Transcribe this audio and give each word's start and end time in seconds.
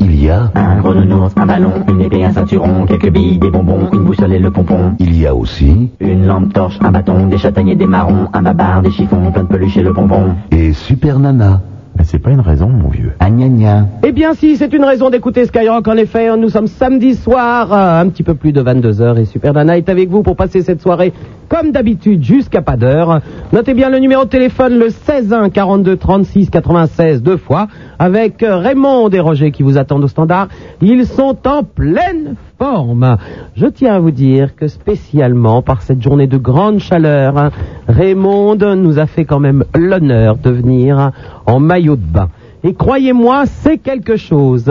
Il 0.00 0.22
y 0.22 0.30
a... 0.30 0.50
Un 0.54 0.78
gros 0.78 0.94
nounours, 0.94 1.32
un 1.36 1.46
ballon, 1.46 1.72
une 1.88 2.02
épée, 2.02 2.24
un 2.24 2.32
ceinturon, 2.32 2.86
quelques 2.86 3.10
billes, 3.10 3.38
des 3.38 3.50
bonbons, 3.50 3.88
une 3.92 4.04
boussole 4.04 4.32
et 4.32 4.38
le 4.38 4.50
pompon. 4.50 4.94
Il 4.98 5.18
y 5.18 5.26
a 5.26 5.34
aussi... 5.34 5.90
Une 6.00 6.26
lampe 6.26 6.52
torche, 6.52 6.78
un 6.80 6.90
bâton, 6.90 7.26
des 7.26 7.38
châtaigniers, 7.38 7.76
des 7.76 7.86
marrons, 7.86 8.28
un 8.32 8.42
babar, 8.42 8.82
des 8.82 8.90
chiffons, 8.90 9.30
plein 9.32 9.42
de 9.42 9.48
peluches 9.48 9.76
et 9.76 9.82
le 9.82 9.92
bonbon. 9.92 10.34
Et 10.50 10.72
Super 10.72 11.18
Nana. 11.18 11.60
Mais 11.96 12.04
c'est 12.04 12.18
pas 12.18 12.30
une 12.30 12.40
raison, 12.40 12.68
mon 12.68 12.88
vieux. 12.88 13.12
Ah 13.20 13.30
gna 13.30 13.48
gna. 13.48 13.86
Eh 14.04 14.12
bien 14.12 14.34
si, 14.34 14.56
c'est 14.56 14.72
une 14.74 14.84
raison 14.84 15.08
d'écouter 15.08 15.46
Skyrock, 15.46 15.88
en 15.88 15.96
effet, 15.96 16.36
nous 16.36 16.50
sommes 16.50 16.66
samedi 16.66 17.14
soir, 17.14 17.72
euh, 17.72 18.00
un 18.00 18.08
petit 18.08 18.22
peu 18.22 18.34
plus 18.34 18.52
de 18.52 18.62
22h, 18.62 19.18
et 19.18 19.24
Super 19.24 19.54
Nana 19.54 19.78
est 19.78 19.88
avec 19.88 20.10
vous 20.10 20.22
pour 20.22 20.36
passer 20.36 20.60
cette 20.62 20.82
soirée, 20.82 21.14
comme 21.48 21.70
d'habitude, 21.70 22.22
jusqu'à 22.22 22.60
pas 22.60 22.76
d'heure. 22.76 23.20
Notez 23.52 23.72
bien 23.72 23.88
le 23.88 23.98
numéro 23.98 24.24
de 24.24 24.28
téléphone, 24.28 24.78
le 24.78 24.90
16 24.90 25.32
1 25.32 25.48
42 25.48 25.96
36 25.96 26.50
96, 26.50 27.22
deux 27.22 27.38
fois, 27.38 27.68
avec 27.98 28.42
euh, 28.42 28.58
Raymond 28.58 29.08
et 29.10 29.20
Roger 29.20 29.50
qui 29.50 29.62
vous 29.62 29.78
attendent 29.78 30.04
au 30.04 30.08
standard. 30.08 30.48
Ils 30.82 31.06
sont 31.06 31.36
en 31.46 31.62
pleine 31.62 32.34
forme. 32.58 33.16
Je 33.54 33.66
tiens 33.66 33.94
à 33.94 33.98
vous 33.98 34.10
dire 34.10 34.54
que 34.56 34.66
spécialement 34.66 35.62
par 35.62 35.82
cette 35.82 36.02
journée 36.02 36.26
de 36.26 36.36
grande 36.36 36.78
chaleur, 36.78 37.38
hein, 37.38 37.50
Raymond 37.96 38.56
nous 38.76 38.98
a 38.98 39.06
fait 39.06 39.24
quand 39.24 39.40
même 39.40 39.64
l'honneur 39.74 40.36
de 40.36 40.50
venir 40.50 41.12
en 41.46 41.60
maillot 41.60 41.96
de 41.96 42.04
bain. 42.04 42.28
Et 42.62 42.74
croyez-moi, 42.74 43.44
c'est 43.46 43.78
quelque 43.78 44.18
chose. 44.18 44.70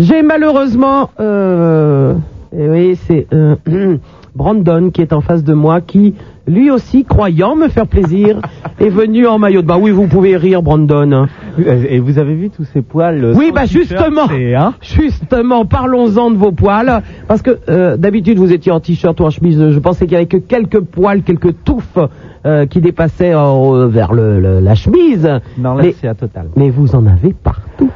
J'ai 0.00 0.22
malheureusement, 0.22 1.10
euh, 1.20 2.14
eh 2.52 2.68
oui, 2.68 2.98
c'est 3.06 3.28
euh, 3.32 3.54
Brandon 4.36 4.90
qui 4.90 5.00
est 5.02 5.12
en 5.12 5.20
face 5.22 5.42
de 5.42 5.54
moi, 5.54 5.80
qui 5.80 6.14
lui 6.46 6.70
aussi, 6.70 7.04
croyant 7.04 7.56
me 7.56 7.68
faire 7.68 7.86
plaisir, 7.86 8.38
est 8.80 8.88
venu 8.90 9.26
en 9.26 9.38
maillot 9.38 9.62
de 9.62 9.66
bain. 9.66 9.78
Oui, 9.80 9.90
vous 9.90 10.06
pouvez 10.06 10.36
rire, 10.36 10.62
Brandon. 10.62 11.26
Et 11.58 11.98
vous 11.98 12.18
avez 12.18 12.34
vu 12.34 12.50
tous 12.50 12.64
ces 12.72 12.82
poils 12.82 13.24
euh, 13.24 13.34
Oui, 13.34 13.50
bah 13.54 13.64
justement, 13.64 14.28
hein 14.30 14.74
justement, 14.82 15.64
parlons-en 15.64 16.30
de 16.30 16.36
vos 16.36 16.52
poils, 16.52 17.02
parce 17.26 17.40
que 17.42 17.58
euh, 17.68 17.96
d'habitude 17.96 18.38
vous 18.38 18.52
étiez 18.52 18.70
en 18.70 18.78
t-shirt 18.80 19.18
ou 19.20 19.24
en 19.24 19.30
chemise. 19.30 19.70
Je 19.70 19.78
pensais 19.78 20.04
qu'il 20.04 20.12
y 20.12 20.16
avait 20.16 20.26
que 20.26 20.36
quelques 20.36 20.80
poils, 20.80 21.22
quelques 21.22 21.64
touffes 21.64 21.98
euh, 22.44 22.66
qui 22.66 22.80
dépassaient 22.80 23.34
euh, 23.34 23.88
vers 23.88 24.12
le, 24.12 24.38
le- 24.40 24.60
la 24.60 24.74
chemise. 24.74 25.26
Non, 25.58 25.74
là, 25.74 25.82
mais, 25.84 25.94
c'est 26.00 26.08
à 26.08 26.14
total. 26.14 26.48
mais 26.56 26.68
vous 26.70 26.94
en 26.94 27.06
avez 27.06 27.32
partout. 27.32 27.90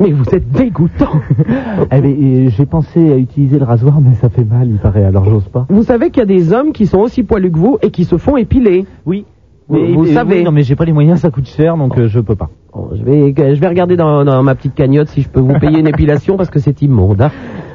Mais 0.00 0.10
vous 0.10 0.24
êtes 0.32 0.50
dégoûtant. 0.50 1.10
Eh 1.92 2.00
ben, 2.00 2.04
euh, 2.46 2.50
j'ai 2.50 2.66
pensé 2.66 3.12
à 3.12 3.16
utiliser 3.16 3.58
le 3.58 3.64
rasoir, 3.64 4.00
mais 4.00 4.14
ça 4.14 4.28
fait 4.28 4.44
mal, 4.44 4.68
il 4.68 4.76
paraît, 4.78 5.04
alors 5.04 5.24
j'ose 5.24 5.48
pas. 5.48 5.66
vous 5.68 5.82
savez 5.82 6.10
qu'il 6.10 6.20
y 6.20 6.22
a 6.22 6.26
des 6.26 6.52
hommes 6.52 6.72
qui 6.72 6.86
sont 6.86 6.98
aussi 6.98 7.22
poilus 7.22 7.50
que 7.52 7.58
vous 7.58 7.78
et 7.82 7.90
qui 7.90 8.04
se 8.04 8.16
font 8.16 8.36
épiler. 8.36 8.86
Oui. 9.06 9.24
Vous- 9.68 9.76
Mais- 9.78 9.92
vous 9.92 10.04
euh, 10.06 10.12
savez. 10.14 10.38
oui, 10.38 10.44
non, 10.44 10.50
mais 10.52 10.62
j'ai 10.62 10.76
pas 10.76 10.84
les 10.84 10.92
moyens, 10.92 11.20
ça 11.20 11.30
coûte 11.30 11.46
cher, 11.48 11.76
donc 11.76 11.96
euh, 11.98 12.08
je 12.08 12.20
peux 12.20 12.34
pas. 12.36 12.50
Bon, 12.74 12.90
je 12.94 13.02
vais, 13.04 13.34
je 13.54 13.60
vais 13.60 13.68
regarder 13.68 13.96
dans, 13.96 14.24
dans 14.24 14.42
ma 14.42 14.54
petite 14.54 14.74
cagnotte 14.74 15.08
si 15.08 15.22
je 15.22 15.28
peux 15.28 15.40
vous 15.40 15.58
payer 15.58 15.78
une 15.78 15.86
épilation 15.86 16.36
parce 16.36 16.50
que 16.50 16.58
c'est 16.58 16.82
immonde. 16.82 17.22
hein. 17.22 17.30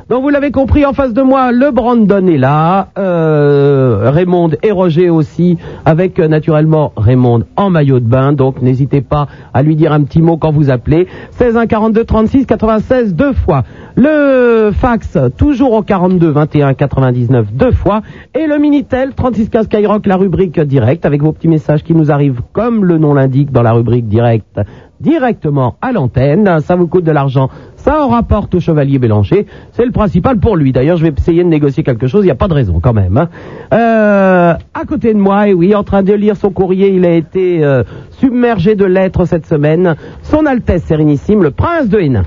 Donc 0.10 0.24
vous 0.24 0.30
l'avez 0.30 0.50
compris, 0.50 0.88
en 0.88 0.94
face 0.94 1.14
de 1.14 1.22
moi, 1.22 1.52
le 1.52 1.70
Brandon 1.70 2.26
est 2.26 2.40
là, 2.40 2.88
euh, 2.98 4.10
Raymond 4.10 4.50
et 4.64 4.72
Roger 4.72 5.12
aussi, 5.12 5.60
avec 5.86 6.18
euh, 6.18 6.28
naturellement 6.28 6.94
Raymond 6.98 7.44
en 7.56 7.70
maillot 7.70 8.00
de 8.00 8.08
bain. 8.08 8.34
Donc 8.34 8.64
n'hésitez 8.64 9.02
pas 9.02 9.28
à 9.54 9.62
lui 9.62 9.76
dire 9.76 9.94
un 9.94 10.02
petit 10.02 10.24
mot 10.24 10.36
quand 10.36 10.52
vous 10.52 10.72
appelez. 10.72 11.08
16 11.38 11.58
1 11.58 11.68
42 11.68 12.06
36 12.06 12.48
96 12.48 13.14
deux 13.14 13.34
fois. 13.34 13.64
Le 13.96 14.72
fax 14.74 15.16
toujours 15.38 15.74
au 15.74 15.84
42 15.84 16.28
21 16.28 16.74
99 16.74 17.54
deux 17.54 17.72
fois 17.72 18.02
et 18.34 18.48
le 18.48 18.58
minitel 18.58 19.14
36 19.14 19.50
15 19.50 19.66
Skyrock 19.66 20.08
la 20.08 20.16
rubrique 20.16 20.60
direct 20.60 21.06
avec 21.06 21.22
vos 21.22 21.34
petits 21.34 21.48
messages 21.48 21.84
qui 21.84 21.94
nous 21.94 22.10
arrivent 22.10 22.42
comme 22.52 22.84
le 22.84 22.98
nom 22.98 23.14
l'indique 23.14 23.52
dans 23.52 23.62
la 23.62 23.74
rubrique 23.74 24.08
direct 24.08 24.60
directement 25.00 25.76
à 25.82 25.92
l'antenne. 25.92 26.60
Ça 26.62 26.76
vous 26.76 26.88
coûte 26.88 27.04
de 27.04 27.12
l'argent, 27.12 27.50
ça 27.76 28.04
en 28.04 28.10
rapporte 28.10 28.56
au 28.56 28.60
chevalier 28.60 29.00
Bélanger. 29.00 29.46
C'est 29.72 29.86
le 29.86 29.92
principal 29.92 30.38
pour 30.40 30.56
lui. 30.58 30.72
D'ailleurs, 30.72 30.98
je 30.98 31.04
vais 31.04 31.14
essayer 31.18 31.44
de 31.44 31.50
négocier 31.50 31.84
quelque 31.84 32.08
chose. 32.08 32.24
Il 32.24 32.28
n'y 32.28 32.32
a 32.32 32.36
pas 32.36 32.48
de 32.48 32.54
raison 32.54 32.80
quand 32.82 32.94
même. 32.94 33.18
hein. 33.18 33.30
Euh, 33.74 34.54
à 34.74 34.86
côté 34.86 35.14
de 35.14 35.20
moi, 35.20 35.48
et 35.48 35.54
oui, 35.54 35.74
en 35.76 35.84
train 35.84 36.04
de 36.04 36.14
lire 36.14 36.36
son 36.36 36.50
courrier, 36.52 36.90
il 36.90 37.06
a 37.06 37.12
été 37.12 37.64
euh, 37.64 37.84
submergé 38.12 38.76
de 38.76 38.86
lettres 38.86 39.26
cette 39.26 39.46
semaine. 39.46 39.96
Son 40.24 40.46
Altesse 40.46 40.84
Sérénissime, 40.84 41.44
le 41.44 41.52
Prince 41.52 41.88
de 41.90 42.00
Hénin. 42.00 42.24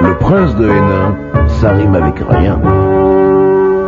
Le 0.00 0.14
prince 0.18 0.54
de 0.56 0.64
Hénin, 0.68 1.16
ça 1.46 1.70
rime 1.72 1.94
avec 1.94 2.16
rien. 2.28 2.60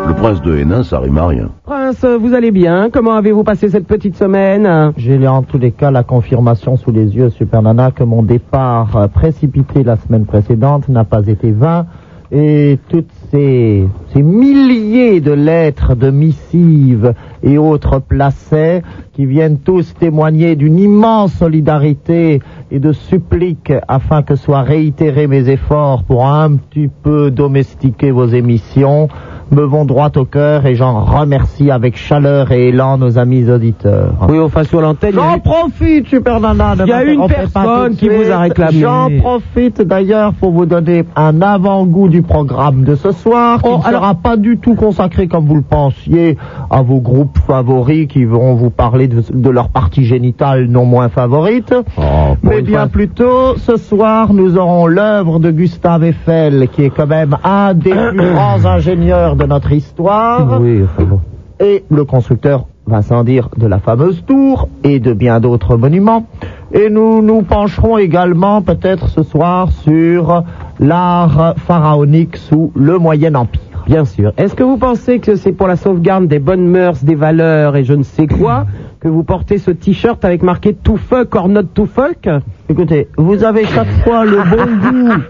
Le 0.07 0.15
prince 0.15 0.41
de 0.41 0.57
Hénin, 0.57 0.85
ça 0.85 1.01
rime 1.01 1.19
à 1.19 1.27
rien. 1.27 1.49
Prince, 1.65 2.05
vous 2.05 2.33
allez 2.33 2.53
bien? 2.53 2.91
Comment 2.93 3.15
avez-vous 3.15 3.43
passé 3.43 3.69
cette 3.69 3.89
petite 3.89 4.15
semaine? 4.17 4.93
J'ai 4.97 5.27
en 5.27 5.43
tous 5.43 5.59
les 5.59 5.73
cas 5.73 5.91
la 5.91 6.05
confirmation 6.05 6.77
sous 6.77 6.93
les 6.93 7.17
yeux, 7.17 7.31
Super 7.31 7.61
Nana, 7.63 7.91
que 7.91 8.05
mon 8.05 8.23
départ 8.23 8.97
euh, 8.97 9.09
précipité 9.09 9.83
la 9.83 9.97
semaine 9.97 10.25
précédente 10.25 10.89
n'a 10.89 11.03
pas 11.03 11.27
été 11.27 11.51
vain. 11.51 11.87
Et 12.31 12.79
toutes 12.89 13.11
ces, 13.31 13.87
ces 14.13 14.23
milliers 14.23 15.21
de 15.21 15.33
lettres, 15.33 15.95
de 15.95 16.11
missives 16.11 17.15
et 17.43 17.59
autres 17.59 18.01
placets 18.01 18.83
qui 19.13 19.27
viennent 19.27 19.59
tous 19.59 19.95
témoigner 19.95 20.57
d'une 20.57 20.79
immense 20.79 21.33
solidarité 21.35 22.43
et 22.71 22.79
de 22.81 22.93
suppliques 22.93 23.73
afin 23.87 24.23
que 24.23 24.35
soient 24.35 24.63
réitérés 24.63 25.29
mes 25.29 25.49
efforts 25.49 26.03
pour 26.03 26.27
un 26.27 26.57
petit 26.57 26.89
peu 26.89 27.31
domestiquer 27.31 28.11
vos 28.11 28.27
émissions 28.27 29.09
me 29.53 29.63
vont 29.63 29.85
droit 29.85 30.11
au 30.17 30.25
cœur 30.25 30.67
et 30.67 30.75
j'en 30.75 31.05
remercie 31.05 31.71
avec 31.71 31.97
chaleur 31.97 32.51
et 32.53 32.69
élan 32.69 32.99
nos 32.99 33.17
amis 33.19 33.49
auditeurs. 33.49 34.13
Oui, 34.29 34.39
enfin 34.41 34.65
sur 34.65 34.81
l'antenne. 34.81 35.13
J'en 35.15 35.37
eu- 35.37 35.41
profite, 35.41 36.09
Super 36.09 36.41
Nana. 36.41 36.75
Il 36.81 36.87
y 36.89 36.93
a 36.93 37.05
une 37.05 37.27
personne 37.29 37.95
qui 37.97 38.09
vous 38.09 38.31
a 38.31 38.39
réclamé. 38.39 38.81
J'en 38.81 39.09
profite 39.19 39.83
d'ailleurs 39.83 40.33
pour 40.35 40.51
vous 40.51 40.67
donner 40.67 41.05
un 41.15 41.41
avant-goût 41.43 42.09
du 42.09 42.23
programme 42.23 42.83
de 42.85 42.97
ce 42.97 43.13
soir, 43.13 43.63
qui 43.63 43.69
Oh, 43.73 43.79
ne 43.79 43.85
alors- 43.89 44.03
sera 44.03 44.15
pas 44.15 44.37
du 44.37 44.59
tout 44.59 44.75
consacré, 44.75 45.29
comme 45.29 45.47
vous 45.47 45.55
le 45.57 45.63
pensiez, 45.63 46.37
à 46.71 46.83
vos 46.83 47.01
groupes 47.01 47.39
favoris 47.47 48.09
qui 48.09 48.25
vont 48.25 48.55
vous 48.55 48.71
parler 48.71 49.07
de, 49.07 49.23
de 49.33 49.51
leur 49.51 49.69
partie 49.69 50.05
génitale 50.05 50.67
non 50.67 50.85
moins 50.85 51.09
favorite. 51.09 51.73
pour 51.95 52.37
Mais 52.43 52.63
bien 52.63 52.81
fois. 52.81 52.89
plutôt, 52.89 53.57
ce 53.59 53.77
soir, 53.77 54.33
nous 54.33 54.57
aurons 54.59 54.87
l'œuvre 54.89 55.39
de 55.39 55.51
Gustave 55.53 56.03
Eiffel, 56.05 56.69
qui 56.73 56.83
est 56.85 56.91
quand 56.91 57.07
même 57.07 57.37
un 57.45 57.75
des 57.75 57.91
plus 58.17 58.31
grands 58.33 58.65
ingénieurs 58.65 59.36
de 59.37 59.45
notre 59.45 59.73
histoire. 59.73 60.61
Oui, 60.61 60.83
enfin 60.83 61.05
bon. 61.05 61.21
Et 61.61 61.85
le 61.91 62.05
constructeur 62.05 62.67
va 62.87 63.03
sans 63.03 63.25
dire 63.25 63.49
de 63.57 63.67
la 63.67 63.79
fameuse 63.79 64.25
tour 64.27 64.69
et 64.85 65.01
de 65.01 65.13
bien 65.13 65.41
d'autres 65.41 65.77
monuments. 65.77 66.27
Et 66.73 66.91
nous 66.91 67.23
nous 67.23 67.43
pencherons 67.43 67.99
également 67.99 68.63
peut-être 68.63 69.09
ce 69.09 69.23
soir 69.23 69.73
sur 69.73 70.45
l'art 70.79 71.55
pharaonique 71.57 72.37
sous 72.37 72.73
le 72.75 72.99
Moyen 72.99 73.35
Empire. 73.35 73.61
Bien 73.87 74.05
sûr. 74.05 74.33
Est-ce 74.37 74.55
que 74.55 74.65
vous 74.65 74.79
pensez 74.79 75.21
que 75.21 75.37
c'est 75.37 75.53
pour 75.53 75.69
la 75.69 75.77
sauvegarde 75.77 76.27
des 76.27 76.41
bonnes 76.41 76.67
mœurs, 76.67 77.05
des 77.05 77.15
valeurs 77.15 77.77
et 77.77 77.85
je 77.85 77.95
ne 77.95 78.03
sais 78.03 78.27
quoi 78.27 78.67
que 78.99 79.09
vous 79.09 79.23
portez 79.23 79.59
ce 79.59 79.71
t-shirt 79.71 80.25
avec 80.25 80.43
marqué 80.43 80.75
to 80.75 80.97
fuck 80.97 81.35
or 81.37 81.49
not 81.49 81.63
to 81.75 81.87
fuck 81.87 82.29
Écoutez, 82.69 83.09
vous 83.17 83.45
avez 83.45 83.65
chaque 83.65 83.91
fois 84.03 84.25
le 84.25 84.39
bon 84.39 84.67
goût 84.83 85.23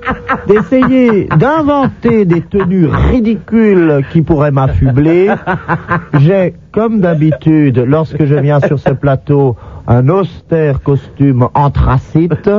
d'essayer 0.47 1.25
d'inventer 1.25 2.25
des 2.25 2.41
tenues 2.41 2.87
ridicules 2.87 4.03
qui 4.11 4.23
pourraient 4.23 4.51
m'affubler. 4.51 5.29
J'ai, 6.19 6.55
comme 6.73 7.01
d'habitude, 7.01 7.85
lorsque 7.87 8.25
je 8.25 8.35
viens 8.37 8.61
sur 8.61 8.79
ce 8.79 8.91
plateau, 8.91 9.55
un 9.89 10.09
austère 10.09 10.83
costume 10.83 11.47
anthracite, 11.55 12.51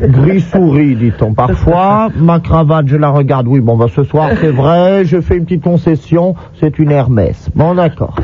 gris 0.00 0.40
souris, 0.40 0.94
dit-on 0.94 1.34
parfois. 1.34 2.08
Ma 2.16 2.38
cravate, 2.38 2.86
je 2.86 2.96
la 2.96 3.10
regarde. 3.10 3.48
Oui, 3.48 3.60
bon, 3.60 3.76
bah, 3.76 3.86
ce 3.94 4.04
soir, 4.04 4.30
c'est 4.40 4.50
vrai, 4.50 5.04
je 5.04 5.20
fais 5.20 5.36
une 5.36 5.44
petite 5.44 5.64
concession, 5.64 6.34
c'est 6.60 6.78
une 6.78 6.92
Hermès. 6.92 7.50
Bon, 7.54 7.74
d'accord. 7.74 8.14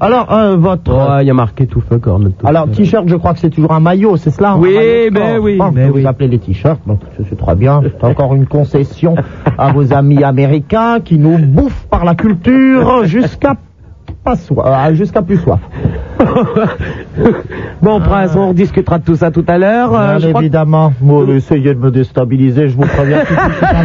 Alors, 0.00 0.32
euh, 0.32 0.56
votre... 0.56 0.92
Ouais, 0.92 1.24
il 1.24 1.28
y 1.28 1.30
a 1.30 1.34
marqué 1.34 1.66
to 1.66 1.80
fuck 1.80 2.06
or 2.06 2.18
not 2.18 2.30
to 2.30 2.46
Alors, 2.46 2.68
t-shirt, 2.70 3.06
je 3.06 3.16
crois 3.16 3.34
que 3.34 3.38
c'est 3.38 3.50
toujours 3.50 3.72
un 3.72 3.80
maillot, 3.80 4.16
c'est 4.16 4.30
cela 4.30 4.56
Oui, 4.56 5.10
ben 5.12 5.36
sport. 5.36 5.44
Oui, 5.52 5.58
Bon, 5.58 5.70
vous 6.00 6.06
appelez 6.06 6.28
les 6.28 6.38
t-shirts, 6.38 6.80
donc 6.86 7.00
c'est 7.28 7.36
très 7.36 7.54
bien. 7.54 7.80
C'est 7.82 8.04
encore 8.04 8.34
une 8.34 8.46
concession 8.46 9.14
à 9.58 9.72
vos 9.72 9.92
amis 9.92 10.22
américains 10.24 11.00
qui 11.00 11.18
nous 11.18 11.38
bouffent 11.38 11.86
par 11.90 12.04
la 12.04 12.14
culture 12.14 13.04
jusqu'à 13.04 13.54
pas 14.24 14.36
soif, 14.36 14.66
euh, 14.66 14.94
jusqu'à 14.94 15.22
plus 15.22 15.38
soif. 15.38 15.60
Bon, 17.82 17.98
Prince, 18.00 18.36
on 18.36 18.52
discutera 18.52 18.98
de 18.98 19.04
tout 19.04 19.16
ça 19.16 19.30
tout 19.30 19.44
à 19.48 19.56
l'heure. 19.56 19.94
Euh, 19.94 20.18
Bien 20.18 20.32
que- 20.32 20.38
évidemment, 20.38 20.92
vous 21.00 21.30
essayez 21.32 21.74
de 21.74 21.78
me 21.78 21.90
déstabiliser, 21.90 22.68
je 22.68 22.76
vous 22.76 22.82
préviens. 22.86 23.22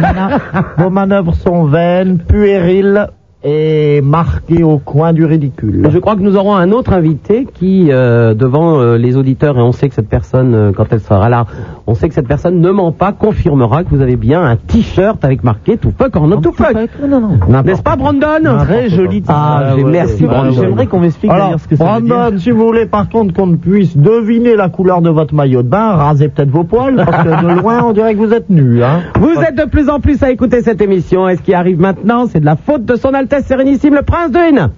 Vos 0.76 0.90
manœuvres 0.90 1.34
sont 1.34 1.64
vaines, 1.64 2.18
puériles 2.18 3.08
est 3.46 4.00
marqué 4.04 4.64
au 4.64 4.78
coin 4.78 5.12
du 5.12 5.24
ridicule. 5.24 5.88
Je 5.90 5.98
crois 5.98 6.16
que 6.16 6.20
nous 6.20 6.36
aurons 6.36 6.56
un 6.56 6.72
autre 6.72 6.92
invité 6.92 7.46
qui, 7.54 7.88
euh, 7.90 8.34
devant 8.34 8.80
euh, 8.80 8.96
les 8.98 9.16
auditeurs, 9.16 9.56
et 9.58 9.62
on 9.62 9.72
sait 9.72 9.88
que 9.88 9.94
cette 9.94 10.08
personne, 10.08 10.54
euh, 10.54 10.72
quand 10.76 10.86
elle 10.90 11.00
sera 11.00 11.28
là, 11.28 11.46
on 11.86 11.94
sait 11.94 12.08
que 12.08 12.14
cette 12.14 12.26
personne 12.26 12.60
ne 12.60 12.70
ment 12.70 12.90
pas, 12.92 13.12
confirmera 13.12 13.84
que 13.84 13.90
vous 13.90 14.02
avez 14.02 14.16
bien 14.16 14.42
un 14.42 14.56
t-shirt 14.56 15.24
avec 15.24 15.44
marqué 15.44 15.76
tout 15.76 15.92
fuck 15.96 16.14
or 16.16 16.26
not 16.26 16.38
to 16.40 16.52
fuck. 16.52 16.74
Non, 17.00 17.20
non, 17.20 17.38
non. 17.48 17.62
N'est-ce 17.62 17.82
pas, 17.82 17.96
Brandon 17.96 18.58
Très 18.64 18.88
joli 18.88 19.22
t-shirt. 19.22 19.38
Ah, 19.38 19.76
ouais, 19.76 19.84
merci, 19.84 20.22
ouais, 20.24 20.28
Brandon. 20.28 20.50
J'aimerais 20.52 20.86
qu'on 20.86 21.00
m'explique 21.00 21.30
Alors, 21.30 21.46
d'ailleurs 21.46 21.60
ce 21.60 21.68
que 21.68 21.76
ça 21.76 21.84
veut 21.84 21.90
Brandon, 22.08 22.30
dire. 22.30 22.40
si 22.40 22.50
vous 22.50 22.66
voulez 22.66 22.86
par 22.86 23.08
contre 23.08 23.32
qu'on 23.32 23.56
puisse 23.56 23.96
deviner 23.96 24.56
la 24.56 24.68
couleur 24.68 25.02
de 25.02 25.10
votre 25.10 25.34
maillot 25.34 25.62
de 25.62 25.68
bain, 25.68 25.92
rasez 25.92 26.28
peut-être 26.28 26.50
vos 26.50 26.64
poils, 26.64 26.96
parce 26.96 27.24
que 27.24 27.42
de 27.46 27.60
loin 27.60 27.84
on 27.84 27.92
dirait 27.92 28.14
que 28.14 28.18
vous 28.18 28.32
êtes 28.32 28.50
nu. 28.50 28.82
Hein. 28.82 29.02
Vous 29.20 29.40
êtes 29.40 29.56
de 29.56 29.68
plus 29.68 29.88
en 29.88 30.00
plus 30.00 30.22
à 30.22 30.30
écouter 30.30 30.62
cette 30.62 30.80
émission, 30.80 31.28
et 31.28 31.36
ce 31.36 31.42
qui 31.42 31.54
arrive 31.54 31.80
maintenant, 31.80 32.26
c'est 32.26 32.40
de 32.40 32.44
la 32.44 32.56
faute 32.56 32.84
de 32.84 32.96
son 32.96 33.14
Altesse 33.36 33.48
Sérénissime, 33.48 33.94
le 33.94 34.02
Prince 34.02 34.30
de 34.30 34.38
Hénin. 34.38 34.70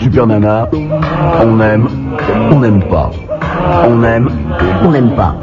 Super 0.00 0.26
Nana, 0.26 0.68
on 0.72 1.60
aime, 1.60 1.86
on 2.50 2.60
n'aime 2.60 2.82
pas. 2.88 3.10
On 3.88 4.02
aime, 4.02 4.28
On 4.84 4.90
n'aime 4.90 5.14
pas. 5.14 5.36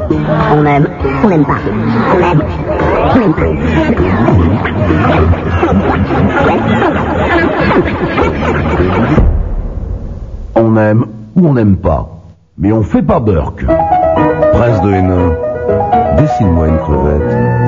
On 0.54 0.66
aime, 0.66 0.86
on 1.24 1.28
n'aime 1.28 1.44
pas. 1.44 1.56
On 2.14 2.20
aime, 2.20 2.42
on 3.14 3.18
n'aime 3.18 3.34
pas. 3.34 3.44
on 10.56 10.76
aime 10.76 11.04
ou 11.36 11.48
on 11.48 11.54
n'aime 11.54 11.76
pas. 11.76 12.08
Mais 12.58 12.72
on 12.72 12.82
fait 12.82 13.02
pas 13.02 13.20
Burke. 13.20 13.64
Prince 14.52 14.82
de 14.82 14.92
Hénin, 14.92 15.32
dessine-moi 16.18 16.68
une 16.68 16.78
crevette. 16.78 17.64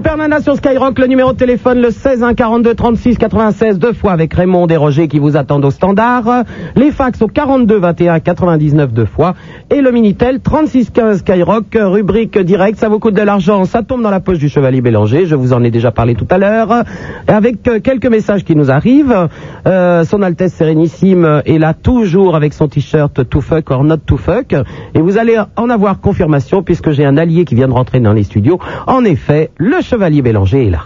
Super 0.00 0.16
Nana 0.16 0.40
sur 0.40 0.56
Skyrock, 0.56 0.98
le 0.98 1.08
numéro 1.08 1.34
de 1.34 1.36
téléphone 1.36 1.82
le 1.82 1.90
16 1.90 2.22
1 2.22 2.32
42 2.32 2.74
36 2.74 3.18
96 3.18 3.78
deux 3.78 3.92
fois 3.92 4.12
avec 4.12 4.32
Raymond 4.32 4.66
et 4.68 4.78
Roger 4.78 5.08
qui 5.08 5.18
vous 5.18 5.36
attendent 5.36 5.66
au 5.66 5.70
standard. 5.70 6.44
Les 6.74 6.90
fax 6.90 7.20
au 7.20 7.26
42 7.26 7.76
21 7.76 8.20
99 8.20 8.94
deux 8.94 9.04
fois 9.04 9.34
et 9.68 9.82
le 9.82 9.90
Minitel 9.92 10.40
36 10.40 10.88
15 10.88 11.18
Skyrock 11.18 11.76
rubrique 11.78 12.38
direct. 12.38 12.78
Ça 12.78 12.88
vous 12.88 12.98
coûte 12.98 13.12
de 13.12 13.20
l'argent, 13.20 13.66
ça 13.66 13.82
tombe 13.82 14.00
dans 14.00 14.08
la 14.08 14.20
poche 14.20 14.38
du 14.38 14.48
Chevalier 14.48 14.80
Bélanger. 14.80 15.26
Je 15.26 15.34
vous 15.34 15.52
en 15.52 15.62
ai 15.62 15.70
déjà 15.70 15.90
parlé 15.90 16.14
tout 16.14 16.26
à 16.30 16.38
l'heure. 16.38 16.72
Avec 17.28 17.68
euh, 17.68 17.78
quelques 17.80 18.06
messages 18.06 18.42
qui 18.42 18.56
nous 18.56 18.70
arrivent, 18.70 19.28
euh, 19.66 20.04
Son 20.04 20.22
Altesse 20.22 20.54
Sérénissime 20.54 21.42
est 21.44 21.58
là 21.58 21.74
toujours 21.74 22.36
avec 22.36 22.54
son 22.54 22.68
t-shirt 22.68 23.28
To 23.28 23.40
fuck 23.42 23.70
or 23.70 23.84
not 23.84 23.98
to 23.98 24.16
fuck 24.16 24.54
et 24.94 25.00
vous 25.00 25.18
allez 25.18 25.36
en 25.56 25.68
avoir 25.68 26.00
confirmation 26.00 26.62
puisque 26.62 26.90
j'ai 26.92 27.04
un 27.04 27.18
allié 27.18 27.44
qui 27.44 27.54
vient 27.54 27.68
de 27.68 27.74
rentrer 27.74 28.00
dans 28.00 28.14
les 28.14 28.22
studios. 28.22 28.58
En 28.86 29.04
effet, 29.04 29.50
le 29.58 29.82
Chevalier 29.90 30.22
Bélanger 30.22 30.68
est 30.68 30.70
là. 30.70 30.82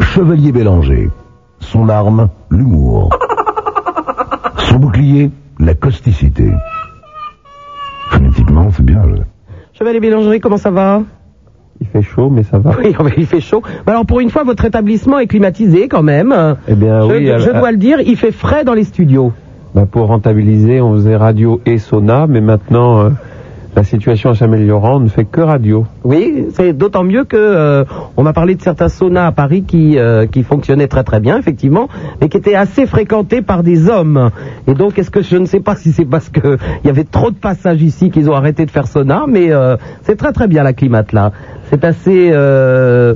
Chevalier 0.00 0.52
Bélanger. 0.52 1.10
Son 1.60 1.88
arme, 1.88 2.28
l'humour. 2.50 3.10
Son 4.58 4.76
bouclier, 4.76 5.30
la 5.58 5.74
causticité. 5.74 6.52
Phonétiquement, 8.10 8.68
c'est 8.76 8.84
bien. 8.84 9.02
je- 9.08 9.22
Chevalier 9.78 10.00
Bélanger, 10.00 10.40
comment 10.40 10.58
ça 10.58 10.70
va? 10.70 11.02
Il 11.82 11.86
fait 11.86 12.02
chaud, 12.02 12.30
mais 12.30 12.44
ça 12.44 12.58
va. 12.58 12.76
Oui, 12.78 12.94
il 13.16 13.26
fait 13.26 13.40
chaud. 13.40 13.60
Alors 13.86 14.06
pour 14.06 14.20
une 14.20 14.30
fois, 14.30 14.44
votre 14.44 14.64
établissement 14.64 15.18
est 15.18 15.26
climatisé 15.26 15.88
quand 15.88 16.04
même. 16.04 16.32
Eh 16.68 16.74
bien, 16.74 17.00
je, 17.00 17.06
oui. 17.06 17.26
je 17.38 17.50
dois 17.50 17.72
le 17.72 17.76
dire, 17.76 17.98
il 18.00 18.16
fait 18.16 18.30
frais 18.30 18.62
dans 18.64 18.74
les 18.74 18.84
studios. 18.84 19.32
bah, 19.74 19.86
pour 19.90 20.06
rentabiliser, 20.06 20.80
on 20.80 20.94
faisait 20.94 21.16
radio 21.16 21.60
et 21.66 21.78
sauna, 21.78 22.26
mais 22.28 22.40
maintenant, 22.40 23.00
euh, 23.00 23.10
la 23.74 23.84
situation 23.84 24.34
s'améliorant, 24.34 24.96
on 24.96 25.00
ne 25.00 25.08
fait 25.08 25.24
que 25.24 25.40
radio. 25.40 25.86
Oui, 26.04 26.46
c'est 26.54 26.72
d'autant 26.72 27.04
mieux 27.04 27.24
que 27.24 27.36
euh, 27.36 27.84
on 28.16 28.22
m'a 28.22 28.32
parlé 28.32 28.54
de 28.54 28.60
certains 28.60 28.88
saunas 28.88 29.26
à 29.26 29.32
Paris 29.32 29.62
qui 29.62 29.98
euh, 29.98 30.26
qui 30.26 30.42
fonctionnaient 30.42 30.88
très 30.88 31.04
très 31.04 31.20
bien 31.20 31.38
effectivement, 31.38 31.88
mais 32.20 32.28
qui 32.28 32.36
étaient 32.36 32.54
assez 32.54 32.86
fréquentés 32.86 33.40
par 33.40 33.62
des 33.62 33.88
hommes. 33.88 34.30
Et 34.66 34.74
donc 34.74 34.98
est-ce 34.98 35.10
que 35.10 35.22
je 35.22 35.36
ne 35.36 35.46
sais 35.46 35.60
pas 35.60 35.74
si 35.74 35.92
c'est 35.92 36.04
parce 36.04 36.28
que 36.28 36.58
il 36.84 36.86
y 36.86 36.90
avait 36.90 37.04
trop 37.04 37.30
de 37.30 37.36
passages 37.36 37.82
ici 37.82 38.10
qu'ils 38.10 38.28
ont 38.30 38.34
arrêté 38.34 38.66
de 38.66 38.70
faire 38.70 38.86
sauna, 38.86 39.24
mais 39.26 39.50
euh, 39.50 39.76
c'est 40.02 40.16
très 40.16 40.32
très 40.32 40.48
bien 40.48 40.62
la 40.62 40.74
climate 40.74 41.12
là. 41.12 41.32
C'est 41.70 41.84
assez 41.84 42.28
euh, 42.30 43.14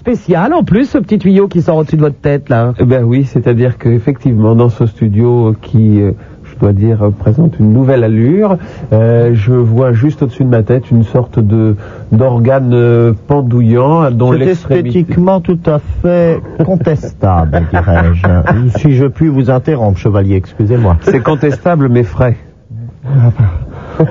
spécial 0.00 0.54
en 0.54 0.64
plus 0.64 0.86
ce 0.86 0.98
petit 0.98 1.18
tuyau 1.18 1.46
qui 1.46 1.60
sort 1.60 1.76
au-dessus 1.76 1.96
de 1.96 2.00
votre 2.00 2.18
tête 2.20 2.48
là. 2.48 2.72
Eh 2.80 2.84
ben 2.84 3.04
oui, 3.04 3.24
c'est-à-dire 3.24 3.76
qu'effectivement, 3.78 4.54
dans 4.54 4.70
ce 4.70 4.86
studio 4.86 5.54
qui, 5.60 6.00
euh, 6.00 6.12
dois 6.60 6.72
dire, 6.72 7.10
présente 7.18 7.58
une 7.58 7.72
nouvelle 7.72 8.04
allure, 8.04 8.56
euh, 8.92 9.30
je 9.34 9.52
vois 9.52 9.92
juste 9.92 10.22
au-dessus 10.22 10.44
de 10.44 10.48
ma 10.48 10.62
tête 10.62 10.90
une 10.90 11.04
sorte 11.04 11.38
de 11.38 11.76
d'organe 12.12 12.72
euh, 12.74 13.12
pendouillant 13.26 14.10
dont 14.10 14.32
C'est 14.32 14.38
l'extrémité... 14.38 14.88
esthétiquement 15.00 15.40
tout 15.40 15.58
à 15.66 15.78
fait 15.78 16.40
contestable, 16.64 17.62
dirais-je. 17.72 18.78
si 18.78 18.94
je 18.94 19.06
puis 19.06 19.28
vous 19.28 19.50
interrompre, 19.50 19.98
chevalier, 19.98 20.36
excusez-moi. 20.36 20.96
C'est 21.02 21.20
contestable, 21.20 21.88
mais 21.88 22.02
frais. 22.02 22.36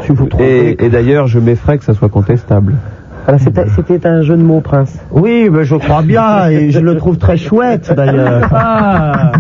Vous 0.10 0.30
Et, 0.40 0.86
et 0.86 0.90
d'ailleurs, 0.90 1.28
je 1.28 1.40
m'effraie 1.40 1.78
que 1.78 1.84
ça 1.84 1.94
soit 1.94 2.10
contestable. 2.10 2.76
Voilà, 3.30 3.44
c'était 3.44 3.66
c'était 3.76 4.08
un 4.08 4.24
jeu 4.24 4.36
de 4.36 4.42
mots, 4.42 4.60
Prince. 4.60 4.98
Oui, 5.12 5.50
mais 5.52 5.64
je 5.64 5.76
crois 5.76 6.02
bien, 6.02 6.50
et 6.50 6.72
je 6.72 6.80
le 6.80 6.96
trouve 6.98 7.20
très 7.20 7.38
chouette 7.38 7.94
d'ailleurs. 7.96 8.50
Ah. 8.52 9.34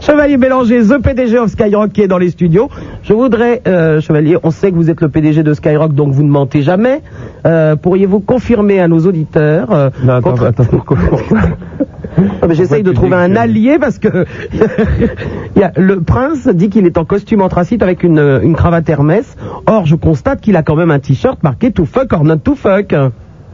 Chevalier 0.00 0.36
Bélanger, 0.36 0.82
The 0.82 1.02
PDG 1.02 1.38
of 1.38 1.50
Skyrock 1.50 1.92
qui 1.92 2.02
est 2.02 2.06
dans 2.06 2.18
les 2.18 2.30
studios. 2.30 2.68
Je 3.04 3.12
voudrais, 3.12 3.60
euh, 3.68 4.00
Chevalier, 4.00 4.38
on 4.42 4.50
sait 4.50 4.70
que 4.70 4.76
vous 4.76 4.88
êtes 4.88 5.02
le 5.02 5.10
PDG 5.10 5.42
de 5.42 5.52
Skyrock, 5.52 5.92
donc 5.92 6.12
vous 6.14 6.22
ne 6.22 6.30
mentez 6.30 6.62
jamais. 6.62 7.02
Euh, 7.46 7.76
Pourriez-vous 7.76 8.20
confirmer 8.20 8.80
à 8.80 8.88
nos 8.88 9.00
auditeurs 9.00 9.70
euh, 9.72 9.90
Non, 10.02 10.14
attends, 10.14 10.30
contre- 10.30 10.44
attends, 10.46 10.64
pourquoi, 10.70 10.96
pourquoi 11.10 11.40
Ah, 12.40 12.46
J'essaye 12.52 12.82
de 12.82 12.92
trouver 12.92 13.16
un 13.16 13.36
allié 13.36 13.76
parce 13.78 13.98
que 13.98 14.08
il 15.56 15.60
y 15.60 15.62
a- 15.62 15.72
le 15.76 16.00
prince 16.00 16.48
dit 16.48 16.70
qu'il 16.70 16.86
est 16.86 16.96
en 16.96 17.04
costume 17.04 17.42
anthracite 17.42 17.82
avec 17.82 18.04
une, 18.04 18.40
une 18.42 18.54
cravate 18.54 18.88
Hermès. 18.88 19.36
Or, 19.66 19.84
je 19.84 19.96
constate 19.96 20.40
qu'il 20.40 20.56
a 20.56 20.62
quand 20.62 20.76
même 20.76 20.90
un 20.90 20.98
t-shirt 20.98 21.42
marqué 21.42 21.72
To 21.72 21.84
fuck 21.84 22.10
or 22.14 22.24
not 22.24 22.38
to 22.38 22.54
fuck. 22.54 22.94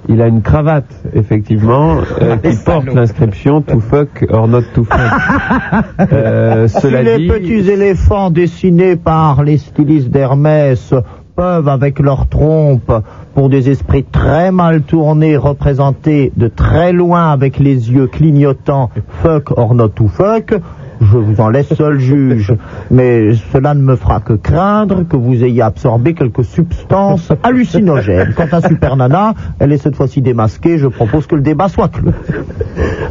Il 0.08 0.23
a 0.23 0.26
une 0.26 0.43
cravate, 0.43 0.93
effectivement, 1.14 1.97
euh, 2.23 2.37
qui 2.37 2.56
porte 2.64 2.87
l'inscription 2.87 3.61
To 3.62 3.81
fuck 3.81 4.25
or 4.31 4.49
not 4.49 4.62
to 4.75 4.85
fuck. 4.85 4.99
Euh, 6.12 6.67
Si 6.69 6.81
cela 6.81 7.02
les 7.02 7.19
dit, 7.19 7.29
petits 7.29 7.70
éléphants 7.70 8.31
dessinés 8.31 8.97
par 8.97 9.43
les 9.43 9.58
stylistes 9.58 10.08
d'Hermès 10.08 10.94
peuvent, 11.37 11.69
avec 11.69 12.00
leur 12.00 12.29
trompe, 12.29 12.93
pour 13.35 13.49
des 13.49 13.70
esprits 13.70 14.05
très 14.05 14.50
mal 14.50 14.82
tournés, 14.82 15.37
représenter 15.37 16.32
de 16.37 16.49
très 16.49 16.93
loin 16.93 17.31
avec 17.31 17.58
les 17.58 17.91
yeux 17.93 18.06
clignotants 18.06 18.91
fuck 19.23 19.56
or 19.56 19.75
not 19.75 19.88
to 19.91 20.08
fuck, 20.08 20.55
je 21.00 21.17
vous 21.17 21.41
en 21.41 21.49
laisse 21.49 21.73
seul 21.75 21.99
juge. 21.99 22.55
Mais 22.91 23.35
cela 23.52 23.75
ne 23.75 23.82
me 23.82 23.97
fera 23.97 24.20
que 24.20 24.35
craindre 24.35 25.05
que 25.08 25.17
vous 25.17 25.43
ayez 25.44 25.62
absorbé 25.62 26.14
quelques 26.14 26.44
substances 26.44 27.32
hallucinogènes. 27.43 28.35
Quant 28.37 28.49
à 28.52 28.61
Super 28.67 28.97
Nana, 28.97 29.35
elle 29.58 29.73
est 29.73 29.79
cette 29.79 29.97
fois-ci 29.97 30.22
démasquée. 30.22 30.79
Je 30.79 30.86
propose 30.86 31.27
que 31.27 31.34
le 31.34 31.43
débat 31.43 31.69
soit 31.69 31.89
clos. 31.89 32.13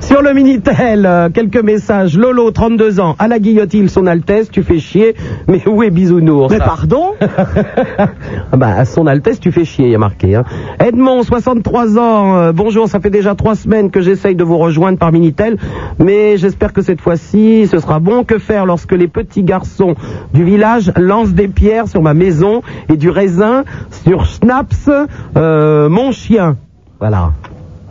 Sur 0.01 0.21
le 0.21 0.33
Minitel, 0.33 1.05
euh, 1.05 1.29
quelques 1.29 1.61
messages. 1.61 2.17
Lolo, 2.17 2.51
32 2.51 2.99
ans, 2.99 3.15
à 3.19 3.27
la 3.27 3.39
guillotine, 3.39 3.89
son 3.89 4.05
Altesse, 4.07 4.49
tu 4.49 4.63
fais 4.63 4.79
chier, 4.79 5.15
mais 5.47 5.67
où 5.67 5.83
est 5.83 5.89
Bisounours? 5.89 6.51
Mais 6.51 6.59
pardon? 6.59 7.13
Ah 7.21 8.07
bah, 8.57 8.75
à 8.77 8.85
son 8.85 9.07
Altesse, 9.07 9.39
tu 9.39 9.51
fais 9.51 9.65
chier, 9.65 9.85
il 9.85 9.91
y 9.91 9.95
a 9.95 9.99
marqué. 9.99 10.35
Hein. 10.35 10.43
Edmond, 10.79 11.23
63 11.23 11.97
ans, 11.97 12.37
euh, 12.37 12.51
bonjour, 12.53 12.87
ça 12.87 12.99
fait 12.99 13.09
déjà 13.09 13.35
trois 13.35 13.55
semaines 13.55 13.91
que 13.91 14.01
j'essaye 14.01 14.35
de 14.35 14.43
vous 14.43 14.57
rejoindre 14.57 14.97
par 14.97 15.11
Minitel, 15.11 15.57
mais 15.99 16.37
j'espère 16.37 16.73
que 16.73 16.81
cette 16.81 17.01
fois-ci, 17.01 17.67
ce 17.67 17.78
sera 17.79 17.99
bon. 17.99 18.23
Que 18.23 18.39
faire 18.39 18.65
lorsque 18.65 18.91
les 18.91 19.07
petits 19.07 19.43
garçons 19.43 19.95
du 20.33 20.43
village 20.43 20.91
lancent 20.97 21.33
des 21.33 21.47
pierres 21.47 21.87
sur 21.87 22.01
ma 22.01 22.13
maison 22.13 22.61
et 22.89 22.97
du 22.97 23.09
raisin 23.09 23.63
sur 24.03 24.25
Schnaps, 24.25 24.89
euh, 25.37 25.89
mon 25.89 26.11
chien? 26.11 26.57
Voilà. 26.99 27.31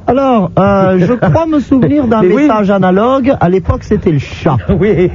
Alors, 0.06 0.50
euh, 0.58 0.98
je 0.98 1.12
crois 1.30 1.46
me 1.46 1.60
souvenir 1.60 2.06
d'un 2.06 2.22
Mais 2.22 2.34
oui. 2.34 2.42
message 2.42 2.70
analogue. 2.70 3.34
À 3.40 3.48
l'époque, 3.48 3.84
c'était 3.84 4.12
le 4.12 4.18
chat. 4.18 4.56
Oui. 4.80 5.10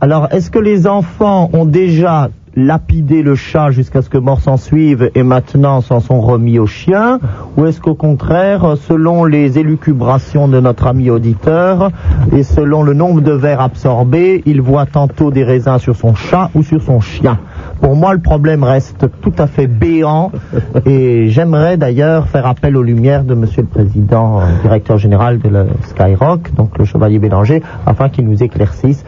Alors, 0.00 0.28
est-ce 0.32 0.50
que 0.50 0.58
les 0.58 0.86
enfants 0.86 1.48
ont 1.52 1.64
déjà 1.64 2.28
lapidé 2.56 3.22
le 3.22 3.34
chat 3.34 3.70
jusqu'à 3.70 4.02
ce 4.02 4.08
que 4.08 4.18
mort 4.18 4.40
s'en 4.40 4.56
suive 4.56 5.10
et 5.14 5.22
maintenant 5.22 5.80
s'en 5.80 6.00
sont 6.00 6.20
remis 6.20 6.58
au 6.58 6.66
chien 6.66 7.18
Ou 7.56 7.66
est-ce 7.66 7.80
qu'au 7.80 7.94
contraire, 7.94 8.76
selon 8.76 9.24
les 9.24 9.58
élucubrations 9.58 10.48
de 10.48 10.60
notre 10.60 10.86
ami 10.86 11.10
auditeur 11.10 11.90
et 12.32 12.42
selon 12.42 12.82
le 12.82 12.94
nombre 12.94 13.20
de 13.20 13.32
verres 13.32 13.60
absorbés, 13.60 14.42
il 14.46 14.60
voit 14.60 14.86
tantôt 14.86 15.30
des 15.30 15.44
raisins 15.44 15.78
sur 15.78 15.96
son 15.96 16.14
chat 16.14 16.50
ou 16.54 16.62
sur 16.62 16.82
son 16.82 17.00
chien? 17.00 17.38
Pour 17.80 17.96
moi, 17.96 18.14
le 18.14 18.20
problème 18.20 18.64
reste 18.64 19.06
tout 19.20 19.32
à 19.38 19.46
fait 19.46 19.66
béant 19.66 20.30
et 20.86 21.28
j'aimerais 21.28 21.76
d'ailleurs 21.76 22.28
faire 22.28 22.46
appel 22.46 22.76
aux 22.76 22.82
lumières 22.82 23.24
de 23.24 23.34
Monsieur 23.34 23.62
le 23.62 23.68
Président, 23.68 24.40
euh, 24.40 24.44
directeur 24.62 24.98
général 24.98 25.38
de 25.38 25.48
la 25.48 25.64
Skyrock, 25.88 26.54
donc 26.54 26.78
le 26.78 26.84
Chevalier 26.84 27.18
Bélanger, 27.18 27.62
afin 27.86 28.08
qu'il 28.08 28.26
nous 28.26 28.42
éclaircisse. 28.42 29.04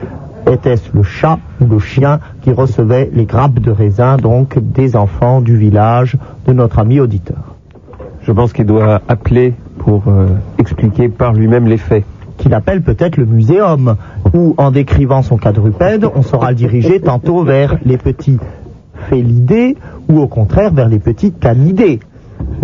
Était-ce 0.50 0.90
le 0.94 1.02
chat 1.02 1.38
ou 1.60 1.66
le 1.66 1.78
chien 1.78 2.20
qui 2.42 2.52
recevait 2.52 3.10
les 3.12 3.24
grappes 3.24 3.58
de 3.58 3.70
raisin, 3.70 4.16
donc 4.16 4.58
des 4.58 4.94
enfants 4.94 5.40
du 5.40 5.56
village 5.56 6.16
de 6.46 6.52
notre 6.52 6.78
ami 6.78 7.00
auditeur 7.00 7.56
Je 8.22 8.32
pense 8.32 8.52
qu'il 8.52 8.66
doit 8.66 9.00
appeler 9.08 9.54
pour 9.78 10.04
euh, 10.06 10.28
expliquer 10.58 11.08
par 11.08 11.32
lui-même 11.32 11.66
les 11.66 11.78
faits. 11.78 12.04
qu'il 12.36 12.54
appelle 12.54 12.82
peut-être 12.82 13.16
le 13.16 13.24
muséum, 13.24 13.96
où 14.34 14.54
en 14.58 14.70
décrivant 14.70 15.22
son 15.22 15.36
quadrupède, 15.36 16.06
on 16.14 16.22
saura 16.22 16.50
le 16.50 16.56
diriger 16.56 17.00
tantôt 17.00 17.42
vers 17.44 17.78
les 17.84 17.96
petits 17.96 18.38
félidés 19.08 19.76
ou 20.08 20.20
au 20.20 20.26
contraire 20.26 20.72
vers 20.72 20.88
les 20.88 20.98
petits 20.98 21.32
canidés. 21.32 22.00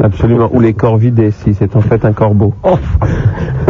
Absolument. 0.02 0.50
Ou 0.52 0.60
les 0.60 0.74
corvidés, 0.74 1.30
si 1.30 1.54
c'est 1.54 1.76
en 1.76 1.80
fait 1.80 2.04
un 2.04 2.12
corbeau. 2.12 2.54
Oh. 2.62 2.78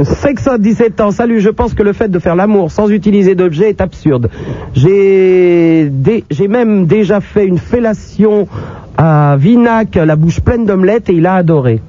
Sexe 0.04 0.46
à 0.46 0.58
17 0.58 1.00
ans, 1.00 1.10
salut, 1.10 1.40
je 1.40 1.50
pense 1.50 1.74
que 1.74 1.82
le 1.82 1.92
fait 1.92 2.08
de 2.08 2.18
faire 2.18 2.36
l'amour 2.36 2.70
sans 2.70 2.90
utiliser 2.90 3.34
d'objet 3.34 3.68
est 3.68 3.80
absurde. 3.80 4.30
J'ai 4.74 5.90
même 6.48 6.86
déjà 6.86 7.20
fait 7.20 7.46
une 7.46 7.58
fellation 7.58 8.48
à 8.96 9.36
Vinac, 9.38 9.96
la 9.96 10.16
bouche 10.16 10.40
pleine 10.40 10.64
d'omelettes, 10.66 11.08
et 11.08 11.14
il 11.14 11.26
a 11.26 11.34
adoré. 11.34 11.80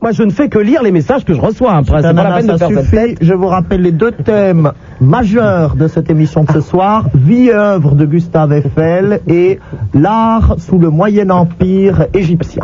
Moi, 0.00 0.12
je 0.12 0.22
ne 0.22 0.30
fais 0.30 0.48
que 0.48 0.60
lire 0.60 0.82
les 0.84 0.92
messages 0.92 1.24
que 1.24 1.34
je 1.34 1.40
reçois. 1.40 1.72
Après, 1.74 1.96
c'est 1.96 2.02
pas 2.02 2.12
la 2.12 2.22
Nana, 2.22 2.36
peine 2.36 2.46
de 2.46 2.50
ça 2.52 2.58
faire 2.58 2.68
cette 2.68 2.84
suffit. 2.84 2.96
tête. 2.96 3.18
Je 3.20 3.34
vous 3.34 3.48
rappelle 3.48 3.82
les 3.82 3.90
deux 3.90 4.12
thèmes 4.12 4.70
majeurs 5.00 5.74
de 5.74 5.88
cette 5.88 6.08
émission 6.08 6.44
de 6.44 6.52
ce 6.52 6.60
soir 6.60 7.06
vie 7.14 7.48
et 7.48 7.54
œuvre 7.54 7.96
de 7.96 8.04
Gustave 8.06 8.52
Eiffel 8.52 9.20
et 9.26 9.58
l'art 9.94 10.54
sous 10.58 10.78
le 10.78 10.90
Moyen 10.90 11.30
Empire 11.30 12.06
égyptien. 12.14 12.62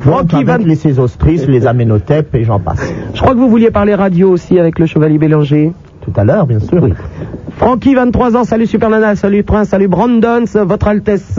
Francky 0.00 0.44
Van- 0.44 0.58
les 0.58 0.74
Sésostris, 0.74 1.46
les 1.48 1.66
Aménotep 1.66 2.34
et 2.34 2.44
j'en 2.44 2.58
passe. 2.60 2.92
Je 3.14 3.20
crois 3.22 3.32
que 3.32 3.38
vous 3.38 3.48
vouliez 3.48 3.70
parler 3.70 3.94
radio 3.94 4.30
aussi 4.30 4.58
avec 4.58 4.78
le 4.78 4.84
Chevalier 4.84 5.16
Bélanger. 5.18 5.72
Tout 6.02 6.12
à 6.16 6.24
l'heure, 6.24 6.46
bien 6.46 6.58
sûr. 6.58 6.88
Francky, 7.56 7.94
23 7.94 8.36
ans, 8.36 8.44
salut 8.44 8.66
Super 8.66 8.90
Nana, 8.90 9.14
salut 9.14 9.44
Prince, 9.44 9.68
salut 9.68 9.86
Brandon, 9.86 10.44
votre 10.66 10.88
Altesse. 10.88 11.38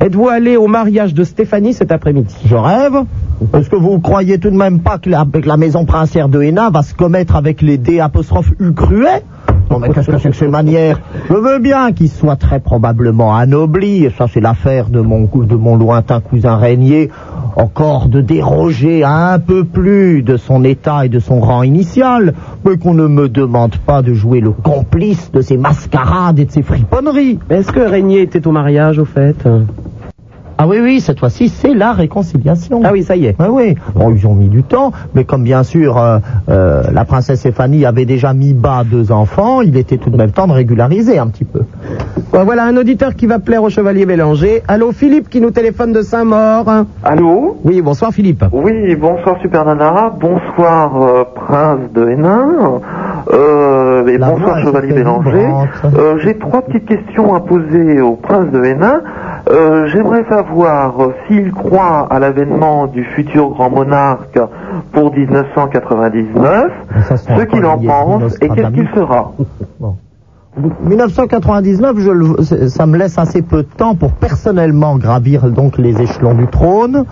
Êtes-vous 0.00 0.28
allé 0.28 0.56
au 0.56 0.68
mariage 0.68 1.14
de 1.14 1.24
Stéphanie 1.24 1.72
cet 1.72 1.90
après-midi? 1.90 2.34
Je 2.46 2.54
rêve. 2.54 2.94
Est-ce 3.52 3.68
que 3.68 3.76
vous 3.76 3.98
croyez 3.98 4.38
tout 4.38 4.50
de 4.50 4.56
même 4.56 4.80
pas 4.80 4.98
que 4.98 5.10
la, 5.10 5.26
la 5.44 5.56
maison 5.56 5.84
princière 5.84 6.28
de 6.28 6.40
Hénin 6.42 6.70
va 6.70 6.82
se 6.82 6.94
commettre 6.94 7.34
avec 7.34 7.60
les 7.60 7.76
D 7.76 7.98
apostrophe 7.98 8.52
U 8.60 8.72
cruet? 8.72 9.22
Non 9.70 9.80
mais 9.80 9.88
qu'est-ce 9.88 10.10
que 10.10 10.18
c'est 10.18 10.30
que 10.30 10.36
ces 10.36 10.46
manières? 10.46 11.00
Je 11.28 11.34
veux 11.34 11.58
bien 11.58 11.92
qu'il 11.92 12.08
soit 12.08 12.36
très 12.36 12.60
probablement 12.60 13.34
anobli, 13.34 14.04
et 14.04 14.10
ça 14.10 14.26
c'est 14.32 14.40
l'affaire 14.40 14.88
de 14.88 15.00
mon, 15.00 15.24
de 15.24 15.56
mon 15.56 15.76
lointain 15.76 16.20
cousin 16.20 16.56
Régnier, 16.56 17.10
encore 17.56 18.08
de 18.08 18.20
déroger 18.20 19.04
un 19.04 19.38
peu 19.38 19.64
plus 19.64 20.22
de 20.22 20.36
son 20.36 20.64
état 20.64 21.06
et 21.06 21.08
de 21.08 21.18
son 21.18 21.40
rang 21.40 21.62
initial, 21.62 22.34
mais 22.64 22.76
qu'on 22.76 22.94
ne 22.94 23.06
me 23.06 23.28
demande 23.28 23.76
pas 23.76 24.02
de 24.02 24.12
jouer 24.12 24.40
le 24.40 24.50
complice 24.50 25.30
de 25.32 25.40
ces 25.40 25.56
mascarades 25.56 26.38
et 26.38 26.44
de 26.44 26.50
ces 26.50 26.62
friponneries. 26.62 27.38
Est-ce 27.50 27.72
que 27.72 27.80
Régnier 27.80 28.22
était 28.22 28.46
au 28.46 28.52
mariage, 28.52 28.98
au 28.98 29.04
fait? 29.04 29.46
Ah 30.56 30.66
oui, 30.68 30.78
oui, 30.80 31.00
cette 31.00 31.18
fois-ci, 31.18 31.48
c'est 31.48 31.74
la 31.74 31.92
réconciliation. 31.92 32.80
Ah 32.84 32.90
oui, 32.92 33.02
ça 33.02 33.16
y 33.16 33.26
est. 33.26 33.34
Oui, 33.40 33.46
oui. 33.50 33.74
Bon, 33.94 34.10
ils 34.14 34.26
ont 34.26 34.34
mis 34.34 34.48
du 34.48 34.62
temps, 34.62 34.92
mais 35.14 35.24
comme 35.24 35.42
bien 35.42 35.64
sûr 35.64 35.98
euh, 35.98 36.18
euh, 36.48 36.84
la 36.92 37.04
princesse 37.04 37.40
Stéphanie 37.40 37.84
avait 37.84 38.04
déjà 38.04 38.32
mis 38.34 38.52
bas 38.54 38.84
deux 38.84 39.10
enfants, 39.10 39.62
il 39.62 39.76
était 39.76 39.96
tout 39.96 40.10
de 40.10 40.16
même 40.16 40.30
temps 40.30 40.46
de 40.46 40.52
régulariser 40.52 41.18
un 41.18 41.26
petit 41.26 41.44
peu. 41.44 41.60
Ouais, 42.32 42.44
voilà 42.44 42.64
un 42.64 42.76
auditeur 42.76 43.14
qui 43.14 43.26
va 43.26 43.38
plaire 43.38 43.62
au 43.62 43.68
Chevalier 43.70 44.06
Bélanger. 44.06 44.62
Allô, 44.68 44.92
Philippe 44.92 45.28
qui 45.28 45.40
nous 45.40 45.50
téléphone 45.50 45.92
de 45.92 46.02
Saint-Maur. 46.02 46.64
Allô 47.02 47.56
Oui, 47.64 47.80
bonsoir 47.82 48.12
Philippe. 48.12 48.44
Oui, 48.52 48.94
bonsoir 48.96 49.36
Super 49.42 49.64
Nana, 49.64 50.12
bonsoir 50.20 51.02
euh, 51.02 51.24
Prince 51.34 51.80
de 51.94 52.08
Hénin, 52.08 52.80
euh, 53.32 53.83
La 54.18 54.30
bonsoir 54.30 54.58
Chevalier 54.60 54.92
Bélanger. 54.92 55.48
Euh, 55.98 56.18
J'ai 56.18 56.38
trois 56.38 56.62
petites 56.62 56.86
questions 56.86 57.34
à 57.34 57.40
poser 57.40 58.00
au 58.00 58.12
Prince 58.16 58.50
de 58.52 58.62
Hénin. 58.64 59.00
Euh, 59.50 59.86
J'aimerais 59.88 60.24
savoir 60.28 61.00
euh, 61.02 61.12
s'il 61.26 61.50
croit 61.52 62.06
à 62.10 62.18
l'avènement 62.18 62.86
du 62.86 63.04
futur 63.04 63.50
grand 63.50 63.70
monarque 63.70 64.38
pour 64.92 65.12
1999, 65.14 66.70
Ça, 67.08 67.16
ce 67.16 67.42
qu'il 67.44 67.64
en 67.66 67.78
pense 67.78 68.36
et 68.40 68.48
qu'est-ce 68.48 68.68
qu'il 68.68 68.88
fera. 68.88 69.32
1999, 70.86 71.96
je 71.98 72.10
le- 72.12 72.42
c'est- 72.44 72.68
ça 72.68 72.86
me 72.86 72.96
laisse 72.96 73.18
assez 73.18 73.42
peu 73.42 73.58
de 73.64 73.68
temps 73.76 73.96
pour 73.96 74.12
personnellement 74.12 74.96
gravir 74.98 75.50
donc 75.50 75.78
les 75.78 76.00
échelons 76.00 76.34
du 76.34 76.46
trône. 76.46 77.04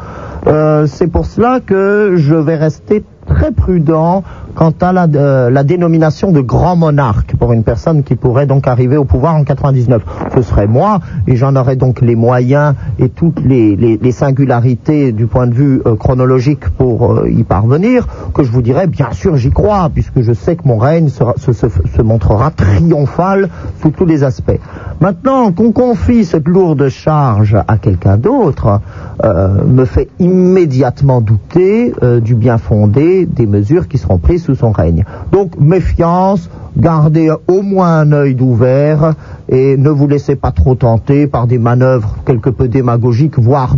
Euh, 0.46 0.86
c'est 0.86 1.08
pour 1.08 1.26
cela 1.26 1.58
que 1.64 2.12
je 2.16 2.34
vais 2.36 2.54
rester 2.54 3.02
très 3.32 3.52
prudent 3.52 4.22
quant 4.54 4.74
à 4.80 4.92
la, 4.92 5.06
euh, 5.14 5.50
la 5.50 5.64
dénomination 5.64 6.30
de 6.30 6.40
grand 6.40 6.76
monarque 6.76 7.34
pour 7.36 7.52
une 7.52 7.64
personne 7.64 8.02
qui 8.02 8.16
pourrait 8.16 8.46
donc 8.46 8.66
arriver 8.66 8.96
au 8.96 9.04
pouvoir 9.04 9.34
en 9.34 9.44
99. 9.44 10.02
Ce 10.34 10.42
serait 10.42 10.66
moi 10.66 11.00
et 11.26 11.36
j'en 11.36 11.56
aurais 11.56 11.76
donc 11.76 12.00
les 12.00 12.16
moyens 12.16 12.74
et 12.98 13.08
toutes 13.08 13.40
les, 13.40 13.98
singularités 14.12 15.12
du 15.12 15.26
point 15.26 15.46
de 15.46 15.54
vue 15.54 15.80
euh, 15.86 15.96
chronologique 15.96 16.68
pour 16.68 17.12
euh, 17.12 17.30
y 17.30 17.44
parvenir 17.44 18.06
que 18.34 18.42
je 18.42 18.50
vous 18.50 18.60
dirais 18.60 18.86
bien 18.86 19.10
sûr 19.12 19.36
j'y 19.36 19.50
crois 19.50 19.88
puisque 19.92 20.20
je 20.20 20.34
sais 20.34 20.54
que 20.56 20.68
mon 20.68 20.76
règne 20.76 21.08
se, 21.08 22.02
montrera 22.02 22.50
triomphal 22.50 23.48
sous 23.80 23.90
tous 23.90 24.04
les 24.04 24.22
aspects. 24.22 24.60
Maintenant 25.00 25.50
qu'on 25.52 25.72
confie 25.72 26.26
cette 26.26 26.46
lourde 26.46 26.88
charge 26.88 27.56
à 27.66 27.78
quelqu'un 27.78 28.18
d'autre 28.18 28.80
me 29.22 29.84
fait 29.84 30.08
immédiatement 30.18 31.20
douter 31.20 31.94
du 32.22 32.34
bien 32.34 32.58
fondé 32.58 33.21
des 33.26 33.46
mesures 33.46 33.88
qui 33.88 33.98
seront 33.98 34.18
prises 34.18 34.44
sous 34.44 34.54
son 34.54 34.72
règne. 34.72 35.04
Donc 35.32 35.58
méfiance, 35.58 36.48
gardez 36.76 37.30
au 37.48 37.62
moins 37.62 37.98
un 37.98 38.12
œil 38.12 38.34
d'ouvert 38.34 39.14
et 39.48 39.76
ne 39.76 39.90
vous 39.90 40.06
laissez 40.06 40.36
pas 40.36 40.50
trop 40.50 40.74
tenter 40.74 41.26
par 41.26 41.46
des 41.46 41.58
manœuvres 41.58 42.16
quelque 42.24 42.50
peu 42.50 42.68
démagogiques, 42.68 43.38
voire 43.38 43.76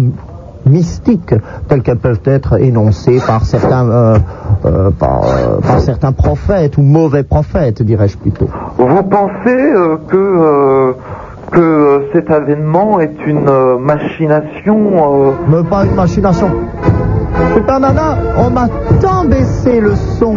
mystiques, 0.67 1.35
telles 1.69 1.83
qu'elles 1.83 1.99
peuvent 1.99 2.21
être 2.25 2.61
énoncées 2.61 3.21
par 3.27 3.45
certains, 3.45 3.89
euh, 3.89 4.19
euh, 4.65 4.91
par, 4.91 5.25
euh, 5.25 5.61
par 5.61 5.81
certains 5.81 6.13
prophètes 6.13 6.79
ou 6.79 6.83
mauvais 6.83 7.23
prophètes, 7.23 7.83
dirais-je 7.83 8.17
plutôt. 8.17 8.49
Vous 8.79 9.03
pensez 9.03 9.73
que, 10.09 10.95
que 11.51 12.03
cet 12.13 12.31
avènement 12.31 13.01
est 13.01 13.15
une 13.27 13.51
machination 13.79 15.35
Mais 15.49 15.63
pas 15.65 15.85
une 15.85 15.95
machination. 15.95 16.51
Super 17.55 17.81
Nana, 17.81 18.17
on 18.37 18.51
m'a 18.51 18.69
tant 19.01 19.25
baissé 19.25 19.81
le 19.81 19.95
son 19.97 20.35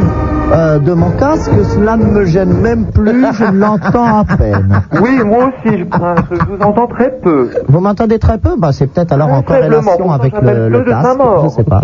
euh, 0.52 0.80
de 0.80 0.94
mon 0.94 1.12
casque 1.12 1.52
que 1.56 1.64
cela 1.64 1.98
ne 1.98 2.06
me 2.06 2.26
gêne 2.26 2.54
même 2.62 2.86
plus, 2.86 3.26
je 3.34 3.46
l'entends 3.54 4.20
à 4.20 4.24
peine. 4.38 4.82
Oui, 5.02 5.20
moi 5.26 5.46
aussi, 5.50 5.78
je, 5.80 5.84
Prince, 5.84 6.20
je 6.32 6.38
vous 6.56 6.64
entends 6.64 6.88
très 6.88 7.12
peu. 7.22 7.50
Vous 7.68 7.80
m'entendez 7.80 8.18
très 8.20 8.38
peu? 8.38 8.52
Bah, 8.58 8.70
C'est 8.72 8.88
peut-être 8.88 9.12
alors 9.12 9.30
en 9.32 9.42
corrélation 9.42 10.12
avec 10.12 10.34
le, 10.42 10.82
casque, 10.84 11.20
je 11.44 11.50
sais 11.50 11.64
pas. 11.64 11.82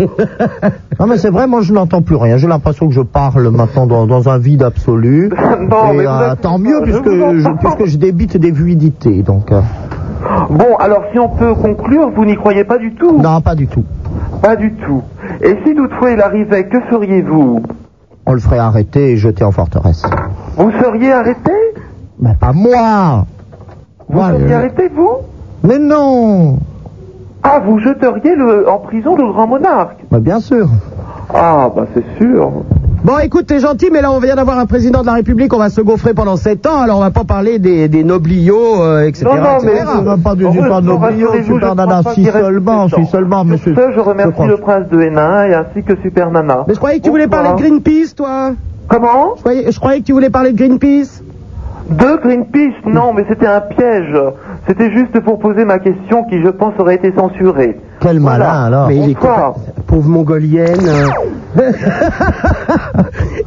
non 1.00 1.06
mais 1.06 1.18
c'est 1.18 1.30
vrai, 1.30 1.46
moi 1.46 1.60
je 1.62 1.72
n'entends 1.72 2.02
plus 2.02 2.16
rien. 2.16 2.36
J'ai 2.36 2.48
l'impression 2.48 2.88
que 2.88 2.94
je 2.94 3.02
parle 3.02 3.48
maintenant 3.50 3.86
dans, 3.86 4.06
dans 4.06 4.28
un 4.28 4.38
vide 4.38 4.62
absolu. 4.62 5.30
Non, 5.70 5.92
Et 5.92 5.98
mais 5.98 6.06
euh, 6.06 6.32
êtes- 6.32 6.40
tant 6.42 6.58
mieux 6.58 6.80
puisque 6.82 7.08
je, 7.08 7.48
puisque 7.58 7.84
je 7.86 7.96
débite 7.96 8.36
des 8.36 8.52
fluidités. 8.52 9.22
Donc 9.22 9.50
euh, 9.52 9.60
Bon, 10.50 10.76
alors 10.78 11.02
si 11.12 11.18
on 11.18 11.28
peut 11.28 11.54
conclure, 11.54 12.10
vous 12.14 12.24
n'y 12.24 12.34
croyez 12.36 12.64
pas 12.64 12.78
du 12.78 12.94
tout 12.94 13.18
non, 13.18 13.40
pas 13.40 13.54
du 13.54 13.66
tout. 13.66 13.84
Pas 14.44 14.56
du 14.56 14.74
tout. 14.74 15.02
Et 15.40 15.56
si 15.64 15.74
toutefois 15.74 16.10
il 16.10 16.20
arrivait, 16.20 16.68
que 16.68 16.78
feriez-vous 16.90 17.62
On 18.26 18.32
le 18.34 18.38
ferait 18.40 18.58
arrêter 18.58 19.12
et 19.12 19.16
jeter 19.16 19.42
en 19.42 19.52
forteresse. 19.52 20.02
Vous 20.58 20.70
seriez 20.82 21.12
arrêté 21.12 21.50
Mais 22.20 22.34
pas 22.38 22.52
moi. 22.52 23.24
Vous 24.06 24.18
Moi, 24.18 24.32
seriez 24.32 24.52
arrêté, 24.54 24.90
vous 24.94 25.16
Mais 25.62 25.78
non. 25.78 26.58
Ah, 27.42 27.58
vous 27.64 27.78
jeteriez 27.78 28.34
le, 28.36 28.68
en 28.68 28.80
prison 28.80 29.16
le 29.16 29.32
grand 29.32 29.46
monarque 29.46 30.04
Mais 30.12 30.20
bien 30.20 30.40
sûr. 30.40 30.68
Ah, 31.32 31.70
bah 31.74 31.86
c'est 31.94 32.04
sûr. 32.22 32.52
Bon, 33.04 33.18
écoute, 33.18 33.44
t'es 33.46 33.60
gentil, 33.60 33.90
mais 33.92 34.00
là, 34.00 34.10
on 34.10 34.18
vient 34.18 34.34
d'avoir 34.34 34.58
un 34.58 34.64
président 34.64 35.02
de 35.02 35.06
la 35.06 35.12
République, 35.12 35.52
on 35.52 35.58
va 35.58 35.68
se 35.68 35.82
gaufrer 35.82 36.14
pendant 36.14 36.36
7 36.36 36.64
ans, 36.66 36.80
alors 36.80 36.96
on 36.96 37.02
va 37.02 37.10
pas 37.10 37.24
parler 37.24 37.58
des, 37.58 37.86
des 37.86 38.02
nobliaux, 38.02 38.80
euh, 38.82 39.06
etc. 39.06 39.26
Non, 39.26 39.34
non, 39.34 39.58
mais 39.62 39.74
même 39.74 40.22
pas 40.22 40.34
du 40.34 40.44
Super 40.44 40.80
je 40.80 42.14
si 42.14 42.24
seulement, 42.24 42.88
sept 42.88 42.98
si 43.00 43.06
seulement, 43.10 43.44
monsieur. 43.44 43.74
je 43.94 44.00
remercie 44.00 44.46
le 44.46 44.56
prince 44.56 44.88
de 44.88 45.02
Hénin 45.02 45.44
et 45.44 45.52
ainsi 45.52 45.82
que 45.82 46.00
Super 46.00 46.30
Nana. 46.30 46.64
Mais 46.66 46.72
je 46.72 46.78
croyais 46.78 46.96
que 46.98 47.04
tu 47.04 47.10
voulais 47.10 47.26
parler 47.26 47.50
de 47.50 47.56
Greenpeace, 47.56 48.14
toi. 48.16 48.52
Comment 48.88 49.34
Je 49.36 49.40
croyais, 49.40 49.70
je 49.70 49.78
croyais 49.78 50.00
que 50.00 50.06
tu 50.06 50.12
voulais 50.14 50.30
parler 50.30 50.52
de 50.52 50.56
Greenpeace. 50.56 51.22
De 51.90 52.16
Greenpeace 52.22 52.86
Non, 52.86 53.12
mais 53.12 53.26
c'était 53.28 53.46
un 53.46 53.60
piège. 53.60 54.16
C'était 54.66 54.90
juste 54.90 55.20
pour 55.20 55.38
poser 55.40 55.66
ma 55.66 55.78
question 55.78 56.24
qui, 56.24 56.40
je 56.42 56.48
pense, 56.48 56.72
aurait 56.78 56.94
été 56.94 57.12
censurée. 57.14 57.78
Quel 58.04 58.18
Voilà. 58.20 58.44
malin 58.46 58.64
alors. 58.66 58.88
Mais 58.88 58.96
il 58.98 59.10
est 59.10 59.18
compa- 59.18 59.54
pauvre 59.86 60.08
mongolienne. 60.08 60.78
euh. 60.86 61.08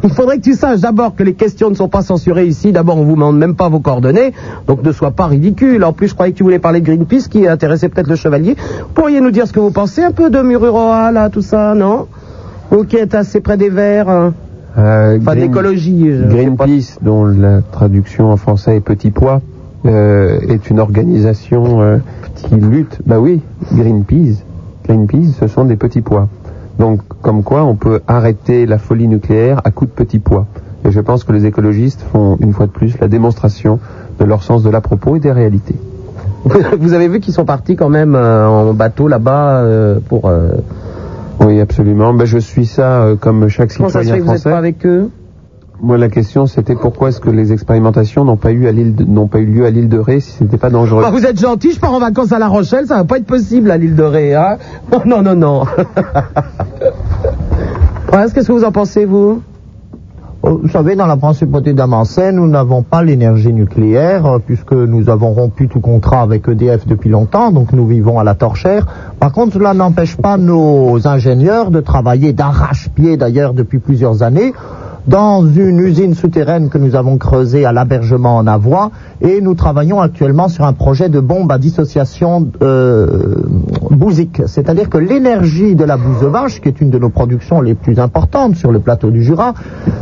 Il 0.04 0.10
faudrait 0.12 0.38
que 0.38 0.44
tu 0.44 0.54
saches 0.54 0.80
d'abord 0.80 1.16
que 1.16 1.24
les 1.24 1.34
questions 1.34 1.70
ne 1.70 1.76
sont 1.76 1.88
pas 1.90 2.02
censurées 2.02 2.46
ici. 2.46 2.72
D'abord, 2.72 2.98
on 2.98 3.04
vous 3.04 3.16
demande 3.16 3.38
même 3.38 3.56
pas 3.56 3.70
vos 3.70 3.80
coordonnées, 3.80 4.34
donc 4.68 4.84
ne 4.84 4.92
sois 4.92 5.12
pas 5.12 5.26
ridicule. 5.28 5.84
En 5.84 5.94
plus, 5.94 6.08
je 6.10 6.14
croyais 6.14 6.32
que 6.32 6.38
tu 6.38 6.44
voulais 6.44 6.60
parler 6.60 6.80
de 6.82 6.86
Greenpeace, 6.86 7.28
qui 7.30 7.48
intéressait 7.48 7.90
peut-être 7.90 8.08
le 8.08 8.16
chevalier. 8.16 8.56
Vous 8.80 8.94
pourriez 8.94 9.22
nous 9.22 9.32
dire 9.32 9.48
ce 9.48 9.54
que 9.54 9.60
vous 9.60 9.72
pensez 9.72 10.04
un 10.04 10.12
peu 10.12 10.30
de 10.30 10.42
Mururoa, 10.42 11.12
là, 11.12 11.30
tout 11.30 11.42
ça, 11.42 11.74
non? 11.76 12.08
Vous 12.72 12.84
qui 12.84 12.98
êtes 12.98 13.16
assez 13.16 13.42
près 13.42 13.58
des 13.58 13.70
Verts, 13.70 14.10
hein. 14.10 14.34
Euh, 14.78 15.18
enfin 15.20 15.36
d'écologie. 15.36 16.10
Greenpeace, 16.30 16.98
dont 17.02 17.26
la 17.26 17.62
traduction 17.62 18.32
en 18.32 18.38
français 18.38 18.78
est 18.78 18.82
Petit 18.82 19.10
Pois, 19.12 19.42
euh, 19.86 20.40
est 20.50 20.70
une 20.70 20.80
organisation 20.80 21.82
euh, 21.82 21.98
qui 22.36 22.56
lutte. 22.56 23.00
Bah 23.06 23.20
oui, 23.20 23.42
Greenpeace. 23.74 24.44
Ce 25.40 25.48
sont 25.48 25.66
des 25.66 25.76
petits 25.76 26.02
pois. 26.02 26.28
Donc, 26.80 27.02
comme 27.22 27.44
quoi, 27.44 27.64
on 27.64 27.76
peut 27.76 28.02
arrêter 28.08 28.66
la 28.66 28.78
folie 28.78 29.08
nucléaire 29.08 29.62
à 29.64 29.72
coups 29.72 29.90
de 29.92 29.96
petits 29.96 30.20
pois. 30.20 30.46
Et 30.86 30.92
je 30.92 31.00
pense 31.02 31.24
que 31.24 31.32
les 31.34 31.46
écologistes 31.46 32.02
font 32.14 32.38
une 32.40 32.54
fois 32.54 32.68
de 32.68 32.72
plus 32.72 32.98
la 33.00 33.08
démonstration 33.08 33.80
de 34.20 34.26
leur 34.26 34.44
sens 34.44 34.64
de 34.64 34.70
l'à-propos 34.70 35.16
et 35.16 35.20
des 35.20 35.32
réalités. 35.32 35.76
Vous 36.80 36.94
avez 36.94 37.08
vu 37.08 37.20
qu'ils 37.20 37.34
sont 37.34 37.46
partis 37.46 37.76
quand 37.76 37.90
même 37.90 38.16
euh, 38.16 38.48
en 38.48 38.74
bateau 38.74 39.08
là-bas 39.08 39.62
euh, 39.64 40.00
pour. 40.08 40.28
euh, 40.30 40.52
Oui, 41.42 41.60
absolument. 41.60 42.14
Ben, 42.14 42.26
je 42.26 42.38
suis 42.38 42.66
ça 42.66 43.10
comme 43.20 43.48
chaque 43.50 43.74
Comment 43.76 43.90
ça 43.90 44.00
se 44.00 44.06
citoyen 44.06 44.14
fait 44.14 44.20
que 44.22 44.26
vous 44.26 44.32
n'êtes 44.32 44.42
français. 44.42 44.52
pas 44.52 44.58
avec 44.58 44.86
eux? 44.86 45.10
Moi, 45.80 45.98
la 46.00 46.10
question, 46.10 46.48
c'était 46.48 46.76
pourquoi 46.76 47.10
est-ce 47.10 47.22
que 47.22 47.30
les 47.30 47.54
expérimentations 47.54 48.26
n'ont 48.26 48.36
pas 48.36 48.52
eu 48.52 48.68
à 48.68 48.72
l'île 48.72 48.96
de- 48.96 49.04
n'ont 49.04 49.28
pas 49.28 49.38
eu 49.40 49.46
lieu 49.46 49.66
à 49.66 49.70
l'île 49.70 49.90
de 49.90 50.00
Ré 50.00 50.20
si 50.20 50.32
c'était 50.32 50.58
pas 50.58 50.72
dangereux? 50.72 51.04
Bah, 51.04 51.12
vous 51.12 51.24
êtes 51.26 51.40
gentil, 51.40 51.72
je 51.72 51.80
pars 51.80 51.94
en 51.94 52.00
vacances 52.00 52.32
à 52.32 52.40
La 52.40 52.48
Rochelle, 52.48 52.88
ça 52.88 52.96
va 52.96 53.04
pas 53.04 53.18
être 53.18 53.28
possible 53.28 53.70
à 53.70 53.78
l'île 53.78 53.96
de 53.96 54.04
Ré, 54.04 54.34
hein? 54.34 54.58
Non, 54.92 55.02
non, 55.06 55.22
non, 55.22 55.36
non. 55.36 55.64
Prince, 58.08 58.34
qu'est-ce 58.34 58.48
que 58.48 58.54
vous 58.54 58.64
en 58.64 58.72
pensez, 58.72 59.06
vous? 59.06 59.42
Oh, 60.42 60.60
Vous 60.64 60.70
savez, 60.70 60.96
dans 60.96 61.06
la 61.08 61.18
principauté 61.18 61.74
d'Amancet, 61.74 62.32
nous 62.32 62.48
n'avons 62.48 62.82
pas 62.82 63.04
l'énergie 63.04 63.54
nucléaire, 63.54 64.26
euh, 64.26 64.40
puisque 64.40 64.74
nous 64.74 65.10
avons 65.10 65.32
rompu 65.34 65.68
tout 65.68 65.80
contrat 65.80 66.22
avec 66.22 66.48
EDF 66.48 66.88
depuis 66.88 67.10
longtemps, 67.10 67.52
donc 67.52 67.72
nous 67.74 67.86
vivons 67.86 68.18
à 68.18 68.24
la 68.24 68.34
torchère. 68.34 68.88
Par 69.20 69.32
contre, 69.32 69.54
cela 69.54 69.74
n'empêche 69.74 70.16
pas 70.16 70.38
nos 70.38 71.08
ingénieurs 71.08 71.70
de 71.70 71.82
travailler 71.82 72.34
d'arrache-pied, 72.34 73.18
d'ailleurs, 73.18 73.54
depuis 73.54 73.80
plusieurs 73.80 74.24
années, 74.24 74.54
dans 75.08 75.46
une 75.46 75.80
usine 75.80 76.14
souterraine 76.14 76.70
que 76.70 76.78
nous 76.78 76.96
avons 76.96 77.18
creusée 77.18 77.66
à 77.66 77.72
l'Abergement 77.72 78.38
en 78.38 78.46
Avoie, 78.46 78.92
et 79.22 79.42
nous 79.42 79.56
travaillons 79.56 80.02
actuellement 80.02 80.50
sur 80.50 80.66
un 80.66 80.74
projet 80.74 81.10
de 81.10 81.20
bombe 81.20 81.52
à 81.52 81.58
dissociation 81.58 82.50
euh, 82.62 83.36
bousique. 83.90 84.42
C'est-à-dire 84.46 84.90
que 84.90 84.98
l'énergie 84.98 85.76
de 85.76 85.84
la 85.84 85.98
bouse 85.98 86.20
de 86.22 86.28
vache, 86.28 86.62
qui 86.62 86.68
est 86.68 86.82
une 86.82 86.90
de 86.90 87.00
nos 87.00 87.10
productions 87.10 87.62
les 87.62 87.74
plus 87.74 88.00
importantes 88.00 88.56
sur 88.56 88.72
le 88.72 88.80
plateau 88.80 89.10
du 89.10 89.24
Jura, 89.24 89.54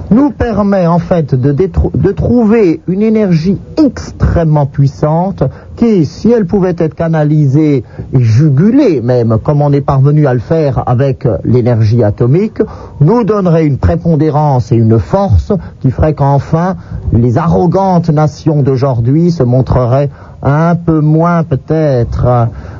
nous 0.09 0.31
permet 0.31 0.87
en 0.87 0.99
fait 0.99 1.35
de, 1.35 1.51
de 1.51 2.11
trouver 2.11 2.81
une 2.87 3.01
énergie 3.01 3.57
extrêmement 3.77 4.65
puissante 4.65 5.43
qui, 5.75 6.05
si 6.05 6.31
elle 6.31 6.45
pouvait 6.45 6.75
être 6.77 6.95
canalisée 6.95 7.83
jugulée 8.13 9.01
même, 9.01 9.37
comme 9.43 9.61
on 9.61 9.71
est 9.71 9.81
parvenu 9.81 10.27
à 10.27 10.33
le 10.33 10.39
faire 10.39 10.83
avec 10.87 11.27
l'énergie 11.43 12.03
atomique, 12.03 12.61
nous 13.01 13.23
donnerait 13.23 13.65
une 13.65 13.77
prépondérance 13.77 14.71
et 14.71 14.75
une 14.75 14.99
force 14.99 15.53
qui 15.81 15.91
ferait 15.91 16.13
qu'enfin 16.13 16.75
les 17.13 17.37
arrogantes 17.37 18.09
nations 18.09 18.61
d'aujourd'hui 18.61 19.31
se 19.31 19.43
montreraient 19.43 20.09
un 20.45 20.75
peu 20.75 20.99
moins 21.01 21.43
peut-être 21.43 22.25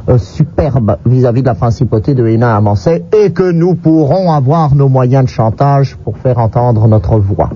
euh, 0.07 0.17
superbes 0.19 0.97
vis-à-vis 1.05 1.41
de 1.41 1.47
la 1.47 1.55
principauté 1.55 2.13
de 2.13 2.25
Hénin 2.27 2.55
à 2.55 2.61
Mansay 2.61 3.03
et 3.11 3.31
que 3.33 3.51
nous 3.51 3.73
pourrons 3.73 4.31
avoir 4.31 4.75
nos 4.75 4.87
moyens 4.87 5.25
de 5.25 5.29
chantage 5.29 5.97
pour 6.03 6.15
faire 6.19 6.37
entendre 6.37 6.87
notre 6.87 7.17
voix. 7.17 7.49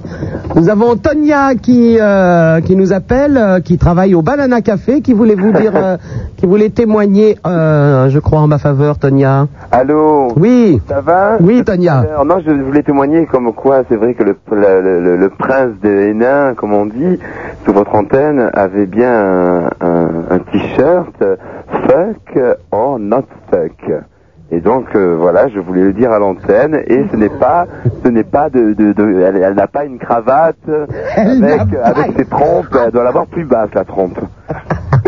Nous 0.55 0.67
avons 0.67 0.95
Tonia 0.95 1.53
qui, 1.53 1.97
euh, 2.01 2.59
qui 2.61 2.75
nous 2.75 2.91
appelle, 2.91 3.37
euh, 3.37 3.59
qui 3.59 3.77
travaille 3.77 4.15
au 4.15 4.23
Banana 4.23 4.61
Café, 4.61 5.01
qui 5.01 5.13
voulait 5.13 5.35
vous 5.35 5.51
dire, 5.51 5.73
qui 6.37 6.47
voulait 6.47 6.69
témoigner, 6.69 7.37
je 7.45 8.17
crois, 8.19 8.39
en 8.39 8.47
ma 8.47 8.57
faveur, 8.57 8.97
Tonia. 8.97 9.45
Allô 9.71 10.29
Oui. 10.35 10.81
Ça 10.89 11.01
va 11.01 11.37
Oui, 11.39 11.63
Tonia. 11.63 11.99
Alors, 11.99 12.25
non, 12.25 12.37
je 12.43 12.51
voulais 12.51 12.81
témoigner 12.83 13.27
comme 13.27 13.53
quoi 13.53 13.83
c'est 13.87 13.95
vrai 13.95 14.15
que 14.15 14.23
le, 14.23 14.35
le, 14.51 14.99
le- 15.03 15.17
le 15.17 15.29
prince 15.29 15.73
de 15.83 15.89
Hénin, 15.89 16.55
comme 16.55 16.73
on 16.73 16.87
dit, 16.87 17.19
sous 17.65 17.73
votre 17.73 17.93
antenne, 17.93 18.49
avait 18.53 18.87
bien 18.87 19.13
un, 19.13 19.69
un- 19.81 19.98
un 20.29 20.39
t-shirt 20.39 21.23
fuck 21.87 22.39
or 22.71 22.99
not 22.99 23.25
fuck. 23.51 23.91
Et 24.51 24.61
donc 24.61 24.85
euh, 24.95 25.15
voilà, 25.15 25.47
je 25.47 25.59
voulais 25.59 25.83
le 25.83 25.93
dire 25.93 26.11
à 26.11 26.17
l'antenne 26.17 26.75
et 26.87 27.05
ce 27.11 27.15
n'est 27.15 27.29
pas, 27.29 27.67
ce 28.03 28.09
n'est 28.09 28.23
pas 28.23 28.49
de, 28.49 28.73
de, 28.73 28.93
de- 28.93 29.21
elle, 29.21 29.37
elle 29.37 29.53
n'a 29.53 29.67
pas 29.67 29.85
une 29.85 29.99
cravate 29.99 30.55
avec, 31.15 31.75
avec 31.83 32.17
ses 32.17 32.25
trompes, 32.25 32.75
elle 32.83 32.91
doit 32.91 33.03
l'avoir 33.03 33.27
plus 33.27 33.45
basse 33.45 33.69
la 33.75 33.85
trompe. 33.85 34.17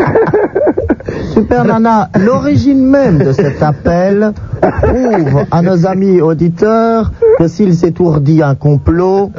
Super 1.34 1.66
Nana, 1.66 2.10
l'origine 2.24 2.86
même 2.86 3.18
de 3.18 3.32
cet 3.32 3.64
appel 3.64 4.32
prouve 4.62 5.46
à 5.50 5.62
nos 5.64 5.88
amis 5.88 6.22
auditeurs 6.22 7.12
que 7.40 7.48
s'il 7.48 7.74
s'étourdit 7.74 8.44
un 8.44 8.54
complot, 8.56 9.32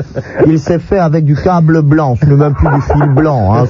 il 0.47 0.59
s'est 0.59 0.81
fait 0.81 0.99
avec 0.99 1.25
du 1.25 1.37
câble 1.37 1.81
blanc. 1.83 2.17
Ce 2.21 2.27
n'est 2.27 2.35
même 2.37 2.55
plus 2.55 2.69
du 2.69 2.81
fil 2.81 3.07
blanc. 3.15 3.55
Hein, 3.55 3.65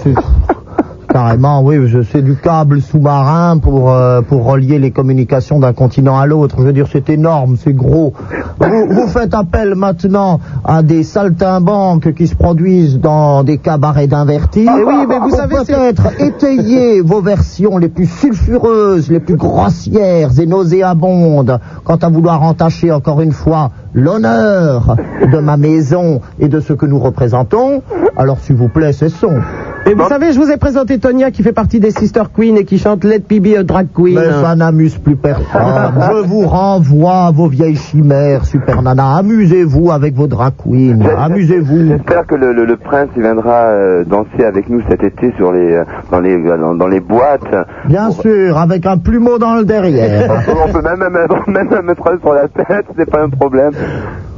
Carrément, 1.12 1.62
oui, 1.62 1.76
je 1.88 2.00
sais 2.02 2.22
du 2.22 2.36
câble 2.36 2.80
sous-marin 2.80 3.58
pour, 3.58 3.90
euh, 3.92 4.22
pour 4.22 4.44
relier 4.46 4.78
les 4.78 4.90
communications 4.92 5.60
d'un 5.60 5.74
continent 5.74 6.18
à 6.18 6.24
l'autre. 6.26 6.56
Je 6.60 6.62
veux 6.64 6.72
dire, 6.72 6.86
c'est 6.90 7.10
énorme, 7.10 7.56
c'est 7.62 7.74
gros. 7.74 8.14
Vous, 8.58 8.86
vous 8.88 9.06
faites 9.08 9.34
appel 9.34 9.74
maintenant 9.74 10.40
à 10.64 10.82
des 10.82 11.02
saltimbanques 11.02 12.14
qui 12.14 12.26
se 12.26 12.34
produisent 12.34 12.98
dans 12.98 13.44
des 13.44 13.58
cabarets 13.58 14.06
d'invertis. 14.06 14.66
Eh 14.66 14.84
oui, 14.84 15.04
mais 15.06 15.18
vous 15.18 15.28
Pour 15.28 15.36
savez, 15.36 15.56
c'est- 15.66 15.74
peut-être 15.74 16.20
étayer 16.20 17.02
vos 17.02 17.20
versions 17.20 17.76
les 17.76 17.88
plus 17.90 18.06
sulfureuses, 18.06 19.10
les 19.10 19.20
plus 19.20 19.36
grossières 19.36 20.30
et 20.40 20.46
nauséabondes, 20.46 21.60
quant 21.84 21.96
à 21.96 22.08
vouloir 22.08 22.42
entacher 22.42 22.90
encore 22.90 23.20
une 23.20 23.32
fois 23.32 23.70
l'honneur 23.92 24.96
de 25.30 25.38
ma 25.40 25.58
maison 25.58 26.22
et 26.40 26.48
de 26.48 26.60
ce 26.60 26.72
que 26.72 26.86
nous 26.86 26.98
représentons, 26.98 27.82
alors 28.16 28.38
s'il 28.40 28.56
vous 28.56 28.68
plaît, 28.68 28.94
cessons. 28.94 29.36
Et 29.84 29.94
vous 29.94 30.06
savez, 30.08 30.32
je 30.32 30.38
vous 30.38 30.48
ai 30.50 30.56
présenté 30.58 30.98
Tonia 30.98 31.30
qui 31.32 31.42
fait 31.42 31.52
partie 31.52 31.80
des 31.80 31.90
Sister 31.90 32.22
Queen 32.34 32.56
et 32.56 32.64
qui 32.64 32.78
chante 32.78 33.02
Let 33.02 33.22
Me 33.30 33.40
Be 33.40 33.58
a 33.58 33.62
Drag 33.64 33.88
Queen. 33.92 34.14
Mais 34.14 34.30
ça 34.30 34.54
n'amuse 34.54 34.96
plus 34.96 35.16
personne. 35.16 35.42
Je 35.54 36.26
vous 36.28 36.46
renvoie 36.46 37.26
à 37.26 37.30
vos 37.32 37.48
vieilles 37.48 37.76
chimères, 37.76 38.44
Super 38.44 38.80
Nana. 38.82 39.16
Amusez-vous 39.16 39.90
avec 39.90 40.14
vos 40.14 40.28
drag 40.28 40.52
queens. 40.56 40.98
Amusez-vous. 41.18 41.88
J'espère 41.88 42.26
que 42.26 42.36
le, 42.36 42.52
le- 42.52 42.64
le 42.64 42.76
prince 42.76 43.08
il 43.16 43.22
viendra 43.22 43.54
euh, 43.70 44.04
danser 44.04 44.44
avec 44.46 44.68
nous 44.70 44.80
cet 44.88 45.02
été 45.02 45.32
sur 45.36 45.50
les 45.52 45.72
euh, 45.74 45.84
dans 46.12 46.20
les 46.20 46.40
dans, 46.42 46.74
dans 46.74 46.86
les 46.88 47.00
boîtes. 47.00 47.42
Bien 47.86 48.10
sûr, 48.12 48.58
avec 48.58 48.86
un 48.86 48.98
plumeau 48.98 49.38
dans 49.38 49.54
le 49.56 49.64
derrière. 49.64 50.30
On 50.68 50.72
peut 50.72 50.82
même 50.82 51.00
même, 51.00 51.28
même 51.48 51.82
mettre 51.84 52.06
un 52.08 52.18
sur 52.20 52.32
la 52.34 52.46
tête, 52.46 52.86
c'est 52.96 53.10
pas 53.10 53.22
un 53.22 53.28
problème. 53.30 53.72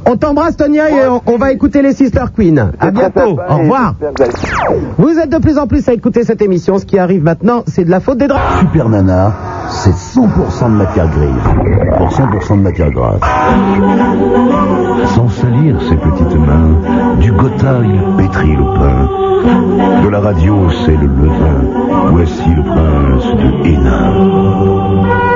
On 0.07 0.17
t'embrasse 0.17 0.55
Tonia 0.55 0.91
et 0.91 1.07
on, 1.07 1.19
on 1.25 1.37
va 1.37 1.51
écouter 1.51 1.81
les 1.81 1.93
Sister 1.93 2.25
Queen. 2.35 2.71
À 2.79 2.91
bientôt. 2.91 3.39
Au 3.49 3.57
revoir. 3.57 3.95
Vous 4.99 5.17
êtes 5.17 5.33
de 5.35 5.41
plus 5.41 5.57
en 5.57 5.67
plus 5.67 5.87
à 5.89 5.93
écouter 5.93 6.23
cette 6.23 6.41
émission. 6.41 6.77
Ce 6.79 6.85
qui 6.85 6.97
arrive 6.97 7.23
maintenant, 7.23 7.63
c'est 7.67 7.83
de 7.83 7.89
la 7.89 7.99
faute 7.99 8.17
des 8.17 8.27
draps. 8.27 8.59
Super 8.59 8.89
Nana, 8.89 9.33
c'est 9.69 9.91
100% 9.91 10.71
de 10.71 10.77
matière 10.77 11.09
grise 11.09 11.97
pour 11.97 12.09
100% 12.09 12.57
de 12.57 12.61
matière 12.61 12.91
grasse. 12.91 13.19
Sans 15.15 15.29
salir 15.29 15.81
ses 15.81 15.97
petites 15.97 16.35
mains, 16.35 17.17
du 17.19 17.31
gotha 17.31 17.79
il 17.83 18.17
pétrit 18.17 18.55
le 18.55 18.63
pain. 18.63 19.09
De 20.03 20.09
la 20.09 20.19
radio 20.19 20.69
c'est 20.85 20.97
le 20.97 21.07
levain. 21.07 21.61
Voici 22.11 22.49
le 22.49 22.63
prince 22.63 23.25
de 23.35 23.67
Hénin. 23.67 25.34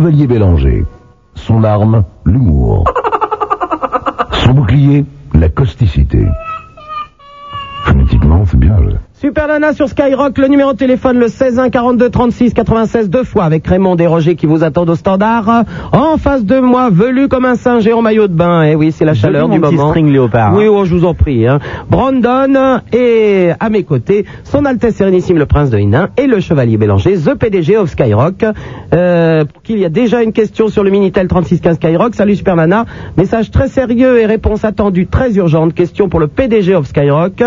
Chevalier 0.00 0.26
Bélanger. 0.26 0.86
Son 1.34 1.62
arme, 1.62 2.04
l'humour. 2.24 2.84
Son 4.32 4.54
bouclier, 4.54 5.04
la 5.34 5.50
causticité. 5.50 6.24
Super 9.30 9.46
Nana 9.46 9.72
sur 9.74 9.88
Skyrock, 9.88 10.38
le 10.38 10.48
numéro 10.48 10.72
de 10.72 10.76
téléphone 10.76 11.20
le 11.20 11.28
16 11.28 11.60
1 11.60 11.70
42 11.70 12.10
36 12.10 12.52
96 12.52 13.10
deux 13.10 13.22
fois 13.22 13.44
avec 13.44 13.64
Raymond 13.64 13.96
et 13.98 14.08
Roger 14.08 14.34
qui 14.34 14.46
vous 14.46 14.64
attendent 14.64 14.90
au 14.90 14.96
standard. 14.96 15.66
En 15.92 16.16
face 16.16 16.44
de 16.44 16.58
moi, 16.58 16.88
velu 16.90 17.28
comme 17.28 17.44
un 17.44 17.54
singe 17.54 17.86
et 17.86 17.92
en 17.92 18.02
maillot 18.02 18.26
de 18.26 18.32
bain. 18.32 18.64
Eh 18.64 18.74
oui, 18.74 18.90
c'est 18.90 19.04
la 19.04 19.14
chaleur 19.14 19.48
du 19.48 19.60
moment. 19.60 19.90
string 19.90 20.10
léopard. 20.10 20.56
Oui, 20.56 20.66
oh, 20.66 20.84
je 20.84 20.96
vous 20.96 21.04
en 21.04 21.14
prie. 21.14 21.46
Hein. 21.46 21.60
Brandon 21.88 22.80
et 22.92 23.50
à 23.60 23.70
mes 23.70 23.84
côtés, 23.84 24.24
son 24.42 24.64
Altesse 24.64 24.96
Sérénissime 24.96 25.38
le 25.38 25.46
Prince 25.46 25.70
de 25.70 25.78
Hénin 25.78 26.08
et 26.16 26.26
le 26.26 26.40
Chevalier 26.40 26.76
Bélanger, 26.76 27.16
the 27.16 27.34
PDG 27.34 27.76
of 27.76 27.88
Skyrock. 27.88 28.44
Euh, 28.92 29.44
pour 29.44 29.62
qu'il 29.62 29.78
y 29.78 29.84
a 29.84 29.90
déjà 29.90 30.24
une 30.24 30.32
question 30.32 30.66
sur 30.66 30.82
le 30.82 30.90
Minitel 30.90 31.28
3615 31.28 31.76
Skyrock. 31.76 32.16
Salut 32.16 32.34
Super 32.34 32.56
Nana. 32.56 32.84
Message 33.16 33.52
très 33.52 33.68
sérieux 33.68 34.18
et 34.18 34.26
réponse 34.26 34.64
attendue 34.64 35.06
très 35.06 35.36
urgente. 35.36 35.72
Question 35.72 36.08
pour 36.08 36.18
le 36.18 36.26
PDG 36.26 36.74
of 36.74 36.88
Skyrock. 36.88 37.44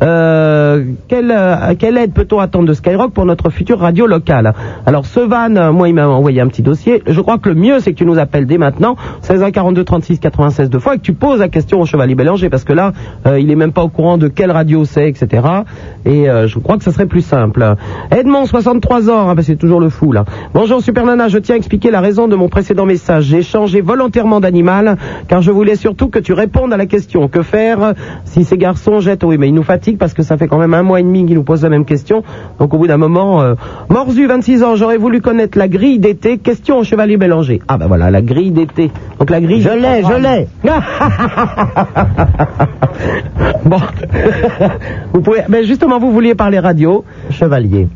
Euh, 0.00 0.84
quelle, 1.26 1.36
euh, 1.36 1.74
quelle 1.78 1.96
aide 1.98 2.12
peut-on 2.12 2.38
attendre 2.38 2.68
de 2.68 2.74
Skyrock 2.74 3.12
pour 3.12 3.24
notre 3.24 3.50
future 3.50 3.78
radio 3.78 4.06
locale 4.06 4.52
Alors 4.86 5.06
ce 5.06 5.20
van, 5.20 5.54
euh, 5.56 5.72
moi 5.72 5.88
il 5.88 5.94
m'a 5.94 6.06
envoyé 6.06 6.40
un 6.40 6.46
petit 6.46 6.62
dossier. 6.62 7.02
Je 7.06 7.20
crois 7.20 7.38
que 7.38 7.48
le 7.48 7.54
mieux 7.54 7.80
c'est 7.80 7.92
que 7.92 7.98
tu 7.98 8.06
nous 8.06 8.18
appelles 8.18 8.46
dès 8.46 8.58
maintenant, 8.58 8.96
16 9.22 9.42
1 9.42 9.50
42 9.50 9.84
36 9.84 10.18
96 10.20 10.70
deux 10.70 10.78
fois, 10.78 10.94
et 10.94 10.98
que 10.98 11.02
tu 11.02 11.14
poses 11.14 11.40
la 11.40 11.48
question 11.48 11.80
au 11.80 11.86
Chevalier 11.86 12.14
Bélanger 12.14 12.48
parce 12.48 12.64
que 12.64 12.72
là 12.72 12.92
euh, 13.26 13.40
il 13.40 13.50
est 13.50 13.56
même 13.56 13.72
pas 13.72 13.82
au 13.82 13.88
courant 13.88 14.18
de 14.18 14.28
quelle 14.28 14.50
radio 14.50 14.84
c'est, 14.84 15.08
etc. 15.08 15.42
Et 16.06 16.30
euh, 16.30 16.46
je 16.46 16.60
crois 16.60 16.78
que 16.78 16.84
ça 16.84 16.92
serait 16.92 17.06
plus 17.06 17.22
simple. 17.22 17.74
Edmond, 18.12 18.46
63 18.46 19.10
ans, 19.10 19.28
ah 19.28 19.34
ben, 19.34 19.42
c'est 19.42 19.56
toujours 19.56 19.80
le 19.80 19.88
fou 19.88 20.12
là. 20.12 20.24
Bonjour 20.54 20.80
Super 20.80 21.04
Nana, 21.04 21.26
je 21.26 21.38
tiens 21.38 21.56
à 21.56 21.58
expliquer 21.58 21.90
la 21.90 22.00
raison 22.00 22.28
de 22.28 22.36
mon 22.36 22.48
précédent 22.48 22.86
message. 22.86 23.24
J'ai 23.24 23.42
changé 23.42 23.80
volontairement 23.80 24.38
d'animal 24.38 24.98
car 25.26 25.42
je 25.42 25.50
voulais 25.50 25.74
surtout 25.74 26.08
que 26.08 26.20
tu 26.20 26.32
répondes 26.32 26.72
à 26.72 26.76
la 26.76 26.86
question. 26.86 27.26
Que 27.26 27.42
faire 27.42 27.94
si 28.24 28.44
ces 28.44 28.56
garçons 28.56 29.00
jettent 29.00 29.24
Oui, 29.24 29.36
mais 29.36 29.48
ils 29.48 29.54
nous 29.54 29.64
fatiguent 29.64 29.98
parce 29.98 30.14
que 30.14 30.22
ça 30.22 30.36
fait 30.36 30.46
quand 30.46 30.58
même 30.58 30.74
un 30.74 30.84
mois 30.84 31.00
et 31.00 31.02
demi 31.02 31.26
qu'ils 31.26 31.34
nous 31.34 31.42
posent 31.42 31.64
la 31.64 31.70
même 31.70 31.84
question. 31.84 32.22
Donc 32.60 32.72
au 32.72 32.78
bout 32.78 32.86
d'un 32.86 32.98
moment, 32.98 33.42
euh... 33.42 33.54
Morzu, 33.88 34.26
26 34.26 34.62
ans, 34.62 34.76
j'aurais 34.76 34.98
voulu 34.98 35.20
connaître 35.20 35.58
la 35.58 35.66
grille 35.66 35.98
d'été. 35.98 36.38
Question 36.38 36.78
au 36.78 36.84
Chevalier 36.84 37.16
Bélanger. 37.16 37.60
Ah 37.66 37.78
ben 37.78 37.88
voilà, 37.88 38.12
la 38.12 38.22
grille 38.22 38.52
d'été. 38.52 38.92
Donc 39.18 39.30
la 39.30 39.40
grille. 39.40 39.60
Je 39.60 39.70
l'ai, 39.70 40.04
je 40.04 40.14
l'ai. 40.22 40.46
bon, 43.64 43.80
vous 45.12 45.20
pouvez. 45.20 45.40
Mais 45.48 45.64
justement, 45.64 45.95
vous 45.98 46.12
vouliez 46.12 46.34
parler 46.34 46.58
radio. 46.58 47.04
Chevalier. 47.30 47.88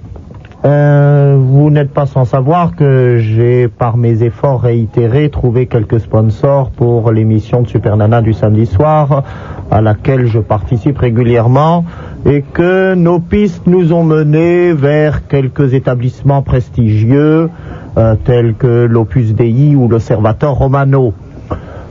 Euh, 0.64 1.36
vous 1.38 1.70
n'êtes 1.70 1.90
pas 1.90 2.04
sans 2.04 2.26
savoir 2.26 2.76
que 2.76 3.16
j'ai, 3.18 3.68
par 3.68 3.96
mes 3.96 4.22
efforts 4.22 4.60
réitérés, 4.60 5.30
trouvé 5.30 5.66
quelques 5.66 6.00
sponsors 6.00 6.70
pour 6.70 7.12
l'émission 7.12 7.62
de 7.62 7.68
Super 7.68 7.96
Nana 7.96 8.20
du 8.20 8.34
samedi 8.34 8.66
soir, 8.66 9.24
à 9.70 9.80
laquelle 9.80 10.26
je 10.26 10.38
participe 10.38 10.98
régulièrement, 10.98 11.86
et 12.26 12.42
que 12.42 12.94
nos 12.94 13.20
pistes 13.20 13.66
nous 13.66 13.94
ont 13.94 14.04
menés 14.04 14.74
vers 14.74 15.26
quelques 15.28 15.72
établissements 15.72 16.42
prestigieux, 16.42 17.48
euh, 17.96 18.14
tels 18.22 18.54
que 18.54 18.84
l'Opus 18.84 19.34
Dei 19.34 19.74
ou 19.74 19.88
l'Observateur 19.88 20.52
Romano. 20.52 21.14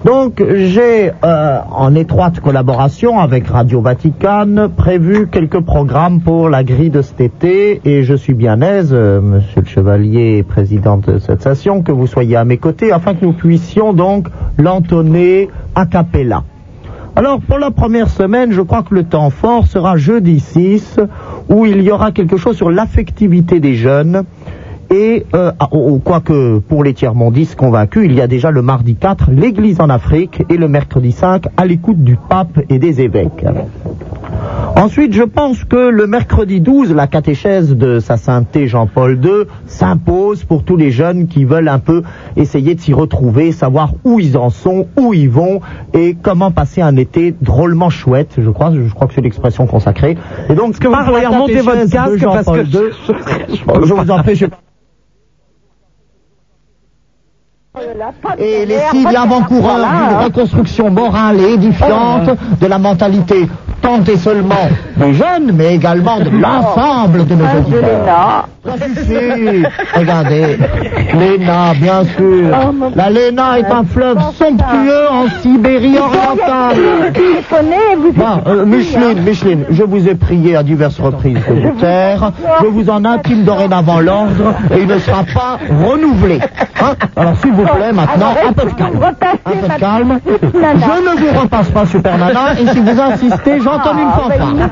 Donc 0.06 0.42
j'ai, 0.42 1.12
euh, 1.26 1.60
en 1.76 1.94
étroite 1.94 2.40
collaboration 2.40 3.20
avec 3.20 3.48
Radio 3.48 3.82
Vatican, 3.82 4.70
prévu 4.74 5.28
quelques 5.28 5.60
programmes 5.60 6.22
pour 6.22 6.48
la 6.48 6.64
grille 6.64 6.90
de 6.90 7.02
cet 7.02 7.20
été 7.20 7.82
et 7.84 8.04
je 8.04 8.14
suis 8.14 8.34
bien 8.34 8.62
aise, 8.62 8.92
euh, 8.94 9.20
Monsieur 9.20 9.60
le 9.60 9.68
Chevalier, 9.68 10.44
président 10.44 10.98
de 10.98 11.20
cette 11.20 11.42
session, 11.42 11.82
que 11.82 11.92
vous 11.92 12.08
soyez 12.08 12.38
à 12.38 12.46
mes 12.46 12.58
côtés 12.58 12.94
afin 12.94 13.14
que 13.14 13.26
nous 13.26 13.34
puissions 13.34 13.92
donc 13.92 14.30
l'entonner 14.58 15.50
a 15.76 15.86
cappella. 15.86 16.44
Alors 17.18 17.42
pour 17.42 17.60
la 17.60 17.72
première 17.72 18.10
semaine, 18.10 18.54
je 18.54 18.62
crois 18.62 18.84
que 18.84 18.96
le 18.96 19.04
temps 19.04 19.30
fort 19.30 19.68
sera 19.68 19.98
jeudi 19.98 20.40
6, 20.40 21.02
où 21.50 21.66
il 21.66 21.82
y 21.82 21.92
aura 21.92 22.14
quelque 22.14 22.38
chose 22.38 22.56
sur 22.56 22.72
l'affectivité 22.72 23.60
des 23.60 23.76
jeunes. 23.76 24.24
Et 24.92 25.26
euh, 25.36 25.52
ah, 25.60 25.68
oh, 25.72 26.00
quoique 26.04 26.60
pour 26.60 26.84
les 26.84 26.94
tiers-mondistes 26.94 27.56
convaincus, 27.56 28.04
il 28.06 28.14
y 28.14 28.22
a 28.22 28.28
déjà 28.28 28.50
le 28.50 28.64
mardi 28.64 28.96
4 28.96 29.30
l'Église 29.32 29.80
en 29.82 29.90
Afrique 29.90 30.44
et 30.50 30.58
le 30.58 30.68
mercredi 30.68 31.12
5 31.12 31.44
à 31.58 31.66
l'écoute 31.66 32.04
du 32.04 32.16
pape 32.16 32.60
et 32.70 32.80
des 32.80 33.02
évêques. 33.02 33.46
Ensuite, 34.76 35.14
je 35.14 35.24
pense 35.24 35.64
que 35.64 35.90
le 35.90 36.08
mercredi 36.08 36.62
12, 36.62 36.94
la 36.94 37.06
catéchèse 37.06 37.76
de 37.76 38.00
sa 38.00 38.18
sainteté 38.18 38.68
Jean-Paul 38.68 39.20
II 39.24 39.46
s'impose 39.68 40.44
pour 40.44 40.64
tous 40.64 40.78
les 40.78 40.90
jeunes 40.90 41.28
qui 41.28 41.44
veulent 41.44 41.68
un 41.68 41.80
peu 41.80 42.02
essayer 42.38 42.76
de 42.76 42.80
s'y 42.80 42.94
retrouver, 42.94 43.52
savoir 43.52 43.92
où 44.06 44.20
ils 44.20 44.38
en 44.38 44.50
sont, 44.50 44.88
où 44.98 45.14
ils 45.14 45.30
vont 45.30 45.60
et 45.94 46.16
comment 46.20 46.52
passer 46.52 46.82
un 46.82 46.96
été 46.96 47.36
drôlement 47.42 47.90
chouette, 47.90 48.36
je 48.38 48.50
crois, 48.50 48.72
je 48.72 48.94
crois 48.94 49.08
que 49.08 49.14
c'est 49.14 49.22
l'expression 49.22 49.68
consacrée. 49.68 50.18
Et 50.50 50.56
donc, 50.56 50.72
Est-ce 50.72 50.80
que 50.80 50.88
vous 50.88 50.94
par 50.94 51.06
pourriez 51.06 51.28
remonter 51.28 51.60
votre 51.60 51.90
casque 51.90 52.24
parce 52.24 52.46
que 52.46 52.66
je 53.86 53.94
vous 53.94 54.12
en 54.12 54.24
prie, 54.24 54.36
je 54.36 54.46
et 58.38 58.66
les 58.66 58.80
signes 58.92 59.16
avant-coureurs 59.16 59.78
d'une 59.80 60.26
reconstruction 60.26 60.90
morale 60.90 61.40
et 61.42 61.54
édifiante 61.54 62.30
de 62.60 62.68
la 62.68 62.78
mentalité 62.78 63.48
tant 63.82 64.04
et 64.04 64.18
seulement 64.18 64.68
des 65.00 65.14
jeunes, 65.14 65.52
mais 65.54 65.76
également 65.76 66.20
de 66.20 66.30
l'ensemble 66.30 67.26
de 67.26 67.36
nos 67.36 67.46
auditeurs. 67.46 68.48
Ça 68.66 68.74
suffit. 68.78 69.64
Regardez, 69.96 70.58
l'ENA, 71.14 71.74
bien 71.76 72.04
sûr. 72.04 72.50
La 72.96 73.10
LENA 73.10 73.60
est 73.60 73.72
un 73.72 73.84
fleuve 73.86 74.20
somptueux 74.38 75.08
en 75.10 75.30
Sibérie 75.42 75.98
orientale. 75.98 76.78
Euh, 78.48 78.66
Micheline, 78.66 79.22
Micheline, 79.22 79.66
je 79.70 79.84
vous 79.84 80.08
ai 80.08 80.16
prié 80.16 80.56
à 80.56 80.64
diverses 80.64 81.00
reprises 81.00 81.40
de 81.48 81.54
vous 81.54 81.80
taire. 81.80 82.32
Je 82.62 82.68
vous 82.68 82.90
en 82.90 83.06
intime 83.06 83.44
dorénavant 83.46 84.00
l'ordre 84.00 84.54
et 84.76 84.82
il 84.82 84.88
ne 84.88 85.00
sera 85.00 85.24
pas 85.24 85.58
renouvelé. 85.88 86.40
Hein? 86.82 86.94
Alors 87.16 87.36
s'il 87.38 87.52
vous 87.54 87.64
plaît, 87.66 87.92
maintenant, 87.94 88.34
un 88.48 88.54
peu 88.54 88.66
de 88.70 88.74
calme. 88.76 89.00
Un 89.04 89.14
peu 89.14 89.68
de 89.68 89.80
calme. 89.80 90.20
Je 90.54 91.02
ne 91.24 91.32
vous 91.32 91.40
repasse 91.40 91.70
pas 91.70 91.86
Super 91.86 92.18
Nana 92.18 92.54
et 92.60 92.68
si 92.68 92.80
vous 92.80 93.02
insistez, 93.02 93.60
j'entends 93.62 93.98
une 93.98 94.12
fanfare. 94.12 94.70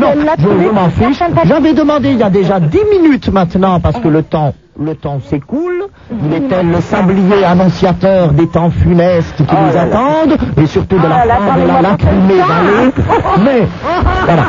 Non, 0.00 0.14
je, 0.38 0.70
m'en 0.70 0.90
fiche. 0.90 1.22
J'avais 1.44 1.72
demandé 1.72 2.10
il 2.10 2.18
y 2.18 2.22
a 2.22 2.30
déjà 2.30 2.60
dix 2.60 2.84
minutes 2.90 3.30
maintenant 3.32 3.80
parce 3.80 3.98
que 3.98 4.08
le 4.08 4.22
temps 4.22 4.54
le 4.78 4.94
temps 4.96 5.20
s'écoule, 5.20 5.84
il 6.10 6.34
est 6.34 6.48
tel 6.48 6.68
le 6.68 6.80
sablier 6.80 7.44
annonciateur 7.44 8.32
des 8.32 8.48
temps 8.48 8.70
funestes 8.70 9.36
qui 9.36 9.54
nous 9.54 9.78
attendent, 9.78 10.36
et 10.56 10.66
surtout 10.66 10.98
de 10.98 11.06
la 11.06 11.36
fin 11.36 11.58
de 11.60 11.66
la 11.68 11.80
lacrymée. 11.80 12.42
Mais, 13.44 13.68
voilà. 14.24 14.42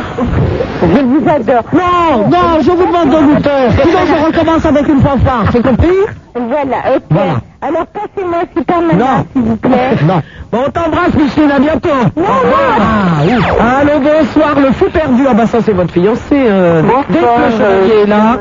Je 0.82 1.02
vous 1.04 1.30
adore. 1.30 1.64
Non, 1.74 2.28
non, 2.28 2.60
je 2.62 2.72
vous 2.72 2.88
demande 2.88 3.10
de 3.10 3.34
vous 3.34 3.40
taire. 3.40 3.72
Sinon, 3.84 4.00
je 4.08 4.26
recommence 4.26 4.66
avec 4.66 4.88
une 4.88 5.02
fanfare, 5.02 5.46
c'est 5.52 5.62
compris? 5.62 5.90
Voilà, 6.34 6.96
ok. 6.96 7.04
Voilà. 7.12 7.34
Alors 7.68 7.86
passez-moi 7.88 8.40
Super 8.56 8.82
Nana, 8.82 8.94
Non. 8.98 9.26
s'il 9.34 9.42
vous 9.42 9.56
plaît. 9.56 9.96
Non. 10.06 10.22
Bon, 10.52 10.60
on 10.68 10.70
t'embrasse, 10.72 11.14
Micheline, 11.16 11.52
à 11.52 11.60
bientôt. 11.60 11.90
Ah, 12.18 13.22
oui. 13.24 13.32
Allô, 13.60 14.00
bonsoir, 14.00 14.60
le 14.60 14.72
fou 14.74 14.86
perdu. 14.94 15.24
Ah 15.28 15.34
bah 15.34 15.48
ça, 15.48 15.60
c'est 15.62 15.72
votre 15.74 15.92
fiancé. 15.94 16.22
Euh, 16.34 16.82
dès 17.10 17.18
que 17.20 17.24
le 17.24 17.52
chevalier 17.58 18.02
est 18.04 18.06
là, 18.06 18.38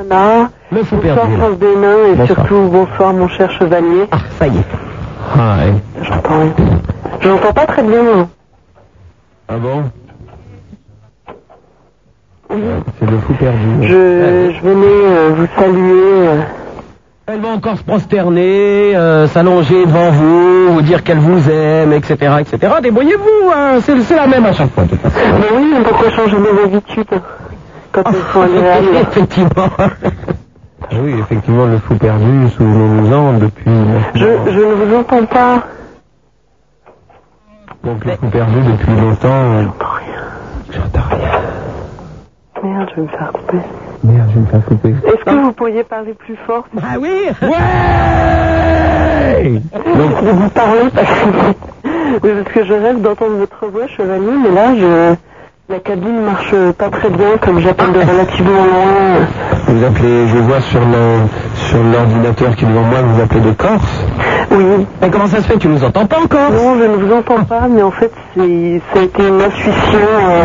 le 0.70 0.82
fou 0.84 0.96
Bonsoir 0.96 1.16
perdu. 1.16 1.36
France 1.36 1.58
Nains 1.60 2.06
et 2.12 2.14
Bonsoir. 2.16 2.26
surtout 2.26 2.68
bonsoir 2.70 3.12
mon 3.14 3.28
cher 3.28 3.50
chevalier. 3.52 4.06
Ah, 4.12 4.16
ça 4.38 4.46
y 4.46 4.58
est. 4.58 4.64
Ah, 5.38 5.56
ouais. 5.58 5.74
J'entends 6.02 6.40
rien. 6.40 6.52
Je 7.20 7.28
n'entends 7.28 7.52
pas 7.52 7.66
très 7.66 7.82
bien. 7.82 8.02
moi. 8.02 8.28
Ah 9.48 9.54
bon 9.56 9.84
C'est 12.50 13.10
le 13.10 13.18
fou 13.18 13.32
perdu. 13.34 13.68
Je, 13.82 14.52
je 14.54 14.60
venais 14.62 14.86
euh, 14.86 15.30
vous 15.36 15.46
saluer. 15.58 16.02
euh, 16.28 16.40
Elle 17.26 17.40
va 17.40 17.48
encore 17.48 17.78
se 17.78 17.82
prosterner, 17.82 18.94
euh, 18.94 19.26
s'allonger 19.28 19.86
devant 19.86 20.10
vous, 20.10 20.74
vous 20.74 20.82
dire 20.82 21.02
qu'elle 21.02 21.18
vous 21.18 21.48
aime, 21.48 21.92
etc., 21.94 22.34
etc. 22.40 22.74
Débrouillez-vous, 22.82 23.50
hein, 23.50 23.78
c'est 23.80 23.98
c'est 24.02 24.14
la 24.16 24.26
même 24.26 24.44
à 24.44 24.52
chaque 24.52 24.70
fois, 24.72 24.84
de 24.84 24.90
toute 24.90 25.00
façon. 25.00 25.16
Mais 25.40 25.56
oui, 25.56 25.72
mais 25.74 25.82
pourquoi 25.84 26.10
changer 26.10 26.36
mes 26.36 26.62
habitudes 26.64 27.06
quand 27.92 28.02
elles 28.06 28.14
sont 28.32 28.40
agréables 28.42 28.88
Effectivement. 29.00 29.70
Ah 29.78 30.96
oui, 31.02 31.14
effectivement, 31.18 31.64
le 31.64 31.78
fou 31.78 31.94
perdu, 31.94 32.48
souvenez-nous-en, 32.58 33.32
depuis... 33.38 33.70
je, 34.14 34.26
je 34.52 34.58
ne 34.58 34.74
vous 34.74 34.94
entends 34.96 35.24
pas. 35.24 35.62
Donc 37.82 38.04
le 38.04 38.10
fou 38.16 38.26
perdu 38.26 38.60
depuis 38.70 39.00
longtemps... 39.00 39.28
euh, 39.32 39.62
J'entends 39.62 39.94
rien. 39.96 40.22
J'entends 40.72 41.08
rien. 41.10 41.40
Merde, 42.62 42.88
je 42.90 42.96
vais 42.96 43.02
me 43.02 43.08
faire 43.08 43.32
couper. 43.32 43.58
Merde, 44.04 44.28
je 44.28 44.34
vais 44.34 44.40
me 44.40 44.46
faire 44.46 44.64
couper. 44.66 44.94
Est-ce 45.06 45.24
que 45.24 45.34
vous 45.42 45.52
pourriez 45.52 45.82
parler 45.82 46.12
plus 46.14 46.36
fort 46.46 46.66
Ah 46.78 46.96
oui 47.00 47.08
Ouais 47.42 47.50
Donc 49.96 50.12
vous 50.22 50.48
parlez 50.50 50.90
parce 50.94 51.08
que... 51.08 51.24
Oui, 52.22 52.30
parce 52.42 52.54
que 52.54 52.64
je 52.64 52.72
rêve 52.74 53.00
d'entendre 53.00 53.36
votre 53.38 53.66
voix, 53.72 53.86
chevalier, 53.88 54.30
mais 54.42 54.50
là, 54.54 54.74
je... 54.78 55.14
la 55.72 55.78
cabine 55.80 56.20
marche 56.20 56.54
pas 56.78 56.90
très 56.90 57.08
bien, 57.08 57.38
comme 57.40 57.58
j'appelle 57.60 57.92
de 57.92 58.00
relativement 58.00 58.64
loin. 58.64 59.26
Vous 59.68 59.82
appelez, 59.84 60.28
je 60.28 60.36
vois 60.38 60.60
sur 60.60 60.80
le 60.80 61.20
sur 61.56 61.78
l'ordinateur 61.82 62.54
qui 62.56 62.64
est 62.66 62.68
devant 62.68 62.82
moi, 62.82 62.98
vous 63.02 63.22
appelez 63.22 63.40
de 63.40 63.52
Corse 63.52 64.04
Oui. 64.50 64.86
Mais 65.00 65.08
comment 65.10 65.26
ça 65.26 65.38
se 65.38 65.42
fait? 65.46 65.56
Tu 65.58 65.68
nous 65.68 65.82
entends 65.82 66.04
pas 66.06 66.18
encore? 66.20 66.50
Non, 66.52 66.74
je 66.78 66.84
ne 66.84 66.96
vous 66.96 67.10
entends 67.12 67.42
pas, 67.44 67.66
mais 67.70 67.82
en 67.82 67.90
fait, 67.90 68.12
c'est, 68.36 68.80
ça 68.92 69.00
a 69.00 69.02
été 69.02 69.26
une 69.26 69.40
intuition, 69.40 69.98
euh, 70.20 70.44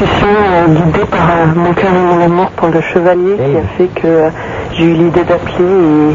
une 0.00 0.04
intuition 0.06 0.26
euh, 0.28 0.66
guidée 0.66 1.04
par 1.10 1.20
euh, 1.30 1.54
mon 1.54 1.72
cœur 1.72 1.90
et 1.94 1.98
mon 2.16 2.24
amour 2.24 2.50
pour 2.56 2.68
le 2.68 2.80
chevalier 2.80 3.36
qui 3.36 3.56
a 3.56 3.62
fait 3.76 3.86
que 4.00 4.06
euh, 4.06 4.28
j'ai 4.72 4.84
eu 4.86 4.92
l'idée 4.94 5.22
d'appeler 5.24 6.14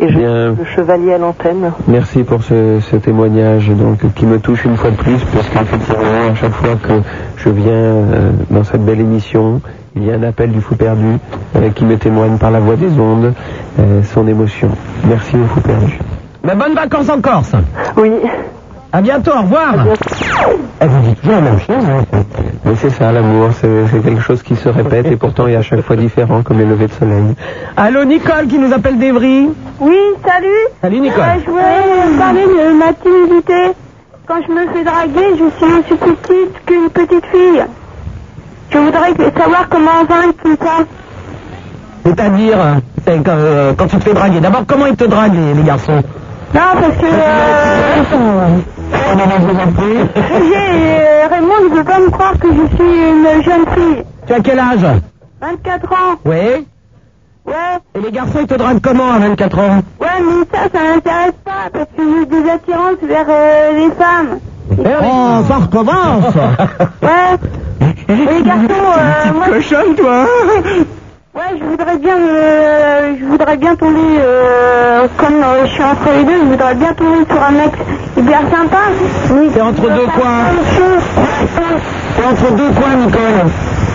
et, 0.00 0.04
et 0.04 0.08
je 0.12 0.18
Bien. 0.18 0.54
le 0.58 0.64
chevalier 0.74 1.14
à 1.14 1.18
l'antenne. 1.18 1.72
Merci 1.88 2.22
pour 2.24 2.42
ce, 2.42 2.80
ce 2.80 2.96
témoignage 2.96 3.68
donc 3.68 3.98
qui 4.14 4.26
me 4.26 4.38
touche 4.38 4.64
une 4.64 4.76
fois 4.76 4.90
de 4.90 4.96
plus 4.96 5.18
parce 5.32 5.48
qu'effectivement 5.48 6.30
à 6.30 6.34
chaque 6.34 6.52
fois 6.52 6.74
que 6.82 6.94
je 7.36 7.48
viens 7.50 7.72
euh, 7.72 8.30
dans 8.50 8.64
cette 8.64 8.84
belle 8.84 9.00
émission 9.00 9.60
il 9.94 10.04
y 10.04 10.10
a 10.12 10.14
un 10.16 10.22
appel 10.24 10.50
du 10.50 10.60
fou 10.60 10.74
perdu 10.76 11.16
euh, 11.56 11.70
qui 11.74 11.84
me 11.84 11.96
témoigne 11.96 12.36
par 12.38 12.50
la 12.50 12.60
voix 12.60 12.76
des 12.76 12.98
ondes 13.00 13.32
euh, 13.78 14.02
son 14.02 14.26
émotion. 14.26 14.68
Merci 15.08 15.36
au 15.36 15.46
fou 15.46 15.60
perdu. 15.60 15.98
Mais 16.44 16.54
bonnes 16.54 16.74
vacances 16.74 17.08
en 17.08 17.20
Corse. 17.20 17.52
Oui. 17.96 18.10
À 18.92 19.00
bientôt, 19.02 19.32
au 19.32 19.42
revoir. 19.42 19.74
Elle 20.80 20.88
vous 20.88 21.00
dit 21.08 21.14
toujours 21.16 21.34
la 21.34 21.40
même 21.42 21.60
chose. 21.60 21.84
hein. 22.12 22.18
Mais 22.64 22.74
c'est 22.76 22.90
ça 22.90 23.12
l'amour, 23.12 23.50
c'est 23.60 24.02
quelque 24.02 24.22
chose 24.22 24.42
qui 24.42 24.56
se 24.56 24.68
répète 24.68 25.06
et 25.06 25.16
pourtant 25.16 25.46
est 25.46 25.56
à 25.56 25.62
chaque 25.62 25.82
fois 25.82 25.96
différent 25.96 26.42
comme 26.42 26.58
les 26.58 26.64
levées 26.64 26.86
de 26.86 26.92
soleil. 26.92 27.34
Allô, 27.76 28.04
Nicole 28.04 28.46
qui 28.48 28.58
nous 28.58 28.72
appelle 28.72 28.98
d'Evry. 28.98 29.48
Oui, 29.80 29.98
salut. 30.26 30.46
Salut, 30.80 31.00
Nicole. 31.00 31.20
Euh, 31.22 31.40
je 31.44 31.50
voulais 31.50 32.18
parler 32.18 32.42
de 32.42 32.78
ma 32.78 32.92
timidité. 32.94 33.76
Quand 34.26 34.36
je 34.46 34.52
me 34.52 34.66
fais 34.72 34.82
draguer, 34.84 35.30
je 35.38 35.64
suis 35.66 35.74
aussi 35.74 35.94
petite 36.00 36.64
qu'une 36.66 36.88
petite 36.90 37.26
fille. 37.26 37.62
Je 38.70 38.78
voudrais 38.78 39.12
que- 39.12 39.38
savoir 39.40 39.68
comment 39.68 40.04
vaincre 40.08 40.34
tout 40.42 40.56
ça. 40.60 40.84
C'est-à-dire, 42.04 42.56
c'est 43.06 43.16
quand, 43.24 43.32
euh, 43.36 43.72
quand 43.76 43.86
tu 43.86 43.96
te 43.98 44.02
fais 44.04 44.14
draguer. 44.14 44.40
D'abord, 44.40 44.64
comment 44.66 44.86
ils 44.86 44.96
te 44.96 45.04
draguent, 45.04 45.34
les, 45.34 45.54
les 45.54 45.62
garçons? 45.62 46.02
Non, 46.56 46.72
parce 46.80 46.96
que... 46.96 47.04
Euh, 47.04 48.02
j'ai, 50.48 50.56
euh, 50.56 51.28
Raymond 51.30 51.68
ne 51.68 51.76
veut 51.76 51.84
pas 51.84 51.98
me 51.98 52.08
croire 52.08 52.32
que 52.38 52.48
je 52.48 52.76
suis 52.76 53.10
une 53.10 53.42
jeune 53.42 53.66
fille. 53.74 54.04
Tu 54.26 54.32
as 54.32 54.40
quel 54.40 54.58
âge? 54.58 54.86
24 55.42 55.92
ans. 55.92 56.16
Oui. 56.24 56.66
Ouais. 57.44 57.52
Et 57.94 58.00
les 58.00 58.10
garçons, 58.10 58.38
ils 58.40 58.46
te 58.46 58.54
draguent 58.54 58.80
comment 58.80 59.12
à 59.12 59.18
24 59.18 59.58
ans? 59.58 59.82
Ouais, 60.00 60.06
mais 60.22 60.46
ça, 60.50 60.60
ça 60.72 60.80
m'intéresse 60.82 61.34
pas, 61.44 61.68
parce 61.70 61.88
que 61.94 62.02
j'ai 62.02 62.24
des 62.26 62.50
attirances 62.50 63.02
vers 63.02 63.26
euh, 63.28 63.72
les 63.72 63.90
femmes. 63.90 64.38
Oh, 64.78 65.44
ça 65.46 65.56
recommence 65.56 66.34
Ouais. 67.02 67.36
Et 68.08 68.14
les 68.14 68.42
garçons, 68.42 68.64
euh, 68.70 69.32
moi, 69.34 69.46
Cochonne, 69.48 69.94
toi 69.94 70.24
ouais, 71.36 71.58
je 71.58 71.64
voudrais 71.64 71.96
bien, 71.98 72.16
euh, 72.18 73.14
je 73.20 73.24
voudrais 73.24 73.56
bien 73.56 73.76
tomber, 73.76 74.00
euh, 74.20 75.06
comme 75.18 75.42
euh, 75.42 75.66
je 75.66 75.70
suis 75.72 75.82
entre 75.82 76.08
les 76.16 76.24
deux, 76.24 76.38
je 76.40 76.46
voudrais 76.50 76.74
bien 76.74 76.92
tomber 76.94 77.24
sur 77.30 77.42
un 77.42 77.50
mec 77.52 77.72
hyper 78.16 78.40
sympa. 78.40 78.78
Mais 79.34 79.48
C'est 79.54 79.60
entre 79.60 79.82
deux 79.82 80.06
quoi 80.16 80.30
C'est 82.16 82.26
entre 82.26 82.52
deux 82.56 82.70
quoi, 82.70 82.88
Nicole 82.96 83.50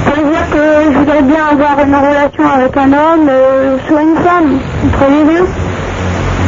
Ça 0.05 0.11
veut 0.21 0.29
dire 0.29 0.49
que 0.51 0.91
je 0.91 0.97
voudrais 0.97 1.21
bien 1.23 1.45
avoir 1.51 1.85
une 1.85 1.95
relation 1.95 2.43
avec 2.55 2.77
un 2.77 2.93
homme, 2.93 3.27
euh, 3.29 3.77
soit 3.87 4.01
une 4.01 4.15
femme, 4.17 4.59
entre 4.85 5.09
les 5.09 5.23
deux. 5.35 5.45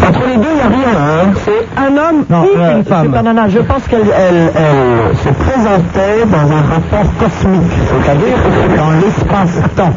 Entre 0.08 0.28
les 0.28 0.38
deux, 0.38 0.50
il 0.52 0.56
n'y 0.56 0.62
a 0.62 0.68
rien, 0.68 0.98
hein. 1.00 1.32
C'est 1.46 1.80
un 1.80 1.98
homme 1.98 2.26
Non, 2.30 2.44
et 2.44 2.58
euh, 2.58 2.78
une 2.78 2.84
femme. 2.86 3.12
Nana, 3.12 3.48
je 3.50 3.60
pense 3.60 3.84
qu'elle 3.88 4.02
elle, 4.16 4.52
elle 4.56 5.18
se 5.18 5.30
présentait 5.30 6.26
dans 6.26 6.52
un 6.52 6.62
rapport 6.62 7.10
cosmique, 7.20 7.72
c'est-à-dire 7.90 8.38
dans 8.78 8.92
l'espace-temps. 9.00 9.94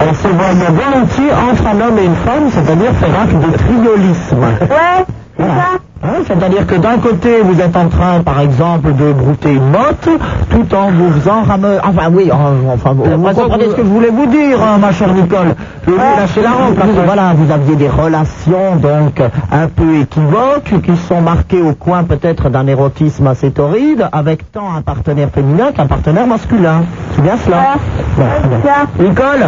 Elle 0.00 0.14
se 0.14 0.28
voyait 0.28 0.70
volontiers 0.70 1.32
entre 1.50 1.66
un 1.66 1.80
homme 1.86 1.98
et 1.98 2.04
une 2.04 2.16
femme, 2.16 2.48
c'est-à-dire 2.50 2.90
faire 3.00 3.20
acte 3.22 3.34
de 3.34 3.56
triolisme. 3.56 4.40
Ouais, 4.40 5.04
Hein, 5.38 6.20
C'est-à-dire 6.26 6.66
que 6.66 6.74
d'un 6.74 6.98
côté, 6.98 7.40
vous 7.42 7.58
êtes 7.60 7.74
en 7.76 7.88
train, 7.88 8.20
par 8.20 8.40
exemple, 8.40 8.92
de 8.94 9.12
brouter 9.12 9.52
une 9.54 9.70
motte, 9.70 10.06
tout 10.50 10.74
en 10.74 10.90
vous 10.90 11.10
faisant 11.12 11.42
ramer... 11.44 11.78
Enfin, 11.82 12.08
oui, 12.12 12.30
en- 12.30 12.72
enfin, 12.74 12.92
vous, 12.92 13.04
vous 13.04 13.32
comprenez 13.34 13.64
ce 13.70 13.74
que 13.74 13.82
je 13.82 13.88
voulais 13.88 14.10
vous 14.10 14.26
dire, 14.26 14.62
hein, 14.62 14.76
ma 14.78 14.92
chère 14.92 15.12
Nicole. 15.14 15.54
Je 15.86 15.90
vais 15.92 15.96
vous 15.96 16.16
lâcher 16.20 16.42
la 16.42 16.50
rampe, 16.50 16.74
parce 16.76 16.90
que 16.90 17.00
voilà, 17.06 17.32
vous 17.34 17.50
aviez 17.50 17.76
des 17.76 17.88
relations, 17.88 18.76
donc, 18.76 19.20
un 19.50 19.68
peu 19.68 19.96
équivoques, 20.02 20.82
qui 20.82 20.96
sont 21.08 21.22
marquées 21.22 21.62
au 21.62 21.72
coin, 21.72 22.04
peut-être, 22.04 22.50
d'un 22.50 22.66
érotisme 22.66 23.26
assez 23.26 23.50
torride, 23.50 24.06
avec 24.12 24.52
tant 24.52 24.74
un 24.76 24.82
partenaire 24.82 25.30
féminin 25.34 25.72
qu'un 25.72 25.86
partenaire 25.86 26.26
masculin. 26.26 26.82
C'est 27.16 27.22
bien 27.22 27.36
cela. 27.38 27.76
Bon, 28.18 28.24
bien. 28.62 29.06
Nicole, 29.08 29.46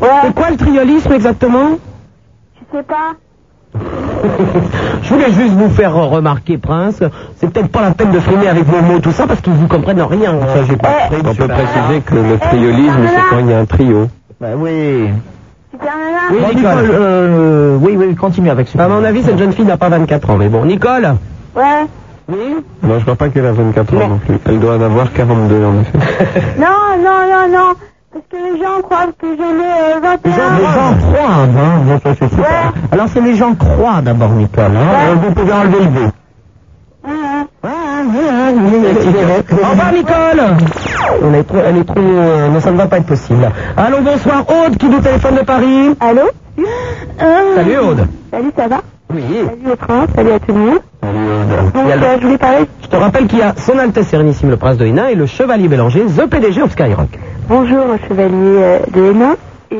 Ouais, 0.00 0.08
c'est 0.22 0.34
quoi 0.34 0.50
le 0.50 0.56
triolisme 0.56 1.12
exactement? 1.12 1.70
Je 2.54 2.76
sais 2.78 2.82
pas. 2.84 3.14
Je 5.02 5.08
voulais 5.14 5.32
juste 5.32 5.52
vous 5.54 5.70
faire 5.70 5.94
remarquer, 5.94 6.58
Prince, 6.58 7.00
c'est 7.36 7.50
peut-être 7.50 7.68
pas 7.68 7.82
la 7.82 7.90
peine 7.92 8.10
de 8.10 8.20
frimer 8.20 8.48
avec 8.48 8.64
vos 8.64 8.82
mots, 8.82 8.98
tout 8.98 9.12
ça, 9.12 9.26
parce 9.26 9.40
qu'ils 9.40 9.52
vous 9.52 9.66
comprennent 9.68 10.02
rien. 10.02 10.32
Ça, 10.54 10.64
j'ai 10.68 10.76
pas 10.76 10.88
Eh, 11.10 11.14
compris, 11.16 11.30
On 11.30 11.34
peut 11.34 11.48
préciser 11.48 12.00
que 12.04 12.14
le 12.14 12.38
triolisme 12.38 13.06
c'est 13.08 13.22
quand 13.30 13.38
il 13.40 13.48
y 13.50 13.52
a 13.54 13.58
un 13.60 13.64
trio. 13.64 14.08
Ben 14.40 14.54
oui. 14.58 15.10
Oui, 16.32 16.38
Nicole. 16.54 16.90
Euh, 16.92 17.78
oui, 17.80 17.94
oui, 17.96 18.14
continue 18.14 18.50
avec 18.50 18.66
À 18.68 18.70
Super 18.70 18.88
mon 18.88 19.02
avis, 19.04 19.22
cette 19.22 19.38
jeune 19.38 19.52
fille 19.52 19.64
n'a 19.64 19.76
pas 19.76 19.88
24 19.88 20.30
ans, 20.30 20.36
mais 20.36 20.48
bon. 20.48 20.64
Nicole 20.64 21.14
Ouais. 21.56 21.86
Oui 22.28 22.56
Non, 22.82 22.98
je 22.98 23.02
crois 23.02 23.16
pas 23.16 23.28
qu'elle 23.28 23.46
a 23.46 23.52
24 23.52 23.94
ans 23.96 24.08
non 24.08 24.18
plus. 24.18 24.38
Elle 24.46 24.60
doit 24.60 24.76
en 24.76 24.82
avoir 24.82 25.12
42 25.12 25.64
en 25.64 25.80
effet. 25.80 25.98
Non, 26.58 27.02
non, 27.02 27.20
non, 27.30 27.56
non. 27.58 27.72
Parce 28.12 28.24
que 28.28 28.36
les 28.36 28.58
gens 28.60 28.80
croient 28.82 29.06
que 29.18 29.36
j'en 29.36 29.54
ai 29.54 29.94
euh, 29.94 30.00
21 30.02 30.18
Les 30.24 30.32
gens, 30.32 30.50
les 30.58 30.64
gens 30.64 30.94
croient, 30.98 31.34
hein. 31.34 31.46
Bon, 31.84 31.96
ça, 32.02 32.10
c'est 32.18 32.28
super. 32.28 32.40
Ouais. 32.40 32.72
Alors, 32.92 33.06
c'est 33.12 33.20
les 33.20 33.36
gens 33.36 33.54
croient 33.54 34.00
d'abord, 34.02 34.30
Nicole. 34.30 34.64
Hein. 34.64 35.10
Euh, 35.10 35.14
Vous 35.14 35.30
pouvez 35.32 35.52
enlever 35.52 35.78
le 35.84 35.90
V. 35.90 36.00
Hum, 37.06 37.46
Au 37.62 37.68
revoir, 39.70 39.92
Nicole 39.92 40.42
On 41.22 41.34
est 41.34 41.44
trop, 41.44 41.58
Elle 41.64 41.76
est 41.78 41.84
trop... 41.84 41.98
euh, 42.00 42.48
non, 42.48 42.60
ça 42.60 42.70
ne 42.72 42.76
va 42.76 42.86
pas 42.86 42.98
être 42.98 43.06
possible. 43.06 43.48
Allô, 43.76 44.00
bonsoir, 44.00 44.44
Aude, 44.48 44.76
qui 44.76 44.88
nous 44.88 45.00
téléphone 45.00 45.36
de 45.36 45.42
Paris. 45.44 45.94
Allô? 46.00 46.22
Salut, 47.54 47.78
Aude. 47.78 48.06
Salut, 48.32 48.50
ça 48.56 48.66
va? 48.68 48.80
Oui. 49.14 49.22
Salut 49.46 49.72
au 49.72 49.76
prince, 49.76 50.08
salut 50.14 50.32
à 50.32 50.38
tout 50.40 50.52
le 50.52 50.58
monde. 50.58 50.80
Euh, 51.04 52.18
je 52.18 52.22
voulais 52.22 52.38
parler. 52.38 52.66
Je 52.82 52.88
te 52.88 52.96
rappelle 52.96 53.26
qu'il 53.26 53.38
y 53.38 53.42
a 53.42 53.54
son 53.56 53.78
Altesse 53.78 54.08
Sérénissime, 54.08 54.50
le 54.50 54.56
Prince 54.56 54.76
de 54.76 54.86
Hénin, 54.86 55.08
et 55.08 55.14
le 55.14 55.26
Chevalier 55.26 55.68
Bélanger, 55.68 56.04
The 56.04 56.26
PDG 56.26 56.62
of 56.62 56.72
Skyrock. 56.72 57.18
Bonjour 57.48 57.86
au 57.86 58.08
chevalier 58.08 58.30
euh, 58.32 58.78
de 58.94 59.10
Hénin. 59.10 59.36
Et... 59.70 59.76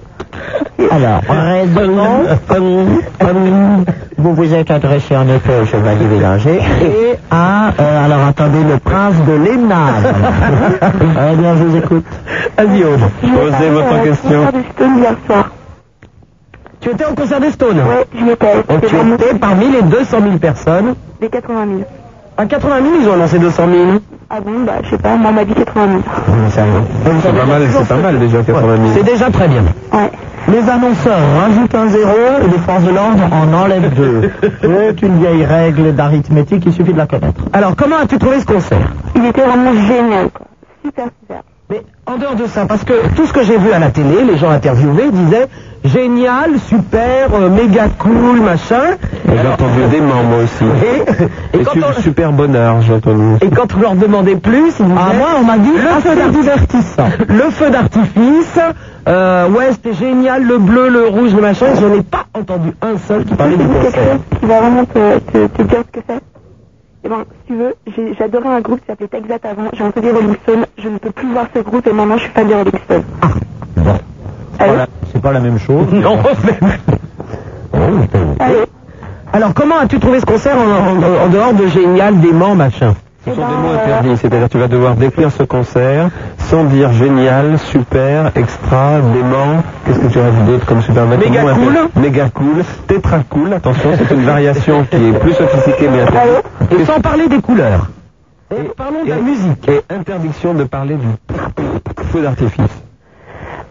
Alors, 0.90 1.20
comme 2.48 3.00
vous 4.18 4.34
vous 4.34 4.54
êtes 4.54 4.70
adressé 4.70 5.16
en 5.16 5.28
effet 5.28 5.60
au 5.62 5.66
chevalier 5.66 6.06
Bélanger 6.06 6.58
et 6.82 7.14
à, 7.30 7.68
euh, 7.78 8.04
alors 8.04 8.26
attendez, 8.26 8.62
le 8.62 8.78
prince 8.78 9.14
de 9.26 9.32
l'Hénave. 9.32 10.14
eh 11.32 11.36
bien, 11.36 11.56
je 11.56 11.62
vous 11.64 11.76
écoute. 11.76 12.04
Vas-y, 12.56 12.84
Aude. 12.84 13.00
Posez 13.20 13.70
votre 13.70 14.02
question. 14.02 14.40
Tu 16.80 16.90
étais 16.90 17.04
au 17.04 17.14
concert 17.14 17.40
des 17.40 17.50
Stones 17.50 17.78
Ouais, 17.78 18.06
j'y 18.16 18.30
étais. 18.30 18.54
Donc 18.54 18.64
C'était 18.82 18.88
tu 18.88 19.12
étais 19.14 19.34
parmi 19.38 19.70
les 19.70 19.82
200 19.82 20.18
000 20.22 20.38
personnes. 20.38 20.94
des 21.20 21.28
80 21.28 21.66
000. 21.66 21.80
À 22.38 22.44
80 22.44 22.76
000, 22.82 22.94
ils 23.00 23.08
ont 23.08 23.14
annoncé 23.14 23.38
200 23.38 23.62
000. 23.66 23.84
Ah 24.28 24.40
bon, 24.40 24.64
bah 24.66 24.72
je 24.82 24.90
sais 24.90 24.98
pas, 24.98 25.16
moi 25.16 25.30
on 25.30 25.34
m'a 25.34 25.44
dit 25.44 25.54
80 25.54 25.86
000. 25.88 26.02
C'est 26.50 27.32
pas 27.32 27.46
mal, 27.46 27.62
c'est 27.70 27.88
pas 27.88 27.96
mal 27.96 28.18
déjà 28.18 28.42
80 28.42 28.76
000. 28.76 28.88
C'est 28.94 29.04
déjà 29.04 29.30
très 29.30 29.48
bien. 29.48 29.62
Ouais. 29.92 30.10
Les 30.48 30.68
annonceurs 30.68 31.18
rajoutent 31.40 31.74
un 31.74 31.88
zéro 31.88 32.16
et 32.44 32.48
les 32.48 32.58
forces 32.58 32.84
de 32.84 32.90
l'ordre 32.90 33.22
en 33.32 33.52
enlèvent 33.52 33.94
deux. 33.94 34.30
C'est 34.60 35.02
une 35.02 35.18
vieille 35.18 35.44
règle 35.44 35.94
d'arithmétique, 35.94 36.64
il 36.66 36.72
suffit 36.72 36.92
de 36.92 36.98
la 36.98 37.06
connaître. 37.06 37.40
Alors, 37.52 37.74
comment 37.74 37.96
as-tu 37.96 38.18
trouvé 38.18 38.38
ce 38.38 38.46
concert? 38.46 38.92
Il 39.16 39.24
était 39.24 39.42
vraiment 39.42 39.72
génial, 39.72 40.28
quoi. 40.30 40.46
Super, 40.84 41.06
super. 41.20 41.42
Mais 41.68 41.82
en 42.06 42.16
dehors 42.16 42.36
de 42.36 42.46
ça, 42.46 42.64
parce 42.66 42.84
que 42.84 42.92
tout 43.16 43.26
ce 43.26 43.32
que 43.32 43.42
j'ai 43.42 43.58
vu 43.58 43.72
à 43.72 43.78
la 43.80 43.88
télé, 43.90 44.22
les 44.24 44.36
gens 44.38 44.50
interviewés 44.50 45.10
disaient 45.10 45.48
génial, 45.84 46.58
super, 46.68 47.34
euh, 47.34 47.48
méga 47.50 47.88
cool, 47.98 48.40
machin. 48.40 48.96
J'ai 49.28 49.48
entendu 49.48 49.80
des 49.90 50.00
membres 50.00 50.22
moi 50.28 50.38
aussi. 50.44 50.64
Et, 50.64 51.56
et 51.56 51.60
Et 51.60 51.64
quand 51.64 51.72
su- 51.72 51.82
on, 51.84 52.02
super 52.02 52.32
bonheur, 52.32 52.80
j'ai 52.82 52.94
entendu. 52.94 53.36
et 53.40 53.48
quand 53.50 53.74
on 53.76 53.80
leur 53.80 53.94
demandait 53.96 54.36
plus, 54.36 54.74
ils 54.78 54.84
disaient 54.86 54.96
Ah, 54.96 55.12
moi, 55.18 55.28
on 55.40 55.44
m'a 55.44 55.58
dit 55.58 55.72
le 55.72 55.78
feu 56.00 56.10
assez 56.10 56.16
d'artifice. 56.46 56.96
Le 57.28 57.50
feu 57.50 57.70
d'artifice, 57.70 58.58
euh, 59.08 59.48
ouais, 59.50 59.72
c'était 59.72 59.94
génial, 59.94 60.44
le 60.44 60.58
bleu, 60.58 60.88
le 60.88 61.08
rouge, 61.08 61.34
le 61.34 61.40
machin. 61.42 61.66
Je 61.80 61.86
n'ai 61.86 62.02
pas 62.02 62.26
entendu 62.34 62.70
un 62.80 62.96
seul 63.08 63.24
qui 63.24 63.34
parlait 63.34 63.56
du 63.56 63.66
concert. 63.66 64.18
va 64.42 64.60
vraiment 64.60 64.84
te, 64.84 65.18
te, 65.18 65.46
te 65.48 65.62
dire 65.62 65.78
ce 65.92 65.98
que 66.00 66.04
c'est? 66.08 66.20
Et 67.06 67.08
ben, 67.08 67.24
si 67.46 67.46
tu 67.46 67.54
veux, 67.56 67.74
j'adorais 68.18 68.48
un 68.48 68.60
groupe 68.60 68.80
qui 68.80 68.86
s'appelait 68.88 69.06
Texas 69.06 69.38
avant. 69.44 69.68
J'ai 69.74 69.84
entendu 69.84 70.10
Rolling 70.10 70.34
Stone. 70.42 70.66
Je 70.76 70.88
ne 70.88 70.98
peux 70.98 71.12
plus 71.12 71.30
voir 71.30 71.46
ce 71.54 71.60
groupe 71.60 71.86
et 71.86 71.92
maintenant 71.92 72.16
je 72.16 72.22
suis 72.24 72.32
fan 72.32 72.48
de 72.48 72.54
Rolling 72.54 72.78
Stone. 72.84 73.02
Bon, 73.76 73.90
Allô 74.58 74.72
voilà, 74.72 74.86
c'est 75.12 75.22
pas 75.22 75.32
la 75.32 75.38
même 75.40 75.58
chose. 75.60 75.86
Non, 75.92 76.18
Allô 78.40 78.64
Alors, 79.32 79.54
comment 79.54 79.78
as-tu 79.78 80.00
trouvé 80.00 80.18
ce 80.18 80.24
concert 80.26 80.56
en, 80.56 80.96
en- 80.96 81.24
en 81.26 81.28
dehors 81.28 81.54
de 81.54 81.68
génial, 81.68 82.18
dément, 82.20 82.56
machin? 82.56 82.94
Ce 83.26 83.34
sont 83.34 83.40
ben, 83.40 83.48
des 83.48 83.56
mots 83.56 83.74
euh, 83.74 83.82
interdits, 83.84 84.16
c'est-à-dire 84.18 84.48
tu 84.48 84.58
vas 84.58 84.68
devoir 84.68 84.94
décrire 84.94 85.32
ce 85.32 85.42
concert 85.42 86.10
sans 86.38 86.64
dire 86.64 86.92
génial, 86.92 87.58
super, 87.58 88.30
extra, 88.36 89.00
dément. 89.12 89.62
Qu'est-ce 89.84 89.98
que 89.98 90.06
tu 90.06 90.18
as 90.20 90.30
vu 90.30 90.42
d'autre 90.44 90.64
comme 90.64 90.80
super 90.80 91.06
Méga 91.06 91.42
cool. 91.42 91.78
Méga 92.00 92.28
cool. 92.30 92.62
Tétra 92.86 93.18
cool. 93.28 93.52
Attention, 93.52 93.90
c'est 93.98 94.14
une 94.14 94.24
variation 94.24 94.84
qui 94.84 94.96
est 94.96 95.18
plus 95.18 95.32
sophistiquée 95.32 95.88
mais 95.90 96.02
interdite. 96.02 96.44
Et 96.80 96.84
sans 96.84 97.00
parler 97.00 97.28
des 97.28 97.40
couleurs. 97.40 97.88
Et 98.52 98.62
parlons 98.76 99.04
de 99.04 99.10
la 99.10 99.16
musique. 99.16 99.68
Et 99.68 99.82
interdiction 99.92 100.54
de 100.54 100.62
parler 100.64 100.94
du 100.94 101.08
feu 102.12 102.22
d'artifice. 102.22 102.62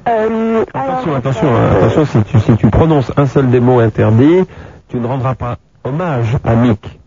Euh, 0.07 0.63
Attention, 0.73 1.15
attention, 1.15 1.47
hein, 1.47 1.77
attention, 1.77 2.05
si 2.05 2.21
tu, 2.23 2.39
si 2.39 2.55
tu 2.57 2.67
prononces 2.67 3.11
un 3.15 3.25
seul 3.25 3.49
des 3.49 3.59
mots 3.61 3.79
interdits, 3.79 4.43
tu 4.89 4.97
ne 4.99 5.07
rendras 5.07 5.33
pas 5.33 5.55
hommage 5.83 6.37
à 6.43 6.55
Mick. 6.55 6.99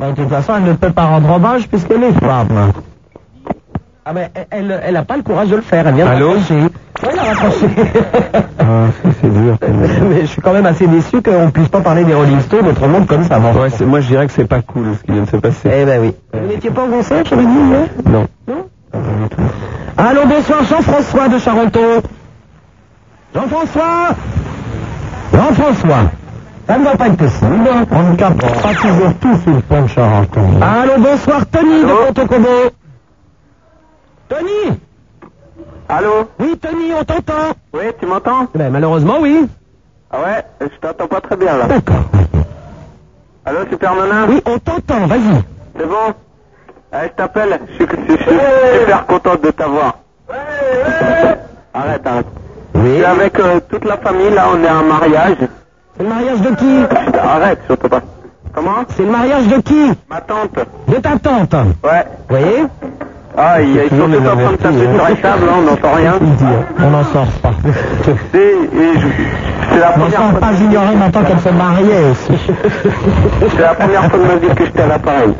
De 0.00 0.12
toute 0.14 0.28
façon, 0.30 0.54
elle 0.56 0.64
ne 0.64 0.72
peut 0.72 0.90
pas 0.90 1.04
rendre 1.04 1.30
hommage 1.30 1.68
puisqu'elle 1.68 2.02
est 2.04 2.12
femme. 2.12 2.72
Ah 4.04 4.12
ben, 4.14 4.28
elle, 4.50 4.80
elle 4.82 4.96
a 4.96 5.04
pas 5.04 5.16
le 5.16 5.22
courage 5.22 5.48
de 5.48 5.56
le 5.56 5.62
faire. 5.62 5.86
Elle 5.86 5.94
vient 5.94 6.06
de 6.06 6.10
Allô. 6.10 6.32
Oui, 7.02 7.08
elle 7.12 7.18
a 7.18 7.22
raccroché. 7.22 7.66
Ah, 8.58 8.64
c'est- 9.20 9.28
dur. 9.28 9.56
Mais 10.10 10.22
je 10.22 10.26
suis 10.26 10.40
quand 10.42 10.52
même 10.54 10.66
assez 10.66 10.86
déçu 10.86 11.20
qu'on 11.22 11.46
ne 11.46 11.50
puisse 11.50 11.68
pas 11.68 11.80
parler 11.80 12.04
des 12.04 12.14
Rolling 12.14 12.40
Stones 12.40 12.66
autrement 12.66 13.04
comme 13.04 13.24
ça. 13.24 13.38
Bon. 13.38 13.52
Ouais, 13.52 13.70
c'est- 13.70 13.84
moi 13.84 14.00
je 14.00 14.08
dirais 14.08 14.26
que 14.26 14.32
c'est 14.32 14.46
pas 14.46 14.62
cool 14.62 14.86
ce 14.98 15.04
qui 15.04 15.12
vient 15.12 15.22
de 15.22 15.28
se 15.28 15.36
passer. 15.36 15.70
Eh 15.82 15.84
ben 15.84 16.00
oui. 16.00 16.14
Vous 16.32 16.46
n'étiez 16.48 16.70
pas 16.70 16.84
au 16.84 16.88
concert, 16.88 17.22
je 17.28 17.34
l'ai 17.34 17.44
dit, 17.44 17.58
hier 17.68 17.86
Non. 18.06 18.26
Allô, 19.98 20.20
bonsoir, 20.26 20.64
Jean-François 20.64 21.28
de 21.28 21.38
Charenton. 21.38 22.02
Jean-François 23.34 24.08
Jean-François 25.32 26.10
Ça 26.70 26.78
ne 26.78 26.84
va 26.84 26.96
pas 26.96 27.08
être 27.08 27.16
possible. 27.16 27.68
On 27.90 28.02
ne 28.12 28.14
capte 28.16 28.40
pas 28.62 28.74
toujours 28.74 29.12
tout 29.20 29.36
sur 29.42 29.52
le 29.54 29.60
pont 29.62 29.82
de 29.82 29.88
Charenton. 29.88 30.60
Allô, 30.62 30.92
bonsoir, 30.98 31.44
Tony 31.50 31.80
de 31.82 32.06
Pontocobo. 32.06 32.48
Tony 34.28 34.78
Allô 35.88 36.28
Oui, 36.38 36.56
Tony, 36.58 36.92
on 36.94 37.02
t'entend. 37.02 37.54
Oui, 37.74 37.80
tu 37.98 38.06
m'entends 38.06 38.46
Ben, 38.54 38.70
malheureusement, 38.70 39.16
oui. 39.20 39.48
Ah 40.12 40.18
ouais 40.20 40.44
Je 40.60 40.76
t'entends 40.80 41.08
pas 41.08 41.20
très 41.20 41.36
bien 41.36 41.56
là. 41.56 41.66
D'accord. 41.66 42.04
Allô, 43.44 43.58
Super 43.68 43.96
Nana 43.96 44.26
Oui, 44.28 44.40
on 44.46 44.56
t'entend, 44.60 45.06
vas-y. 45.08 45.42
C'est 45.76 45.86
bon 45.88 46.14
Eh, 46.92 46.96
Je 47.02 47.08
t'appelle, 47.16 47.58
je 47.70 47.74
suis, 47.74 47.86
je 48.08 48.12
suis 48.14 48.28
super 48.80 49.06
contente 49.06 49.42
de 49.42 49.50
t'avoir. 49.50 49.98
Arrête, 51.74 52.06
arrête. 52.06 52.26
Je 52.76 52.80
Oui. 52.80 52.94
suis 52.94 53.04
avec 53.04 53.40
euh, 53.40 53.58
toute 53.68 53.84
la 53.84 53.96
famille, 53.96 54.30
là, 54.30 54.46
on 54.54 54.62
est 54.62 54.70
en 54.70 54.84
mariage. 54.84 55.36
C'est 56.00 56.04
le 56.04 56.08
mariage 56.14 56.40
de 56.40 56.48
qui 56.54 57.18
Arrête, 57.18 57.58
surtout 57.66 57.88
pas. 57.90 58.00
Comment 58.54 58.70
C'est 58.96 59.02
le 59.04 59.10
mariage 59.10 59.46
de 59.48 59.56
qui 59.60 59.92
Ma 60.08 60.20
tante. 60.22 60.54
De 60.88 60.94
ta 60.94 61.10
tante. 61.18 61.52
Ouais. 61.84 62.06
Vous 62.28 62.36
voyez 62.36 62.64
Ah, 63.36 63.60
ils, 63.60 63.68
ils 63.68 63.80
sont 63.82 63.88
toujours 63.90 64.06
tous 64.06 64.10
les 64.12 64.18
en 64.18 64.22
train 64.22 64.34
de 64.36 64.40
avertis, 64.40 64.62
taper 64.62 65.28
hein. 65.28 65.34
sur 65.36 65.46
là, 65.46 65.52
on 65.58 65.62
n'entend 65.62 65.92
rien. 65.92 66.14
On 66.78 66.90
n'en 66.90 67.04
sort 67.04 67.26
pas. 67.42 67.50
Je- 68.06 68.12
c'est 69.72 69.78
la 69.78 69.90
On 69.90 70.00
première 70.00 70.18
sort 70.18 70.30
fois 70.30 70.40
pas 70.40 70.52
ignorer 70.54 70.96
maintenant 70.96 71.22
qu'elle 71.22 71.38
se 71.40 71.48
mariait 71.50 72.10
aussi. 72.10 72.32
c'est 73.54 73.60
la 73.60 73.74
première 73.74 74.04
fois 74.10 74.18
de 74.18 74.24
ma 74.24 74.34
vie 74.36 74.54
que 74.54 74.64
j'étais 74.64 74.82
à 74.82 74.86
l'appareil. 74.86 75.34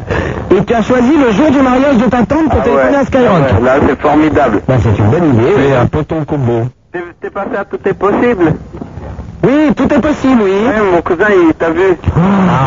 Et 0.50 0.62
tu 0.64 0.74
as 0.74 0.82
choisi 0.82 1.16
le 1.16 1.32
jour 1.32 1.50
du 1.50 1.60
mariage 1.62 1.96
de 1.96 2.04
ta 2.04 2.18
tante 2.18 2.48
pour 2.50 2.58
Ah 2.60 2.64
téléphoner 2.64 2.96
à 2.96 3.04
Skyrock. 3.06 3.30
Ah 3.50 3.54
ouais, 3.58 3.64
Là, 3.64 3.72
c'est 3.88 4.00
formidable. 4.00 4.60
Ben, 4.68 4.76
c'est 4.82 4.98
une 4.98 5.10
bonne 5.10 5.34
idée. 5.34 5.54
C'est 5.56 5.74
un 5.76 5.86
poton 5.86 6.24
combo. 6.24 6.62
T'es 6.92 7.00
t'es 7.20 7.30
passé 7.30 7.56
à 7.58 7.64
tout 7.64 7.78
est 7.84 7.94
possible. 7.94 8.52
Oui, 9.42 9.72
tout 9.74 9.92
est 9.94 10.00
possible, 10.00 10.42
oui. 10.42 10.50
Ouais, 10.66 10.92
mon 10.92 11.00
cousin, 11.00 11.26
il 11.48 11.54
t'a 11.54 11.70
vu. 11.70 11.96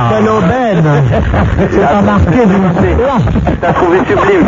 Quelle 0.09 0.27
aubaine 0.29 1.03
C'est 1.71 1.79
pas 1.87 2.01
marqué 2.01 2.45
d'une 2.45 2.71
T'as 3.61 3.73
trouvé 3.73 3.99
sublime. 3.99 4.47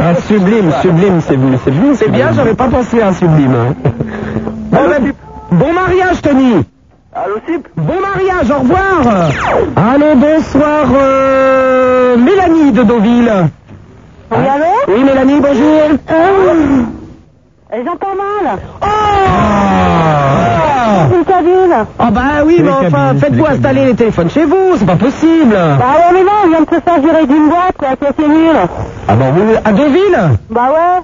Ah, 0.00 0.14
sublime, 0.26 0.70
sublime, 0.80 1.20
c'est 1.20 1.38
c'est 1.64 1.70
bien. 1.72 1.94
C'est 1.94 2.10
bien, 2.10 2.32
j'avais 2.32 2.54
pas 2.54 2.68
pensé 2.68 3.00
à 3.02 3.08
un 3.08 3.12
sublime. 3.12 3.52
hein. 3.54 3.74
Bon, 4.70 4.80
ben, 4.88 5.12
bon 5.50 5.72
mariage, 5.72 6.22
Tony. 6.22 6.64
Allô, 7.14 7.34
Sip 7.48 7.66
Bon 7.76 8.00
mariage, 8.00 8.50
au 8.50 8.58
revoir. 8.60 9.30
Allô, 9.76 10.14
bonsoir, 10.16 10.86
euh, 11.00 12.16
Mélanie 12.16 12.72
de 12.72 12.82
Deauville. 12.82 13.32
Oui, 14.30 14.38
allô 14.38 14.64
Oui, 14.96 15.02
Mélanie, 15.04 15.40
bonjour. 15.40 15.98
Euh, 16.10 16.82
J'entends 17.84 18.14
mal. 18.16 18.58
Ah, 20.86 21.06
Une 21.16 21.24
cabine. 21.24 21.86
Ah 21.98 22.10
bah 22.10 22.20
oui, 22.46 22.60
mais 22.62 22.70
enfin, 22.70 23.14
faites-vous 23.18 23.46
installer 23.46 23.86
les 23.86 23.94
téléphones 23.94 24.30
chez 24.30 24.44
vous, 24.44 24.76
c'est 24.76 24.84
pas 24.86 24.96
possible. 24.96 25.52
Bah 25.54 25.84
ouais, 25.96 26.12
mais 26.14 26.22
non, 26.22 26.30
on 26.44 26.48
vient 26.48 26.60
de 26.60 26.66
se 26.66 26.80
faire 26.80 27.00
virer 27.00 27.26
d'une 27.26 27.48
boîte, 27.48 27.76
qui 27.98 28.06
c'est 28.18 28.28
nul. 28.28 28.56
Ah 29.08 29.14
bah 29.14 29.24
oui, 29.34 29.42
à 29.64 29.72
Deauville 29.72 30.18
Bah 30.50 30.68
ouais. 30.72 31.02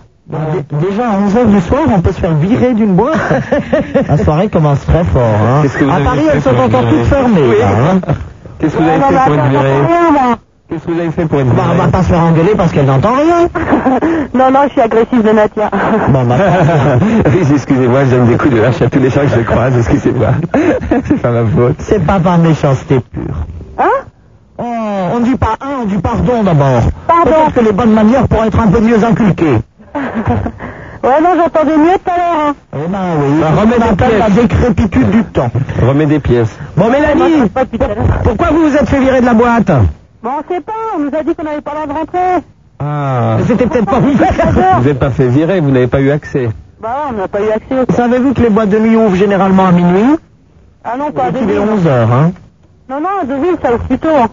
Déjà 0.80 1.08
à 1.08 1.28
11h 1.28 1.46
du 1.50 1.60
soir, 1.60 1.80
on 1.92 2.00
peut 2.00 2.12
se 2.12 2.20
faire 2.20 2.34
virer 2.34 2.72
d'une 2.74 2.94
boîte. 2.94 3.18
La 4.08 4.16
soirée 4.18 4.48
commence 4.48 4.84
très 4.86 5.02
fort. 5.04 5.22
Hein. 5.22 5.62
Qu'est-ce 5.62 5.76
que 5.78 5.84
vous 5.84 5.90
À 5.90 5.98
Paris, 6.04 6.20
elles 6.32 6.42
sont 6.42 6.50
encore 6.56 6.88
toutes 6.88 7.04
fermées. 7.06 7.40
hein. 7.64 7.98
Qu'est-ce 8.60 8.76
que 8.76 8.82
vous 8.82 8.88
avez 8.88 8.98
non, 9.00 9.06
fait 9.08 9.14
pour 9.14 9.38
attends, 9.38 10.38
Qu'est-ce 10.70 10.84
que 10.86 10.92
vous 10.92 11.00
avez 11.00 11.10
fait 11.10 11.26
pour 11.26 11.40
être 11.40 11.52
Bah, 11.54 11.62
on 11.72 11.74
va 11.74 11.88
pas 11.88 12.02
se 12.04 12.08
faire 12.08 12.20
engueuler 12.20 12.54
parce 12.56 12.70
qu'elle 12.70 12.86
n'entend 12.86 13.14
rien. 13.14 13.48
non, 14.34 14.50
non, 14.52 14.60
je 14.66 14.70
suis 14.70 14.80
agressive 14.80 15.20
de 15.22 15.30
nature. 15.30 15.68
Bon, 16.10 16.22
bah, 16.24 16.36
Oui, 17.26 17.38
excusez-moi, 17.54 18.04
je 18.04 18.10
donne 18.16 18.26
des 18.28 18.36
coups 18.36 18.54
de 18.54 18.60
lâche 18.60 18.80
à 18.80 18.88
tous 18.88 19.00
les 19.00 19.10
gens 19.10 19.22
que 19.22 19.28
je 19.36 19.40
croise, 19.40 19.76
excusez-moi. 19.76 20.28
c'est 21.06 21.20
pas 21.20 21.30
ma 21.30 21.44
faute. 21.44 21.74
c'est 21.80 22.06
pas 22.06 22.20
par 22.20 22.38
méchanceté 22.38 23.00
pure. 23.00 23.34
Hein? 23.78 23.84
Oh, 24.58 24.64
on 25.14 25.18
ne 25.20 25.24
dit 25.24 25.36
pas 25.36 25.56
un, 25.60 25.82
on 25.82 25.86
dit 25.86 25.98
pardon 25.98 26.42
d'abord. 26.44 26.82
Pardon. 27.08 27.30
Peut-être 27.30 27.54
que 27.54 27.60
les 27.64 27.72
bonnes 27.72 27.92
manières 27.94 28.28
pourraient 28.28 28.46
être 28.48 28.60
un 28.60 28.68
peu 28.68 28.78
mieux 28.80 29.02
inculquées. 29.02 29.58
Ouais, 31.02 31.20
non, 31.22 31.30
j'entendais 31.36 31.78
mieux 31.78 31.94
tout 32.04 32.10
à 32.12 32.16
l'heure. 32.16 32.48
Hein. 32.48 32.54
Eh 32.76 32.88
ben 32.88 32.98
oui, 33.18 33.40
Bah, 33.40 33.46
on 33.56 33.60
remets 33.62 33.78
des 33.78 33.82
appelle 33.84 34.18
la 34.18 34.30
décrépitude 34.30 35.10
du 35.10 35.24
temps. 35.24 35.50
Remets 35.84 36.06
des 36.06 36.20
pièces. 36.20 36.56
Bon, 36.76 36.88
Moi, 36.90 36.92
Mélanie, 37.00 37.32
je 37.38 37.42
sais 37.44 37.48
pas 37.48 37.64
depuis 37.64 37.78
tout 37.78 37.84
à 37.86 37.88
l'heure. 37.88 38.04
pourquoi 38.22 38.48
vous 38.52 38.68
vous 38.68 38.76
êtes 38.76 38.88
fait 38.88 39.00
virer 39.00 39.20
de 39.22 39.26
la 39.26 39.34
boîte? 39.34 39.70
Bon, 40.22 40.30
on 40.38 40.52
sait 40.54 40.60
pas, 40.60 40.72
on 40.96 41.00
nous 41.00 41.10
a 41.18 41.22
dit 41.22 41.34
qu'on 41.34 41.44
n'avait 41.44 41.60
pas 41.62 41.72
le 41.72 41.86
droit 41.88 41.94
de 41.94 41.98
rentrer. 42.00 42.44
Ah, 42.78 43.36
C'était 43.46 43.66
peut-être 43.66 43.86
pas 43.86 43.98
vous 44.00 44.12
vous 44.12 44.84
n'êtes 44.88 44.98
pas 44.98 45.10
fait 45.10 45.28
virer, 45.28 45.60
vous 45.60 45.70
n'avez 45.70 45.86
pas 45.86 46.00
eu 46.00 46.10
accès. 46.10 46.48
Bah 46.80 46.88
ouais, 46.88 47.10
on 47.10 47.18
n'a 47.20 47.28
pas 47.28 47.40
eu 47.40 47.50
accès 47.50 47.74
au... 47.78 47.92
Savez-vous 47.94 48.32
que 48.34 48.40
les 48.42 48.50
boîtes 48.50 48.70
de 48.70 48.78
nuit 48.78 48.96
ouvrent 48.96 49.14
généralement 49.16 49.66
à 49.66 49.72
minuit 49.72 50.16
Ah 50.84 50.96
non, 50.98 51.10
pas 51.10 51.24
à 51.24 51.30
les 51.30 51.40
Deauville. 51.40 51.58
11 51.60 51.86
heures, 51.86 52.12
hein. 52.12 52.32
Non, 52.88 53.00
non, 53.00 53.08
à 53.22 53.24
Deauville, 53.26 53.56
ça 53.62 53.74
ouvre 53.74 53.84
plus 53.84 53.98
tôt. 53.98 54.08
hein. 54.08 54.28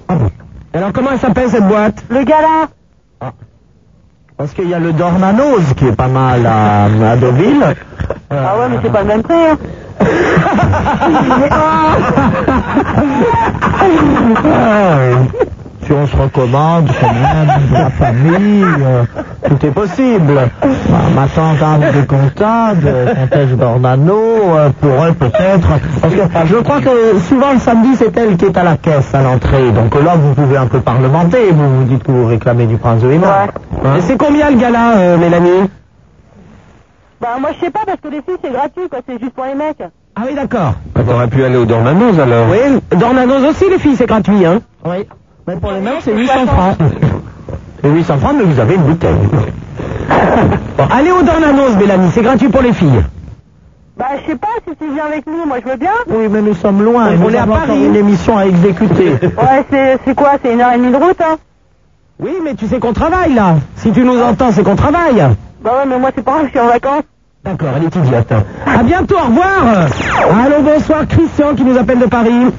Alors 0.73 0.91
comment 0.93 1.11
elle 1.11 1.19
s'appelle 1.19 1.49
cette 1.49 1.67
boîte 1.67 2.03
Le 2.09 2.23
gala. 2.23 2.67
Parce 4.37 4.53
qu'il 4.53 4.69
y 4.69 4.73
a 4.73 4.79
le 4.79 4.93
Dornanos 4.93 5.73
qui 5.75 5.87
est 5.87 5.95
pas 5.95 6.07
mal 6.07 6.45
à, 6.45 6.85
à 6.85 7.15
Deauville. 7.17 7.75
Ah 8.29 8.57
ouais, 8.59 8.67
mais 8.69 8.77
c'est 8.83 8.91
pas 8.91 9.01
le 9.01 9.07
même 9.07 9.23
prix. 9.23 9.35
Hein. 9.35 9.57
Ah, 14.45 14.97
oui. 15.21 15.47
Si 15.87 15.93
on 15.93 16.05
se 16.05 16.17
recommande, 16.17 16.89
quand 16.99 17.13
même, 17.13 17.47
de 17.69 17.73
la 17.73 17.89
famille, 17.91 18.65
euh, 18.81 19.03
tout 19.47 19.65
est 19.65 19.71
possible. 19.71 20.33
Bah, 20.61 20.97
ma 21.15 21.27
tante 21.27 21.61
Anne 21.61 21.93
de 21.95 22.05
Comtade, 22.05 23.15
comtesse 23.15 23.51
d'Ornano, 23.51 24.13
euh, 24.57 24.69
pour 24.81 25.05
elle 25.05 25.13
peut-être. 25.13 25.69
Parce 26.01 26.13
que 26.13 26.19
je 26.45 26.55
crois 26.57 26.81
que 26.81 27.17
souvent 27.19 27.53
le 27.53 27.59
samedi, 27.59 27.95
c'est 27.95 28.17
elle 28.17 28.35
qui 28.35 28.43
est 28.45 28.57
à 28.57 28.63
la 28.63 28.75
caisse 28.75 29.15
à 29.15 29.21
l'entrée. 29.21 29.71
Donc 29.71 29.95
là, 29.95 30.15
vous 30.17 30.33
pouvez 30.33 30.57
un 30.57 30.67
peu 30.67 30.81
parlementer. 30.81 31.51
Vous 31.51 31.77
vous 31.77 31.83
dites 31.85 32.03
que 32.03 32.11
vous 32.11 32.27
réclamez 32.27 32.65
du 32.65 32.75
prince 32.75 33.01
de 33.01 33.09
Hénin. 33.09 33.27
Hein 33.85 33.99
c'est 34.01 34.17
combien 34.17 34.49
le 34.51 34.57
gala, 34.57 34.97
euh, 34.97 35.17
Mélanie 35.17 35.69
Bah 37.21 37.37
moi, 37.39 37.51
je 37.57 37.63
sais 37.65 37.71
pas, 37.71 37.85
parce 37.85 38.01
que 38.01 38.09
les 38.09 38.21
filles, 38.23 38.37
c'est 38.43 38.51
gratuit, 38.51 38.89
quoi. 38.89 38.99
C'est 39.07 39.21
juste 39.21 39.33
pour 39.33 39.45
les 39.45 39.55
mecs. 39.55 39.81
Ah 40.17 40.23
oui, 40.27 40.35
d'accord. 40.35 40.73
Bah, 40.93 41.01
T'aurais 41.07 41.27
pu 41.27 41.45
aller 41.45 41.55
au 41.55 41.65
Dornanos 41.65 42.19
alors. 42.19 42.47
Oui, 42.51 42.81
Dornanos 42.97 43.47
aussi, 43.49 43.69
les 43.69 43.79
filles, 43.79 43.95
c'est 43.95 44.05
gratuit, 44.07 44.45
hein 44.45 44.59
Oui. 44.83 45.07
Mais 45.47 45.55
pour 45.55 45.71
les 45.71 45.79
mecs, 45.79 46.01
c'est 46.01 46.13
800 46.15 46.45
francs. 46.47 46.77
C'est 47.81 47.89
800 47.89 48.17
francs, 48.17 48.35
mais 48.37 48.43
vous 48.43 48.59
avez 48.59 48.75
une 48.75 48.83
bouteille. 48.83 49.15
Bon, 50.77 50.83
allez 50.91 51.11
au 51.11 51.21
Dornanos, 51.23 51.75
Mélanie, 51.79 52.09
c'est 52.13 52.21
gratuit 52.21 52.49
pour 52.49 52.61
les 52.61 52.71
filles. 52.73 53.03
Bah 53.97 54.05
je 54.21 54.31
sais 54.31 54.37
pas 54.37 54.47
si 54.67 54.75
tu 54.75 54.85
viens 54.93 55.05
avec 55.05 55.25
nous, 55.25 55.45
moi 55.47 55.57
je 55.63 55.69
veux 55.71 55.77
bien. 55.77 55.91
Oui, 56.07 56.27
mais 56.29 56.41
nous 56.41 56.53
sommes 56.53 56.83
loin. 56.83 57.09
et 57.11 57.17
On 57.17 57.29
est 57.31 57.37
à 57.37 57.47
Paris. 57.47 57.83
une 57.85 57.95
émission 57.95 58.37
à 58.37 58.45
exécuter. 58.45 59.13
Ouais, 59.23 59.65
c'est 59.71 59.97
c'est 60.05 60.13
quoi 60.15 60.33
C'est 60.43 60.53
une 60.53 60.61
heure 60.61 60.71
et 60.73 60.77
demie 60.77 60.91
de 60.91 60.97
route, 60.97 61.19
hein 61.21 61.37
Oui, 62.19 62.33
mais 62.43 62.53
tu 62.53 62.67
sais 62.67 62.77
qu'on 62.79 62.93
travaille, 62.93 63.33
là. 63.33 63.55
Si 63.75 63.91
tu 63.91 64.01
nous 64.03 64.21
entends, 64.21 64.51
c'est 64.51 64.63
qu'on 64.63 64.75
travaille. 64.75 65.23
Bah 65.63 65.71
ouais, 65.79 65.85
mais 65.89 65.97
moi 65.97 66.11
c'est 66.15 66.23
pas 66.23 66.33
grave, 66.33 66.43
je 66.45 66.49
suis 66.51 66.59
en 66.59 66.67
vacances. 66.67 67.03
D'accord, 67.43 67.69
elle 67.75 67.83
est 67.85 67.95
idiote. 67.95 68.31
À 68.65 68.83
bientôt, 68.83 69.15
au 69.15 69.25
revoir. 69.27 69.87
Allô, 70.45 70.61
bonsoir, 70.61 71.07
Christian 71.07 71.55
qui 71.55 71.63
nous 71.63 71.77
appelle 71.77 71.99
de 71.99 72.05
Paris. 72.05 72.51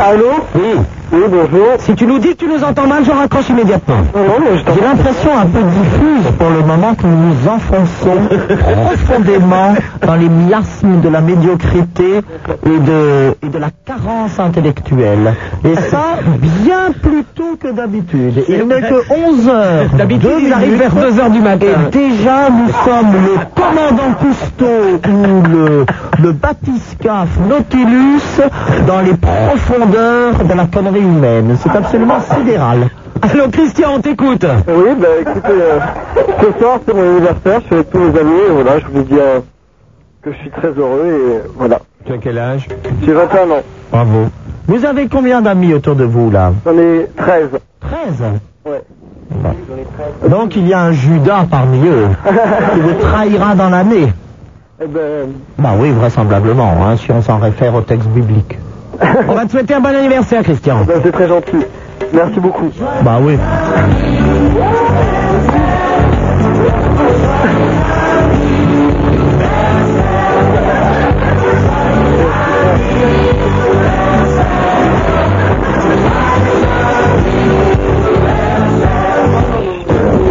Allô? 0.00 0.30
Oui. 0.54 0.80
Oui, 1.12 1.20
bonjour. 1.28 1.68
Si 1.80 1.94
tu 1.94 2.06
nous 2.06 2.18
dis 2.18 2.28
que 2.28 2.44
tu 2.44 2.48
nous 2.48 2.64
entends 2.64 2.86
mal, 2.86 3.04
je 3.04 3.10
raccroche 3.10 3.50
immédiatement. 3.50 3.96
J'ai 4.14 4.80
l'impression 4.80 5.30
un 5.38 5.44
peu 5.44 5.58
diffuse 5.62 6.32
pour 6.38 6.48
le 6.48 6.62
moment 6.62 6.94
que 6.94 7.06
nous 7.06 7.28
nous 7.28 7.48
enfonçons 7.48 8.16
profondément 8.86 9.74
dans 10.06 10.14
les 10.14 10.30
miasmes 10.30 11.02
de 11.02 11.08
la 11.10 11.20
médiocrité 11.20 12.20
et 12.64 12.78
de, 12.78 13.34
et 13.42 13.48
de 13.50 13.58
la 13.58 13.68
carence 13.84 14.38
intellectuelle. 14.38 15.34
Et 15.66 15.74
ça, 15.90 16.16
bien 16.64 16.92
plus 17.02 17.24
tôt 17.34 17.58
que 17.60 17.68
d'habitude. 17.72 18.44
Il 18.48 18.66
n'est 18.66 18.80
que 18.80 19.12
11 19.12 19.48
heures. 19.48 19.86
D'habitude, 19.98 20.30
il 20.46 20.52
arrive 20.52 20.76
vers 20.78 20.94
2 20.94 21.20
heures 21.20 21.30
du 21.30 21.40
matin. 21.40 21.66
Et 21.66 21.90
déjà, 21.90 22.48
nous 22.48 22.72
sommes 22.86 23.12
le 23.12 23.38
commandant 23.54 24.14
Cousteau 24.18 24.98
ou 25.10 25.42
le, 25.52 25.84
le 26.22 26.32
bathyscaphe 26.32 27.38
Nautilus 27.46 28.40
dans 28.86 29.00
les 29.00 29.12
profondeurs 29.14 30.42
de 30.48 30.54
la 30.54 30.64
connerie 30.64 31.01
humaine. 31.02 31.56
C'est 31.62 31.70
absolument 31.76 32.20
sidéral. 32.20 32.88
Allô, 33.22 33.48
Christian, 33.50 33.94
on 33.96 34.00
t'écoute. 34.00 34.44
Oui, 34.68 34.90
bah 34.98 35.06
écoutez, 35.20 35.48
euh, 35.52 35.78
ce 36.40 36.58
soir 36.58 36.78
c'est 36.86 36.94
mon 36.94 37.02
anniversaire, 37.16 37.60
je 37.60 37.66
suis 37.66 37.74
avec 37.74 37.90
tous 37.90 37.98
mes 37.98 38.18
amis, 38.18 38.40
et 38.48 38.50
voilà, 38.52 38.78
je 38.80 38.86
vous 38.86 39.02
dis 39.02 39.18
euh, 39.18 39.38
que 40.22 40.32
je 40.32 40.36
suis 40.38 40.50
très 40.50 40.68
heureux, 40.68 41.06
et 41.06 41.48
voilà. 41.56 41.78
Tu 42.04 42.12
as 42.12 42.18
quel 42.18 42.38
âge? 42.38 42.66
J'ai 43.04 43.12
21 43.12 43.50
ans, 43.50 43.62
Bravo. 43.92 44.26
Vous 44.66 44.84
avez 44.84 45.06
combien 45.08 45.40
d'amis 45.42 45.74
autour 45.74 45.94
de 45.94 46.04
vous, 46.04 46.30
là? 46.30 46.52
J'en 46.64 46.76
ai 46.78 47.06
13. 47.16 47.48
13 47.80 48.22
Ouais. 48.64 48.82
Donc 50.28 50.56
il 50.56 50.68
y 50.68 50.74
a 50.74 50.80
un 50.82 50.92
Judas 50.92 51.46
parmi 51.50 51.86
eux 51.86 52.08
qui 52.74 52.80
vous 52.80 52.92
trahira 53.00 53.54
dans 53.54 53.70
l'année. 53.70 54.12
Eh 54.82 54.86
ben, 54.86 55.28
Bah 55.58 55.70
oui, 55.78 55.90
vraisemblablement, 55.90 56.74
hein, 56.84 56.96
si 56.96 57.10
on 57.12 57.22
s'en 57.22 57.38
réfère 57.38 57.74
au 57.74 57.80
texte 57.80 58.08
biblique. 58.08 58.58
On 59.28 59.34
va 59.34 59.44
te 59.46 59.52
souhaiter 59.52 59.74
un 59.74 59.80
bon 59.80 59.94
anniversaire, 59.94 60.42
Christian. 60.42 60.84
ben, 60.86 61.00
c'est 61.02 61.12
très 61.12 61.28
gentil. 61.28 61.58
Merci 62.12 62.40
beaucoup. 62.40 62.70
Bah 63.02 63.18
oui. 63.20 63.36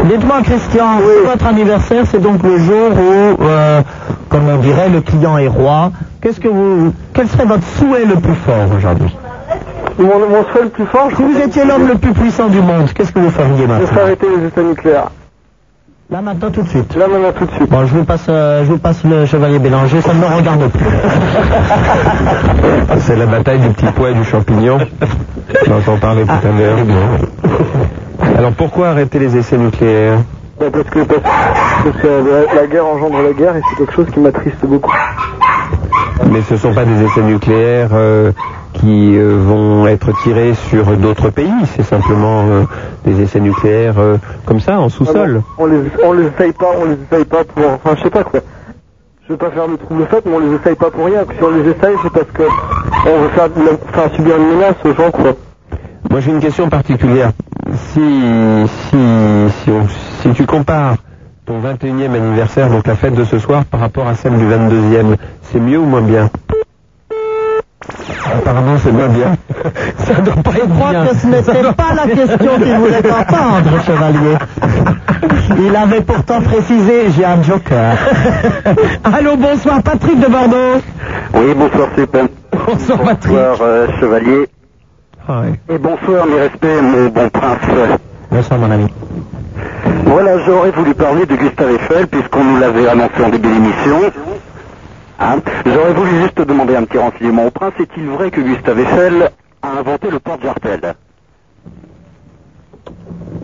Dites-moi, 0.05 0.41
Christian, 0.43 0.99
votre 1.26 1.45
anniversaire, 1.45 2.03
c'est 2.09 2.22
donc 2.22 2.43
le 2.43 2.57
jour 2.57 2.89
où, 2.91 3.43
euh, 3.43 3.82
comme 4.32 4.47
on 4.47 4.57
dirait, 4.57 4.89
le 4.89 5.01
client 5.01 5.38
est 5.38 5.49
roi. 5.49 5.91
Qu'est-ce 6.21 6.39
que 6.39 6.47
vous, 6.47 6.93
quel 7.13 7.27
serait 7.27 7.45
votre 7.45 7.63
souhait 7.77 8.05
le 8.05 8.15
plus 8.15 8.34
fort 8.34 8.65
aujourd'hui 8.75 9.15
Mon, 9.99 10.05
mon 10.05 10.43
souhait 10.51 10.63
le 10.63 10.69
plus 10.69 10.86
fort, 10.86 11.09
je 11.11 11.17
Si 11.17 11.21
vous 11.21 11.38
étiez 11.38 11.65
l'homme 11.65 11.88
le 11.88 11.95
plus 11.95 12.13
puissant 12.13 12.47
du 12.47 12.61
monde, 12.61 12.89
qu'est-ce 12.95 13.11
que 13.11 13.19
vous 13.19 13.29
feriez 13.29 13.63
je 13.63 13.67
maintenant 13.67 13.88
serais 13.88 14.01
arrêter 14.01 14.27
les 14.36 14.47
essais 14.47 14.63
nucléaires. 14.63 15.09
Là 16.09 16.21
maintenant 16.21 16.49
tout 16.49 16.61
de 16.61 16.67
suite. 16.69 16.95
Là 16.95 17.07
maintenant 17.07 17.32
tout 17.38 17.45
de 17.45 17.51
suite. 17.51 17.69
Bon, 17.69 17.86
je 17.86 17.93
vous 17.93 18.05
passe, 18.05 18.25
euh, 18.29 18.63
je 18.65 18.71
vous 18.71 18.77
passe 18.77 19.03
le 19.03 19.25
chevalier 19.25 19.59
Bélanger, 19.59 20.01
ça 20.01 20.13
ne 20.13 20.19
me 20.19 20.25
regarde 20.25 20.67
plus. 20.69 20.86
C'est 22.99 23.15
la 23.17 23.25
bataille 23.25 23.59
du 23.59 23.69
petit 23.69 23.86
pois 23.95 24.11
et 24.11 24.13
du 24.13 24.23
champignon. 24.23 24.77
On 25.67 25.73
entend 25.73 25.97
parler 25.97 26.23
tout 26.23 26.32
à 26.32 26.57
l'heure. 26.57 26.77
Alors 28.38 28.51
pourquoi 28.53 28.89
arrêter 28.89 29.19
les 29.19 29.36
essais 29.38 29.57
nucléaires? 29.57 30.19
Parce 30.70 30.89
que, 30.89 30.99
parce, 30.99 31.22
parce 31.84 31.97
que 31.97 32.07
la, 32.07 32.62
la 32.62 32.68
guerre 32.68 32.86
engendre 32.86 33.22
la 33.22 33.34
guerre, 33.34 33.55
et 33.55 33.62
c'est 33.70 33.76
quelque 33.78 33.93
chose 33.93 34.07
qui 34.14 34.20
m'attriste 34.20 34.64
beaucoup. 34.66 34.91
Mais 36.30 36.41
ce 36.43 36.53
ne 36.53 36.59
sont 36.59 36.74
pas 36.74 36.86
des 36.86 37.03
essais 37.03 37.22
nucléaires 37.22 37.89
euh, 37.93 38.32
qui 38.74 39.18
euh, 39.18 39.38
vont 39.41 39.88
être 39.88 40.12
tirés 40.24 40.53
sur 40.70 40.86
d'autres 40.97 41.30
pays, 41.30 41.51
c'est 41.76 41.84
simplement 41.84 42.43
euh, 42.47 42.64
des 43.05 43.22
essais 43.22 43.39
nucléaires 43.39 43.95
comme 44.45 44.59
ça, 44.59 44.80
en 44.80 44.89
sous-sol. 44.89 45.41
On 45.57 45.66
les, 45.66 45.82
on 46.03 46.14
les 46.14 46.28
essaye 46.28 46.51
pas, 46.53 46.68
on 46.80 46.86
les 46.86 46.97
essaye 47.09 47.26
pas 47.26 47.43
pour, 47.43 47.64
enfin 47.72 47.95
je 47.97 48.03
sais 48.03 48.09
pas 48.09 48.24
quoi. 48.24 48.39
Je 49.28 49.34
veux 49.34 49.38
pas 49.38 49.51
faire 49.51 49.68
le 49.68 49.78
trouble 49.78 50.05
fait, 50.09 50.24
mais 50.26 50.36
on 50.36 50.39
les 50.39 50.55
essaye 50.55 50.76
pas 50.76 50.91
pour 50.91 51.05
rien. 51.05 51.22
Si 51.38 51.43
on 51.43 51.51
les 51.51 51.70
essaye, 51.70 51.95
c'est 52.03 52.12
parce 52.12 52.32
que 52.34 52.43
on 53.07 53.22
veut 53.22 53.30
faire, 53.30 53.49
faire 53.93 54.16
subir 54.16 54.36
une 54.38 54.55
menace 54.57 54.76
aux 54.86 54.93
gens 54.93 55.12
quoi. 55.12 55.32
Moi 56.09 56.20
j'ai 56.20 56.32
une 56.32 56.39
question 56.39 56.70
particulière. 56.70 57.32
Si, 57.93 58.22
si, 58.89 58.97
si, 59.64 59.72
on- 59.72 59.88
si 60.22 60.30
tu 60.34 60.45
compares 60.45 60.95
ton 61.45 61.59
21e 61.59 62.13
anniversaire, 62.15 62.69
donc 62.69 62.86
la 62.88 62.95
fête 62.95 63.15
de 63.15 63.24
ce 63.24 63.39
soir, 63.39 63.65
par 63.65 63.80
rapport 63.80 64.07
à 64.07 64.15
celle 64.15 64.38
du 64.38 64.45
22e, 64.45 65.15
c'est 65.41 65.59
mieux 65.59 65.80
ou 65.80 65.86
moins 65.86 66.01
bien? 66.01 66.30
Apparemment 68.34 68.76
c'est 68.78 68.91
moins 68.91 69.07
bien. 69.09 69.36
Ça 69.97 70.13
doit 70.22 70.36
pas 70.36 70.51
être 70.51 70.67
Je 70.69 70.74
crois 70.74 70.89
bien. 70.91 71.05
que 71.07 71.15
ce 71.15 71.28
n'était 71.28 71.74
pas 71.74 71.93
la 71.95 72.07
question 72.07 72.55
qu'il 72.59 72.76
voulait 72.76 73.11
entendre, 73.11 73.82
chevalier. 73.86 74.38
Il 75.59 75.76
avait 75.76 76.01
pourtant 76.01 76.41
précisé, 76.41 77.09
j'ai 77.15 77.26
un 77.26 77.41
joker. 77.43 77.97
Allô, 79.03 79.36
bonsoir, 79.36 79.82
Patrick 79.84 80.19
de 80.19 80.28
Bordeaux. 80.28 80.82
Oui, 81.34 81.53
bonsoir 81.55 81.88
Super. 81.97 82.26
Bonsoir, 82.67 82.99
Patrick. 82.99 83.34
Bonsoir 83.34 83.57
euh, 83.61 83.88
Chevalier. 83.99 84.47
Ah. 85.28 85.41
Et 85.69 85.78
bonsoir 85.78 86.26
mes 86.28 86.39
respects, 86.41 86.82
mon 86.82 87.07
bon 87.09 87.30
prince. 87.30 87.59
Bonsoir 88.32 88.59
mon 88.59 88.72
ami. 88.72 88.88
Voilà, 90.06 90.39
j'aurais 90.46 90.72
voulu 90.72 90.94
parler 90.94 91.26
de 91.26 91.36
Gustave 91.36 91.72
Eiffel 91.72 92.08
puisqu'on 92.08 92.44
nous 92.44 92.60
l'avait 92.60 92.88
annoncé 92.88 93.24
en 93.24 93.30
début 93.30 93.50
d'émission. 93.50 94.00
Hein? 95.20 95.36
J'aurais 95.66 95.94
voulu 95.94 96.22
juste 96.22 96.42
demander 96.42 96.76
un 96.76 96.84
petit 96.84 96.98
renseignement 96.98 97.46
au 97.46 97.52
prince. 97.52 97.74
Est-il 97.80 98.08
vrai 98.08 98.32
que 98.32 98.42
Gustave 98.42 98.80
Eiffel 98.80 99.32
a 99.62 99.80
inventé 99.80 100.10
le 100.10 100.20
porte-jartel 100.20 100.96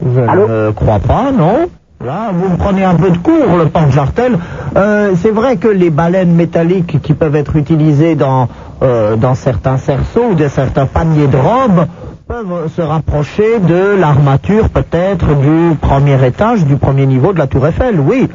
Je 0.03 0.19
ne 0.19 0.71
crois 0.71 0.99
pas, 0.99 1.31
non 1.31 1.69
Là, 2.05 2.29
vous 2.31 2.49
me 2.49 2.57
prenez 2.57 2.83
un 2.83 2.93
peu 2.93 3.09
de 3.09 3.17
cours, 3.17 3.57
le 3.57 3.69
porte-jartel. 3.69 4.37
Euh, 4.75 5.13
c'est 5.15 5.31
vrai 5.31 5.57
que 5.57 5.67
les 5.67 5.89
baleines 5.89 6.33
métalliques 6.35 7.01
qui 7.01 7.13
peuvent 7.13 7.35
être 7.35 7.55
utilisées 7.55 8.13
dans, 8.13 8.49
euh, 8.83 9.15
dans 9.15 9.33
certains 9.33 9.77
cerceaux 9.77 10.27
ou 10.31 10.35
de 10.35 10.47
certains 10.47 10.85
paniers 10.85 11.25
de 11.25 11.37
robes 11.37 11.87
peuvent 12.27 12.69
se 12.75 12.81
rapprocher 12.81 13.59
de 13.59 13.95
l'armature 13.97 14.67
peut-être 14.69 15.27
du 15.35 15.75
premier 15.79 16.25
étage, 16.25 16.65
du 16.65 16.75
premier 16.75 17.05
niveau 17.05 17.31
de 17.31 17.39
la 17.39 17.47
tour 17.47 17.65
Eiffel, 17.65 18.01
oui. 18.01 18.27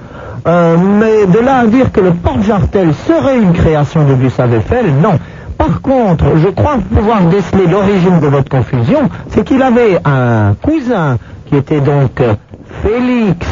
Euh, 0.47 0.77
mais 0.79 1.27
de 1.27 1.39
là 1.39 1.59
à 1.59 1.67
dire 1.67 1.93
que 1.93 2.01
le 2.01 2.13
porte-jartel 2.13 2.95
serait 3.07 3.39
une 3.39 3.53
création 3.53 4.05
de 4.07 4.15
Gustave 4.15 4.55
Eiffel, 4.55 4.87
non. 5.03 5.19
Par 5.59 5.83
contre, 5.83 6.25
je 6.37 6.49
crois 6.49 6.79
pouvoir 6.95 7.21
déceler 7.27 7.67
l'origine 7.67 8.19
de 8.21 8.29
votre 8.29 8.49
confusion, 8.49 9.11
c'est 9.29 9.45
qu'il 9.45 9.63
avait 9.63 9.99
un 10.07 10.55
cousin 10.63 11.19
qui 11.47 11.57
était 11.57 11.81
donc 11.81 12.23
Félix 12.83 13.47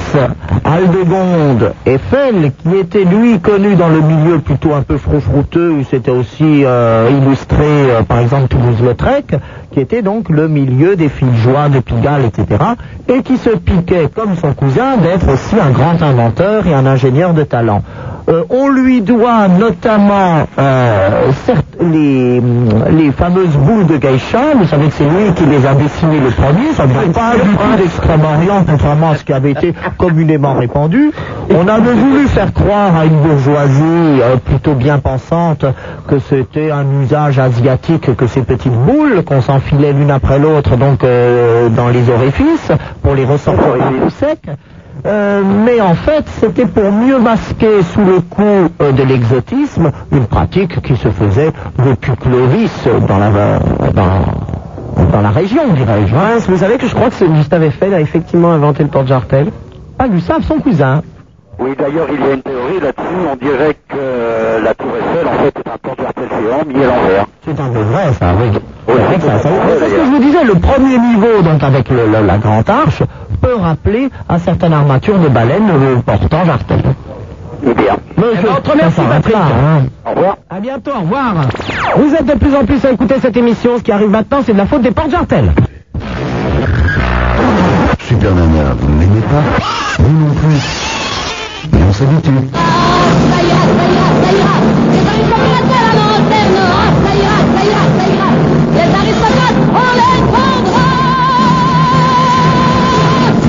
Aldegonde 0.64 1.72
Eiffel, 1.86 2.52
qui 2.62 2.76
était 2.76 3.04
lui 3.04 3.38
connu 3.38 3.76
dans 3.76 3.88
le 3.88 4.00
milieu 4.00 4.38
plutôt 4.38 4.72
un 4.72 4.82
peu 4.82 4.96
froufrouteux, 4.96 5.70
où 5.70 5.84
c'était 5.84 6.10
aussi 6.10 6.64
euh, 6.64 7.10
illustré 7.10 7.64
euh, 7.64 8.02
par 8.02 8.18
exemple 8.20 8.48
Toulouse-Lautrec, 8.48 9.34
qui 9.72 9.80
était 9.80 10.02
donc 10.02 10.28
le 10.28 10.48
milieu 10.48 10.96
des 10.96 11.08
filles-joies 11.08 11.68
de 11.68 11.80
Pigalle, 11.80 12.24
etc., 12.24 12.62
et 13.08 13.22
qui 13.22 13.36
se 13.36 13.50
piquait, 13.50 14.08
comme 14.14 14.36
son 14.36 14.52
cousin, 14.52 14.96
d'être 14.96 15.32
aussi 15.32 15.56
un 15.60 15.70
grand 15.70 16.02
inventeur 16.02 16.66
et 16.66 16.74
un 16.74 16.86
ingénieur 16.86 17.34
de 17.34 17.42
talent. 17.42 17.82
Euh, 18.30 18.44
on 18.48 18.68
lui 18.68 19.00
doit 19.00 19.48
notamment 19.48 20.46
euh, 20.56 21.32
les, 21.80 23.10
fameuses 23.10 23.56
boules 23.56 23.86
de 23.86 23.96
geisha. 23.96 24.54
Vous 24.56 24.66
savez 24.66 24.86
que 24.86 24.92
c'est 24.92 25.04
lui 25.04 25.32
qui 25.34 25.46
les 25.46 25.66
a 25.66 25.74
dessinées 25.74 26.20
le 26.20 26.30
premier. 26.30 26.72
Ça 26.74 26.86
ne 26.86 26.92
vient 26.92 27.12
pas 27.12 27.32
du 27.34 27.56
tout 27.56 27.76
d'Extrême-Orient, 27.82 28.64
contrairement 28.68 29.10
à 29.10 29.16
ce 29.16 29.24
qui 29.24 29.32
avait 29.32 29.50
été 29.50 29.74
communément 29.98 30.54
répandu. 30.54 31.10
On 31.50 31.66
avait 31.66 31.92
voulu 31.92 32.28
faire 32.28 32.52
croire 32.52 32.94
à 32.96 33.04
une 33.06 33.16
bourgeoisie 33.16 34.20
euh, 34.22 34.36
plutôt 34.36 34.74
bien 34.74 34.98
pensante 34.98 35.64
que 36.06 36.20
c'était 36.20 36.70
un 36.70 36.84
usage 37.02 37.38
asiatique 37.40 38.14
que 38.14 38.26
ces 38.28 38.42
petites 38.42 38.72
boules 38.72 39.24
qu'on 39.24 39.40
s'enfilait 39.60 39.92
l'une 39.92 40.10
après 40.10 40.38
l'autre 40.38 40.76
donc 40.76 41.04
euh, 41.04 41.68
dans 41.68 41.88
les 41.88 42.08
orifices 42.08 42.72
pour 43.02 43.14
les 43.14 43.24
ressortir 43.24 43.76
coup 44.02 44.10
sec. 44.10 44.40
Euh, 45.06 45.42
mais 45.64 45.80
en 45.80 45.94
fait, 45.94 46.24
c'était 46.40 46.66
pour 46.66 46.92
mieux 46.92 47.18
masquer 47.18 47.82
sous 47.94 48.04
le 48.04 48.20
coup 48.20 48.70
euh, 48.82 48.92
de 48.92 49.02
l'exotisme 49.02 49.90
une 50.12 50.26
pratique 50.26 50.82
qui 50.82 50.94
se 50.96 51.08
faisait 51.08 51.52
depuis 51.78 52.12
Clovis 52.16 52.86
dans 53.08 53.16
la, 53.18 53.30
dans, 53.94 55.06
dans 55.10 55.20
la 55.22 55.30
région, 55.30 55.62
dirais-je. 55.74 56.50
vous 56.50 56.58
savez 56.58 56.76
que 56.76 56.86
je 56.86 56.94
crois 56.94 57.08
que 57.08 57.24
Gustave 57.24 57.62
Eiffel 57.62 57.94
a 57.94 58.00
effectivement 58.00 58.52
inventé 58.52 58.82
le 58.82 58.90
porte-jartel. 58.90 59.46
Pas 59.96 60.08
Gustave, 60.08 60.42
son 60.42 60.58
cousin. 60.58 61.00
Oui, 61.60 61.70
d'ailleurs, 61.78 62.06
il 62.10 62.20
y 62.20 62.30
a 62.30 62.32
une 62.34 62.42
théorie 62.42 62.80
là-dessus. 62.80 63.16
On 63.30 63.36
dirait 63.36 63.74
que 63.88 63.96
euh, 63.98 64.60
la 64.62 64.74
tour 64.74 64.88
Eiffel, 64.96 65.26
en 65.28 65.42
fait, 65.44 65.58
est 65.58 65.68
un 65.68 65.76
porte-jartel 65.82 66.24
géant 66.30 66.64
mis 66.66 66.82
à 66.84 66.86
l'envers. 66.86 67.26
C'est 67.44 67.60
un 67.60 67.68
peu 67.68 67.80
vrai, 67.80 68.04
ça, 68.18 68.26
oui. 68.40 68.58
Oui, 68.88 68.94
C'est 69.12 69.20
ça- 69.26 69.38
ça- 69.40 69.48
ce 69.48 69.84
que 69.84 70.04
je 70.04 70.10
vous 70.10 70.18
disais, 70.18 70.42
le 70.44 70.54
premier 70.54 70.98
niveau, 70.98 71.42
donc 71.42 71.62
avec 71.62 71.90
le- 71.90 72.06
le- 72.06 72.26
la 72.26 72.38
grande 72.38 72.68
arche, 72.70 73.02
peut 73.42 73.56
rappeler 73.56 74.08
à 74.28 74.38
certaines 74.38 74.72
armatures 74.72 75.18
de 75.18 75.28
baleines 75.28 75.70
euh, 75.70 75.96
portant 76.04 76.44
jartel. 76.46 76.80
Bien. 77.62 77.74
Eh 78.16 78.20
ben, 78.20 78.28
on 78.56 78.60
te 78.62 78.70
remercie, 78.70 79.00
Patrick. 79.08 79.36
Au 80.06 80.10
revoir. 80.10 80.36
À 80.48 80.60
bientôt, 80.60 80.92
au 80.96 81.00
revoir. 81.00 81.34
Vous 81.96 82.14
êtes 82.14 82.24
de 82.26 82.38
plus 82.38 82.54
en 82.56 82.64
plus 82.64 82.82
à 82.86 82.90
écouter 82.90 83.16
cette 83.20 83.36
émission. 83.36 83.72
Ce 83.76 83.82
qui 83.82 83.92
arrive 83.92 84.08
maintenant, 84.10 84.38
c'est 84.44 84.54
de 84.54 84.58
la 84.58 84.66
faute 84.66 84.80
des 84.80 84.92
portes 84.92 85.10
jartelles. 85.10 85.52
Super 88.00 88.34
Nana, 88.34 88.74
vous 88.78 88.88
ne 88.94 89.00
l'aimez 89.00 89.20
pas? 89.20 90.02
Vous 90.02 90.10
non 90.10 90.34
plus. 90.34 90.99
Mais 91.80 91.86
on 91.88 91.92
s'habitue. 91.92 92.30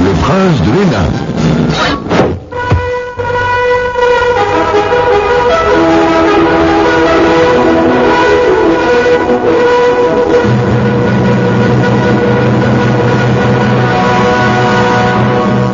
Le 0.03 0.11
prince 0.21 0.61
de 0.61 0.71
Hénin. 0.81 1.07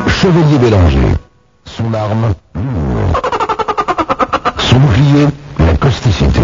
Chevalier 0.08 0.58
Bélanger. 0.58 1.18
Son 1.78 1.94
arme. 1.94 2.34
Son 4.58 4.80
bouclier, 4.80 5.28
la 5.60 5.74
causticité. 5.78 6.40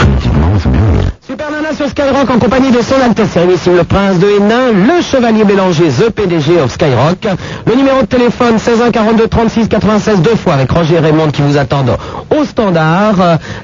Effectivement, 0.00 0.52
c'est 0.62 0.72
bien. 0.72 0.80
Super 1.26 1.50
Nana 1.50 1.74
sur 1.74 1.86
Skyrock 1.86 2.30
en 2.30 2.38
compagnie 2.38 2.70
de 2.70 2.80
son 2.80 2.94
Altesse 3.04 3.28
Sérénissime 3.28 3.76
le 3.76 3.84
Prince 3.84 4.18
de 4.20 4.26
Hénin, 4.26 4.72
le 4.72 5.02
Chevalier 5.02 5.44
Bélanger, 5.44 5.88
The 5.90 6.08
PDG 6.08 6.58
of 6.62 6.72
Skyrock. 6.72 7.28
Le 7.66 7.74
numéro 7.74 8.00
de 8.00 8.06
téléphone 8.06 8.58
16 8.58 8.80
1 8.80 8.90
42 8.90 9.28
36 9.28 9.68
96 9.68 10.22
deux 10.22 10.36
fois 10.36 10.54
avec 10.54 10.70
Roger 10.70 10.94
et 10.94 11.00
Raymond 11.00 11.30
qui 11.30 11.42
vous 11.42 11.58
attendent 11.58 11.98
au 12.34 12.44
standard. 12.46 13.16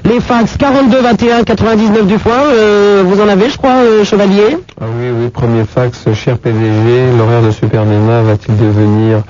Les 0.03 0.19
fax 0.19 0.55
42 0.57 1.01
21 1.01 1.43
99 1.43 2.05
du 2.05 2.19
fois. 2.19 2.33
Euh, 2.53 3.01
vous 3.03 3.19
en 3.19 3.27
avez, 3.27 3.49
je 3.49 3.57
crois, 3.57 3.71
euh, 3.83 4.03
Chevalier? 4.03 4.59
Ah 4.79 4.85
oui, 4.99 5.07
oui, 5.19 5.29
premier 5.29 5.63
fax, 5.63 6.05
cher 6.13 6.37
PDG, 6.37 7.17
l'horaire 7.17 7.41
de 7.41 7.49
Super 7.49 7.85
Nana 7.85 8.21
va-t-il 8.21 8.55
devenir 8.55 9.23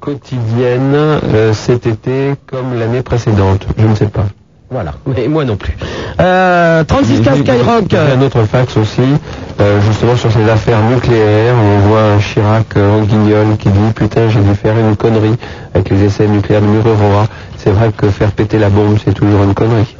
quotidienne 0.00 0.94
euh, 0.94 1.52
cet 1.52 1.86
été 1.86 2.34
comme 2.46 2.78
l'année 2.78 3.02
précédente 3.02 3.66
Je 3.78 3.86
ne 3.86 3.94
sais 3.94 4.06
pas. 4.08 4.26
Voilà, 4.72 4.92
mais 5.04 5.26
moi 5.26 5.44
non 5.44 5.56
plus. 5.56 5.76
Euh, 6.20 6.84
36 6.84 7.22
15 7.22 7.38
Skyrock. 7.40 7.92
Un 7.92 8.22
autre 8.22 8.44
fax 8.44 8.76
aussi, 8.76 9.02
euh, 9.60 9.80
justement 9.80 10.14
sur 10.14 10.30
ces 10.30 10.48
affaires 10.48 10.80
nucléaires. 10.82 11.56
On 11.56 11.88
voit 11.88 12.02
un 12.02 12.18
Chirac 12.20 12.76
euh, 12.76 13.00
en 13.00 13.02
guignol 13.02 13.56
qui 13.58 13.68
dit 13.68 13.92
putain 13.96 14.28
j'ai 14.28 14.38
dû 14.38 14.54
faire 14.54 14.78
une 14.78 14.94
connerie 14.94 15.34
avec 15.74 15.90
les 15.90 16.04
essais 16.04 16.28
nucléaires 16.28 16.60
de 16.60 16.68
Mururoa. 16.68 17.26
C'est 17.56 17.70
vrai 17.70 17.90
que 17.96 18.08
faire 18.10 18.30
péter 18.30 18.60
la 18.60 18.68
bombe 18.68 18.96
c'est 19.04 19.12
toujours 19.12 19.42
une 19.42 19.54
connerie. 19.54 19.96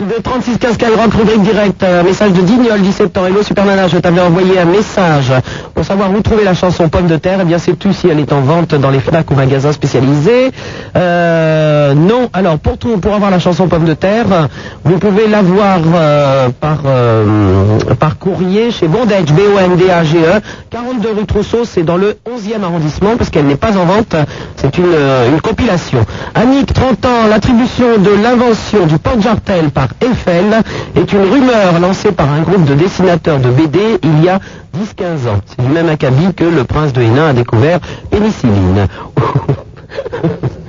De 0.00 0.22
36 0.22 0.58
15 0.58 0.74
Skyrock, 0.74 1.12
rubrique 1.12 1.42
direct, 1.42 1.82
un 1.82 2.02
message 2.02 2.32
de 2.32 2.40
Dignol, 2.40 2.80
17 2.80 3.18
ans. 3.18 3.26
Hello 3.26 3.42
Super 3.42 3.66
Nana, 3.66 3.86
je 3.86 3.98
t'avais 3.98 4.20
envoyé 4.20 4.58
un 4.58 4.64
message 4.64 5.30
pour 5.74 5.84
savoir 5.84 6.10
où 6.10 6.20
trouver 6.22 6.42
la 6.44 6.54
chanson 6.54 6.88
Pomme 6.88 7.06
de 7.06 7.16
terre. 7.16 7.40
Eh 7.42 7.44
bien, 7.44 7.58
c'est 7.58 7.78
tout 7.78 7.92
si 7.92 8.08
elle 8.08 8.18
est 8.18 8.32
en 8.32 8.40
vente 8.40 8.74
dans 8.74 8.88
les 8.90 9.00
FNAC 9.00 9.30
ou 9.30 9.34
magasins 9.34 9.72
spécialisés? 9.72 10.52
Euh, 10.96 11.94
non, 11.94 12.30
alors 12.32 12.58
pour 12.58 12.78
tout, 12.78 12.96
pour 12.96 13.14
avoir 13.14 13.30
la 13.30 13.38
chanson 13.38 13.68
Pomme 13.68 13.84
de 13.84 13.92
terre, 13.92 14.48
vous 14.84 14.98
pouvez 14.98 15.26
l'avoir 15.28 15.80
euh, 15.94 16.48
par 16.60 16.78
euh, 16.86 17.78
par 17.98 18.16
courrier 18.18 18.70
chez 18.70 18.88
Bondage, 18.88 19.32
B-O-N-D-A-G-E, 19.32 20.40
42 20.70 21.08
rue 21.18 21.26
Trousseau, 21.26 21.64
c'est 21.64 21.82
dans 21.82 21.96
le 21.98 22.16
11e 22.26 22.62
arrondissement 22.62 23.16
parce 23.18 23.28
qu'elle 23.28 23.46
n'est 23.46 23.56
pas 23.56 23.76
en 23.76 23.84
vente. 23.84 24.16
C'est 24.56 24.78
une, 24.78 24.84
euh, 24.94 25.30
une 25.30 25.40
compilation. 25.42 26.06
Annick, 26.34 26.72
30 26.72 27.04
ans, 27.04 27.26
l'attribution 27.28 27.98
de 27.98 28.10
l'invention 28.22 28.86
du 28.86 28.98
porte-jartel 28.98 29.70
par 29.70 29.89
Eiffel 30.00 30.62
est 30.96 31.12
une 31.12 31.22
rumeur 31.22 31.80
lancée 31.80 32.12
par 32.12 32.30
un 32.30 32.42
groupe 32.42 32.64
de 32.64 32.74
dessinateurs 32.74 33.38
de 33.38 33.50
BD 33.50 33.78
il 34.02 34.24
y 34.24 34.28
a 34.28 34.38
10-15 34.76 35.28
ans. 35.28 35.40
C'est 35.46 35.60
du 35.64 35.68
même 35.72 35.88
acabit 35.88 36.34
que 36.34 36.44
le 36.44 36.64
prince 36.64 36.92
de 36.92 37.02
Hénin 37.02 37.28
a 37.28 37.32
découvert 37.32 37.80
pénicilline. 38.10 38.86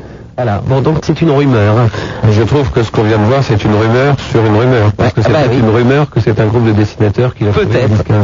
voilà, 0.43 0.61
bon 0.65 0.81
donc 0.81 0.97
c'est 1.03 1.21
une 1.21 1.29
rumeur. 1.29 1.75
hein. 1.77 1.87
Je 2.31 2.41
trouve 2.41 2.71
que 2.71 2.81
ce 2.81 2.89
qu'on 2.89 3.03
vient 3.03 3.19
de 3.19 3.25
voir, 3.25 3.43
c'est 3.43 3.63
une 3.63 3.75
rumeur 3.75 4.15
sur 4.31 4.43
une 4.43 4.57
rumeur. 4.57 4.91
Parce 4.97 5.13
que 5.13 5.21
c'est 5.21 5.29
ah 5.29 5.41
bah 5.45 5.49
oui. 5.51 5.59
une 5.59 5.69
rumeur 5.69 6.09
que 6.09 6.19
c'est 6.19 6.39
un 6.39 6.45
groupe 6.47 6.65
de 6.65 6.71
dessinateurs 6.71 7.35
qui 7.35 7.43
l'a 7.43 7.51
fait 7.53 7.65
Peut-être. 7.65 7.89
10, 7.89 8.03
15 8.03 8.15
ans. 8.15 8.19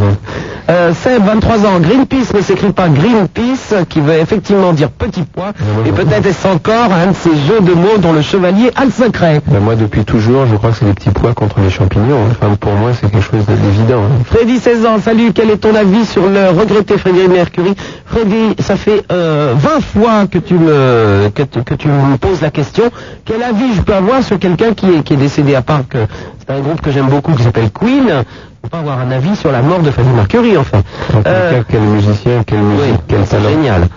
Euh, 0.70 0.94
Seb, 0.96 1.24
23 1.24 1.56
ans, 1.66 1.80
Greenpeace 1.80 2.34
ne 2.36 2.42
s'écrit 2.42 2.72
pas 2.72 2.90
Greenpeace, 2.90 3.86
qui 3.88 4.02
veut 4.02 4.16
effectivement 4.16 4.74
dire 4.74 4.90
petit 4.90 5.22
pois, 5.24 5.52
et 5.86 5.92
peut-être 5.92 6.26
est-ce 6.26 6.48
encore 6.48 6.92
un 6.92 7.12
de 7.12 7.16
ces 7.16 7.30
jeux 7.48 7.62
de 7.62 7.74
mots 7.74 7.98
dont 8.00 8.14
le 8.14 8.22
chevalier 8.22 8.72
a 8.76 8.84
le 8.86 8.92
secret. 8.92 9.42
Ben, 9.48 9.60
moi, 9.60 9.76
depuis 9.76 10.04
toujours, 10.04 10.46
je 10.48 10.56
crois 10.56 10.72
que 10.72 10.78
c'est 10.78 10.86
des 10.86 10.94
petits 10.94 11.12
pois 11.12 11.34
contre 11.34 11.60
les 11.62 11.70
champignons. 11.70 12.20
Enfin, 12.32 12.54
pour 12.60 12.74
moi, 12.74 12.92
c'est 13.00 13.10
quelque 13.12 13.24
chose 13.24 13.46
d'évident. 13.46 14.02
hein. 14.02 14.24
Freddy, 14.26 14.58
16 14.60 14.86
ans, 14.88 14.98
salut, 15.00 15.32
quel 15.34 15.52
est 15.52 15.58
ton 15.58 15.76
avis 15.76 16.06
sur 16.06 16.24
le 16.28 16.50
regretté 16.50 16.98
Frédéric 16.98 17.30
Mercury? 17.32 17.76
Freddy, 18.08 18.56
ça 18.60 18.76
fait 18.76 19.04
euh, 19.12 19.54
20 19.56 19.70
fois 19.82 20.26
que 20.30 20.40
tu, 20.40 20.56
me, 20.56 21.30
que, 21.34 21.44
tu- 21.44 21.64
que 21.64 21.76
tu 21.76 21.88
me 21.88 22.07
poses 22.16 22.42
la 22.42 22.50
question. 22.52 22.86
Quel 23.26 23.44
avis 23.44 23.74
je 23.76 23.82
peux 23.82 23.94
avoir 23.94 24.24
sur 24.24 24.40
quelqu'un 24.40 24.74
qui 24.74 24.90
est, 24.92 25.04
qui 25.04 25.14
est 25.14 25.18
décédé 25.18 25.56
à 25.56 25.62
part 25.62 25.82
que 25.90 25.98
c'est 26.40 26.54
un 26.54 26.60
groupe 26.60 26.82
que 26.82 26.92
j'aime 26.92 27.08
beaucoup 27.08 27.34
qui 27.34 27.44
s'appelle 27.44 27.70
Queen 27.72 28.06
Je 28.08 28.62
peux 28.62 28.70
pas 28.70 28.80
avoir 28.80 29.00
un 29.00 29.12
avis 29.12 29.36
sur 29.36 29.52
la 29.52 29.62
mort 29.62 29.80
de 29.80 29.92
Freddie 29.92 30.10
Mercury, 30.16 30.58
enfin. 30.58 30.82
En 31.16 31.22
cas, 31.22 31.32
quel 31.70 31.82
musicien, 31.82 32.44
quelle 32.46 32.60
musique, 32.62 33.02
quel 33.08 33.24
talent. 33.26 33.50
génial. 33.50 33.88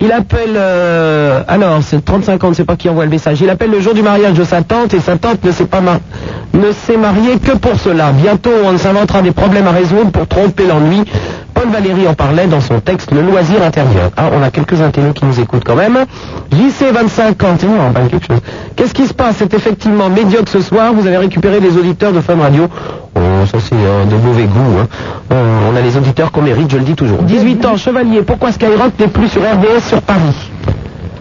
Il 0.00 0.12
appelle, 0.12 0.54
euh, 0.54 1.42
alors 1.48 1.80
c'est 1.82 2.04
35 2.04 2.44
ans, 2.44 2.50
ne 2.50 2.54
sais 2.54 2.64
pas 2.64 2.76
qui 2.76 2.88
envoie 2.88 3.02
le 3.04 3.10
message. 3.10 3.40
Il 3.40 3.50
appelle 3.50 3.72
le 3.72 3.80
jour 3.80 3.94
du 3.94 4.02
mariage 4.02 4.34
de 4.34 4.44
sa 4.44 4.62
tante 4.62 4.94
et 4.94 5.00
sa 5.00 5.16
tante 5.16 5.42
ne 5.44 5.50
s'est 5.50 5.64
pas 5.66 5.80
mar- 5.80 5.98
ne 6.54 6.70
s'est 6.70 6.96
mariée 6.96 7.38
que 7.38 7.56
pour 7.56 7.74
cela. 7.74 8.12
Bientôt, 8.12 8.52
on 8.64 8.78
s'inventera 8.78 9.22
des 9.22 9.32
problèmes 9.32 9.66
à 9.66 9.72
résoudre 9.72 10.12
pour 10.12 10.28
tromper 10.28 10.66
l'ennui. 10.68 11.02
Paul 11.58 11.70
Valéry 11.70 12.06
en 12.06 12.14
parlait 12.14 12.46
dans 12.46 12.60
son 12.60 12.78
texte 12.78 13.10
Le 13.10 13.20
loisir 13.20 13.60
intérieur. 13.64 14.12
Ah, 14.16 14.30
on 14.32 14.40
a 14.44 14.50
quelques 14.52 14.80
intellos 14.80 15.12
qui 15.12 15.24
nous 15.24 15.40
écoutent 15.40 15.64
quand 15.64 15.74
même. 15.74 15.98
JC 16.52 16.92
25 16.92 17.42
ans, 17.42 17.56
on 17.96 18.08
quelque 18.08 18.24
chose. 18.24 18.38
Qu'est-ce 18.76 18.94
qui 18.94 19.08
se 19.08 19.12
passe? 19.12 19.36
C'est 19.40 19.52
effectivement 19.52 20.08
médiocre 20.08 20.48
ce 20.52 20.60
soir. 20.60 20.92
Vous 20.94 21.04
avez 21.08 21.16
récupéré 21.16 21.58
les 21.58 21.76
auditeurs 21.76 22.12
de 22.12 22.20
Fun 22.20 22.36
Radio. 22.36 22.68
Oh, 23.16 23.20
ça 23.50 23.58
c'est 23.58 23.74
euh, 23.74 24.04
de 24.04 24.14
mauvais 24.24 24.44
goût. 24.44 24.78
hein. 24.80 24.86
Euh, 25.32 25.58
on 25.72 25.74
a 25.76 25.80
les 25.80 25.96
auditeurs 25.96 26.30
qu'on 26.30 26.42
mérite, 26.42 26.70
je 26.70 26.76
le 26.76 26.84
dis 26.84 26.94
toujours. 26.94 27.22
18 27.24 27.66
ans, 27.66 27.76
chevalier. 27.76 28.22
Pourquoi 28.22 28.52
Skyrock 28.52 28.92
n'est 29.00 29.08
plus 29.08 29.26
sur 29.26 29.42
RDS 29.42 29.80
sur 29.88 30.00
Paris? 30.02 30.50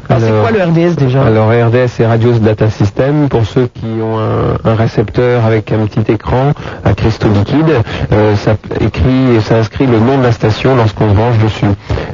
C'est 0.09 0.31
quoi 0.41 0.51
le 0.51 0.63
RDS 0.63 0.95
déjà 0.95 1.23
Alors 1.23 1.49
RDS 1.49 1.87
c'est 1.87 2.05
Radios 2.05 2.39
Data 2.39 2.69
System 2.69 3.29
pour 3.29 3.45
ceux 3.45 3.67
qui 3.67 3.85
ont 4.01 4.17
un, 4.19 4.57
un 4.63 4.75
récepteur 4.75 5.45
avec 5.45 5.71
un 5.71 5.85
petit 5.85 6.11
écran 6.11 6.53
à 6.83 6.93
cristaux 6.93 7.29
liquides, 7.29 7.81
euh, 8.11 8.35
ça 8.35 8.55
écrit 8.79 9.35
et 9.35 9.41
ça 9.41 9.57
inscrit 9.57 9.85
le 9.85 9.99
nom 9.99 10.17
de 10.17 10.23
la 10.23 10.31
station 10.31 10.75
lorsqu'on 10.75 11.09
se 11.09 11.15
branche 11.15 11.37
dessus. 11.39 11.65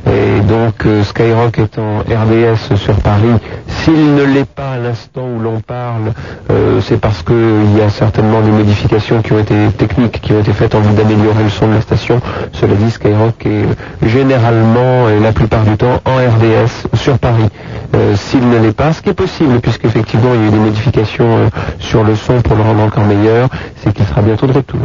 Et 0.08 0.42
donc 0.42 0.86
euh, 0.86 1.04
Skyrock 1.04 1.60
étant 1.60 2.00
RDS 2.00 2.76
sur 2.76 2.96
Paris, 2.96 3.34
s'il 3.68 4.16
ne 4.16 4.24
l'est 4.24 4.46
pas 4.46 4.74
à 4.74 4.78
l'instant 4.78 5.24
où 5.24 5.40
l'on 5.40 5.60
parle, 5.60 6.14
euh, 6.52 6.80
c'est 6.82 7.00
parce 7.00 7.24
qu'il 7.24 7.78
y 7.78 7.82
a 7.82 7.90
certainement 7.90 8.42
des 8.42 8.52
modifications 8.52 9.22
qui 9.22 9.34
ont 9.34 9.40
été 9.40 9.56
techniques, 9.78 10.22
qui 10.22 10.34
ont 10.34 10.40
été 10.40 10.54
faites 10.54 10.76
en 10.76 10.82
vue 10.82 10.94
d'améliorer 10.94 11.44
le 11.44 11.50
son 11.50 11.68
de 11.68 11.74
la 11.74 11.82
station. 11.82 12.22
Cela 12.54 12.76
dit, 12.76 12.92
Skyrock 12.92 13.46
est 13.46 14.08
généralement 14.08 15.10
et 15.10 15.20
la 15.20 15.32
plupart 15.32 15.64
du 15.64 15.78
temps 15.78 16.02
en 16.06 16.16
RDS 16.16 16.96
sur 16.96 17.18
Paris. 17.20 17.50
Euh, 17.96 18.16
S'il 18.16 18.48
ne 18.50 18.58
l'est 18.60 18.72
pas, 18.76 18.92
ce 18.94 19.02
qui 19.02 19.10
est 19.10 19.14
possible, 19.14 19.60
puisqu'effectivement 19.60 20.30
il 20.34 20.42
y 20.42 20.44
a 20.46 20.48
eu 20.48 20.52
des 20.52 20.58
modifications 20.58 21.26
euh, 21.38 21.50
sur 21.80 22.04
le 22.04 22.16
son 22.16 22.42
pour 22.42 22.56
le 22.56 22.64
rendre 22.64 22.82
encore 22.84 23.06
meilleur, 23.06 23.50
c'est 23.78 23.94
qu'il 23.94 24.06
sera 24.06 24.22
bientôt 24.22 24.48
de 24.48 24.54
retour. 24.54 24.80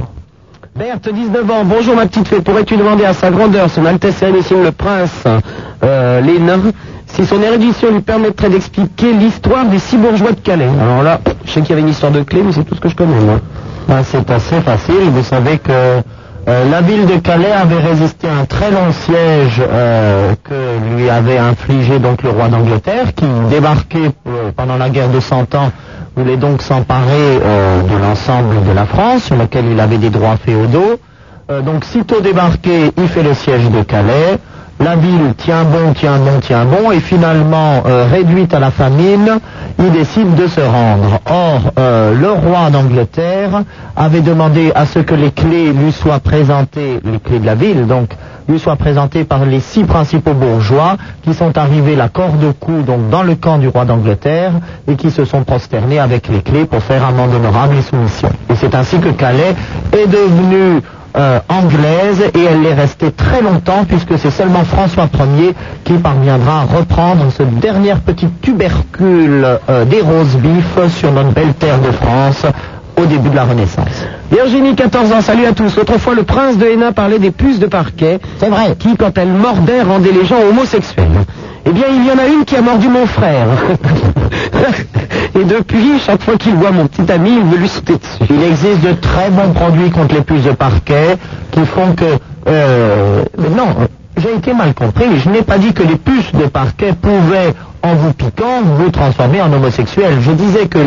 Berthe, 0.77 1.09
19 1.13 1.51
ans, 1.51 1.65
bonjour 1.65 1.97
ma 1.97 2.07
petite 2.07 2.29
fée, 2.29 2.41
pourrais-tu 2.41 2.77
demander 2.77 3.05
à 3.05 3.13
sa 3.13 3.31
grandeur, 3.31 3.69
son 3.71 3.85
Altesse 3.87 4.17
Sérénissime 4.17 4.63
le 4.63 4.73
Prince, 4.73 5.25
euh, 5.83 6.21
les 6.21 6.39
nains, 6.39 6.61
si 7.07 7.25
son 7.27 7.41
érudition 7.43 7.91
lui 7.91 8.01
permettrait 8.01 8.51
d'expliquer 8.51 9.13
l'histoire 9.13 9.65
des 9.65 9.79
six 9.79 9.97
bourgeois 9.97 10.33
de 10.33 10.41
Calais? 10.41 10.69
Alors 10.81 11.03
là, 11.03 11.21
je 11.47 11.51
sais 11.51 11.61
qu'il 11.63 11.71
y 11.71 11.73
avait 11.73 11.81
une 11.83 11.89
histoire 11.89 12.13
de 12.13 12.23
clé, 12.23 12.43
mais 12.45 12.53
c'est 12.53 12.65
tout 12.65 12.75
ce 12.75 12.81
que 12.81 12.89
je 12.89 12.95
connais, 12.95 13.19
moi. 13.21 13.41
Ben, 13.89 14.03
c'est 14.05 14.31
assez 14.31 14.61
facile. 14.61 15.09
Vous 15.11 15.23
savez 15.25 15.59
que 15.59 15.73
euh, 16.49 16.71
la 16.71 16.81
ville 16.81 17.05
de 17.05 17.17
Calais 17.17 17.53
avait 17.53 17.79
résisté 17.79 18.27
à 18.27 18.41
un 18.41 18.47
très 18.47 18.71
long 18.71 18.91
siège 18.91 19.61
euh, 19.61 20.33
que 20.45 20.95
lui 20.97 21.11
avait 21.11 21.37
infligé 21.37 21.99
donc 21.99 22.23
le 22.23 22.31
roi 22.31 22.49
d'Angleterre, 22.49 23.13
qui 23.15 23.27
débarquait 23.51 24.13
euh, 24.27 24.51
pendant 24.57 24.79
la 24.79 24.89
guerre 24.89 25.11
de 25.11 25.21
Cent 25.21 25.55
Ans, 25.55 25.71
voulait 26.17 26.39
donc 26.39 26.63
s'emparer 26.63 27.39
de 27.39 27.97
l'ensemble 28.03 28.65
de 28.67 28.73
la 28.73 28.87
France, 28.87 29.25
sur 29.25 29.37
laquelle 29.37 29.67
il 29.71 29.79
avait 29.79 29.99
des 29.99 30.11
droits 30.11 30.37
féodaux. 30.37 30.99
Donc 31.65 31.85
sitôt 31.85 32.21
débarqué, 32.21 32.91
il 32.97 33.07
fait 33.07 33.23
le 33.23 33.35
siège 33.35 33.71
de 33.71 33.83
Calais. 33.83 34.39
La 34.81 34.97
ville 34.97 35.35
tient 35.37 35.63
bon, 35.63 35.93
tient 35.93 36.19
bon, 36.19 36.41
tient 36.41 36.65
bon, 36.65 36.91
et 36.91 36.99
finalement, 36.99 37.85
réduite 38.11 38.53
à 38.53 38.59
la 38.59 38.73
famine, 38.73 39.39
il 39.79 39.93
décide 39.93 40.35
de 40.35 40.47
se 40.47 40.61
rendre. 40.61 41.21
Or, 41.27 41.73
euh, 41.79 42.15
le 42.15 42.31
roi 42.31 42.71
d'Angleterre 42.71 43.63
avait 43.97 44.21
demandé 44.21 44.73
à 44.75 44.87
ce 44.87 44.99
que 44.99 45.15
les 45.15 45.31
clés 45.31 45.73
lui 45.73 45.93
soient 45.93 46.19
présentées, 46.21 47.01
les 47.05 47.19
clés 47.21 47.39
de 47.39 47.47
la 47.47 47.55
ville, 47.55 47.87
donc 47.87 48.11
lui 48.49 48.59
soit 48.59 48.77
présenté 48.77 49.25
par 49.25 49.45
les 49.45 49.61
six 49.61 49.85
principaux 49.85 50.33
bourgeois 50.33 50.97
qui 51.23 51.35
sont 51.35 51.57
arrivés 51.59 51.97
la 51.97 52.09
corde 52.09 52.43
au 52.43 52.53
cou 52.55 52.81
donc 52.83 53.11
dans 53.11 53.23
le 53.23 53.35
camp 53.35 53.59
du 53.59 53.69
roi 53.69 53.85
d'Angleterre 53.85 54.53
et 54.89 54.97
qui 54.97 55.11
se 55.11 55.25
sont 55.27 55.45
prosternés 55.45 55.99
avec 55.99 56.29
les 56.29 56.41
clés 56.41 56.65
pour 56.65 56.83
faire 56.83 57.05
amende 57.05 57.35
honorable 57.35 57.77
et 57.77 57.83
soumission. 57.83 58.31
Et 58.51 58.55
c'est 58.57 58.75
ainsi 58.75 58.99
que 58.99 59.11
Calais 59.11 59.55
est 59.93 60.07
devenue 60.07 60.81
euh, 61.17 61.41
anglaise 61.49 62.23
et 62.35 62.45
elle 62.45 62.67
est 62.67 62.75
restée 62.75 63.11
très 63.11 63.41
longtemps 63.41 63.85
puisque 63.87 64.19
c'est 64.19 64.31
seulement 64.31 64.65
François 64.65 65.09
Ier 65.39 65.55
qui 65.85 65.95
parviendra 65.95 66.63
à 66.63 66.65
reprendre 66.65 67.27
ce 67.37 67.43
dernier 67.43 67.95
petit 68.05 68.29
tubercule 68.43 69.59
euh, 69.69 69.85
des 69.85 70.01
roses 70.01 70.37
bifs 70.37 70.89
sur 70.99 71.13
notre 71.13 71.31
belle 71.31 71.55
terre 71.55 71.81
de 71.81 71.91
France 71.93 72.45
au 73.01 73.07
début 73.07 73.31
de 73.31 73.37
la 73.37 73.45
Renaissance. 73.45 74.05
Virginie, 74.31 74.75
14 74.75 75.13
ans, 75.13 75.21
salut 75.21 75.47
à 75.47 75.53
tous. 75.53 75.79
Autrefois, 75.79 76.15
le 76.15 76.25
prince 76.25 76.59
de 76.59 76.67
Hénin 76.67 76.93
parlait 76.93 77.19
des 77.19 77.31
puces 77.31 77.59
de 77.61 77.67
parquet. 77.67 78.19
C'est 78.39 78.49
vrai. 78.49 78.75
Qui, 78.79 78.97
quand 78.97 79.17
elles 79.17 79.29
mordaient, 79.29 79.83
rendaient 79.83 80.13
les 80.13 80.25
gens 80.25 80.41
homosexuels. 80.51 81.07
Eh 81.69 81.73
bien, 81.73 81.85
il 81.95 82.07
y 82.07 82.11
en 82.11 82.19
a 82.19 82.27
une 82.27 82.47
qui 82.47 82.57
a 82.57 82.63
mordu 82.63 82.89
mon 82.89 83.05
frère. 83.05 83.47
Et 85.39 85.45
depuis, 85.45 85.99
chaque 85.99 86.23
fois 86.23 86.39
qu'il 86.39 86.55
voit 86.55 86.71
mon 86.71 86.87
petit 86.87 87.13
ami, 87.13 87.31
il 87.37 87.45
veut 87.45 87.59
lui 87.59 87.69
sauter 87.69 87.97
dessus. 87.97 88.33
Il 88.33 88.43
existe 88.43 88.81
de 88.81 88.93
très 88.93 89.29
bons 89.29 89.53
produits 89.53 89.91
contre 89.91 90.15
les 90.15 90.23
puces 90.23 90.45
de 90.45 90.53
parquet 90.53 91.19
qui 91.51 91.67
font 91.67 91.93
que... 91.93 92.07
Euh, 92.49 93.23
non, 93.55 93.67
j'ai 94.17 94.35
été 94.35 94.55
mal 94.55 94.73
compris. 94.73 95.05
Je 95.23 95.29
n'ai 95.29 95.43
pas 95.43 95.59
dit 95.59 95.75
que 95.75 95.83
les 95.83 95.97
puces 95.97 96.33
de 96.33 96.47
parquet 96.47 96.95
pouvaient, 96.95 97.53
en 97.83 97.95
vous 97.97 98.15
piquant, 98.15 98.63
vous 98.65 98.89
transformer 98.89 99.43
en 99.43 99.53
homosexuel. 99.53 100.21
Je 100.23 100.33
disais 100.33 100.69
que 100.69 100.79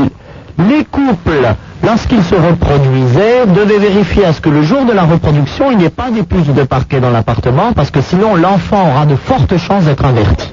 les 0.67 0.83
couples, 0.85 1.53
lorsqu'ils 1.83 2.23
se 2.23 2.35
reproduisaient, 2.35 3.45
devaient 3.45 3.77
vérifier 3.77 4.25
à 4.25 4.33
ce 4.33 4.41
que 4.41 4.49
le 4.49 4.63
jour 4.63 4.83
de 4.85 4.93
la 4.93 5.03
reproduction, 5.03 5.69
il 5.69 5.77
n'y 5.77 5.85
ait 5.85 5.89
pas 5.91 6.09
des 6.09 6.23
puces 6.23 6.47
de 6.47 6.63
parquet 6.63 6.99
dans 6.99 7.11
l'appartement, 7.11 7.71
parce 7.73 7.91
que 7.91 8.01
sinon 8.01 8.35
l'enfant 8.35 8.89
aura 8.89 9.05
de 9.05 9.15
fortes 9.15 9.57
chances 9.57 9.83
d'être 9.83 10.05
inverti. 10.05 10.51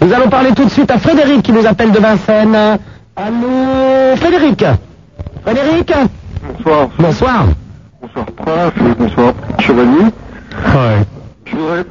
Nous 0.00 0.12
allons 0.12 0.28
parler 0.28 0.52
tout 0.52 0.64
de 0.64 0.70
suite 0.70 0.90
à 0.90 0.98
Frédéric 0.98 1.42
qui 1.42 1.52
nous 1.52 1.66
appelle 1.66 1.92
de 1.92 1.98
Vincennes. 1.98 2.78
Allô, 3.16 4.16
Frédéric 4.16 4.64
Frédéric 5.44 5.92
Bonsoir. 6.56 6.88
Bonsoir. 6.98 7.44
Bonsoir 8.00 8.26
Prince, 8.36 8.72
et 8.78 8.94
bonsoir 8.98 9.32
Chevalier. 9.60 10.06
Je 11.46 11.56
voudrais 11.56 11.84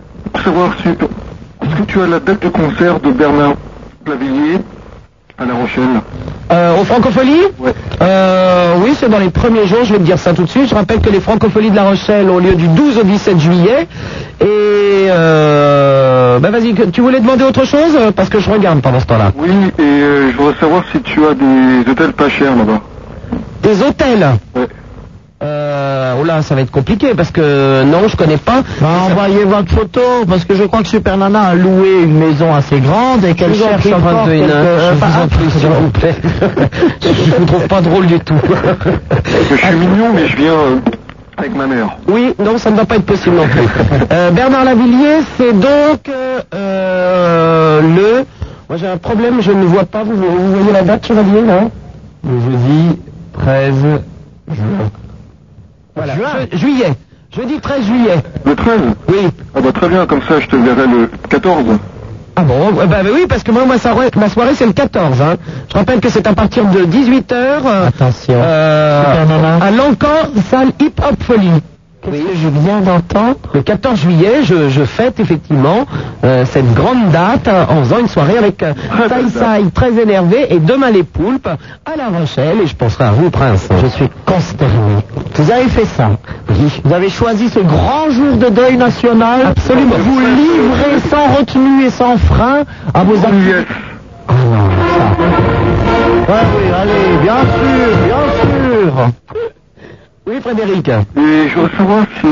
savoir 0.43 0.75
si... 0.81 0.89
Est-ce 0.89 1.75
que 1.75 1.83
tu 1.83 2.01
as 2.01 2.07
la 2.07 2.19
date 2.19 2.41
de 2.41 2.49
concert 2.49 2.99
de 2.99 3.11
Bernard 3.11 3.53
Lavillier 4.07 4.57
à 5.37 5.45
La 5.45 5.53
Rochelle 5.53 6.01
Euh, 6.51 6.81
aux 6.81 6.83
francopholies 6.85 7.47
euh, 8.01 8.73
Oui, 8.83 8.93
c'est 8.99 9.09
dans 9.09 9.19
les 9.19 9.29
premiers 9.29 9.67
jours, 9.67 9.83
je 9.83 9.93
vais 9.93 9.99
te 9.99 10.03
dire 10.03 10.19
ça 10.19 10.33
tout 10.33 10.43
de 10.43 10.49
suite. 10.49 10.67
Je 10.69 10.75
rappelle 10.75 10.99
que 10.99 11.09
les 11.09 11.19
francopholies 11.21 11.71
de 11.71 11.75
La 11.75 11.83
Rochelle 11.83 12.29
ont 12.29 12.39
lieu 12.39 12.55
du 12.55 12.67
12 12.67 12.97
au 12.99 13.03
17 13.03 13.39
juillet. 13.39 13.87
Et 14.41 14.45
euh, 15.09 16.20
ben 16.39 16.51
vas-y, 16.51 16.73
que- 16.73 16.83
tu 16.89 17.01
voulais 17.01 17.19
demander 17.19 17.43
autre 17.43 17.65
chose 17.65 17.97
Parce 18.15 18.29
que 18.29 18.39
je 18.39 18.49
regarde 18.49 18.81
pendant 18.81 18.99
ce 18.99 19.05
temps-là. 19.05 19.31
Oui, 19.37 19.49
et 19.77 19.81
euh, 19.81 20.31
je 20.31 20.37
voudrais 20.37 20.59
savoir 20.59 20.83
si 20.91 20.99
tu 21.01 21.19
as 21.25 21.33
des 21.33 21.89
hôtels 21.91 22.13
pas 22.13 22.29
chers 22.29 22.55
là-bas. 22.55 22.81
Des 23.63 23.81
hôtels 23.83 24.27
Ouais. 24.55 24.67
Euh, 25.43 26.13
oh 26.21 26.23
là, 26.23 26.43
ça 26.43 26.53
va 26.53 26.61
être 26.61 26.69
compliqué 26.69 27.13
parce 27.17 27.31
que 27.31 27.83
non, 27.83 28.07
je 28.07 28.15
connais 28.15 28.37
pas. 28.37 28.61
Bah, 28.79 28.87
envoyez 29.09 29.43
votre 29.43 29.71
photo, 29.71 30.01
parce 30.29 30.45
que 30.45 30.53
je 30.53 30.63
crois 30.65 30.83
que 30.83 30.87
Super 30.87 31.17
Nana 31.17 31.41
a 31.41 31.55
loué 31.55 32.03
une 32.03 32.13
maison 32.19 32.53
assez 32.53 32.79
grande 32.79 33.25
et 33.25 33.33
qu'elle 33.33 33.55
cherche 33.55 33.87
encore 33.87 34.25
de 34.27 34.31
quelque- 34.33 34.51
euh, 34.51 34.93
je 34.93 34.99
bah, 34.99 35.07
vous 35.09 35.21
en 35.23 35.27
prie, 35.27 35.49
s'il 35.49 35.67
vous 35.67 35.89
plaît. 35.89 36.15
je 37.01 37.35
vous 37.39 37.45
trouve 37.45 37.67
pas 37.67 37.81
drôle 37.81 38.05
du 38.05 38.19
tout. 38.19 38.35
Je 39.49 39.55
suis 39.55 39.75
mignon, 39.77 40.11
mais 40.13 40.27
je 40.27 40.37
viens 40.37 40.51
euh, 40.53 40.75
avec 41.41 41.55
ma 41.55 41.67
mère. 41.67 41.97
Oui, 42.07 42.33
non, 42.39 42.57
ça 42.57 42.71
ne 42.71 42.77
va 42.77 42.85
pas 42.85 42.95
être 42.95 43.05
possible 43.05 43.35
non 43.35 43.47
plus. 43.47 43.61
Euh, 44.11 44.31
Bernard 44.31 44.65
Lavillier, 44.65 45.19
c'est 45.37 45.53
donc 45.53 46.09
euh, 46.09 46.39
euh, 46.53 47.81
le... 47.81 48.25
Moi 48.69 48.77
j'ai 48.77 48.87
un 48.87 48.97
problème, 48.97 49.41
je 49.41 49.51
ne 49.51 49.63
vois 49.65 49.85
pas, 49.85 50.03
vous, 50.03 50.15
vous 50.15 50.51
voyez 50.55 50.71
la 50.73 50.83
date, 50.83 51.05
Chevalier, 51.07 51.41
là? 51.45 51.69
Le 52.27 52.39
jeudi 52.41 52.99
13 53.33 53.73
juin. 54.49 54.89
Voilà, 55.95 56.13
je- 56.51 56.57
juillet. 56.57 56.93
Jeudi 57.35 57.59
13 57.59 57.85
juillet. 57.85 58.15
Le 58.45 58.55
13 58.55 58.79
Oui. 59.09 59.27
Ah 59.55 59.61
bah 59.61 59.71
très 59.71 59.87
bien, 59.89 60.05
comme 60.05 60.21
ça 60.27 60.39
je 60.39 60.47
te 60.47 60.55
verrai 60.57 60.87
le 60.87 61.09
14. 61.29 61.65
Ah 62.35 62.43
bon, 62.43 62.71
bah, 62.71 62.85
bah 62.87 62.97
oui, 63.13 63.25
parce 63.27 63.43
que 63.43 63.51
moi, 63.51 63.65
ma 63.65 63.77
soirée, 63.77 64.09
ma 64.15 64.29
soirée 64.29 64.55
c'est 64.55 64.65
le 64.65 64.73
14. 64.73 65.21
Hein. 65.21 65.35
Je 65.69 65.77
rappelle 65.77 65.99
que 65.99 66.09
c'est 66.09 66.25
à 66.27 66.33
partir 66.33 66.65
de 66.65 66.85
18h 66.85 67.87
Attention. 67.87 68.33
euh, 68.35 69.59
à 69.61 69.71
l'encore 69.71 70.29
salle 70.49 70.69
Hip 70.79 70.93
Hop 71.07 71.21
Folie. 71.23 71.49
Qu'est-ce 72.03 72.17
que 72.23 72.35
je 72.35 72.47
viens 72.47 72.81
d'entendre? 72.81 73.35
Le 73.53 73.61
14 73.61 73.99
juillet, 73.99 74.41
je, 74.43 74.69
je 74.69 74.83
fête 74.85 75.19
effectivement 75.19 75.85
euh, 76.23 76.45
cette 76.45 76.73
grande 76.73 77.09
date 77.11 77.47
euh, 77.47 77.63
en 77.69 77.83
faisant 77.83 77.99
une 77.99 78.07
soirée 78.07 78.37
avec 78.39 78.63
euh, 78.63 78.73
Sai 79.07 79.29
Sai 79.29 79.63
très 79.73 79.91
énervé 80.01 80.47
et 80.49 80.57
demain 80.59 80.89
les 80.89 81.03
poulpes 81.03 81.47
à 81.47 81.95
La 81.95 82.07
Rochelle 82.07 82.57
et 82.63 82.67
je 82.67 82.75
penserai 82.75 83.03
à 83.03 83.11
vous, 83.11 83.29
Prince. 83.29 83.69
Je 83.83 83.87
suis 83.87 84.09
consterné. 84.25 85.03
Vous 85.35 85.51
avez 85.51 85.69
fait 85.69 85.85
ça? 85.85 86.09
Oui. 86.49 86.81
Vous 86.83 86.93
avez 86.93 87.09
choisi 87.09 87.49
ce 87.49 87.59
grand 87.59 88.09
jour 88.09 88.35
de 88.37 88.49
deuil 88.49 88.77
national? 88.77 89.41
Absolument. 89.47 89.95
Vous 89.99 90.19
livrez 90.19 90.99
sans 91.09 91.35
retenue 91.37 91.85
et 91.85 91.91
sans 91.91 92.17
frein 92.17 92.63
à 92.95 93.03
vos 93.03 93.15
amis. 93.25 93.53
Ah 94.27 94.33
non, 94.33 94.69
ça. 94.97 96.33
Ouais, 96.33 96.39
oui, 96.57 96.71
allez, 96.81 97.17
bien 97.21 97.41
sûr, 97.41 97.97
bien 98.07 98.83
sûr. 98.83 99.09
Oui, 100.27 100.39
Frédéric. 100.41 100.87
Et 100.89 101.49
je 101.49 101.55
voudrais 101.55 101.77
savoir 101.77 102.05
si 102.19 102.27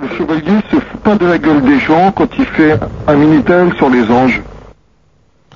le 0.00 0.08
chevalier 0.16 0.60
se 0.70 0.76
fout 0.76 1.00
pas 1.02 1.16
de 1.16 1.26
la 1.26 1.38
gueule 1.38 1.62
des 1.62 1.78
gens 1.80 2.12
quand 2.12 2.28
il 2.38 2.44
fait 2.44 2.78
un 3.08 3.14
minitel 3.14 3.72
sur 3.76 3.90
les 3.90 4.08
anges. 4.10 4.42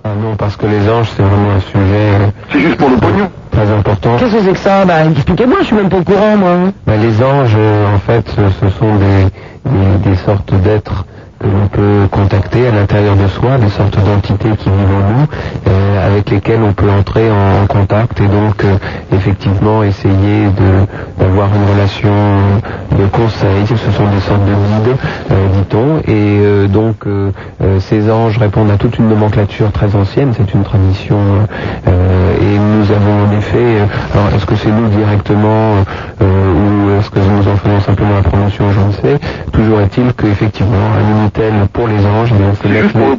Ah 0.03 0.11
non, 0.21 0.35
parce 0.35 0.57
que 0.57 0.67
les 0.67 0.89
anges, 0.89 1.11
c'est 1.15 1.23
vraiment 1.23 1.51
un 1.53 1.61
sujet 1.61 1.79
euh, 2.21 2.27
C'est 2.51 2.61
juste 2.61 2.77
pour 2.77 2.89
le 2.89 2.97
pognon. 2.97 3.31
très 3.51 3.71
important. 3.71 4.17
Qu'est-ce 4.17 4.33
que 4.35 4.43
c'est 4.43 4.53
que 4.53 4.59
ça? 4.59 4.85
Bah 4.87 5.05
expliquez-moi, 5.05 5.59
je 5.61 5.67
suis 5.67 5.77
même 5.77 5.91
pas 5.91 5.99
au 5.99 6.03
courant 6.05 6.37
moi. 6.39 6.53
Bah, 6.87 6.97
les 6.97 7.23
anges, 7.23 7.55
euh, 7.57 7.95
en 7.95 7.99
fait, 7.99 8.27
ce, 8.31 8.49
ce 8.61 8.71
sont 8.79 8.95
des, 8.97 9.25
des, 9.71 10.11
des 10.11 10.17
sortes 10.17 10.55
d'êtres 10.63 11.05
l'on 11.43 11.69
peut 11.69 12.07
contacter 12.11 12.69
à 12.69 12.73
l'intérieur 12.73 13.17
de 13.17 13.27
soi, 13.29 13.57
des 13.59 13.71
sortes 13.71 13.97
d'entités 14.05 14.51
qui 14.59 14.69
vivent 14.69 14.95
en 14.95 15.21
nous, 15.21 15.27
euh, 15.69 16.07
avec 16.07 16.31
lesquelles 16.31 16.61
on 16.63 16.73
peut 16.73 16.91
entrer 16.91 17.31
en, 17.31 17.67
contact 17.67 18.21
et 18.21 18.27
donc 18.27 18.65
euh, 18.65 18.77
effectivement 19.13 19.83
essayer 19.83 20.49
d'avoir 21.19 21.49
une 21.55 21.73
relation 21.73 22.11
de 22.99 23.07
conseil. 23.07 23.67
Ce 23.67 23.77
sont 23.77 24.07
des 24.09 24.21
sortes 24.21 24.45
de 24.45 24.53
guides, 24.53 24.97
euh, 25.31 25.47
dit-on, 25.55 26.01
et 26.11 26.69
donc 26.69 27.05
ces 27.81 28.11
anges 28.11 28.39
répondent 28.39 28.71
à 28.71 28.77
toute 28.77 28.99
une 28.99 29.09
nomenclature 29.09 29.71
très 29.73 29.95
ancienne. 29.95 30.33
C'est 30.37 30.53
une 30.55 30.63
tradition 30.63 31.19
et 31.87 32.59
nous 32.59 32.91
avons 32.91 33.27
en 33.27 33.39
effet. 33.39 33.79
alors 34.15 34.35
est-ce 34.35 34.47
que 34.47 34.57
c'est 34.57 34.71
nous 34.71 34.89
directement 34.89 35.85
ou 36.25 36.91
est-ce 36.99 37.11
que 37.11 37.19
nous 37.19 37.49
en 37.49 37.57
faisons 37.57 37.81
simplement 37.81 38.15
la 38.17 38.23
promotion 38.23 38.67
Je 38.73 38.81
ne 38.81 38.93
sais. 38.93 39.21
Toujours 39.53 39.81
est-il 39.81 40.13
qu'effectivement 40.15 40.77
un 40.99 41.03
Minitel 41.15 41.53
pour 41.73 41.89
les 41.89 42.05
anges, 42.07 42.31
eh 42.33 42.43
c'est 42.63 42.69
mettre 42.83 42.95
les- 42.99 43.17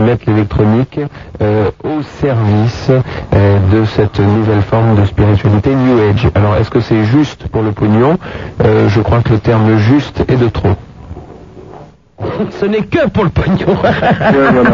mettre 0.00 0.24
l'électronique 0.28 1.00
euh, 1.42 1.70
au 1.84 2.02
service 2.20 2.90
euh, 2.90 3.58
de 3.72 3.84
cette 3.84 4.20
nouvelle 4.20 4.62
forme 4.62 4.94
de 5.00 5.04
spiritualité 5.06 5.74
New 5.74 5.98
Age. 6.10 6.28
Alors, 6.34 6.56
est-ce 6.56 6.70
que 6.70 6.80
c'est 6.80 7.04
juste 7.04 7.48
pour 7.48 7.62
le 7.62 7.72
pognon? 7.72 8.16
Euh, 8.64 8.88
Je 8.88 9.00
crois 9.00 9.20
que 9.22 9.30
le 9.32 9.38
terme 9.38 9.76
juste 9.78 10.24
est 10.28 10.36
de 10.36 10.48
trop. 10.48 10.74
Ce 12.60 12.66
n'est 12.66 12.82
que 12.82 13.08
pour 13.08 13.24
le 13.24 13.30
pognon. 13.30 13.76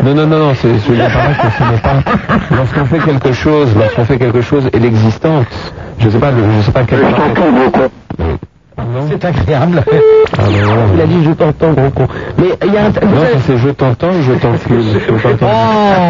Non, 0.05 0.15
non, 0.15 0.27
non, 0.27 0.39
non, 0.39 0.53
c'est, 0.55 0.69
je 0.69 0.75
que 0.75 0.83
ce 0.87 0.93
n'est 0.93 1.79
pas. 1.79 1.95
Lorsqu'on 2.57 2.85
fait 2.87 2.99
quelque 2.99 3.33
chose, 3.33 3.69
lorsqu'on 3.77 4.05
fait 4.05 4.19
quelque 4.19 4.41
chose 4.41 4.69
et 4.73 4.79
l'existence, 4.79 5.47
je 5.99 6.09
sais 6.09 6.19
pas, 6.19 6.31
le- 6.31 6.43
je 6.59 6.63
sais 6.67 6.73
pas 6.73 6.83
quel. 6.85 7.01
C'est 9.09 9.25
agréable. 9.25 9.83
Ah. 9.87 10.43
Il 10.95 11.01
a 11.01 11.07
dit 11.07 11.25
je 11.25 11.31
t'entends 11.31 11.73
gros 11.73 11.91
con. 11.91 12.07
Mais 12.39 12.47
il 12.67 12.73
y 12.73 12.77
a 12.77 12.83
un... 12.85 12.89
Non, 12.89 13.23
c'est 13.47 13.57
je 13.57 13.69
t'entends, 13.71 14.11
je 14.23 14.33
t'encule. 14.35 14.83
Je 14.93 15.23
t'entends. 15.23 15.47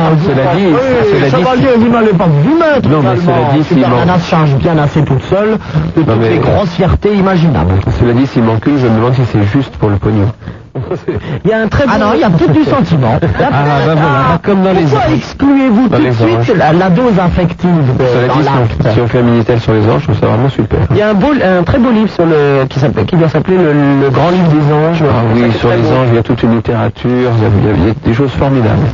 Oh, 0.09 0.15
Cela 0.25 0.55
dit, 0.55 0.73
cela 1.13 1.27
dit, 1.29 1.31
Chevalier, 1.45 1.77
vous 1.79 1.89
n'allez 1.89 2.09
pas 2.13 2.27
vous 2.27 2.57
mettre. 2.59 2.89
Non, 2.89 3.01
mais 3.03 3.17
cela 3.21 3.35
dit, 3.57 3.65
s'il 3.65 3.77
Super 3.79 3.91
manque- 3.91 3.99
Nana 4.07 4.19
se 4.19 4.29
charge 4.31 4.55
bien 4.57 4.79
assez 4.79 5.03
toute 5.03 5.23
seule 5.25 5.59
de 5.97 6.03
toutes 6.03 6.23
les 6.29 6.39
grossièretés 6.39 7.13
imaginables. 7.15 7.75
Cela 8.01 8.13
dit, 8.13 8.27
s'il 8.27 8.43
m'encule, 8.45 8.79
je 8.79 8.87
me 8.87 8.97
demande 8.97 9.15
si 9.15 9.23
c'est 9.33 9.43
juste 9.53 9.77
pour 9.77 9.89
le 9.89 9.97
pognon. 9.97 10.31
Il 11.45 11.51
y 11.51 11.53
a 11.53 11.59
un 11.61 11.69
très 11.69 11.85
Ah 11.89 11.99
beau- 11.99 12.05
non, 12.05 12.11
il 12.15 12.21
y 12.21 12.25
a 12.25 12.31
tout 12.31 12.51
du 12.53 12.65
sentiment. 12.65 13.19
Ah, 13.23 13.51
bah 13.87 13.95
voilà, 13.95 14.39
comme 14.43 14.63
dans 14.63 14.73
les 14.73 14.83
Pourquoi 14.83 15.15
excluez-vous 15.15 15.89
tout 15.89 16.03
de 16.03 16.11
suite 16.45 16.57
la, 16.57 16.73
la 16.73 16.91
dose 16.91 17.19
affective 17.19 17.71
de, 17.99 18.05
Cela 18.05 18.27
dans 18.29 18.35
dit, 18.35 18.43
si 18.43 18.49
on, 18.49 18.61
l'acte 18.61 18.95
si 18.95 19.01
on 19.01 19.07
fait 19.09 19.19
un 19.19 19.23
Minitel 19.23 19.61
sur 19.61 19.73
les 19.73 19.89
anges, 19.89 20.01
je 20.01 20.05
trouve 20.13 20.19
ça 20.21 20.27
vraiment 20.27 20.49
super. 20.49 20.79
Il 20.91 20.97
y 20.97 21.03
a 21.03 21.11
un, 21.11 21.15
beau, 21.15 21.29
un 21.33 21.63
très 21.63 21.79
beau 21.79 21.91
livre 21.91 22.11
sur 22.11 22.27
le, 22.27 22.65
qui, 22.69 22.79
s'appelle- 22.81 23.05
qui 23.07 23.17
doit 23.17 23.29
s'appeler 23.29 23.57
le, 23.57 23.73
le 24.03 24.11
Grand 24.11 24.31
Livre 24.31 24.49
des 24.49 24.73
Anges. 24.73 25.03
Ah 25.09 25.23
oui, 25.35 25.53
sur 25.53 25.71
les 25.71 25.77
anges, 25.93 26.09
il 26.11 26.15
y 26.17 26.19
a 26.19 26.23
toute 26.23 26.43
une 26.43 26.57
littérature, 26.57 27.11
il 27.11 27.23
y 27.43 27.47
a, 27.47 27.49
il 27.63 27.67
y 27.67 27.71
a- 27.71 27.75
il 27.77 27.87
y 27.89 27.91
a 27.91 27.95
des 28.05 28.15
choses 28.15 28.31
formidables. 28.33 28.87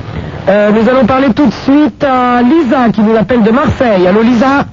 Euh, 0.49 0.70
nous 0.72 0.89
allons 0.89 1.07
parler 1.07 1.28
tout 1.35 1.47
de 1.47 1.53
suite 1.53 2.05
à 2.05 2.43
Lisa 2.43 2.89
qui 2.93 3.01
nous 3.03 3.16
appelle 3.16 3.43
de 3.43 3.51
Marseille. 3.51 4.07
Allô 4.07 4.22
Lisa? 4.22 4.64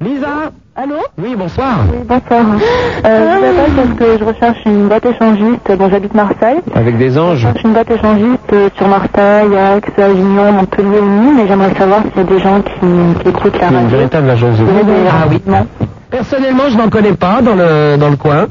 Lisa? 0.00 0.50
Allô 0.76 0.96
Oui, 1.22 1.36
bonsoir. 1.36 1.84
Oui, 1.92 1.98
bonsoir. 2.04 2.40
Euh, 3.06 3.34
je 3.34 3.38
vous 3.38 3.44
appelle 3.44 3.72
parce 3.76 3.98
que 3.98 4.18
je 4.18 4.24
recherche 4.24 4.58
une 4.66 4.88
boîte 4.88 5.06
échangiste 5.06 5.70
dont 5.78 5.88
j'habite 5.88 6.14
Marseille. 6.14 6.58
Avec 6.74 6.98
des 6.98 7.16
anges 7.16 7.38
Je 7.38 7.42
cherche 7.42 7.62
une 7.62 7.72
boîte 7.74 7.90
échangiste 7.92 8.52
euh, 8.52 8.68
sur 8.76 8.88
Marseille, 8.88 9.52
Aix, 9.54 10.02
Avignon, 10.02 10.50
Montpellier, 10.52 11.00
Nîmes, 11.00 11.38
et 11.44 11.46
j'aimerais 11.46 11.74
savoir 11.78 12.00
s'il 12.02 12.16
y 12.16 12.20
a 12.20 12.24
des 12.24 12.40
gens 12.40 12.60
qui, 12.60 13.22
qui 13.22 13.28
écoutent 13.28 13.60
la 13.60 13.68
Une 13.68 13.74
radio. 13.76 13.88
véritable 13.98 14.30
agence 14.30 14.58
de 14.58 14.64
Ah 15.10 15.26
oui. 15.30 15.40
Personnellement, 16.10 16.64
je 16.68 16.76
n'en 16.76 16.88
connais 16.88 17.12
pas 17.14 17.40
dans 17.40 17.54
le, 17.54 17.96
dans 17.96 18.08
le 18.08 18.16
coin. 18.16 18.46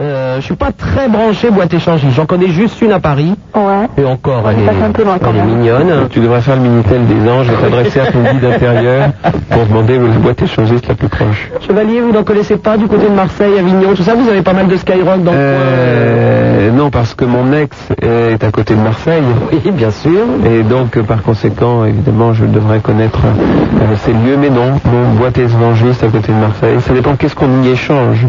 Euh, 0.00 0.36
je 0.40 0.44
suis 0.44 0.56
pas 0.56 0.72
très 0.72 1.08
branché 1.08 1.48
boîte 1.50 1.72
échangiste. 1.72 2.12
J'en 2.16 2.26
connais 2.26 2.48
juste 2.48 2.82
une 2.82 2.90
à 2.92 2.98
Paris. 2.98 3.34
Ouais. 3.54 3.86
Et 3.96 4.04
encore, 4.04 4.42
elle 4.50 4.58
est, 4.62 4.66
passe 4.66 4.74
un 4.84 4.90
peu 4.90 5.04
loin, 5.04 5.16
quand 5.18 5.30
elle 5.30 5.36
est 5.36 5.44
même. 5.44 5.58
mignonne. 5.58 6.08
Tu 6.10 6.18
devrais 6.20 6.40
faire 6.40 6.56
le 6.56 6.62
Minitel 6.62 7.06
des 7.06 7.30
anges 7.30 7.46
et 7.48 7.54
t'adresser 7.62 8.00
à 8.00 8.06
ton 8.06 8.18
guide 8.20 8.44
intérieur 8.44 9.10
pour 9.48 9.64
demander 9.64 9.96
la 9.98 10.08
boîte 10.18 10.42
échangiste 10.42 10.88
la 10.88 10.94
plus 10.94 11.08
proche. 11.08 11.50
Chevalier, 11.66 12.00
vous 12.00 12.10
n'en 12.12 12.24
connaissez 12.24 12.56
pas 12.56 12.76
du 12.76 12.88
côté 12.88 13.08
de 13.08 13.14
Marseille, 13.14 13.52
Avignon, 13.58 13.94
tout 13.94 14.02
ça? 14.02 14.14
Vous 14.14 14.28
avez 14.28 14.42
pas 14.42 14.52
mal 14.54 14.66
de 14.66 14.76
Skyrock 14.76 15.22
dans 15.22 15.32
le 15.32 15.38
Euh, 15.38 16.70
non, 16.72 16.90
parce 16.90 17.14
que 17.14 17.24
mon 17.24 17.52
ex 17.52 17.76
est 18.02 18.42
à 18.42 18.50
côté 18.50 18.74
de 18.74 18.80
Marseille. 18.80 19.22
Oui, 19.52 19.70
bien 19.70 19.90
sûr. 19.92 20.20
Et 20.44 20.62
donc, 20.64 20.96
euh, 20.96 21.02
par 21.04 21.22
conséquent, 21.22 21.84
évidemment, 21.84 22.32
je 22.34 22.44
devrais 22.44 22.80
connaître 22.80 23.20
euh, 23.24 23.94
ces 24.04 24.12
lieux, 24.12 24.36
mais 24.38 24.50
non, 24.50 24.72
mon 24.84 25.14
boîte 25.14 25.38
évangéliste 25.38 26.02
à 26.02 26.08
côté 26.08 26.32
de 26.32 26.38
Marseille. 26.38 26.76
Ça 26.80 26.92
dépend 26.92 27.14
qu'est-ce 27.14 27.34
qu'on 27.36 27.62
y 27.62 27.68
échange. 27.68 28.26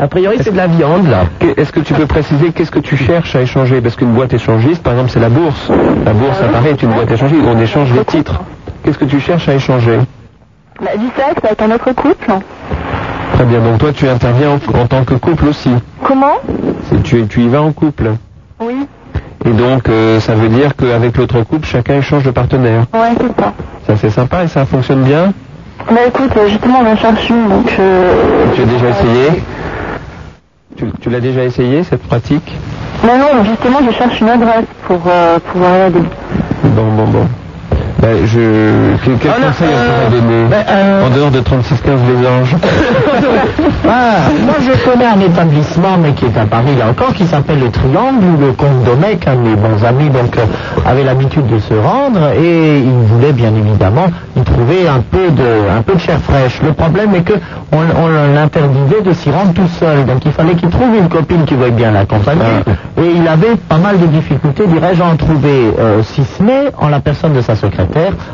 A 0.00 0.06
priori, 0.06 0.38
c'est 0.40 0.52
de 0.52 0.56
la 0.56 0.68
viande, 0.68 1.08
là. 1.08 1.24
Est-ce 1.56 1.72
que 1.72 1.80
tu 1.80 1.92
peux 1.92 2.06
préciser 2.06 2.52
qu'est-ce 2.52 2.70
que 2.70 2.78
tu 2.78 2.96
cherches 2.96 3.34
à 3.34 3.42
échanger? 3.42 3.80
Parce 3.80 3.96
qu'une 3.96 4.12
boîte 4.12 4.32
échangiste, 4.32 4.82
par 4.82 4.92
exemple, 4.92 5.10
c'est 5.10 5.18
la 5.20 5.28
bourse. 5.28 5.70
La 6.06 6.12
bourse, 6.12 6.40
à 6.40 6.48
Paris, 6.48 6.68
est 6.68 6.82
une 6.82 6.90
boîte 6.90 7.10
échangiste. 7.10 7.42
On 7.44 7.58
échange 7.58 7.90
des 7.92 8.04
titres. 8.04 8.40
Qu'est-ce 8.84 8.98
que 8.98 9.04
tu 9.06 9.18
cherches 9.18 9.48
à 9.48 9.54
échanger? 9.54 9.98
Bah, 10.80 10.90
du 10.96 11.06
sexe 11.06 11.44
avec 11.44 11.60
un 11.62 11.72
autre 11.72 11.92
couple. 11.92 12.30
Très 13.34 13.44
bien. 13.44 13.60
Donc 13.60 13.78
toi, 13.78 13.92
tu 13.92 14.08
interviens 14.08 14.50
en, 14.50 14.78
en 14.80 14.86
tant 14.86 15.04
que 15.04 15.14
couple 15.14 15.46
aussi. 15.46 15.70
Comment? 16.04 16.36
Tu 17.02 17.26
y 17.40 17.48
vas 17.48 17.62
en 17.62 17.72
couple. 17.72 18.12
Oui. 18.60 18.86
Et 19.44 19.50
donc, 19.50 19.88
euh, 19.88 20.20
ça 20.20 20.34
veut 20.34 20.48
dire 20.48 20.76
qu'avec 20.76 21.16
l'autre 21.16 21.42
couple, 21.42 21.66
chacun 21.66 21.94
échange 21.94 22.22
de 22.22 22.30
partenaire. 22.30 22.82
Ouais, 22.94 23.14
c'est 23.20 23.40
ça. 23.42 23.52
Ça, 23.86 23.96
c'est 23.96 24.10
sympa 24.10 24.44
et 24.44 24.48
ça 24.48 24.64
fonctionne 24.64 25.02
bien? 25.02 25.32
Bah 25.90 26.00
écoute, 26.06 26.30
euh, 26.36 26.48
justement, 26.48 26.80
on 26.84 26.92
en 26.92 26.96
cherche 26.96 27.30
une, 27.30 27.48
donc... 27.48 27.72
Euh... 27.78 28.12
Tu 28.54 28.62
as 28.62 28.66
déjà 28.66 28.88
essayé? 28.90 29.42
Tu, 30.78 30.86
tu 31.00 31.10
l'as 31.10 31.18
déjà 31.18 31.42
essayé, 31.42 31.82
cette 31.82 32.02
pratique? 32.02 32.54
Non, 33.04 33.18
non, 33.18 33.44
justement, 33.44 33.80
je 33.84 33.90
cherche 33.96 34.20
une 34.20 34.28
adresse 34.28 34.66
pour 34.86 35.00
euh, 35.08 35.40
pouvoir 35.40 35.76
y 35.76 35.80
aller. 35.80 36.02
Bon, 36.62 36.84
bon, 36.96 37.04
bon. 37.04 37.26
Je... 38.02 38.96
Quel, 39.04 39.14
quel 39.18 39.32
conseil 39.32 39.68
on 39.74 40.08
pourrait 40.08 40.20
donner 40.20 41.04
En 41.04 41.10
dehors 41.10 41.30
de 41.30 41.40
3615 41.40 42.00
les 42.08 42.26
anges 42.28 42.56
Ah, 43.88 44.30
moi 44.44 44.54
je 44.60 44.90
connais 44.90 45.06
un 45.06 45.20
établissement, 45.20 45.98
mais 46.00 46.12
qui 46.12 46.26
est 46.26 46.38
à 46.38 46.44
Paris 46.44 46.76
là 46.78 46.88
encore, 46.90 47.12
qui 47.14 47.26
s'appelle 47.26 47.58
le 47.58 47.70
Triangle, 47.70 48.24
où 48.36 48.40
le 48.40 48.52
comte 48.52 48.84
Domecq, 48.84 49.26
un 49.26 49.36
de 49.36 49.40
mes 49.40 49.56
bons 49.56 49.84
amis, 49.84 50.10
donc 50.10 50.36
euh, 50.36 50.44
avait 50.86 51.04
l'habitude 51.04 51.46
de 51.46 51.58
se 51.58 51.74
rendre, 51.74 52.32
et 52.40 52.78
il 52.78 53.06
voulait 53.06 53.32
bien 53.32 53.52
évidemment 53.54 54.06
y 54.36 54.42
trouver 54.42 54.86
un 54.88 55.00
peu 55.00 55.30
de, 55.30 55.76
un 55.76 55.82
peu 55.82 55.94
de 55.94 56.00
chair 56.00 56.18
fraîche. 56.20 56.60
Le 56.62 56.72
problème 56.72 57.14
est 57.14 57.22
que 57.22 57.34
on, 57.72 57.78
on 57.78 58.34
l'interdisait 58.34 59.02
de 59.04 59.12
s'y 59.12 59.30
rendre 59.30 59.52
tout 59.54 59.68
seul, 59.78 60.04
donc 60.04 60.24
il 60.24 60.32
fallait 60.32 60.54
qu'il 60.54 60.68
trouve 60.68 60.94
une 60.96 61.08
copine 61.08 61.44
qui 61.44 61.54
veuille 61.54 61.72
bien 61.72 61.90
l'accompagner, 61.90 62.62
et 62.98 63.10
il 63.16 63.26
avait 63.26 63.56
pas 63.68 63.78
mal 63.78 63.98
de 63.98 64.06
difficultés, 64.06 64.66
dirais-je, 64.66 65.02
à 65.02 65.06
en 65.06 65.16
trouver, 65.16 65.72
euh, 65.78 66.02
si 66.02 66.22
ce 66.24 66.42
n'est 66.42 66.70
en 66.78 66.88
la 66.88 67.00
personne 67.00 67.32
de 67.32 67.40
sa 67.40 67.56
secrétaire. 67.56 67.87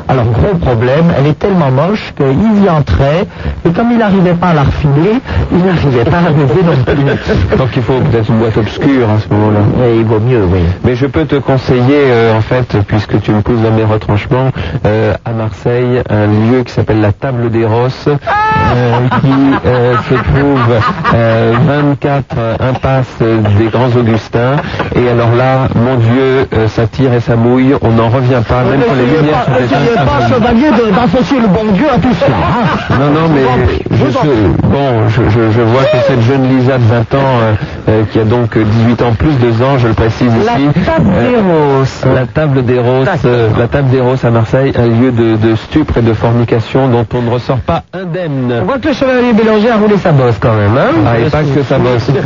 Alors 0.07 0.25
gros 0.25 0.55
problème, 0.57 1.05
elle 1.17 1.27
est 1.27 1.39
tellement 1.39 1.71
moche 1.71 2.13
qu'il 2.15 2.63
y 2.63 2.69
entrait, 2.69 3.25
et 3.65 3.69
comme 3.71 3.91
il 3.91 3.97
n'arrivait 3.97 4.33
pas 4.33 4.47
à 4.47 4.53
la 4.53 4.63
refiler, 4.63 5.19
il 5.51 5.57
n'arrivait 5.65 6.03
pas 6.09 6.17
à 6.17 6.21
la 6.21 6.29
lever 6.29 6.61
non 6.63 6.83
plus. 6.83 7.57
Donc 7.57 7.69
il 7.75 7.81
faut 7.81 7.99
peut-être 7.99 8.29
une 8.29 8.37
boîte 8.37 8.57
obscure 8.57 9.09
à 9.09 9.19
ce 9.19 9.33
moment-là. 9.33 9.59
Et 9.87 9.97
il 9.97 10.05
vaut 10.05 10.19
mieux, 10.19 10.43
oui. 10.51 10.59
Mais 10.83 10.95
je 10.95 11.05
peux 11.07 11.25
te 11.25 11.35
conseiller, 11.35 12.05
euh, 12.07 12.37
en 12.37 12.41
fait, 12.41 12.77
puisque 12.87 13.21
tu 13.21 13.31
me 13.31 13.41
pousses 13.41 13.61
dans 13.61 13.71
mes 13.71 13.83
retranchements, 13.83 14.51
euh, 14.85 15.13
à 15.25 15.31
Marseille, 15.31 16.01
un 16.09 16.27
lieu 16.27 16.63
qui 16.63 16.71
s'appelle 16.73 17.01
la 17.01 17.11
Table 17.11 17.49
des 17.49 17.65
Rosses, 17.65 18.07
euh, 18.07 18.99
qui 19.21 19.67
euh, 19.67 19.95
se 20.09 20.13
trouve 20.15 20.79
euh, 21.13 21.53
24 21.65 22.35
impasse 22.59 23.17
des 23.57 23.65
Grands 23.65 23.95
Augustins. 23.97 24.57
Et 24.95 25.09
alors 25.09 25.33
là, 25.35 25.67
mon 25.75 25.95
Dieu, 25.95 26.47
euh, 26.53 26.67
ça 26.67 26.87
tire 26.87 27.13
et 27.13 27.19
ça 27.19 27.35
mouille, 27.35 27.75
on 27.81 27.91
n'en 27.91 28.09
revient 28.09 28.41
pas, 28.47 28.63
même 28.63 28.81
quand 28.87 28.95
les 28.95 29.05
lumières 29.05 29.43
sont 29.44 29.44
N'essayez 29.47 29.95
pas, 29.95 30.27
chevalier, 30.27 30.69
d'associer 30.93 31.39
le 31.39 31.47
bon 31.47 31.71
Dieu 31.73 31.85
à 31.93 31.97
tout 31.99 32.13
cela. 32.13 32.35
hein. 32.35 32.95
Non, 32.99 33.09
non, 33.21 33.29
mais 33.33 33.43
je, 33.91 34.09
suis- 34.11 34.53
bon, 34.63 35.07
je, 35.09 35.21
je- 35.29 35.51
je 35.51 35.61
vois 35.61 35.83
que 35.83 35.97
cette 36.07 36.21
jeune 36.21 36.47
Lisa 36.49 36.77
de 36.77 36.83
20 36.83 36.99
ans, 37.15 37.39
euh, 37.41 37.53
euh, 37.89 38.03
qui 38.11 38.19
a 38.19 38.23
donc 38.23 38.57
18 38.57 39.01
ans 39.03 39.13
plus 39.17 39.33
deux 39.39 39.61
ans, 39.63 39.77
je 39.77 39.87
le 39.87 39.93
précise 39.93 40.31
La 40.45 40.59
ici. 40.59 40.69
table 40.85 41.09
des 41.29 41.37
roses. 41.37 42.05
La 42.15 42.25
table 42.25 42.65
des 42.65 42.79
roses, 42.79 43.07
euh, 43.25 43.49
la 43.57 43.67
table 43.67 43.89
des 43.89 44.01
roses 44.01 44.23
à 44.25 44.31
Marseille, 44.31 44.73
un 44.77 44.87
lieu 44.87 45.11
de, 45.11 45.35
de 45.35 45.55
stupre 45.55 45.97
et 45.97 46.01
de 46.01 46.13
fornication 46.13 46.87
dont 46.87 47.05
on 47.13 47.21
ne 47.21 47.29
ressort 47.29 47.59
pas 47.59 47.83
indemne. 47.93 48.53
On 48.61 48.65
voit 48.65 48.79
que 48.79 48.87
le 48.87 48.93
chevalier 48.93 49.33
Bélanger 49.33 49.69
a 49.71 49.77
roulé 49.77 49.97
sa 49.97 50.11
bosse 50.11 50.37
quand 50.39 50.53
même, 50.53 50.77
hein 50.77 50.91
Ah, 51.07 51.19
et 51.19 51.29
pas 51.29 51.43
que 51.43 51.61
ça 51.63 51.77
bosse. 51.77 52.09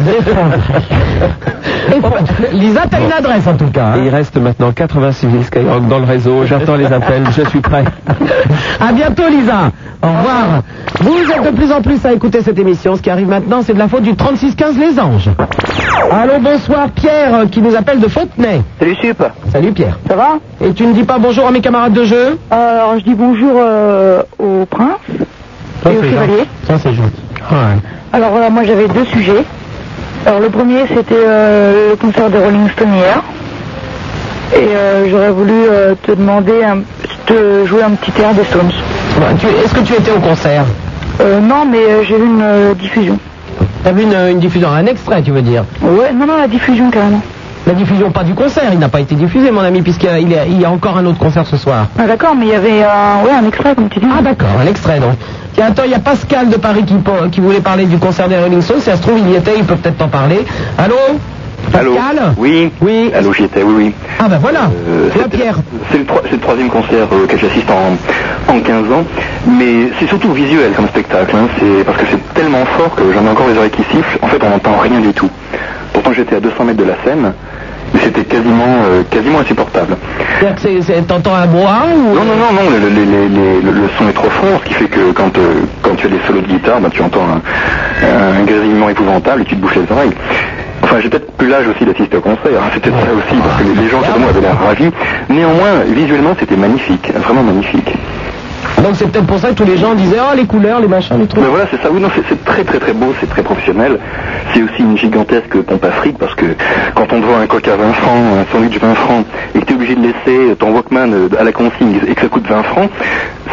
Lisa, 2.53 2.81
t'as 2.89 2.99
une 3.01 3.11
adresse 3.11 3.47
en 3.47 3.55
tout 3.55 3.69
cas. 3.71 3.93
Hein. 3.95 4.01
il 4.03 4.09
reste 4.09 4.37
maintenant 4.37 4.71
86 4.71 5.27
000 5.29 5.43
Skyrock 5.43 5.87
dans 5.87 5.99
le 5.99 6.05
réseau. 6.05 6.45
J'attends 6.45 6.75
les 6.75 6.85
appels, 6.85 6.99
je 7.31 7.49
suis 7.49 7.61
prêt. 7.61 7.83
À 8.79 8.91
bientôt 8.91 9.27
Lisa. 9.29 9.71
Au 10.01 10.07
revoir. 10.07 10.61
Vous 11.01 11.31
êtes 11.31 11.51
de 11.51 11.55
plus 11.55 11.71
en 11.71 11.81
plus 11.81 12.05
à 12.05 12.13
écouter 12.13 12.41
cette 12.41 12.57
émission. 12.57 12.95
Ce 12.95 13.01
qui 13.01 13.09
arrive 13.09 13.27
maintenant, 13.27 13.61
c'est 13.61 13.73
de 13.73 13.79
la 13.79 13.87
faute 13.87 14.03
du 14.03 14.15
3615 14.15 14.77
Les 14.77 14.99
Anges. 14.99 15.29
Allô, 16.11 16.33
bonsoir 16.39 16.89
Pierre 16.91 17.35
euh, 17.35 17.45
qui 17.45 17.61
nous 17.61 17.75
appelle 17.75 17.99
de 17.99 18.07
Fontenay. 18.07 18.61
Salut 18.79 18.95
Sup. 18.95 19.23
Salut 19.51 19.71
Pierre. 19.73 19.97
Ça 20.07 20.15
va? 20.15 20.37
Et 20.61 20.73
tu 20.73 20.85
ne 20.85 20.93
dis 20.93 21.03
pas 21.03 21.17
bonjour 21.19 21.47
à 21.47 21.51
mes 21.51 21.61
camarades 21.61 21.93
de 21.93 22.03
jeu? 22.03 22.37
Alors, 22.49 22.97
je 22.97 23.03
dis 23.03 23.15
bonjour 23.15 23.51
euh, 23.55 24.21
au 24.37 24.65
prince 24.65 24.97
Ça, 25.83 25.91
et 25.91 25.97
au 25.97 26.03
chevalier. 26.03 26.45
Ça, 26.65 26.77
c'est 26.77 26.93
gentil. 26.93 27.23
Alors 28.13 28.31
voilà, 28.31 28.49
moi 28.49 28.63
j'avais 28.63 28.87
deux 28.87 29.05
sujets. 29.05 29.43
Alors 30.25 30.39
le 30.39 30.49
premier 30.49 30.85
c'était 30.87 31.15
euh, 31.15 31.91
le 31.91 31.95
concert 31.95 32.29
de 32.29 32.37
Rolling 32.37 32.69
Stone 32.69 32.93
hier. 32.93 33.23
Et 34.53 34.75
euh, 34.75 35.09
j'aurais 35.09 35.31
voulu 35.31 35.53
euh, 35.53 35.93
te 36.01 36.11
demander 36.11 36.63
un, 36.63 36.81
de 37.29 37.65
jouer 37.65 37.83
un 37.83 37.91
petit 37.91 38.11
air 38.21 38.33
des 38.33 38.43
Stones. 38.43 38.71
Est-ce 39.63 39.73
que 39.73 39.81
tu 39.81 39.93
étais 39.93 40.11
au 40.11 40.19
concert 40.19 40.63
Euh, 41.21 41.39
non 41.39 41.65
mais 41.69 41.77
euh, 41.79 42.03
j'ai 42.07 42.15
vu 42.17 42.25
une 42.25 42.41
euh, 42.41 42.73
diffusion. 42.73 43.17
T'as 43.83 43.91
vu 43.91 44.03
une, 44.03 44.13
une 44.31 44.39
diffusion, 44.39 44.69
un 44.71 44.85
extrait 44.85 45.21
tu 45.21 45.31
veux 45.31 45.41
dire 45.41 45.63
Ouais, 45.81 46.11
non, 46.13 46.25
non, 46.25 46.37
la 46.37 46.47
diffusion 46.47 46.89
carrément. 46.89 47.21
La 47.67 47.73
diffusion 47.73 48.09
pas 48.09 48.23
du 48.23 48.33
concert, 48.33 48.63
il 48.71 48.79
n'a 48.79 48.87
pas 48.87 49.01
été 49.01 49.15
diffusé 49.15 49.51
mon 49.51 49.61
ami 49.61 49.81
puisqu'il 49.81 50.29
y, 50.29 50.35
a- 50.35 50.45
y 50.45 50.65
encore 50.65 50.97
un 50.97 51.05
autre 51.05 51.19
concert 51.19 51.45
ce 51.45 51.57
soir. 51.57 51.87
Ah 51.99 52.07
d'accord, 52.07 52.33
mais 52.35 52.45
il 52.47 52.51
y 52.51 52.55
avait 52.55 52.83
un, 52.83 53.23
ouais, 53.25 53.31
un 53.31 53.45
extrait 53.47 53.75
comme 53.75 53.89
tu 53.89 53.99
dis. 53.99 54.07
Ah 54.17 54.21
d'accord, 54.21 54.47
un 54.61 54.65
extrait 54.67 54.99
donc. 54.99 55.11
Tiens, 55.53 55.67
attends, 55.67 55.83
il 55.85 55.91
y 55.91 55.95
a 55.95 55.99
Pascal 55.99 56.49
de 56.49 56.55
Paris 56.55 56.83
qui, 56.85 56.95
qui 57.31 57.41
voulait 57.41 57.59
parler 57.59 57.85
du 57.85 57.97
concert 57.97 58.27
des 58.29 58.37
Rolling 58.39 58.61
Stones. 58.61 58.79
Si 58.79 58.85
ça 58.85 58.95
se 58.95 59.01
trouve, 59.01 59.19
il 59.19 59.29
y 59.29 59.35
était, 59.35 59.55
il 59.57 59.65
peut 59.65 59.75
peut-être 59.75 59.97
t'en 59.97 60.07
parler. 60.07 60.45
Allô 60.77 60.95
Allô 61.73 61.95
Pascal 61.95 62.33
Oui. 62.37 62.71
Oui. 62.81 63.11
Allô, 63.15 63.33
j'y 63.33 63.43
étais, 63.43 63.63
oui, 63.63 63.73
oui. 63.77 63.95
Ah 64.19 64.27
ben 64.27 64.39
voilà. 64.39 64.69
Euh, 64.87 65.09
c'était- 65.13 65.37
Pierre. 65.37 65.57
C'est 65.91 65.97
le, 65.99 66.05
troi- 66.05 66.21
c'est 66.25 66.33
le 66.35 66.39
troisième 66.41 66.69
concert 66.69 67.07
euh, 67.11 67.23
auquel 67.23 67.39
j'assiste 67.39 67.69
en, 67.69 67.97
en 68.53 68.59
15 68.59 68.91
ans, 68.91 69.03
mais 69.47 69.91
c'est 69.99 70.07
surtout 70.07 70.31
visuel 70.33 70.71
comme 70.75 70.87
spectacle, 70.87 71.35
hein. 71.35 71.47
c'est 71.59 71.83
parce 71.85 71.97
que 71.97 72.05
c'est 72.11 72.33
tellement 72.33 72.65
fort 72.77 72.95
que 72.95 73.03
j'en 73.13 73.25
ai 73.25 73.29
encore 73.29 73.47
les 73.47 73.57
oreilles 73.57 73.69
qui 73.71 73.83
sifflent, 73.83 74.19
en 74.21 74.27
fait 74.27 74.41
on 74.43 74.49
n'entend 74.49 74.77
rien 74.77 74.99
du 74.99 75.13
tout. 75.13 75.29
Pourtant 75.93 76.11
j'étais 76.13 76.35
à 76.35 76.39
200 76.39 76.63
mètres 76.65 76.77
de 76.79 76.83
la 76.85 76.95
scène, 77.05 77.33
mais 77.93 77.99
c'était 78.01 78.23
quasiment, 78.23 78.83
euh, 78.85 79.03
quasiment 79.09 79.39
insupportable. 79.39 79.97
C'est-à-dire 80.39 80.57
c'est- 80.61 80.81
c'est- 80.81 81.01
t'entends 81.07 81.35
un 81.35 81.47
ou... 81.47 82.15
Non, 82.15 82.23
non, 82.25 82.35
non, 82.35 82.53
non, 82.63 82.69
le, 82.71 82.79
le- 82.89 83.05
le- 83.05 83.27
le- 83.27 83.61
le- 83.71 83.81
le 83.81 83.89
son 83.97 84.07
est 84.07 84.13
trop 84.13 84.29
fort, 84.29 84.59
ce 84.63 84.67
qui 84.69 84.73
fait 84.73 84.87
que 84.87 85.11
quand, 85.11 85.37
euh, 85.37 85.61
quand 85.81 85.95
tu 85.95 86.07
as 86.07 86.09
des 86.09 86.19
solos 86.27 86.41
de 86.41 86.47
guitare, 86.47 86.79
bah, 86.81 86.89
tu 86.91 87.01
entends 87.01 87.25
un, 87.25 88.39
un 88.39 88.43
grésillement 88.43 88.89
épouvantable 88.89 89.41
et 89.41 89.45
tu 89.45 89.55
te 89.55 89.61
bouches 89.61 89.75
les 89.75 89.91
oreilles. 89.95 90.11
Enfin, 90.83 90.99
j'ai 91.01 91.09
peut-être 91.09 91.31
plus 91.33 91.47
l'âge 91.47 91.67
aussi 91.67 91.85
d'assister 91.85 92.17
au 92.17 92.21
concert, 92.21 92.61
hein, 92.61 92.69
c'était 92.73 92.89
ça 92.89 93.13
aussi, 93.13 93.41
parce 93.41 93.61
que 93.61 93.81
les, 93.81 93.89
gens 93.89 93.99
autour 93.99 94.19
moi 94.19 94.29
avaient 94.29 94.41
l'air 94.41 94.59
ravis. 94.59 94.91
Néanmoins, 95.29 95.83
visuellement, 95.87 96.35
c'était 96.39 96.55
magnifique, 96.55 97.11
vraiment 97.15 97.43
magnifique. 97.43 97.93
Donc 98.83 98.91
c'est 98.95 99.09
peut-être 99.11 99.25
pour 99.27 99.39
ça 99.39 99.49
que 99.49 99.53
tous 99.55 99.65
les 99.65 99.77
gens 99.77 99.93
disaient 99.93 100.19
oh 100.21 100.35
les 100.35 100.45
couleurs, 100.45 100.79
les 100.79 100.87
machins, 100.87 101.17
les 101.19 101.27
trucs. 101.27 101.41
Mais 101.41 101.49
voilà, 101.49 101.65
c'est 101.69 101.81
ça. 101.81 101.89
Oui, 101.91 101.99
non, 101.99 102.09
c'est- 102.15 102.43
très 102.45 102.63
très 102.63 102.79
très 102.79 102.93
beau, 102.93 103.13
c'est 103.19 103.29
très 103.29 103.43
professionnel. 103.43 103.99
C'est 104.53 104.61
aussi 104.63 104.79
une 104.81 104.97
gigantesque 104.97 105.55
pompe 105.61 105.83
à 105.85 105.91
fric 105.91 106.17
parce 106.17 106.33
que 106.35 106.45
quand 106.95 107.11
on 107.13 107.19
te 107.21 107.25
voit 107.25 107.37
un 107.37 107.47
coq 107.47 107.67
à 107.67 107.75
20 107.75 107.93
francs, 107.93 108.23
un 108.39 108.45
sandwich 108.51 108.79
20 108.79 108.95
francs, 108.95 109.25
et 109.55 109.59
que 109.59 109.65
tu 109.65 109.73
es 109.73 109.75
obligé 109.75 109.95
de 109.95 110.01
laisser 110.01 110.55
ton 110.57 110.71
Walkman 110.71 111.11
euh, 111.13 111.29
à 111.39 111.43
la 111.43 111.51
consigne 111.51 111.99
et 112.07 112.15
que 112.15 112.21
ça 112.21 112.27
coûte 112.27 112.47
20 112.47 112.63
francs, 112.63 112.89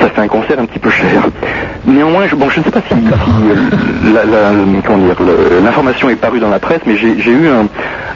ça 0.01 0.09
fait 0.09 0.21
un 0.21 0.29
concert 0.29 0.59
un 0.61 0.65
petit 0.67 0.79
peu 0.79 0.91
cher. 0.91 1.23
Néanmoins, 1.87 2.27
je, 2.29 2.35
bon, 2.37 2.49
je 2.51 2.61
ne 2.61 2.65
sais 2.65 2.71
pas 2.71 2.81
si, 2.89 2.95
si, 2.95 3.01
euh, 4.11 5.61
l'information 5.65 6.09
est 6.11 6.17
parue 6.17 6.41
dans 6.41 6.51
la 6.51 6.59
presse, 6.59 6.81
mais 6.87 6.97
j'ai 6.97 7.31
eu 7.31 7.49
un, 7.49 7.67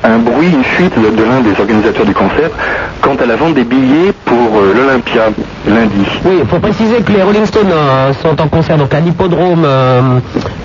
un 0.09 0.19
bruit, 0.19 0.49
une 0.53 0.65
fuite 0.65 0.95
de, 0.99 1.11
de 1.11 1.23
l'un 1.23 1.41
des 1.41 1.59
organisateurs 1.61 2.05
du 2.07 2.15
concert 2.15 2.51
quant 3.01 3.15
à 3.17 3.27
la 3.27 3.37
vente 3.37 3.55
des 3.55 3.65
billets 3.65 4.13
pour 4.25 4.37
euh, 4.59 4.75
l'Olympia 4.77 5.29
lundi. 5.69 6.05
Oui, 6.25 6.37
il 6.41 6.47
faut 6.49 6.59
préciser 6.81 7.03
que 7.03 7.13
les 7.13 7.23
Rolling 7.23 7.45
Stones 7.45 7.71
euh, 7.71 8.13
sont 8.15 8.41
en 8.41 8.49
concert 8.49 8.79
donc 8.79 8.95
à 8.95 9.01
l'hippodrome 9.01 9.63
euh, 9.65 10.01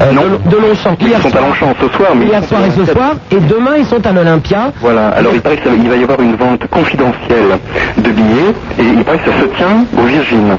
euh, 0.01 0.11
de, 0.11 0.49
de 0.49 0.61
Longchamp. 0.61 0.95
Ils 1.01 1.07
Hier 1.09 1.21
sont 1.21 1.35
à 1.35 1.41
Longchamp 1.41 1.73
ce 1.81 1.89
soir, 1.89 2.11
mais 2.15 2.25
Hier 2.27 2.43
soir 2.45 2.61
et 2.65 2.71
ce 2.71 2.85
soir, 2.85 3.11
et 3.31 3.35
demain 3.41 3.71
ils 3.77 3.85
sont 3.85 4.05
à 4.05 4.11
l'Olympia. 4.13 4.71
Voilà, 4.79 5.09
alors 5.09 5.33
il 5.33 5.41
paraît 5.41 5.57
qu'il 5.57 5.89
va 5.89 5.95
y 5.95 6.03
avoir 6.03 6.21
une 6.21 6.35
vente 6.35 6.65
confidentielle 6.67 7.59
de 7.97 8.09
billets 8.11 8.53
et 8.79 8.83
il 8.83 9.03
paraît 9.03 9.17
que 9.19 9.29
ça 9.29 9.39
se 9.41 9.45
tient 9.57 9.85
au 9.97 10.03
Virgin. 10.05 10.57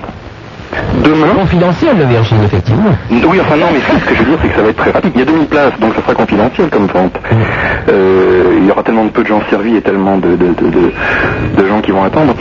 Demain. 1.03 1.29
Confidentiel, 1.39 1.97
le 1.97 2.05
Virgin, 2.05 2.43
effectivement. 2.45 2.91
Oui, 3.11 3.39
enfin 3.41 3.57
non, 3.57 3.67
mais 3.73 3.79
ce 3.81 4.05
que 4.05 4.15
je 4.15 4.19
veux 4.23 4.31
dire, 4.31 4.39
c'est 4.43 4.49
que 4.49 4.57
ça 4.57 4.63
va 4.63 4.69
être 4.69 4.77
très 4.77 4.91
rapide. 4.91 5.13
Il 5.15 5.21
y 5.21 5.23
a 5.23 5.25
2000 5.25 5.47
places, 5.47 5.73
donc 5.81 5.95
ça 5.95 6.03
sera 6.03 6.13
confidentiel 6.15 6.69
comme 6.69 6.87
vente. 6.87 7.15
Euh, 7.89 8.57
il 8.59 8.67
y 8.67 8.71
aura 8.71 8.83
tellement 8.83 9.05
de 9.05 9.11
peu 9.11 9.23
de 9.23 9.29
gens 9.29 9.41
servis 9.49 9.77
et 9.77 9.81
tellement 9.81 10.19
de, 10.19 10.31
de- 10.37 10.55
de 11.57 11.67
gens 11.69 11.81
qui 11.81 11.93
vont 11.93 12.05
attendre. 12.05 12.35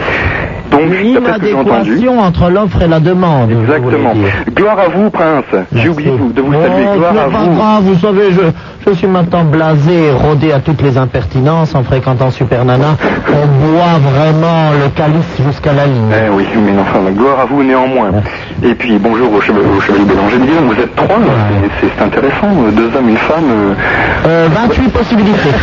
Donc, 0.72 0.82
d'après 0.90 1.34
ce 1.34 1.40
que 1.40 1.48
j'ai 1.48 1.54
entendu. 1.54 1.90
Inadéquation 1.92 2.20
entre 2.20 2.50
l'offre 2.50 2.82
et 2.82 2.88
la 2.88 3.00
demande. 3.00 3.52
Exactement. 3.52 4.14
Gloire 4.54 4.80
à 4.80 4.88
vous, 4.90 5.10
Prince. 5.10 5.46
J'ai 5.74 5.90
oublié 5.90 6.12
de 6.12 6.16
vous, 6.18 6.32
de 6.32 6.42
saluer. 6.42 6.86
Oh, 6.94 6.98
Gloire 6.98 7.12
à 7.12 7.30
pas 7.30 7.38
vous. 7.40 7.56
grave, 7.56 7.84
vous 7.84 8.00
savez, 8.00 8.32
je, 8.32 8.90
je 8.90 8.96
suis 8.96 9.08
maintenant 9.08 9.44
blasé 9.44 9.94
et 10.08 10.12
rodé 10.12 10.52
à 10.52 10.60
toutes 10.60 10.82
les 10.82 10.98
impertinences 10.98 11.74
en 11.76 11.84
fréquentant 11.84 12.32
Super 12.32 12.66
Nana. 12.66 12.98
On 13.28 13.48
boit 13.48 14.00
vraiment 14.12 14.72
le 14.72 14.90
calice 14.90 15.48
jusqu'à 15.48 15.74
la 15.74 15.86
ligne. 15.86 16.12
Eh 16.12 16.30
oui, 16.30 16.46
mais 16.66 16.74
enfin, 16.80 17.00
gloire 17.12 17.40
à 17.42 17.46
vous 17.46 17.64
néanmoins. 17.64 18.12
Et 18.64 18.74
puis 18.76 18.98
bonjour 18.98 19.34
au 19.34 19.42
chevalier, 19.42 19.66
au 19.78 19.82
chevalier 19.82 20.06
Bélanger. 20.06 20.38
Donc, 20.38 20.74
vous 20.76 20.82
êtes 20.82 20.96
trois, 20.96 21.20
là. 21.20 21.26
C'est- 21.82 22.04
intéressant. 22.04 22.48
euh, 22.68 22.72
Deux 22.72 22.92
hommes, 22.98 23.10
une 23.10 23.18
femme. 23.18 23.44
euh. 23.50 23.74
Euh, 24.28 24.48
28 24.54 24.90
possibilités. 24.92 25.50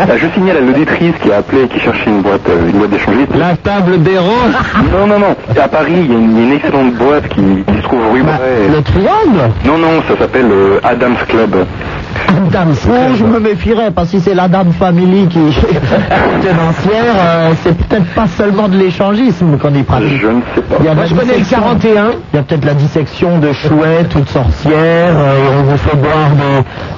Ah, 0.00 0.12
Je 0.20 0.26
signale 0.34 0.56
à 0.58 0.60
l'auditrice 0.60 1.14
qui 1.22 1.32
a 1.32 1.38
appelé 1.38 1.62
et 1.64 1.68
qui 1.68 1.78
cherchait 1.80 2.10
une 2.10 2.22
boîte, 2.22 2.48
euh, 2.48 2.68
une 2.70 2.78
boîte 2.78 2.90
La 3.36 3.56
table 3.56 4.02
des 4.02 4.18
roses 4.18 4.56
Non, 4.92 5.06
non, 5.06 5.18
non. 5.18 5.36
À 5.60 5.68
Paris, 5.68 5.92
il 5.96 6.10
y 6.10 6.14
a 6.14 6.18
une, 6.18 6.52
excellente 6.52 6.94
boîte 6.94 7.28
qui, 7.28 7.40
qui 7.40 7.76
se 7.76 7.82
trouve 7.82 8.00
rue 8.12 8.22
Bray. 8.22 8.68
Le 8.74 8.82
triangle 8.82 9.50
Non, 9.64 9.78
non, 9.78 10.02
ça 10.08 10.16
s'appelle 10.18 10.50
euh, 10.50 10.80
Adam's 10.82 11.22
Club. 11.28 11.66
Dame 12.50 12.72
Oh, 12.88 13.14
je 13.16 13.24
me 13.24 13.38
méfierais, 13.40 13.90
parce 13.90 14.10
que 14.10 14.18
si 14.18 14.22
c'est 14.24 14.34
la 14.34 14.48
Dame 14.48 14.72
Family 14.72 15.26
qui 15.28 15.38
est 15.38 16.40
tenancière, 16.46 17.14
euh, 17.16 17.52
c'est 17.62 17.76
peut-être 17.76 18.06
pas 18.14 18.26
seulement 18.26 18.68
de 18.68 18.76
l'échangisme 18.76 19.56
qu'on 19.58 19.74
y 19.74 19.82
pratique. 19.82 20.20
Je 20.20 20.26
ne 20.28 20.40
sais 20.54 20.60
pas. 20.62 20.76
Il 20.80 20.86
y 20.86 20.88
a 20.88 20.94
Moi, 20.94 21.04
je 21.06 21.14
connais 21.14 21.32
le 21.34 21.38
dissection- 21.40 21.60
41. 21.62 22.04
Il 22.32 22.36
y 22.36 22.38
a 22.38 22.42
peut-être 22.42 22.64
la 22.64 22.74
dissection 22.74 23.38
de 23.38 23.52
chouettes 23.52 24.14
ou 24.14 24.20
de 24.20 24.28
sorcières, 24.28 25.14
euh, 25.16 25.38
et 25.38 25.56
on 25.58 25.62
vous 25.70 25.76
fait 25.78 25.96
boire 25.96 26.30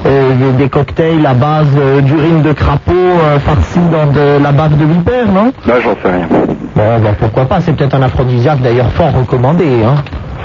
des, 0.05 0.09
euh, 0.11 0.53
des- 0.59 0.69
cocktails 0.69 1.25
à 1.27 1.35
base 1.35 1.67
euh, 1.79 2.01
d'urine 2.01 2.43
de 2.43 2.53
crapaud 2.53 2.93
euh, 2.95 3.39
farci 3.39 3.79
dans 3.93 4.07
de 4.13 4.43
la 4.43 4.53
bave 4.53 4.77
de 4.77 4.85
vipère, 4.85 5.27
non? 5.33 5.53
Là, 5.67 5.75
j'en 5.83 5.95
sais 6.03 6.15
rien. 6.15 6.27
Bon, 6.31 6.99
ben, 7.03 7.15
pourquoi 7.19 7.45
pas, 7.47 7.61
c'est 7.61 7.73
peut-être 7.75 7.95
un 7.95 8.03
aphrodisiaque 8.03 8.61
d'ailleurs 8.61 8.91
fort 8.93 9.13
recommandé. 9.13 9.65
Hein. 9.87 9.95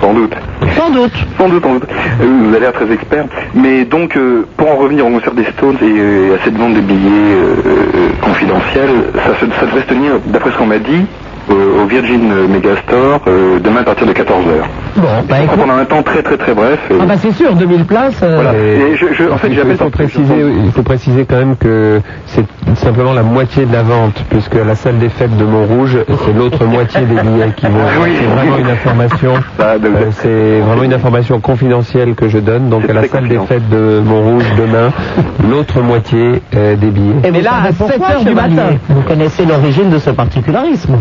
Sans 0.01 0.13
doute. 0.13 0.33
Sans 0.75 0.89
doute. 0.89 1.13
Sans 1.37 1.49
doute, 1.49 1.63
sans 1.63 1.73
doute. 1.73 1.83
Euh, 2.21 2.25
vous 2.43 2.49
avez 2.49 2.59
l'air 2.59 2.73
très 2.73 2.91
expert. 2.91 3.25
Mais 3.53 3.85
donc, 3.85 4.17
euh, 4.17 4.45
pour 4.57 4.71
en 4.71 4.75
revenir 4.75 5.05
au 5.05 5.09
concert 5.11 5.33
des 5.33 5.45
Stones 5.45 5.77
et 5.81 5.85
euh, 5.85 6.35
à 6.35 6.43
cette 6.43 6.57
vente 6.57 6.73
de 6.73 6.81
billets 6.81 7.35
euh, 7.35 8.09
confidentiels, 8.21 9.11
ça, 9.15 9.35
se- 9.39 9.51
ça 9.59 9.65
devrait 9.65 9.81
se 9.81 9.87
tenir, 9.87 10.13
d'après 10.25 10.51
ce 10.51 10.57
qu'on 10.57 10.65
m'a 10.65 10.79
dit, 10.79 11.05
au 11.51 11.85
Virgin 11.87 12.47
Megastore, 12.49 13.21
euh, 13.27 13.59
demain 13.59 13.81
à 13.81 13.83
partir 13.83 14.07
de 14.07 14.13
14h. 14.13 14.63
Bon, 14.97 15.07
bah 15.29 15.35
écoute. 15.43 15.59
Pendant 15.59 15.75
un 15.75 15.85
temps 15.85 16.03
très 16.03 16.21
très 16.21 16.37
très 16.37 16.53
bref. 16.53 16.79
et- 16.89 16.95
Ah 17.01 17.05
bah 17.05 17.13
c'est 17.17 17.31
sûr, 17.31 17.53
2000 17.55 17.85
places. 17.85 18.19
euh, 18.23 18.35
Voilà. 18.35 18.53
Et 18.57 18.95
je, 18.95 19.05
je- 19.13 19.29
en 19.31 19.37
fait, 19.37 19.47
il, 19.49 19.57
faut, 19.57 19.85
il 19.85 19.91
préciser, 19.91 20.33
il 20.65 20.71
faut 20.71 20.83
préciser 20.83 21.25
quand 21.25 21.37
même 21.37 21.55
que 21.55 22.01
c'est 22.25 22.45
simplement 22.75 23.13
la 23.13 23.23
moitié 23.23 23.65
de 23.65 23.73
la 23.73 23.83
vente, 23.83 24.23
puisque 24.29 24.55
la 24.55 24.75
salle 24.75 24.97
des 24.99 25.09
fêtes 25.09 25.35
de 25.37 25.45
Montrouge, 25.45 25.97
c'est 26.25 26.33
l'autre 26.33 26.65
moitié 26.77 27.01
des 27.01 27.15
billets 27.21 27.51
qui 27.55 27.65
vont. 27.67 27.79
Oui. 28.03 28.11
C'est 28.19 28.25
vraiment 28.25 28.57
une 28.57 28.69
information. 28.69 29.33
Bah, 29.57 29.77
de- 29.77 29.87
euh, 29.87 30.11
c'est 30.11 30.59
vraiment 30.61 30.83
une 30.83 30.93
information 30.93 31.39
confidentielle 31.39 32.15
que 32.15 32.27
je 32.29 32.37
donne. 32.39 32.69
Donc 32.69 32.89
à 32.89 32.93
la 32.93 33.07
salle 33.07 33.27
des 33.27 33.37
fêtes 33.39 33.69
de 33.69 34.01
Montrouge 34.03 34.45
demain, 34.57 34.91
l'autre 35.49 35.81
moitié 35.81 36.41
euh, 36.55 36.75
des 36.75 36.87
billets. 36.87 37.15
Et 37.23 37.31
Mais 37.31 37.41
là, 37.41 37.51
à 37.63 37.67
7 37.67 37.75
pourquoi, 37.77 38.15
heures 38.15 38.23
du 38.25 38.33
matin. 38.33 38.77
Vous 38.89 39.01
connaissez 39.01 39.45
l'origine 39.45 39.89
de 39.89 39.99
ce 39.99 40.09
particularisme 40.09 40.95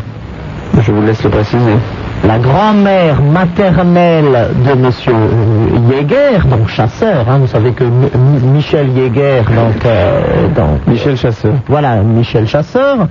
Je 0.79 0.93
vous 0.93 1.03
laisse 1.03 1.23
le 1.23 1.31
préciser. 1.31 1.75
La 2.27 2.39
grand-mère 2.39 3.21
maternelle 3.23 4.49
de 4.67 4.75
Monsieur 4.75 5.15
Jäger, 5.91 6.47
donc 6.49 6.69
chasseur, 6.69 7.25
hein, 7.29 7.39
vous 7.39 7.47
savez 7.47 7.73
que 7.73 7.85
M- 7.85 8.09
M- 8.15 8.41
Michel 8.53 8.89
Jäger, 8.95 9.43
donc, 9.49 9.85
euh, 9.87 10.49
donc 10.55 10.87
Michel 10.87 11.17
Chasseur. 11.17 11.55
voilà, 11.67 11.97
Michel 11.97 12.47
Chasseur, 12.47 13.09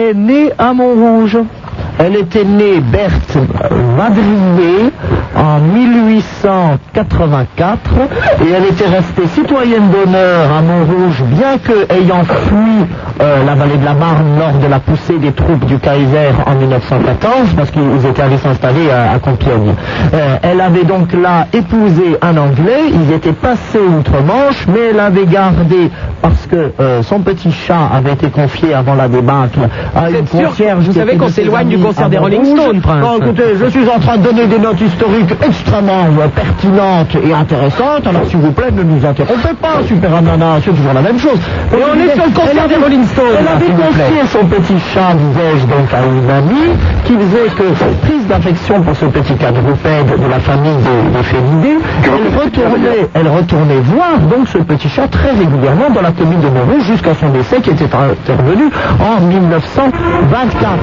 est 0.00 0.14
née 0.14 0.50
à 0.58 0.72
Montrouge. 0.72 1.38
Elle 1.98 2.16
était 2.16 2.44
née 2.44 2.80
Berthe 2.80 3.36
Madrier 3.96 4.90
en 5.36 5.58
1884 5.60 7.90
et 8.42 8.50
elle 8.56 8.64
était 8.64 8.86
restée 8.86 9.26
citoyenne 9.34 9.90
d'honneur 9.90 10.50
à 10.50 10.62
Montrouge, 10.62 11.22
bien 11.26 11.58
que 11.58 11.86
ayant 11.92 12.24
fui 12.24 12.86
euh, 13.20 13.44
la 13.44 13.54
vallée 13.54 13.76
de 13.76 13.84
la 13.84 13.92
Marne 13.92 14.38
lors 14.38 14.54
de 14.54 14.66
la 14.66 14.78
poussée 14.78 15.18
des 15.18 15.32
troupes 15.32 15.66
du 15.66 15.78
Kaiser 15.78 16.30
en 16.46 16.54
1914, 16.54 17.52
parce 17.54 17.70
qu'ils 17.70 18.06
étaient 18.08 18.22
allés 18.22 18.38
s'installer 18.38 18.88
à, 18.90 19.12
à 19.12 19.18
Compiègne. 19.18 19.74
Euh, 20.14 20.38
elle 20.42 20.62
avait 20.62 20.84
donc 20.84 21.12
là 21.12 21.48
épousé 21.52 22.16
un 22.22 22.38
Anglais, 22.38 22.84
ils 22.94 23.12
étaient 23.12 23.32
passés 23.32 23.78
outre-Manche, 23.98 24.66
mais 24.68 24.80
elle 24.92 25.00
avait 25.00 25.26
gardé, 25.26 25.90
parce 26.22 26.46
que 26.46 26.72
euh, 26.80 27.02
son 27.02 27.20
petit 27.20 27.52
chat 27.52 27.90
avait 27.92 28.12
été 28.12 28.30
confié 28.30 28.72
avant 28.72 28.94
la 28.94 29.08
débâcle 29.08 29.60
à 29.96 30.10
Vous 30.10 30.16
une 30.16 30.26
concierge. 30.26 30.84
Vous 30.84 30.92
savez 30.92 31.16
qu'on 31.16 31.28
s'éloigne 31.28 31.68
du 31.68 31.78
concert 31.78 32.08
des 32.08 32.18
Rolling. 32.18 32.44
Stones, 32.44 32.80
Prince. 32.80 33.00
Non, 33.02 33.18
écoutez, 33.18 33.56
je 33.60 33.66
suis 33.66 33.88
en 33.88 33.98
train 33.98 34.16
de 34.18 34.22
donner 34.22 34.46
des 34.46 34.58
notes 34.58 34.80
historiques 34.80 35.34
extrêmement 35.44 36.04
euh, 36.20 36.28
pertinentes 36.28 37.14
et 37.22 37.32
intéressantes, 37.32 38.06
alors 38.06 38.24
s'il 38.26 38.38
vous 38.40 38.52
plaît, 38.52 38.70
ne 38.72 38.82
nous 38.82 39.04
interrompez 39.04 39.54
pas, 39.60 39.82
Super 39.86 40.14
Anana, 40.14 40.56
c'est 40.64 40.70
toujours 40.70 40.92
la 40.92 41.02
même 41.02 41.18
chose. 41.18 41.38
Et 41.72 41.76
on 41.82 41.94
est 42.00 42.14
sur 42.14 42.24
le 42.24 42.32
concert 42.32 42.68
des 42.68 42.76
Rolling 42.76 43.04
Stones, 43.04 43.24
Elle 43.38 43.48
avait 43.48 43.66
plaît. 43.66 44.04
confié 44.08 44.26
son 44.30 44.46
petit 44.46 44.78
chat, 44.92 45.14
disais-je, 45.14 45.66
donc 45.66 45.92
à 45.92 46.04
une 46.06 46.30
amie, 46.30 46.70
qui 47.04 47.14
faisait 47.14 47.48
que, 47.56 48.06
prise 48.06 48.26
d'affection 48.28 48.80
pour 48.82 48.96
ce 48.96 49.06
petit 49.06 49.34
quadrupède 49.34 50.06
de 50.06 50.28
la 50.30 50.40
famille 50.40 50.76
des, 50.76 51.18
des 51.18 51.24
Félidés, 51.24 51.78
elle 52.04 52.38
retournait, 52.40 53.08
elle 53.14 53.28
retournait 53.28 53.80
voir 53.84 54.18
donc 54.18 54.48
ce 54.48 54.58
petit 54.58 54.88
chat 54.88 55.08
très 55.08 55.30
régulièrement 55.30 55.90
dans 55.94 56.02
la 56.02 56.12
commune 56.12 56.40
de 56.40 56.48
Montrouge 56.48 56.84
jusqu'à 56.84 57.14
son 57.14 57.28
décès 57.30 57.60
qui 57.60 57.70
était 57.70 57.88
intervenu 57.94 58.64
en 59.00 59.20
1924. 59.76 60.78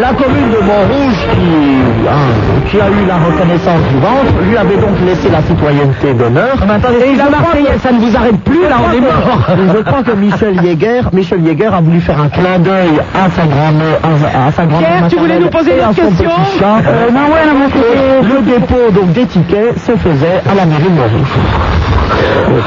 La 0.00 0.08
commune 0.12 0.50
de 0.50 0.58
Montrouge, 0.58 1.26
qui, 1.32 2.08
hein, 2.08 2.66
qui 2.68 2.80
a 2.80 2.88
eu 2.88 3.06
la 3.06 3.16
reconnaissance 3.16 3.80
du 3.90 3.98
ventre, 3.98 4.32
lui 4.48 4.56
avait 4.56 4.76
donc 4.76 4.96
laissé 5.06 5.28
la 5.30 5.42
citoyenneté 5.42 6.12
d'honneur. 6.14 6.54
Et 6.54 7.14
je 7.14 7.18
la 7.18 7.24
crois 7.24 7.40
Marseillaise, 7.40 7.72
que- 7.74 7.80
ça 7.80 7.92
ne 7.92 7.98
vous 8.00 8.16
arrête 8.16 8.40
plus, 8.42 8.62
là, 8.68 8.76
on 8.88 8.92
est 8.92 9.00
mort. 9.00 9.46
je 9.76 9.82
crois 9.82 10.02
que 10.02 10.12
Michel 10.12 10.60
Jäger, 10.62 11.02
Michel 11.12 11.44
Jäger 11.46 11.66
a 11.74 11.80
voulu 11.80 12.00
faire 12.00 12.20
un 12.20 12.28
clin 12.28 12.58
d'œil 12.58 13.00
à 13.14 13.30
sa 13.30 13.46
grand-mère, 13.46 13.98
à, 14.02 14.48
à 14.48 14.52
sa 14.52 14.66
grand-mère 14.66 14.88
Pierre, 14.98 15.08
tu 15.08 15.16
voulais 15.16 15.38
nous 15.38 15.48
poser 15.48 15.72
et 15.72 15.82
une 15.82 15.94
question. 15.94 16.30
Euh, 16.30 17.10
non, 17.12 17.32
ouais, 17.32 17.44
non, 17.46 17.58
mais 17.60 17.66
c'était- 17.72 18.34
Le 18.34 18.42
dépôt 18.42 18.90
donc 18.92 19.12
des 19.12 19.26
tickets 19.26 19.78
se 19.78 19.92
faisait 19.92 20.40
à 20.50 20.54
la 20.54 20.66
mairie 20.66 20.82
de 20.84 20.88
Montrouge. 20.90 21.36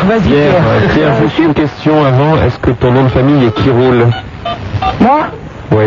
Vas-y, 0.07 0.19
Pierre, 0.21 0.51
Pierre. 0.51 0.89
Pierre, 0.93 1.13
juste 1.21 1.39
une 1.39 1.53
question 1.53 1.93
avant. 2.05 2.35
Est-ce 2.45 2.57
que 2.59 2.71
ton 2.71 2.91
nom 2.91 3.03
de 3.03 3.09
famille 3.09 3.45
est 3.45 3.53
qui 3.53 3.69
roule 3.69 4.05
Moi 5.01 5.19
Oui. 5.71 5.85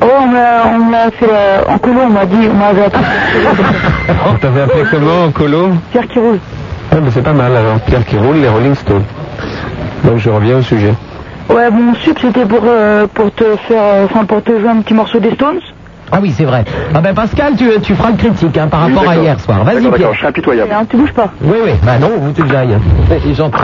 Oh, 0.00 0.06
on 0.22 0.26
m'a 0.28 0.40
on 0.74 0.78
m'a 0.90 1.10
fait 1.10 1.26
euh, 1.28 1.60
en 1.68 1.78
colo, 1.78 2.00
on 2.06 2.10
m'a 2.10 2.24
dit, 2.24 2.48
on 2.50 2.54
m'avait 2.56 2.84
appelé 2.84 3.02
On 4.30 4.34
t'avait 4.34 4.60
appelé 4.62 4.84
comment 4.90 5.24
en 5.24 5.30
colo 5.32 5.70
Pierre 5.90 6.06
qui 6.06 6.18
roule. 6.20 6.38
Ah, 6.92 6.96
mais 7.02 7.10
c'est 7.10 7.22
pas 7.22 7.32
mal 7.32 7.54
alors. 7.54 7.80
Pierre 7.80 8.04
qui 8.04 8.16
roule, 8.16 8.36
les 8.36 8.48
Rolling 8.48 8.74
Stones. 8.76 9.02
Donc 10.04 10.18
je 10.18 10.30
reviens 10.30 10.58
au 10.58 10.62
sujet. 10.62 10.94
Ouais, 11.50 11.70
mon 11.70 11.94
sup, 11.94 12.18
c'était 12.20 12.44
pour, 12.44 12.62
euh, 12.64 13.06
pour 13.12 13.32
te 13.34 13.44
faire, 13.66 13.82
euh, 13.82 14.04
enfin, 14.04 14.24
pour 14.24 14.42
te 14.42 14.52
jouer 14.58 14.68
un 14.68 14.82
petit 14.82 14.94
morceau 14.94 15.18
des 15.18 15.32
Stones. 15.32 15.58
Ah 16.12 16.18
oui, 16.22 16.32
c'est 16.36 16.44
vrai. 16.44 16.64
Ah 16.94 17.00
ben 17.00 17.12
Pascal, 17.14 17.54
tu, 17.56 17.68
tu 17.82 17.94
feras 17.94 18.10
le 18.10 18.16
critique 18.16 18.56
hein, 18.56 18.68
par 18.68 18.86
Oui, 18.86 18.94
rapport 18.94 19.10
à 19.10 19.16
hier 19.16 19.38
soir. 19.40 19.64
Vas-y, 19.64 19.80
Pierre. 19.80 19.90
d'accord, 19.90 20.14
je 20.14 20.18
serai 20.20 20.28
impitoyable. 20.28 20.70
Et, 20.70 20.74
hein, 20.74 20.86
tu 20.88 20.96
bouges 20.96 21.12
pas. 21.12 21.28
Oui, 21.42 21.56
oui. 21.64 21.72
Bah 21.82 21.98
non, 22.00 22.10
vous 22.18 22.32
tu 22.32 22.42
le 22.42 22.54
ailles. 22.54 22.78
Il 23.24 23.32
est 23.32 23.34
gentil. 23.34 23.58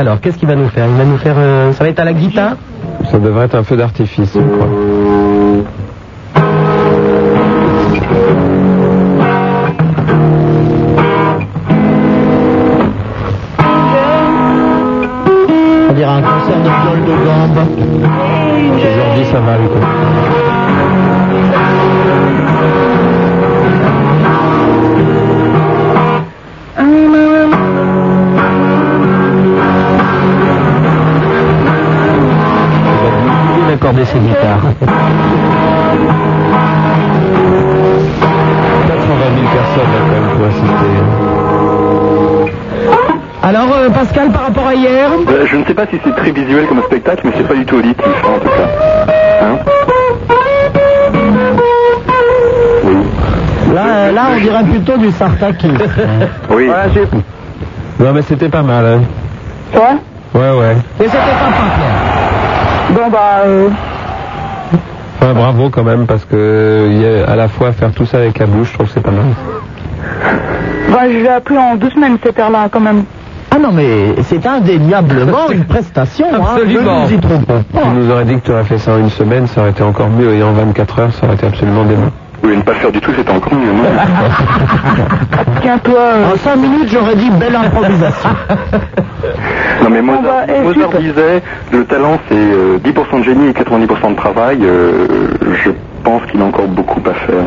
Alors, 0.00 0.18
qu'est-ce 0.18 0.38
qu'il 0.38 0.48
va 0.48 0.54
nous 0.54 0.70
faire? 0.70 0.86
Il 0.86 0.94
va 0.96 1.04
nous 1.04 1.18
faire... 1.18 1.34
euh, 1.36 1.74
ça 1.74 1.84
va 1.84 1.90
être 1.90 1.98
à 1.98 2.06
la 2.06 2.14
guitare? 2.14 2.56
Ça 3.10 3.18
devrait 3.18 3.44
être 3.44 3.54
un 3.54 3.64
feu 3.64 3.76
d'artifice, 3.76 4.32
je 4.34 4.40
crois. 4.40 4.66
Je 45.50 45.56
ne 45.56 45.64
sais 45.64 45.74
pas 45.74 45.86
si 45.86 45.98
c'est 46.04 46.14
très 46.14 46.30
visuel 46.30 46.66
comme 46.66 46.82
spectacle, 46.82 47.22
mais 47.24 47.32
c'est 47.36 47.46
pas 47.46 47.54
du 47.54 47.64
tout 47.64 47.76
auditif 47.76 48.04
en 48.24 48.38
tout 48.38 48.48
cas. 48.48 49.42
Hein 49.42 49.58
Là, 53.74 53.86
euh, 53.86 54.12
là, 54.12 54.22
on 54.34 54.40
dirait 54.40 54.64
plutôt 54.64 54.96
du 54.96 55.10
sartakisme. 55.12 55.76
Oui. 56.50 56.68
Non, 58.00 58.12
mais 58.12 58.22
c'était 58.22 58.48
pas 58.48 58.62
mal. 58.62 58.84
Hein. 58.86 59.00
Ouais 59.74 60.40
Ouais, 60.40 60.58
ouais. 60.58 60.76
Et 61.00 61.04
c'était 61.04 61.16
sympa, 61.16 61.64
Pierre. 61.76 62.92
Bon, 63.04 63.10
bah, 63.10 63.42
euh, 63.44 63.68
Enfin, 65.20 65.34
bravo 65.34 65.68
quand 65.68 65.82
même, 65.84 66.06
parce 66.06 66.24
que 66.24 66.86
il 66.90 67.02
y 67.02 67.06
a 67.06 67.30
à 67.30 67.36
la 67.36 67.46
fois 67.48 67.72
faire 67.72 67.92
tout 67.92 68.06
ça 68.06 68.16
avec 68.18 68.38
la 68.38 68.46
bouche, 68.46 68.68
je 68.68 68.74
trouve 68.74 68.86
que 68.86 68.92
c'est 68.94 69.02
pas 69.02 69.10
mal. 69.10 69.26
bah, 70.90 71.00
je 71.10 71.18
l'ai 71.18 71.28
appris 71.28 71.58
en 71.58 71.74
deux 71.76 71.90
semaines, 71.90 72.16
cette 72.24 72.38
heure-là, 72.38 72.68
quand 72.70 72.80
même. 72.80 73.04
Non, 73.62 73.70
mais 73.72 74.14
c'est 74.22 74.44
indéniablement 74.46 75.50
une 75.50 75.64
prestation. 75.64 76.26
hein. 76.32 76.38
Absolument. 76.54 77.04
Ne 77.04 77.10
nous 77.10 77.12
y 77.14 77.18
trompons 77.18 77.62
pas. 77.74 77.80
Tu 77.82 77.88
nous 77.94 78.10
aurais 78.10 78.24
dit 78.24 78.34
que 78.36 78.46
tu 78.46 78.52
aurais 78.52 78.64
fait 78.64 78.78
ça 78.78 78.92
en 78.92 78.98
une 78.98 79.10
semaine, 79.10 79.46
ça 79.46 79.60
aurait 79.60 79.70
été 79.70 79.82
encore 79.82 80.08
mieux, 80.08 80.34
et 80.34 80.42
en 80.42 80.52
24 80.52 80.98
heures, 80.98 81.12
ça 81.12 81.26
aurait 81.26 81.34
été 81.36 81.46
absolument 81.46 81.84
dément. 81.84 82.08
Oui, 82.42 82.56
ne 82.56 82.62
pas 82.62 82.72
le 82.72 82.78
faire 82.78 82.90
du 82.90 83.00
tout, 83.00 83.12
c'était 83.14 83.30
encore 83.30 83.52
mieux, 83.54 83.70
non 83.70 83.82
Tiens-toi. 85.62 85.98
euh, 85.98 86.32
En 86.34 86.38
cinq 86.38 86.56
minutes, 86.56 86.88
j'aurais 86.90 87.14
dit 87.16 87.30
belle 87.30 87.56
improvisation. 87.56 88.30
Non 89.82 89.88
mais 89.90 90.02
Mozart, 90.02 90.22
bah, 90.22 90.44
eh, 90.48 90.60
Mozart 90.62 90.84
super. 90.90 91.00
disait 91.00 91.42
le 91.72 91.84
talent 91.86 92.18
c'est 92.28 92.34
euh, 92.36 92.78
10% 92.84 93.20
de 93.20 93.24
génie 93.24 93.48
et 93.48 93.52
90% 93.52 94.10
de 94.10 94.16
travail. 94.16 94.58
Euh, 94.62 95.06
je 95.64 95.70
pense 96.04 96.20
qu'il 96.30 96.40
a 96.40 96.44
encore 96.44 96.66
beaucoup 96.68 97.00
à 97.08 97.14
faire. 97.14 97.44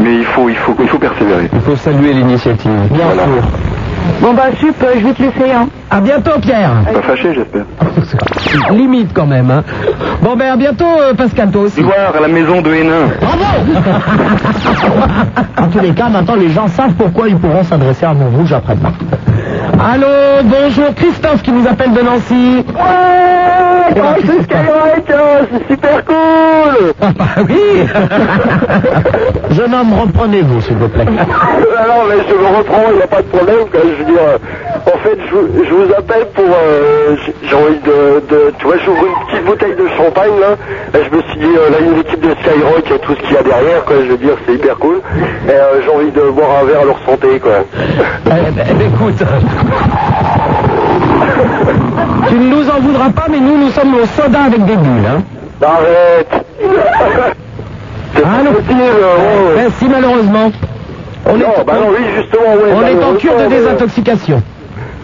Mais 0.00 0.16
il 0.16 0.24
faut, 0.24 0.48
il 0.48 0.56
faut, 0.56 0.74
il 0.80 0.88
faut 0.88 0.98
persévérer. 0.98 1.48
Il 1.52 1.60
faut 1.60 1.76
saluer 1.76 2.12
l'initiative. 2.12 2.70
Bien 2.90 3.04
Voilà. 3.06 3.22
sûr. 3.22 3.42
Bon, 4.26 4.34
bah, 4.34 4.48
sup, 4.58 4.74
euh, 4.82 4.94
je 4.98 5.06
vais 5.06 5.12
te 5.12 5.22
laisser, 5.22 5.52
hein. 5.52 5.68
À 5.88 6.00
bientôt, 6.00 6.32
Pierre. 6.40 6.72
Pas 6.92 7.00
fâché, 7.00 7.32
j'espère. 7.32 7.64
Limite 8.72 9.12
quand 9.14 9.24
même. 9.24 9.48
Hein. 9.52 9.62
Bon, 10.20 10.34
ben 10.34 10.54
à 10.54 10.56
bientôt, 10.56 10.84
euh, 11.00 11.14
Pascal, 11.14 11.52
toi 11.52 11.62
aussi. 11.62 11.80
Voir 11.80 12.12
à 12.12 12.20
la 12.20 12.26
maison 12.26 12.60
de 12.60 12.74
Hénin. 12.74 13.06
En 15.58 15.68
tous 15.68 15.78
les 15.78 15.92
cas, 15.92 16.08
maintenant, 16.08 16.34
les 16.34 16.50
gens 16.50 16.66
savent 16.66 16.94
pourquoi 16.94 17.28
ils 17.28 17.36
pourront 17.36 17.62
s'adresser 17.62 18.04
à 18.04 18.14
Montrouge 18.14 18.52
après-demain. 18.52 18.92
Allô, 19.78 20.42
bonjour, 20.44 20.94
Christophe 20.94 21.42
qui 21.42 21.52
nous 21.52 21.66
appelle 21.68 21.92
de 21.92 22.00
Nancy. 22.00 22.64
Ouais, 22.66 23.94
comment 23.94 24.14
c'est 24.20 24.42
Skyrock, 24.42 25.10
hein, 25.10 25.46
c'est 25.52 25.68
super 25.74 26.04
cool 26.04 26.92
Ah 27.02 27.10
bah 27.16 27.24
oui 27.48 27.86
Jeune 29.50 29.74
homme, 29.74 29.92
reprenez-vous, 29.94 30.60
s'il 30.62 30.76
vous 30.76 30.88
plaît. 30.88 31.04
Alors, 31.06 32.04
mais 32.08 32.16
je 32.28 32.34
me 32.34 32.56
reprends, 32.58 32.84
il 32.90 32.96
n'y 32.96 33.02
a 33.02 33.06
pas 33.06 33.22
de 33.22 33.26
problème. 33.28 33.68
quoi. 33.70 33.80
Je 33.84 34.02
veux 34.02 34.04
dire, 34.04 34.38
en 34.86 34.98
fait, 34.98 35.18
je, 35.28 35.34
vous- 35.34 35.64
je 35.64 35.70
vous 35.74 35.92
appelle 35.96 36.26
pour. 36.34 36.44
euh, 36.44 37.16
j'ai- 37.42 37.54
envie 37.56 37.78
de, 37.80 38.20
de- 38.28 38.52
Tu 38.58 38.66
vois, 38.66 38.76
j'ouvre 38.84 39.04
une 39.06 39.26
petite 39.26 39.44
bouteille 39.44 39.74
de 39.76 39.88
champagne, 39.96 40.32
là. 40.40 40.56
Et 40.98 41.04
je 41.04 41.10
me 41.16 41.22
suis 41.22 41.38
dit, 41.38 41.46
euh, 41.56 41.70
là, 41.70 41.78
une 41.80 41.98
équipe 41.98 42.20
de 42.20 42.30
Skyrock 42.42 42.90
et 42.94 42.98
tout 43.00 43.14
ce 43.14 43.20
qu'il 43.22 43.32
y 43.34 43.38
a 43.38 43.42
derrière, 43.42 43.84
quoi. 43.84 43.96
Je 44.04 44.10
veux 44.10 44.16
dire, 44.16 44.36
c'est 44.46 44.54
hyper 44.54 44.76
cool. 44.76 45.00
Et 45.48 45.50
euh, 45.50 45.80
j'ai 45.82 45.90
envie 45.90 46.10
de 46.10 46.20
boire 46.30 46.50
un 46.62 46.66
verre 46.66 46.80
à 46.82 46.84
leur 46.84 46.98
santé, 47.06 47.40
quoi. 47.40 47.64
Eh 48.26 48.50
ben, 48.50 48.80
écoute, 48.80 49.22
tu 52.28 52.34
ne 52.34 52.48
nous 52.50 52.68
en 52.68 52.80
voudras 52.80 53.10
pas, 53.10 53.26
mais 53.30 53.40
nous, 53.40 53.56
nous 53.58 53.70
sommes 53.70 53.94
au 53.94 54.04
soda 54.06 54.40
avec 54.46 54.64
des 54.64 54.76
bulles. 54.76 55.06
Hein. 55.08 55.22
Arrête 55.62 56.44
C'est 58.14 58.22
pas 58.22 58.28
Allô 58.40 58.50
possible, 58.52 58.80
oh. 58.82 59.56
Ben, 59.56 59.70
si, 59.78 59.88
malheureusement. 59.88 60.50
On 61.28 61.34
est, 61.34 61.38
Non, 61.38 61.48
bah 61.66 61.72
non, 61.74 61.88
oui, 61.90 62.04
justement, 62.16 62.54
ouais. 62.54 62.72
on 62.72 62.86
est 62.86 63.04
en 63.04 63.14
cure 63.14 63.36
de 63.36 63.46
désintoxication. 63.46 64.42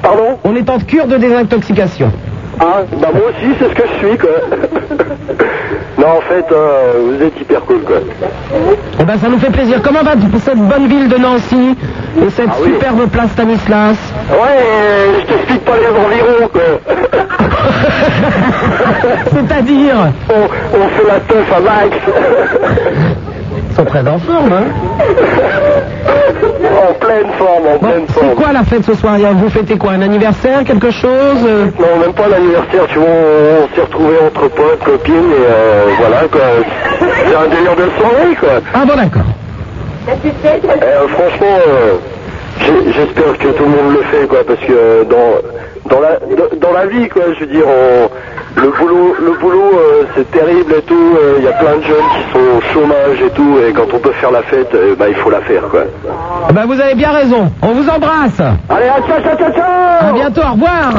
Pardon 0.02 0.38
On 0.44 0.54
est 0.56 0.68
en 0.68 0.78
cure 0.78 1.06
de 1.06 1.16
désintoxication. 1.16 2.12
Ah, 2.60 2.82
bah 3.00 3.08
moi 3.14 3.22
aussi, 3.30 3.54
c'est 3.58 3.70
ce 3.70 3.74
que 3.74 3.82
je 3.88 3.94
suis, 4.06 4.18
quoi. 4.18 4.30
non, 5.98 6.18
en 6.18 6.20
fait, 6.20 6.44
euh, 6.52 6.92
vous 7.06 7.22
êtes 7.24 7.40
hyper 7.40 7.62
cool, 7.62 7.80
quoi. 7.80 7.96
Eh 9.00 9.04
ben, 9.04 9.18
ça 9.18 9.28
nous 9.28 9.38
fait 9.38 9.50
plaisir. 9.50 9.80
Comment 9.82 10.02
va 10.02 10.12
cette 10.44 10.58
bonne 10.58 10.86
ville 10.86 11.08
de 11.08 11.16
Nancy 11.16 11.74
et 12.20 12.28
cette 12.30 12.50
Ah 12.50 12.54
oui. 12.62 12.72
superbe 12.74 13.08
place 13.08 13.30
Stanislas 13.30 13.96
Ouais, 14.30 14.36
euh, 14.60 15.20
je 15.20 15.26
t'explique 15.26 15.64
pas 15.64 15.78
les 15.78 15.88
environs, 15.88 16.48
quoi. 16.52 16.62
C'est-à-dire 19.32 19.94
on, 20.28 20.42
on 20.78 20.88
fait 20.88 21.06
la 21.08 21.20
teuf 21.20 21.52
à 21.56 21.60
max. 21.60 21.96
Ils 23.70 23.74
sont 23.76 23.84
très 23.84 24.06
en 24.06 24.18
forme, 24.18 24.52
hein 24.52 24.66
en 26.76 26.92
pleine 26.94 27.32
forme, 27.38 27.66
en 27.66 27.78
Bon, 27.78 27.88
pleine 27.88 28.04
c'est 28.08 28.12
forme. 28.20 28.34
quoi 28.34 28.52
la 28.52 28.64
fête 28.64 28.84
ce 28.84 28.94
soir 28.94 29.14
Vous 29.34 29.48
fêtez 29.50 29.76
quoi 29.78 29.92
Un 29.92 30.02
anniversaire 30.02 30.64
Quelque 30.64 30.90
chose 30.90 31.38
euh 31.46 31.66
Non, 31.78 32.00
même 32.00 32.12
pas 32.12 32.28
l'anniversaire, 32.28 32.86
tu 32.88 32.98
vois, 32.98 33.08
on, 33.08 33.64
on 33.64 33.74
s'est 33.74 33.82
retrouvés 33.82 34.16
entre 34.26 34.48
potes, 34.48 34.84
copines, 34.84 35.14
et 35.14 35.46
euh, 35.50 35.84
voilà, 35.98 36.22
quoi. 36.30 36.40
C'est 37.00 37.34
un 37.36 37.48
délire 37.48 37.76
de 37.76 37.88
soirée, 38.00 38.34
quoi. 38.38 38.60
Ah 38.74 38.84
bon, 38.86 38.94
d'accord. 38.96 39.22
Euh, 40.08 41.08
franchement, 41.08 41.58
euh, 41.68 41.94
j'espère 42.86 43.38
que 43.38 43.48
tout 43.48 43.64
le 43.64 43.70
monde 43.70 43.96
le 43.96 44.02
fait, 44.04 44.26
quoi, 44.26 44.38
parce 44.46 44.60
que 44.60 45.04
dans, 45.04 45.90
dans, 45.94 46.00
la, 46.00 46.18
dans- 46.20 46.56
dans 46.68 46.72
la 46.72 46.86
vie, 46.86 47.08
quoi, 47.08 47.22
je 47.34 47.40
veux 47.40 47.46
dire, 47.52 47.64
on- 47.66 48.08
le 48.56 48.70
boulot, 48.70 49.14
le 49.20 49.32
boulot 49.40 49.72
euh, 49.74 50.04
c'est 50.14 50.30
terrible 50.30 50.74
et 50.78 50.82
tout, 50.82 50.94
euh, 50.94 51.36
il 51.38 51.44
y 51.44 51.48
a 51.48 51.52
plein 51.52 51.76
de 51.76 51.82
jeunes 51.82 52.08
qui 52.14 52.32
sont 52.32 52.58
au 52.58 52.60
chômage 52.72 53.20
et 53.24 53.30
tout, 53.30 53.58
et 53.58 53.72
quand 53.72 53.86
on 53.92 53.98
peut 53.98 54.12
faire 54.12 54.30
la 54.30 54.42
fête, 54.42 54.74
euh, 54.74 54.94
bah, 54.98 55.06
il 55.08 55.14
faut 55.14 55.30
la 55.30 55.40
faire, 55.40 55.62
quoi. 55.70 55.84
Eh 56.48 56.52
ben, 56.52 56.66
vous 56.66 56.80
avez 56.80 56.94
bien 56.94 57.10
raison. 57.10 57.50
On 57.62 57.72
vous 57.72 57.88
embrasse. 57.88 58.40
Allez, 58.68 58.88
à 58.88 59.00
ciao, 59.06 59.22
ciao, 59.22 59.36
ciao, 59.36 59.52
ciao 59.52 60.08
À 60.08 60.12
bientôt, 60.12 60.40
au 60.42 60.52
revoir. 60.52 60.92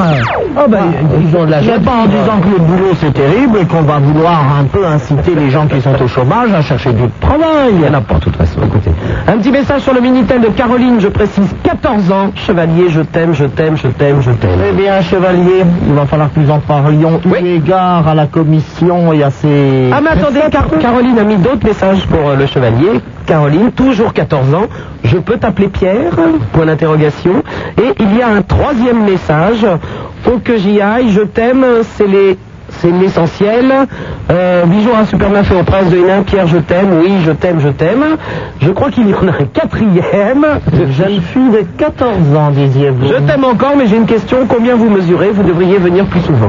Oh 0.56 0.68
ben, 0.68 0.92
ils 1.20 1.36
ont 1.36 1.44
de 1.44 1.50
la 1.50 1.62
joie 1.62 1.78
pas 1.84 1.92
en 2.02 2.06
disant 2.06 2.40
que 2.42 2.48
le 2.48 2.58
boulot 2.58 2.92
c'est 3.00 3.12
terrible 3.12 3.58
et 3.60 3.66
qu'on 3.66 3.82
va 3.82 3.98
vouloir 3.98 4.40
un 4.60 4.64
peu 4.64 4.84
inciter 4.84 5.34
les 5.34 5.50
gens 5.50 5.66
qui 5.66 5.80
sont 5.80 6.00
au 6.02 6.08
chômage 6.08 6.52
à 6.52 6.62
chercher 6.62 6.92
du 6.92 7.08
travail. 7.20 7.72
Il 7.72 7.80
y 7.80 7.88
en 7.88 7.94
a 7.94 8.00
de 8.00 8.20
toute 8.20 8.36
façon. 8.36 8.60
Écoutez. 8.64 8.90
Un 9.26 9.38
petit 9.38 9.50
message 9.50 9.82
sur 9.82 9.94
le 9.94 10.00
Minitel 10.00 10.40
de 10.40 10.48
Caroline, 10.48 11.00
je 11.00 11.08
précise 11.08 11.54
14 11.62 12.12
ans. 12.12 12.30
Chevalier, 12.34 12.88
je 12.88 13.00
t'aime, 13.00 13.34
je 13.34 13.44
t'aime, 13.44 13.76
je 13.76 13.88
t'aime, 13.88 14.20
je 14.20 14.30
t'aime. 14.32 14.58
Eh 14.68 14.72
bien, 14.72 15.00
chevalier, 15.02 15.64
il 15.86 15.94
va 15.94 16.06
falloir 16.06 16.32
que 16.32 16.40
nous 16.40 16.50
en 16.50 16.58
parlions 16.60 17.20
eu 17.44 17.56
égard 17.56 18.06
à 18.08 18.14
la 18.14 18.26
commission 18.26 19.12
et 19.12 19.22
à 19.22 19.30
ses... 19.30 19.90
Ah 19.92 20.00
mais 20.02 20.10
attendez, 20.10 20.40
Car- 20.50 20.68
Caroline 20.80 21.18
a 21.18 21.24
mis 21.24 21.36
d'autres 21.36 21.66
messages 21.66 22.06
pour 22.06 22.28
euh, 22.30 22.36
le 22.36 22.46
chevalier. 22.46 23.00
Caroline, 23.26 23.70
toujours 23.72 24.12
14 24.12 24.54
ans, 24.54 24.66
je 25.04 25.16
peux 25.18 25.36
t'appeler 25.36 25.68
Pierre? 25.68 26.12
Point 26.52 26.66
d'interrogation. 26.66 27.42
Et 27.78 27.94
il 28.00 28.16
y 28.16 28.22
a 28.22 28.28
un 28.28 28.42
troisième 28.42 29.04
message. 29.04 29.66
Faut 30.22 30.38
que 30.42 30.56
j'y 30.56 30.80
aille, 30.80 31.10
je 31.10 31.20
t'aime, 31.22 31.64
c'est 31.96 32.06
les... 32.06 32.38
C'est 32.80 32.90
l'essentiel. 32.90 33.72
Euh, 34.32 34.64
bisous 34.66 34.90
à 35.00 35.04
Superman 35.06 35.44
fait 35.44 35.54
au 35.54 35.62
prince 35.62 35.90
de 35.90 35.96
Hénin. 35.96 36.22
Pierre, 36.22 36.48
je 36.48 36.56
t'aime. 36.58 36.88
Oui, 37.00 37.12
je 37.24 37.30
t'aime, 37.30 37.60
je 37.60 37.68
t'aime. 37.68 38.02
Je 38.60 38.70
crois 38.70 38.90
qu'il 38.90 39.08
y 39.08 39.14
en 39.14 39.28
a 39.28 39.30
un 39.30 39.44
quatrième. 39.52 40.44
Jeune 40.90 41.20
fille 41.20 41.50
de 41.50 41.64
14 41.78 42.12
ans, 42.36 42.50
disiez-vous. 42.50 43.06
Je 43.06 43.20
t'aime 43.30 43.44
encore, 43.44 43.74
mais 43.78 43.86
j'ai 43.86 43.96
une 43.96 44.06
question. 44.06 44.38
Combien 44.48 44.74
vous 44.74 44.90
mesurez? 44.90 45.30
Vous 45.30 45.44
devriez 45.44 45.78
venir 45.78 46.04
plus 46.06 46.20
souvent. 46.22 46.48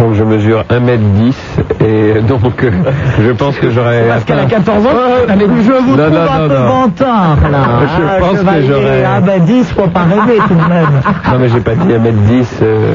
Donc 0.00 0.14
je 0.14 0.24
mesure 0.24 0.64
1m10 0.70 1.34
et 1.82 2.20
donc 2.20 2.62
euh, 2.62 2.70
je 3.24 3.30
pense 3.32 3.56
que 3.58 3.70
j'aurais... 3.70 4.04
Parce 4.08 4.24
qu'elle 4.24 4.38
a 4.38 4.42
atteint- 4.42 4.56
14 4.64 4.86
ans. 4.86 4.90
elle 5.28 5.42
est- 5.42 5.46
Je 5.46 5.72
vous 5.72 5.96
Non, 5.96 6.04
trouve 6.04 6.14
non, 6.14 6.32
un 6.32 6.38
non, 6.42 6.48
peu 6.48 6.54
vantard, 6.54 7.36
là. 7.50 7.58
Je 7.98 8.02
hein, 8.02 8.06
pense 8.20 8.30
que 8.32 8.36
chevalier. 8.38 8.66
j'aurais- 8.68 9.04
Ah 9.04 9.20
ben 9.20 9.40
10, 9.44 9.72
faut 9.72 9.86
pas 9.88 10.00
rêver 10.04 10.38
tout 10.46 10.54
de 10.54 10.68
même. 10.68 11.00
Non 11.32 11.38
mais 11.38 11.48
j'ai 11.48 11.60
pas 11.60 11.74
dit 11.74 11.88
1m10, 11.88 12.46
euh, 12.62 12.94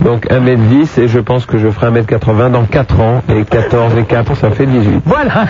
donc 0.00 0.26
1m10 0.30 1.00
et 1.00 1.08
je 1.08 1.18
pense 1.20 1.44
que 1.46 1.58
je 1.58 1.68
ferai 1.68 1.90
1m80 2.00 2.50
dans 2.50 2.64
4 2.64 3.00
ans 3.00 3.22
et 3.28 3.44
14 3.44 3.92
et 3.98 4.02
4 4.04 4.34
ça 4.36 4.50
fait 4.50 4.66
18. 4.66 5.02
Voilà. 5.04 5.46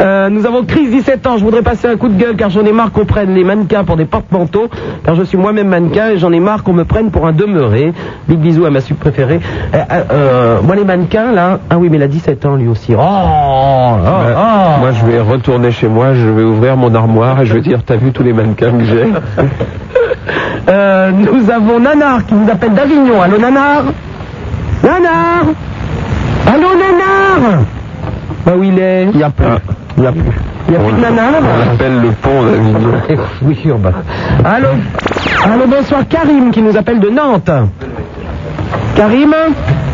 Euh, 0.00 0.28
nous 0.30 0.46
avons 0.46 0.64
Chris, 0.64 0.88
17 0.88 1.26
ans. 1.26 1.36
Je 1.38 1.44
voudrais 1.44 1.62
passer 1.62 1.86
un 1.88 1.96
coup 1.96 2.08
de 2.08 2.18
gueule 2.20 2.36
car 2.36 2.50
j'en 2.50 2.64
ai 2.64 2.72
marre 2.72 2.90
qu'on 2.92 3.04
prenne 3.04 3.34
les 3.34 3.44
mannequins 3.44 3.84
pour 3.84 3.96
des 3.96 4.04
porte-manteaux. 4.04 4.68
Car 5.04 5.14
je 5.14 5.22
suis 5.22 5.36
moi-même 5.38 5.68
mannequin 5.68 6.10
et 6.10 6.18
j'en 6.18 6.32
ai 6.32 6.40
marre 6.40 6.62
qu'on 6.62 6.72
me 6.72 6.84
prenne 6.84 7.10
pour 7.10 7.26
un 7.26 7.32
demeuré. 7.32 7.92
Big 8.28 8.38
bisous 8.38 8.64
à 8.66 8.70
ma 8.70 8.80
sub 8.80 8.96
préférée. 8.96 9.40
Euh, 9.74 9.78
euh, 9.78 10.02
euh, 10.12 10.56
moi 10.62 10.74
les 10.76 10.84
mannequins 10.84 10.97
là. 11.34 11.58
Ah 11.70 11.78
oui 11.78 11.88
mais 11.90 11.96
il 11.98 12.02
a 12.02 12.08
17 12.08 12.44
ans 12.46 12.56
lui 12.56 12.68
aussi. 12.68 12.94
Oh, 12.94 13.00
oh, 13.00 13.96
Bah, 14.02 14.24
oh. 14.36 14.80
Moi 14.80 14.92
je 14.92 15.04
vais 15.06 15.20
retourner 15.20 15.70
chez 15.70 15.88
moi, 15.88 16.14
je 16.14 16.26
vais 16.28 16.42
ouvrir 16.42 16.76
mon 16.76 16.94
armoire 16.94 17.40
et 17.40 17.46
je 17.46 17.54
vais 17.54 17.60
dire 17.60 17.80
t'as 17.84 17.96
vu 17.96 18.12
tous 18.12 18.22
les 18.22 18.32
mannequins 18.32 18.72
que 18.72 18.84
j'ai 18.84 19.08
Euh, 20.68 21.10
nous 21.12 21.50
avons 21.50 21.80
Nanar 21.80 22.26
qui 22.26 22.34
nous 22.34 22.50
appelle 22.50 22.74
d'Avignon. 22.74 23.22
Allô 23.22 23.38
Nanar? 23.38 23.84
Nanar 24.82 25.44
Allô 26.46 26.68
Nanar 26.74 27.60
Bah 28.44 28.52
où 28.54 28.62
il 28.62 28.78
est? 28.78 29.04
Il 29.14 29.18
y 29.18 29.22
a 29.22 29.30
plus. 29.30 29.46
Il 29.96 30.04
y 30.04 30.06
a 30.06 30.12
plus. 30.12 30.20
Il 30.68 30.74
y 30.74 30.76
a 30.76 30.80
plus 30.80 30.92
de 30.92 31.00
Nanar? 31.00 31.32
On 31.40 31.70
l'appelle 31.70 32.00
le 32.02 32.10
pont 32.10 32.42
d'Avignon. 32.42 32.92
Oui, 33.42 33.58
bah. 33.78 33.92
Allô? 34.44 34.68
Allô, 35.44 35.64
bonsoir, 35.66 36.02
Karim 36.06 36.50
qui 36.50 36.60
nous 36.60 36.76
appelle 36.76 37.00
de 37.00 37.08
Nantes. 37.08 37.50
Karim? 38.94 39.34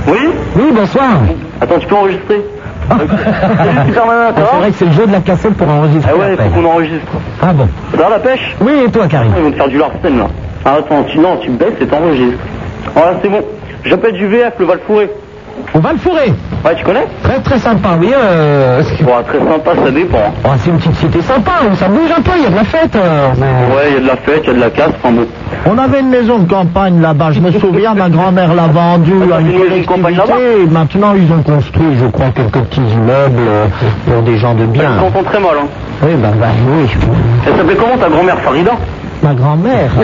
Oui 0.07 0.19
Oui, 0.57 0.65
bonsoir. 0.75 1.21
Attends, 1.61 1.79
tu 1.79 1.87
peux 1.87 1.95
enregistrer 1.95 2.43
Salut, 2.89 3.09
Superman, 3.87 4.35
ça 4.37 4.43
Ah, 4.43 4.49
c'est 4.51 4.57
vrai 4.59 4.71
que 4.71 4.77
c'est 4.77 4.85
le 4.85 4.93
jeu 4.93 5.07
de 5.07 5.13
la 5.13 5.21
cassette 5.21 5.55
pour 5.55 5.69
enregistrer. 5.69 6.11
Ah 6.15 6.19
ouais, 6.19 6.37
faut 6.37 6.61
qu'on 6.61 6.67
enregistre. 6.67 7.13
Ah 7.41 7.53
bon 7.55 7.69
Ça 7.93 7.97
va 8.03 8.11
la 8.11 8.19
pêche 8.19 8.55
Oui, 8.61 8.73
et 8.87 8.91
toi, 8.91 9.07
Karim 9.09 9.33
Ils 9.37 9.43
vont 9.45 9.51
te 9.51 9.57
faire 9.57 9.69
du 9.69 9.79
larcène 9.79 10.19
là. 10.19 10.27
Ah, 10.67 10.75
attends, 10.79 11.03
tu, 11.05 11.19
non, 11.19 11.39
tu 11.39 11.51
baisses 11.51 11.81
et 11.81 11.87
t'enregistres. 11.87 12.39
Voilà, 12.95 13.19
c'est 13.23 13.29
bon. 13.31 13.43
J'appelle 13.87 14.13
du 14.13 14.27
VF, 14.27 14.53
le 14.59 14.67
Valfouré. 14.67 15.11
On 15.77 15.81
va 15.81 15.93
le 15.93 15.99
fourrer. 15.99 16.33
Ouais, 16.64 16.75
tu 16.77 16.85
connais 16.85 17.05
Très 17.25 17.41
très 17.41 17.59
sympa, 17.59 17.91
oui. 18.01 18.11
Euh... 18.16 18.81
Très 19.27 19.39
sympa, 19.39 19.70
ça 19.85 19.91
dépend. 19.91 20.33
Oh, 20.45 20.49
c'est 20.59 20.70
une 20.70 20.77
petite 20.77 20.95
cité 20.97 21.20
sympa, 21.20 21.51
où 21.70 21.75
ça 21.75 21.89
bouge 21.89 22.11
un 22.16 22.20
peu, 22.22 22.31
il 22.37 22.45
y 22.45 22.47
a 22.47 22.51
de 22.51 22.55
la 22.55 22.64
fête. 22.64 22.95
euh, 22.95 23.29
Ouais, 23.75 23.89
il 23.89 23.95
y 23.95 23.97
a 23.97 24.01
de 24.01 24.07
la 24.07 24.16
fête, 24.16 24.41
il 24.45 24.47
y 24.47 24.51
a 24.51 24.55
de 24.55 24.61
la 24.61 24.70
casse, 24.70 24.91
enfin 25.03 25.12
bon. 25.12 25.27
On 25.66 25.77
avait 25.79 26.01
une 26.01 26.11
maison 26.11 26.39
de 26.39 26.49
campagne 26.49 27.01
là-bas, 27.01 27.33
je 27.33 27.41
me 27.41 27.51
souviens, 27.53 27.95
ma 27.95 28.09
grand-mère 28.09 28.55
l'a 28.55 28.66
vendue 28.68 29.14
à 29.33 29.41
une 29.41 29.51
et 29.51 30.66
maintenant 30.70 31.14
ils 31.16 31.31
ont 31.33 31.43
construit, 31.43 31.97
je 32.01 32.07
crois, 32.07 32.27
quelques 32.35 32.61
petits 32.66 32.81
immeubles 32.81 33.43
euh, 33.49 33.66
pour 34.07 34.22
des 34.22 34.39
gens 34.39 34.55
de 34.55 34.66
bien. 34.66 34.99
s'entend 35.01 35.22
très 35.25 35.41
mal, 35.41 35.57
hein. 35.61 35.66
Oui, 36.03 36.12
ben, 36.14 36.31
ben 36.41 36.49
oui. 36.68 36.89
Elle 37.47 37.57
s'appelait 37.57 37.77
comment 37.77 37.97
ta 37.97 38.09
grand-mère 38.09 38.39
Farida? 38.41 38.72
Ma 39.25 39.33
grand-mère. 39.33 39.91
Ah 39.97 40.03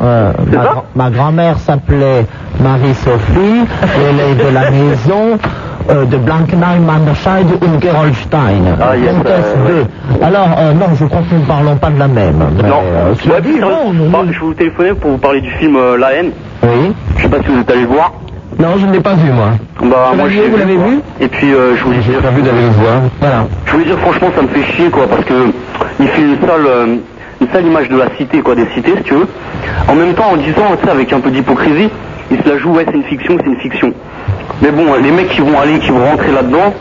Euh, 0.00 0.32
ma, 0.52 0.62
gra- 0.62 0.84
ma 0.94 1.10
grand-mère 1.10 1.58
s'appelait 1.58 2.24
Marie-Sophie, 2.60 3.64
elle 3.82 4.20
est 4.20 4.34
de 4.44 4.54
la 4.54 4.70
maison 4.70 5.38
euh, 5.90 6.04
de 6.04 6.16
Blankenheim 6.18 6.88
an 6.88 7.00
der 7.04 7.14
Scheide 7.16 7.48
und 7.62 7.80
Gerolstein. 7.82 8.76
Ah, 8.80 8.96
yes, 8.96 9.12
euh, 9.26 9.84
Alors, 10.24 10.48
euh, 10.58 10.72
non, 10.72 10.86
je 10.94 11.04
crois 11.06 11.22
que 11.28 11.34
nous 11.34 11.40
ne 11.40 11.46
parlons 11.46 11.76
pas 11.76 11.90
de 11.90 11.98
la 11.98 12.08
même. 12.08 12.44
mais, 12.62 12.68
Non, 12.68 12.82
je 14.32 14.40
vous 14.40 14.54
téléphoner 14.54 14.94
pour 14.94 15.10
vous 15.12 15.18
parler 15.18 15.40
du 15.40 15.50
film 15.52 15.76
La 15.98 16.12
haine. 16.14 16.30
Oui. 16.62 16.92
Je 17.16 17.22
sais 17.22 17.28
pas 17.28 17.38
si 17.42 17.48
vous 17.48 17.60
êtes 17.60 17.70
allé 17.70 17.80
le 17.82 17.86
voir. 17.88 18.12
Non, 18.58 18.76
je 18.78 18.86
ne 18.86 18.92
l'ai 18.92 19.00
pas 19.00 19.14
vu, 19.14 19.30
moi. 19.32 19.50
Bah, 19.82 20.12
moi, 20.16 20.28
je 20.28 20.40
l'ai 20.40 20.48
vous 20.48 20.56
l'avez 20.56 20.76
vu 20.76 21.00
Et 21.20 21.28
puis, 21.28 21.52
euh, 21.52 21.76
je 21.76 21.84
voulais 21.84 21.98
dire. 21.98 22.14
J'ai 22.14 22.22
pas 22.22 22.30
vu 22.30 22.42
d'aller 22.42 22.62
le 22.62 22.70
voir. 22.70 23.02
Voilà. 23.20 23.46
Je 23.66 23.72
voulais 23.72 23.84
dire, 23.84 23.98
franchement, 23.98 24.28
ça 24.34 24.42
me 24.42 24.48
fait 24.48 24.62
chier, 24.72 24.88
quoi, 24.88 25.06
parce 25.06 25.24
que 25.24 25.34
il 26.00 26.08
fait 26.08 26.22
une 26.22 26.38
sale, 26.40 26.66
euh, 26.66 26.96
une 27.40 27.48
sale 27.52 27.66
image 27.66 27.88
de 27.88 27.96
la 27.96 28.06
cité, 28.16 28.40
quoi, 28.40 28.54
des 28.54 28.66
cités, 28.74 28.94
si 28.96 29.02
tu 29.02 29.14
veux. 29.14 29.28
En 29.88 29.94
même 29.94 30.14
temps, 30.14 30.30
en 30.32 30.36
disant, 30.36 30.74
tu 30.80 30.86
sais, 30.86 30.90
avec 30.90 31.12
un 31.12 31.20
peu 31.20 31.30
d'hypocrisie, 31.30 31.90
il 32.30 32.42
se 32.42 32.48
la 32.48 32.58
joue, 32.58 32.72
ouais, 32.72 32.84
c'est 32.88 32.96
une 32.96 33.04
fiction, 33.04 33.36
c'est 33.38 33.46
une 33.46 33.60
fiction. 33.60 33.92
Mais 34.62 34.70
bon, 34.70 34.94
les 35.02 35.10
mecs 35.10 35.28
qui 35.28 35.40
vont 35.42 35.58
aller, 35.60 35.78
qui 35.78 35.90
vont 35.90 36.04
rentrer 36.04 36.32
là-dedans, 36.32 36.72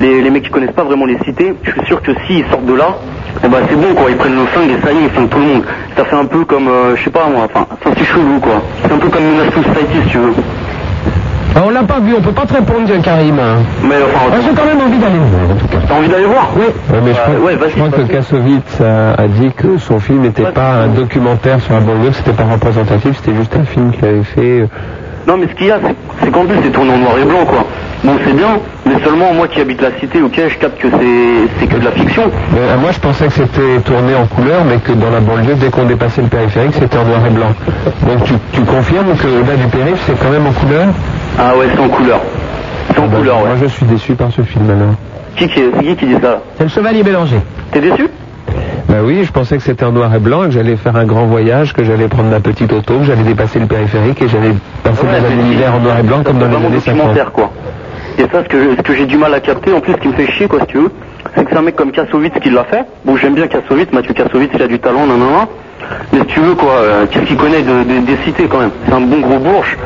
les, 0.00 0.20
les 0.20 0.30
mecs 0.30 0.42
qui 0.42 0.50
connaissent 0.50 0.72
pas 0.72 0.84
vraiment 0.84 1.06
les 1.06 1.18
cités, 1.24 1.54
je 1.62 1.70
suis 1.70 1.86
sûr 1.86 2.02
que 2.02 2.12
s'ils 2.26 2.44
sortent 2.50 2.66
de 2.66 2.74
là, 2.74 2.96
eh 3.42 3.48
ben 3.48 3.58
c'est 3.68 3.76
bon, 3.76 3.94
quoi, 3.94 4.10
ils 4.10 4.16
prennent 4.16 4.36
le 4.36 4.44
flingue 4.46 4.70
et 4.70 4.86
ça 4.86 4.92
y 4.92 4.98
est, 4.98 5.02
ils 5.04 5.10
flinguent 5.10 5.28
tout 5.30 5.38
le 5.38 5.44
monde. 5.44 5.62
Ça 5.96 6.04
fait 6.04 6.16
un 6.16 6.26
peu 6.26 6.44
comme, 6.44 6.68
euh, 6.68 6.94
je 6.94 7.04
sais 7.04 7.10
pas 7.10 7.26
moi, 7.26 7.46
enfin, 7.52 7.66
c'est 7.96 8.04
chelou, 8.04 8.38
quoi. 8.40 8.62
C'est 8.84 8.92
un 8.92 8.98
peu 8.98 9.08
comme 9.08 9.24
Menace 9.24 9.54
Society, 9.54 10.02
si 10.04 10.08
tu 10.10 10.18
veux. 10.18 10.34
Ah, 11.54 11.60
on 11.66 11.70
l'a 11.70 11.82
pas 11.82 12.00
vu, 12.00 12.14
on 12.16 12.22
peut 12.22 12.32
pas 12.32 12.46
te 12.46 12.54
répondre, 12.54 12.88
Karim. 13.02 13.36
Mais 13.84 13.94
enfin, 13.96 14.36
J'ai 14.42 14.54
quand 14.54 14.64
même 14.64 14.80
envie 14.80 14.98
d'aller 14.98 15.18
le 15.18 15.24
voir, 15.24 15.50
en 15.50 15.54
tout 15.54 15.66
cas. 15.66 15.78
t'as 15.86 15.94
envie 15.94 16.08
d'aller 16.08 16.24
voir 16.24 16.48
Oui. 16.56 16.62
Ouais, 16.64 16.98
mais 17.04 17.12
je 17.12 17.18
Euh, 17.18 17.22
crois, 17.22 17.46
ouais, 17.46 17.56
vas-y, 17.56 17.70
je 17.70 17.76
crois 17.76 17.88
que. 17.90 18.12
Kassovitz 18.12 18.80
a, 18.80 19.20
a 19.22 19.26
dit 19.28 19.50
que 19.54 19.76
son 19.78 19.98
film 20.00 20.22
n'était 20.22 20.50
pas 20.50 20.84
un 20.84 20.88
documentaire 20.88 21.60
sur 21.60 21.74
la 21.74 21.80
banlieue, 21.80 22.08
que 22.08 22.14
c'était 22.16 22.32
pas 22.32 22.44
représentatif, 22.44 23.16
c'était 23.22 23.36
juste 23.36 23.54
un 23.54 23.64
film 23.64 23.90
qu'il 23.92 24.04
avait 24.04 24.22
fait. 24.22 24.60
euh, 24.62 24.66
Non, 25.28 25.36
mais 25.36 25.46
ce 25.46 25.54
qu'il 25.54 25.66
y 25.66 25.70
a, 25.70 25.78
c'est- 25.80 25.94
c'est 26.24 26.30
qu'en 26.32 26.44
plus, 26.46 26.56
c'est 26.64 26.70
tourné 26.72 26.92
en 26.94 26.98
noir 26.98 27.14
et 27.20 27.24
blanc, 27.24 27.44
quoi. 27.44 27.64
Bon, 28.02 28.12
c'est 28.26 28.32
bien, 28.34 28.58
mais 28.86 28.94
seulement 29.04 29.32
moi 29.34 29.46
qui 29.46 29.60
habite 29.60 29.80
la 29.80 29.92
cité, 30.00 30.20
ok, 30.22 30.34
je 30.48 30.56
capte 30.58 30.80
que 30.80 30.88
c'est 31.60 31.66
que 31.68 31.76
de 31.76 31.84
la 31.84 31.92
fiction. 31.92 32.24
Mais, 32.52 32.58
euh, 32.60 32.76
moi, 32.80 32.90
je 32.90 32.98
pensais 32.98 33.26
que 33.26 33.32
c'était 33.34 33.78
tourné 33.84 34.14
en 34.16 34.26
couleur, 34.26 34.64
mais 34.66 34.78
que 34.78 34.90
dans 34.92 35.10
la 35.10 35.20
banlieue, 35.20 35.54
dès 35.54 35.68
qu'on 35.68 35.84
dépassait 35.84 36.22
le 36.22 36.28
périphérique, 36.28 36.72
c'était 36.80 36.96
en 36.98 37.04
noir 37.04 37.20
et 37.26 37.30
blanc. 37.30 37.52
Donc, 38.08 38.24
tu, 38.24 38.32
tu 38.52 38.62
confirmes 38.62 39.14
que 39.16 39.28
au-delà 39.28 39.54
du 39.56 39.66
périph', 39.68 40.02
c'est 40.06 40.18
quand 40.18 40.30
même 40.30 40.46
en 40.46 40.52
couleur? 40.52 40.86
Ah 41.38 41.56
ouais, 41.56 41.66
c'est 41.74 41.80
en 41.80 41.88
couleur. 41.88 42.20
C'est 42.92 42.98
en 42.98 43.04
Ah 43.04 43.06
bah, 43.08 43.16
couleur, 43.18 43.36
ouais. 43.38 43.46
Moi, 43.48 43.56
je 43.62 43.66
suis 43.66 43.86
déçu 43.86 44.14
par 44.14 44.30
ce 44.32 44.42
film 44.42 44.68
alors. 44.70 44.94
Qui, 45.36 45.48
qui, 45.48 45.60
c'est 45.74 45.82
qui 45.84 45.96
qui 45.96 46.06
dit 46.06 46.16
ça 46.22 46.40
C'est 46.58 46.64
le 46.64 46.68
chevalier 46.68 47.02
Bélanger. 47.02 47.38
T'es 47.72 47.80
déçu 47.80 48.06
Bah 48.88 48.96
oui, 49.02 49.24
je 49.24 49.32
pensais 49.32 49.56
que 49.56 49.62
c'était 49.62 49.84
en 49.84 49.92
noir 49.92 50.14
et 50.14 50.18
blanc, 50.18 50.42
et 50.44 50.46
que 50.46 50.52
j'allais 50.52 50.76
faire 50.76 50.94
un 50.96 51.04
grand 51.06 51.24
voyage, 51.26 51.72
que 51.72 51.84
j'allais 51.84 52.08
prendre 52.08 52.28
ma 52.30 52.40
petite 52.40 52.72
auto, 52.72 52.98
que 52.98 53.04
j'allais 53.04 53.22
dépasser 53.22 53.58
le 53.58 53.66
périphérique 53.66 54.20
et 54.22 54.28
j'allais 54.28 54.52
passer 54.84 55.02
Ouais, 55.06 55.14
des 55.14 55.20
mais 55.20 55.32
années 55.42 55.50
d'hiver 55.50 55.74
en 55.74 55.80
noir 55.80 55.98
et 55.98 56.02
blanc 56.02 56.22
comme 56.22 56.38
dans 56.38 56.48
les 56.48 56.56
années 56.56 56.80
50. 56.80 56.96
documentaire, 56.96 57.32
quoi. 57.32 57.50
Et 58.18 58.22
ça, 58.30 58.42
ce 58.44 58.48
que, 58.48 58.76
ce 58.76 58.82
que 58.82 58.94
j'ai 58.94 59.06
du 59.06 59.16
mal 59.16 59.32
à 59.32 59.40
capter, 59.40 59.72
en 59.72 59.80
plus, 59.80 59.92
ce 59.94 59.98
qui 59.98 60.08
me 60.08 60.12
fait 60.12 60.30
chier, 60.32 60.46
quoi, 60.46 60.60
si 60.60 60.66
tu 60.66 60.78
veux, 60.78 60.90
c'est 61.34 61.44
que 61.44 61.50
c'est 61.50 61.56
un 61.56 61.62
mec 61.62 61.76
comme 61.76 61.92
Kassovitz 61.92 62.34
qui 62.42 62.50
l'a 62.50 62.64
fait. 62.64 62.84
Bon, 63.06 63.16
j'aime 63.16 63.34
bien 63.34 63.46
Kassovitz, 63.46 63.90
Mathieu 63.92 64.12
Kassovitz, 64.12 64.50
il 64.54 64.62
a 64.62 64.66
du 64.68 64.78
talent, 64.78 65.06
nanana. 65.06 65.48
Mais 66.12 66.20
si 66.20 66.26
tu 66.26 66.40
veux, 66.40 66.54
quoi, 66.54 66.72
euh, 66.72 67.06
qu'est-ce 67.10 67.24
qu'il 67.24 67.36
connaît 67.36 67.62
de, 67.62 67.82
de- 67.84 68.06
des 68.06 68.16
cités, 68.24 68.46
quand 68.48 68.58
même 68.58 68.70
C'est 68.86 68.92
un 68.94 69.00
bon 69.00 69.20
gros 69.20 69.38
bourge. 69.38 69.76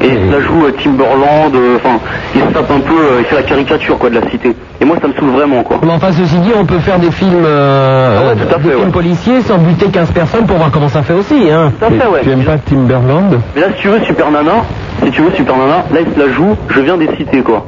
Et 0.00 0.08
il 0.08 0.14
se 0.28 0.32
la 0.36 0.40
joue 0.40 0.64
euh, 0.66 0.72
Timberland, 0.82 1.54
euh, 1.54 1.76
enfin, 1.76 1.98
il 2.34 2.40
se 2.40 2.46
tape 2.46 2.70
un 2.70 2.80
peu, 2.80 2.94
euh, 2.94 3.18
il 3.20 3.24
fait 3.26 3.36
la 3.36 3.42
caricature, 3.42 3.98
quoi, 3.98 4.10
de 4.10 4.16
la 4.20 4.28
cité. 4.30 4.54
Et 4.80 4.84
moi, 4.84 4.96
ça 5.00 5.06
me 5.08 5.12
saoule 5.14 5.30
vraiment, 5.30 5.62
quoi. 5.62 5.78
Mais 5.82 5.92
enfin, 5.92 6.10
ceci 6.12 6.36
dit, 6.38 6.50
on 6.58 6.64
peut 6.64 6.78
faire 6.80 6.98
des 6.98 7.10
films, 7.10 7.44
euh, 7.44 8.18
Ah 8.20 8.26
ouais, 8.28 8.34
tout 8.36 8.54
à 8.54 8.58
des 8.58 8.70
films 8.70 8.84
ouais. 8.86 8.90
policiers 8.92 9.40
sans 9.42 9.58
buter 9.58 9.86
15 9.86 10.10
personnes 10.10 10.46
pour 10.46 10.56
voir 10.56 10.70
comment 10.72 10.88
ça 10.88 11.02
fait 11.02 11.12
aussi, 11.14 11.48
hein. 11.50 11.72
Tout 11.78 11.84
à 11.86 11.90
fait, 11.90 12.06
ouais. 12.08 12.20
Tu 12.22 12.30
aimes 12.30 12.44
pas 12.44 12.58
Timberland? 12.58 13.38
Mais 13.54 13.60
là, 13.60 13.68
si 13.76 13.82
tu 13.82 13.88
veux, 13.88 14.00
Super 14.04 14.30
Nana, 14.30 14.64
si 15.04 15.10
tu 15.12 15.22
veux, 15.22 15.30
Super 15.36 15.56
Nana, 15.56 15.84
là, 15.92 16.00
il 16.06 16.12
se 16.14 16.18
la 16.26 16.32
joue, 16.32 16.56
je 16.68 16.80
viens 16.80 16.96
des 16.96 17.08
cités, 17.16 17.42
quoi. 17.42 17.64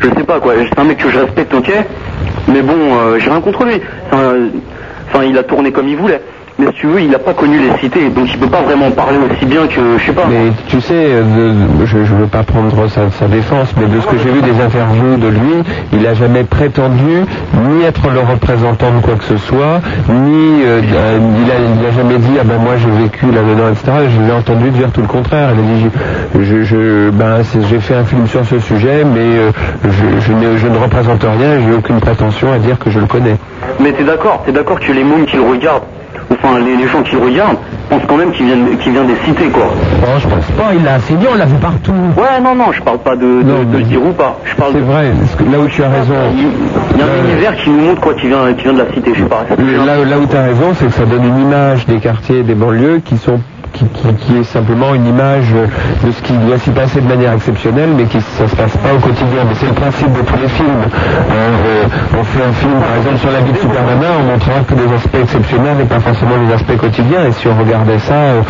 Je 0.00 0.08
sais 0.08 0.24
pas, 0.24 0.40
quoi. 0.40 0.52
C'est 0.58 0.78
un 0.78 0.84
mec 0.84 0.98
que 0.98 1.08
je 1.10 1.18
respecte, 1.18 1.54
ok? 1.54 1.72
Mais 2.48 2.60
bon, 2.60 2.74
euh, 2.76 3.18
j'ai 3.18 3.30
rien 3.30 3.40
contre 3.40 3.64
lui. 3.64 3.80
Enfin, 4.10 4.22
euh, 4.22 4.48
Enfin, 5.08 5.24
il 5.24 5.38
a 5.38 5.44
tourné 5.44 5.70
comme 5.70 5.86
il 5.88 5.96
voulait. 5.96 6.20
Mais 6.58 6.66
si 6.68 6.72
tu 6.72 6.86
veux, 6.86 7.00
il 7.02 7.10
n'a 7.10 7.18
pas 7.18 7.34
connu 7.34 7.58
les 7.58 7.76
cités, 7.78 8.08
donc 8.08 8.32
il 8.32 8.38
peut 8.38 8.46
pas 8.48 8.62
vraiment 8.62 8.90
parler 8.90 9.18
aussi 9.30 9.44
bien 9.44 9.66
que, 9.66 9.98
je 9.98 10.06
sais 10.06 10.12
pas. 10.12 10.24
Mais 10.26 10.52
tu 10.68 10.80
sais, 10.80 10.94
euh, 10.94 11.22
de- 11.22 11.84
je 11.84 11.98
ne 11.98 12.04
veux 12.04 12.26
pas 12.26 12.44
prendre 12.44 12.86
sa, 12.88 13.10
sa 13.10 13.26
défense, 13.26 13.74
mais 13.78 13.86
de 13.86 14.00
ce 14.00 14.06
que 14.06 14.16
j'ai 14.16 14.30
vu 14.30 14.40
des 14.40 14.58
interviews 14.62 15.16
de 15.18 15.28
lui, 15.28 15.62
il 15.92 16.00
n'a 16.00 16.14
jamais 16.14 16.44
prétendu 16.44 17.24
ni 17.68 17.82
être 17.84 18.08
le 18.10 18.20
représentant 18.20 18.90
de 18.90 19.00
quoi 19.00 19.16
que 19.16 19.24
ce 19.24 19.36
soit, 19.36 19.82
ni 20.08 20.62
euh, 20.64 20.80
euh, 20.94 21.18
il, 21.44 21.50
a, 21.50 21.54
il 21.78 21.86
a 21.86 21.90
jamais 21.92 22.16
dit 22.18 22.38
ah 22.40 22.44
ben 22.44 22.56
moi 22.58 22.72
j'ai 22.78 23.02
vécu 23.02 23.26
là-dedans, 23.26 23.68
etc. 23.70 24.08
Je 24.16 24.22
l'ai 24.26 24.32
entendu 24.32 24.70
dire 24.70 24.90
tout 24.92 25.02
le 25.02 25.08
contraire. 25.08 25.50
Il 25.52 25.60
a 25.60 25.62
dit 25.76 25.90
je, 26.42 26.62
je, 26.62 27.10
ben 27.10 27.42
j'ai 27.68 27.80
fait 27.80 27.96
un 27.96 28.04
film 28.04 28.26
sur 28.26 28.46
ce 28.46 28.58
sujet, 28.60 29.04
mais 29.04 29.20
euh, 29.20 29.50
je, 29.84 30.20
je, 30.20 30.32
ne, 30.32 30.56
je 30.56 30.66
ne 30.68 30.78
représente 30.78 31.22
rien, 31.22 31.60
j'ai 31.66 31.74
aucune 31.74 32.00
prétention 32.00 32.50
à 32.50 32.58
dire 32.58 32.78
que 32.78 32.88
je 32.88 32.98
le 32.98 33.06
connais. 33.06 33.36
Mais 33.78 33.92
t'es 33.92 34.04
d'accord, 34.04 34.42
t'es 34.46 34.52
d'accord 34.52 34.80
que 34.80 34.90
les 34.90 35.04
mômes 35.04 35.26
qui 35.26 35.36
le 35.36 35.42
regardent, 35.42 35.82
enfin 36.46 36.58
les, 36.60 36.76
les 36.76 36.88
gens 36.88 37.02
qui 37.02 37.16
regardent, 37.16 37.58
pensent 37.88 38.02
quand 38.08 38.16
même 38.16 38.32
qu'il 38.32 38.46
vient, 38.46 38.56
vient 38.56 39.04
des 39.04 39.16
cités, 39.24 39.46
quoi. 39.48 39.64
Bon, 40.00 40.18
je 40.18 40.28
pense 40.28 40.46
pas, 40.56 40.74
il 40.74 40.84
l'a 40.84 40.94
assez 40.94 41.14
bien, 41.14 41.28
on 41.32 41.36
l'a 41.36 41.46
vu 41.46 41.56
partout. 41.56 41.92
Ouais, 42.16 42.40
non, 42.42 42.54
non, 42.54 42.72
je 42.72 42.82
parle 42.82 42.98
pas 42.98 43.16
de, 43.16 43.42
de, 43.42 43.64
de 43.72 43.78
le 43.78 43.84
dire 43.84 44.04
ou 44.04 44.12
pas. 44.12 44.38
Je 44.44 44.54
parle 44.54 44.72
C'est 44.72 44.80
vrai, 44.80 45.12
parce 45.18 45.34
que 45.34 45.44
là 45.52 45.58
où 45.58 45.66
tu 45.68 45.82
as 45.82 45.88
raison. 45.88 46.14
Il 46.34 46.98
y 46.98 47.02
a 47.02 47.04
un 47.04 47.30
univers 47.30 47.56
qui 47.56 47.70
nous 47.70 47.80
montre 47.80 48.00
quoi, 48.00 48.14
qui 48.14 48.28
vient, 48.28 48.52
qui 48.54 48.64
vient 48.64 48.72
de 48.72 48.78
la 48.78 48.92
cité, 48.92 49.12
je 49.14 49.22
sais 49.22 49.28
pas. 49.28 49.44
Là, 49.58 50.04
là 50.04 50.18
où 50.18 50.26
tu 50.26 50.36
as 50.36 50.42
raison, 50.42 50.72
c'est 50.74 50.86
que 50.86 50.92
ça 50.92 51.04
donne 51.04 51.24
une 51.24 51.40
image 51.40 51.86
des 51.86 51.98
quartiers 51.98 52.42
des 52.42 52.54
banlieues 52.54 53.00
qui 53.04 53.16
sont 53.18 53.40
qui, 53.76 53.84
qui- 53.86 54.14
qui 54.14 54.36
est 54.38 54.44
simplement 54.44 54.94
une 54.94 55.06
image 55.06 55.46
de 56.04 56.10
ce 56.10 56.22
qui 56.22 56.32
doit 56.32 56.58
s'y 56.58 56.70
passer 56.70 57.00
de 57.00 57.06
manière 57.08 57.32
exceptionnelle, 57.34 57.90
mais 57.96 58.04
qui 58.04 58.20
ça 58.20 58.48
se 58.48 58.56
passe 58.56 58.76
pas 58.78 58.94
au 58.94 58.98
quotidien. 58.98 59.42
Mais 59.48 59.54
c'est 59.54 59.66
le 59.66 59.72
principe 59.74 60.12
de 60.12 60.20
tous 60.22 60.36
les 60.40 60.48
films. 60.48 60.82
Euh, 60.86 61.32
euh, 61.32 62.18
on 62.18 62.24
fait 62.24 62.42
un 62.44 62.52
film, 62.52 62.72
par 62.80 62.96
exemple, 62.98 63.18
sur 63.18 63.30
la 63.30 63.40
vie 63.40 63.52
de 63.52 63.58
Superman, 63.58 64.12
on 64.20 64.32
montrera 64.32 64.60
que 64.66 64.74
des 64.74 64.94
aspects 64.94 65.20
exceptionnels 65.22 65.76
et 65.80 65.84
pas 65.84 66.00
forcément 66.00 66.36
les 66.46 66.54
aspects 66.54 66.76
quotidiens. 66.76 67.26
Et 67.28 67.32
si 67.32 67.48
on 67.48 67.54
regardait 67.58 67.98
ça, 67.98 68.14
euh, 68.14 68.42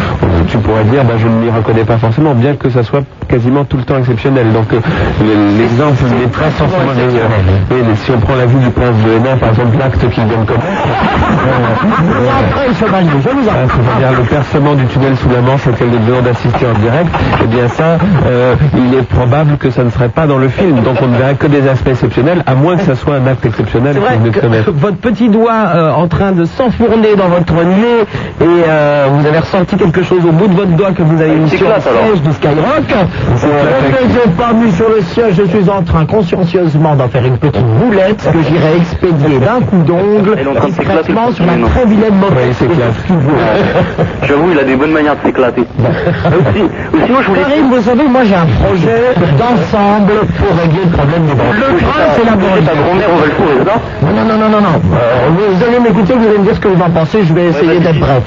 tu 0.48 0.58
pourrais 0.58 0.84
dire, 0.84 1.04
bah, 1.04 1.14
je 1.18 1.26
ne 1.26 1.34
m'y 1.34 1.50
reconnais 1.50 1.84
pas 1.84 1.98
forcément, 1.98 2.34
bien 2.34 2.54
que 2.54 2.70
ça 2.70 2.82
soit 2.82 3.02
quasiment 3.28 3.64
tout 3.64 3.76
le 3.76 3.82
temps 3.84 3.98
exceptionnel. 3.98 4.52
Donc 4.52 4.72
euh, 4.72 4.80
le- 5.20 5.58
l'exemple 5.58 5.98
n'est 6.20 6.30
pas 6.30 6.50
forcément 6.54 6.92
le 6.94 7.06
meilleur. 7.12 7.30
Et 7.72 7.96
si 7.96 8.10
on 8.12 8.18
prend 8.20 8.36
la 8.36 8.46
vue 8.46 8.58
du 8.60 8.70
prince 8.70 8.94
de 9.04 9.10
Hénin, 9.12 9.36
par 9.36 9.50
exemple, 9.50 9.76
l'acte 9.78 9.98
qu'il 10.10 10.24
vient 10.24 10.38
de 10.38 10.46
commettre, 10.46 10.66
Après, 11.76 12.74
chevalier, 12.74 13.08
je 13.22 13.28
vous 13.30 13.48
en 13.48 13.52
c'est-à-dire 13.66 14.18
le 14.18 14.24
percement 14.24 14.74
du 14.74 14.84
tunnel 14.86 15.15
sous 15.16 15.28
la 15.28 15.40
Manche 15.40 15.66
auquel 15.66 15.88
nous 15.88 16.00
venons 16.00 16.22
d'assister 16.22 16.66
en 16.66 16.78
direct, 16.78 17.10
eh 17.42 17.46
bien 17.46 17.68
ça, 17.68 17.98
euh, 18.26 18.54
il 18.76 18.94
est 18.98 19.02
probable 19.02 19.56
que 19.58 19.70
ça 19.70 19.84
ne 19.84 19.90
serait 19.90 20.08
pas 20.08 20.26
dans 20.26 20.38
le 20.38 20.48
film. 20.48 20.80
Donc 20.82 20.96
on 21.02 21.08
ne 21.08 21.16
verrait 21.16 21.34
que 21.34 21.46
des 21.46 21.68
aspects 21.68 21.88
exceptionnels, 21.88 22.42
à 22.46 22.54
moins 22.54 22.76
que 22.76 22.82
ça 22.82 22.94
soit 22.94 23.16
un 23.16 23.26
acte 23.26 23.44
exceptionnel 23.46 23.96
vrai 23.96 24.18
de 24.18 24.30
que 24.30 24.40
commettre. 24.40 24.70
votre 24.74 24.96
petit 24.96 25.28
doigt 25.28 25.52
euh, 25.74 25.92
en 25.92 26.08
train 26.08 26.32
de 26.32 26.44
s'enfourner 26.44 27.14
dans 27.16 27.28
votre 27.28 27.54
nez 27.54 28.02
et 28.40 28.44
euh, 28.68 29.06
vous 29.10 29.26
avez 29.26 29.38
ressenti 29.38 29.76
quelque 29.76 30.02
chose 30.02 30.24
au 30.26 30.32
bout 30.32 30.48
de 30.48 30.54
votre 30.54 30.72
doigt 30.72 30.92
que 30.92 31.02
vous 31.02 31.20
avez 31.20 31.36
mis 31.36 31.48
sur 31.48 31.68
le 31.68 31.74
s'éclate, 31.74 31.86
alors. 31.86 32.06
siège 32.06 32.22
du 32.22 32.32
Skyrock. 32.32 33.06
Je 33.36 34.30
ne 34.30 34.34
pas 34.34 34.52
mis 34.52 34.72
sur 34.72 34.88
le 34.88 35.02
siège, 35.02 35.34
je 35.36 35.44
suis 35.44 35.70
en 35.70 35.82
train 35.82 36.04
consciencieusement 36.04 36.94
d'en 36.94 37.08
faire 37.08 37.24
une 37.24 37.38
petite 37.38 37.64
boulette 37.80 38.28
que 38.32 38.38
j'irai 38.48 38.76
expédier 38.76 39.38
d'un 39.38 39.60
coup 39.60 39.82
d'ongle 39.86 40.36
Elle 40.38 40.46
est 40.46 40.50
en 40.50 40.54
train 40.54 40.68
de 40.68 40.72
s'éclater, 40.72 40.98
discrètement 40.98 41.32
sur 41.32 41.46
la 41.46 41.68
très 41.68 41.84
vilaine 41.86 42.14
mauvaise. 42.14 42.56
J'avoue, 44.26 44.50
il 44.52 44.58
a 44.58 44.64
des 44.64 44.76
bonnes 44.76 44.92
manières 44.92 45.05
de 45.14 45.20
s'éclater. 45.24 45.62
aussi, 46.26 46.62
aussi, 46.94 47.12
moi, 47.12 47.20
je 47.22 47.28
voulais... 47.28 47.40
Karim, 47.42 47.68
vous 47.70 47.82
savez, 47.82 48.04
moi 48.08 48.20
j'ai 48.24 48.34
un 48.34 48.46
projet 48.64 49.14
d'ensemble 49.38 50.26
pour 50.38 50.56
régler 50.58 50.84
le 50.84 50.90
problème 50.90 51.26
des 51.26 51.34
banques. 51.34 51.54
Le 51.56 51.78
train, 51.78 52.04
c'est 52.16 52.24
la 52.24 52.30
Ta 52.32 52.36
banque. 52.36 52.84
grand-mère, 52.84 53.08
on 53.12 53.16
va 53.16 53.26
le 53.26 53.32
fourrer, 53.32 53.54
c'est 53.58 53.68
ça? 53.68 53.80
Non, 54.02 54.12
non, 54.12 54.24
non, 54.24 54.38
non, 54.38 54.48
non, 54.48 54.60
non. 54.60 54.74
Euh, 54.94 55.28
vous 55.56 55.64
allez 55.64 55.78
m'écouter, 55.80 56.14
vous 56.14 56.26
allez 56.26 56.38
me 56.38 56.44
dire 56.44 56.54
ce 56.54 56.60
que 56.60 56.68
vous 56.68 56.82
en 56.82 56.90
pensez, 56.90 57.22
je 57.24 57.32
vais 57.32 57.46
essayer 57.46 57.66
vas-y. 57.66 57.80
d'être 57.80 58.00
bref. 58.00 58.22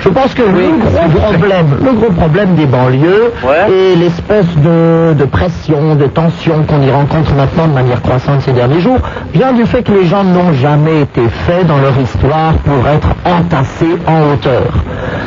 Je 0.00 0.08
pense 0.08 0.32
que 0.34 0.42
le 0.42 1.08
gros 1.08 1.32
problème, 1.32 1.66
le 1.84 1.92
gros 1.92 2.12
problème 2.12 2.54
des 2.54 2.66
banlieues 2.66 3.32
et 3.68 3.96
l'espèce 3.96 4.46
de, 4.56 5.14
de 5.14 5.24
pression, 5.24 5.94
de 5.96 6.06
tension 6.06 6.64
qu'on 6.66 6.80
y 6.82 6.90
rencontre 6.90 7.34
maintenant 7.34 7.66
de 7.66 7.74
manière 7.74 8.00
croissante 8.02 8.42
ces 8.42 8.52
derniers 8.52 8.80
jours, 8.80 8.98
vient 9.34 9.52
du 9.52 9.66
fait 9.66 9.82
que 9.82 9.92
les 9.92 10.06
gens 10.06 10.24
n'ont 10.24 10.52
jamais 10.52 11.02
été 11.02 11.22
faits 11.46 11.66
dans 11.66 11.78
leur 11.78 11.98
histoire 11.98 12.52
pour 12.64 12.86
être 12.88 13.08
entassés 13.24 13.96
en 14.06 14.32
hauteur. 14.32 14.72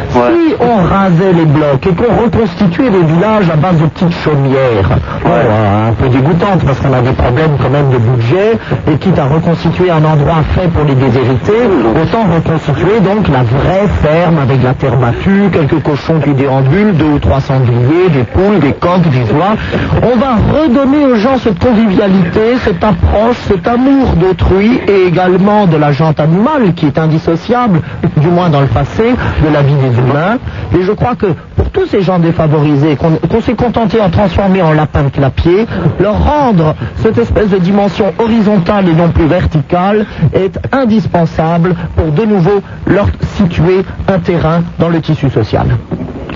Si 0.10 0.56
on 0.60 0.76
rasait 0.84 1.34
les 1.34 1.46
blocs 1.46 1.86
et 1.88 1.94
qu'on 1.96 2.24
reconstituait 2.24 2.90
des 2.90 3.04
villages 3.04 3.50
à 3.52 3.56
base 3.56 3.78
de 3.78 3.86
petites 3.88 4.14
chaumières, 4.24 4.90
bon, 5.24 5.30
un 5.90 5.94
peu 5.94 6.10
dégoûtantes 6.10 6.64
parce 6.66 6.80
qu'on 6.80 6.94
a 6.94 7.02
des 7.02 7.14
problèmes 7.14 7.52
quand 7.62 7.70
même 7.70 7.90
de 7.90 7.98
budget, 7.98 8.58
et 8.92 8.98
quitte 8.98 9.18
à 9.20 9.26
reconstituer 9.26 9.90
un 9.90 10.04
endroit 10.04 10.44
fait 10.56 10.68
pour 10.68 10.84
les 10.86 10.96
déshérités, 10.96 11.64
autant 12.02 12.24
reconstituer 12.34 13.00
donc 13.00 13.28
la 13.30 13.44
vraie 13.44 13.88
ferme 14.02 14.38
avec 14.40 14.61
la 14.64 14.74
terre 14.74 14.98
battue, 14.98 15.50
quelques 15.52 15.82
cochons 15.82 16.20
qui 16.20 16.34
déambulent, 16.34 16.94
deux 16.96 17.06
ou 17.06 17.20
trois 17.20 17.42
sangliers, 17.42 18.10
des 18.14 18.24
poules, 18.24 18.60
des 18.60 18.74
coqs, 18.74 19.02
des 19.10 19.32
oies. 19.34 19.56
On 20.04 20.18
va 20.18 20.36
redonner 20.62 21.06
aux 21.06 21.16
gens 21.16 21.38
cette 21.38 21.60
convivialité, 21.60 22.58
cette 22.64 22.84
approche, 22.84 23.38
cet 23.48 23.68
amour 23.68 24.14
d'autrui 24.16 24.80
et 24.88 25.08
également 25.08 25.66
de 25.68 25.78
la 25.78 25.92
jante 25.92 26.20
animale 26.20 26.74
qui 26.76 26.88
est 26.88 27.00
indissociable, 27.00 27.82
du 28.18 28.28
moins 28.28 28.50
dans 28.50 28.62
le 28.62 28.68
passé, 28.68 29.04
de 29.44 29.54
la 29.54 29.62
vie 29.62 29.76
des 29.76 29.98
humains. 29.98 30.38
Et 30.78 30.84
je 30.84 30.92
crois 30.92 31.16
que 31.16 31.28
pour 31.56 31.70
tous 31.72 31.88
ces 31.88 32.02
gens 32.02 32.20
défavorisés 32.20 32.98
qu'on 32.98 33.42
s'est 33.42 33.56
contenté 33.56 34.00
en 34.02 34.10
transformer 34.10 34.62
en 34.62 34.74
lapins 34.74 35.04
de 35.04 35.10
clapier, 35.10 35.66
leur 36.00 36.24
rendre 36.24 36.76
cette 36.98 37.18
espèce 37.18 37.50
de 37.50 37.58
dimension 37.58 38.14
horizontale 38.20 38.90
et 38.90 38.94
non 38.94 39.10
plus 39.10 39.26
verticale 39.26 40.06
est 40.34 40.60
indispensable 40.72 41.76
pour 41.96 42.12
de 42.12 42.26
nouveau 42.26 42.62
leur 42.86 43.08
situer 43.38 43.84
un 44.08 44.20
terrain 44.20 44.51
dans 44.80 44.90
le 44.90 45.02
tissu 45.02 45.30
social. 45.30 45.68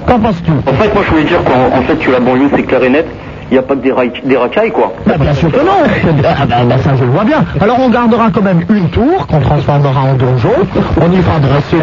Qu'en 0.08 0.20
penses-tu? 0.20 0.52
En 0.52 0.74
fait, 0.74 0.94
moi 0.94 1.04
je 1.06 1.12
voulais 1.12 1.24
dire 1.24 1.44
qu'en 1.44 1.78
en 1.78 1.82
fait, 1.82 1.96
que 1.96 2.12
la 2.12 2.20
banlieue 2.20 2.50
c'est 2.56 2.64
clair 2.64 2.84
et 2.84 2.90
net, 2.90 3.08
il 3.52 3.54
n'y 3.54 3.58
a 3.60 3.62
pas 3.62 3.76
que 3.76 3.82
des, 3.82 3.92
rail- 3.92 4.12
des 4.24 4.38
racailles 4.38 4.72
quoi. 4.72 4.94
Bah, 5.06 5.14
bien 5.20 5.34
sûr 5.34 5.52
que 5.52 5.58
non. 5.60 5.84
Ah, 6.24 6.46
bah, 6.46 6.56
bah, 6.68 6.78
ça, 6.80 6.96
je 6.96 7.04
le 7.04 7.12
vois 7.12 7.24
bien. 7.24 7.44
Alors, 7.62 7.78
on 7.80 7.90
gardera 7.90 8.30
quand 8.34 8.42
même 8.42 8.62
une 8.70 8.90
tour 8.90 9.28
qu'on 9.28 9.40
transformera 9.40 10.02
en 10.02 10.14
donjon. 10.16 10.50
On 11.02 11.12
y 11.12 11.18
fera 11.18 11.40
dresser 11.40 11.78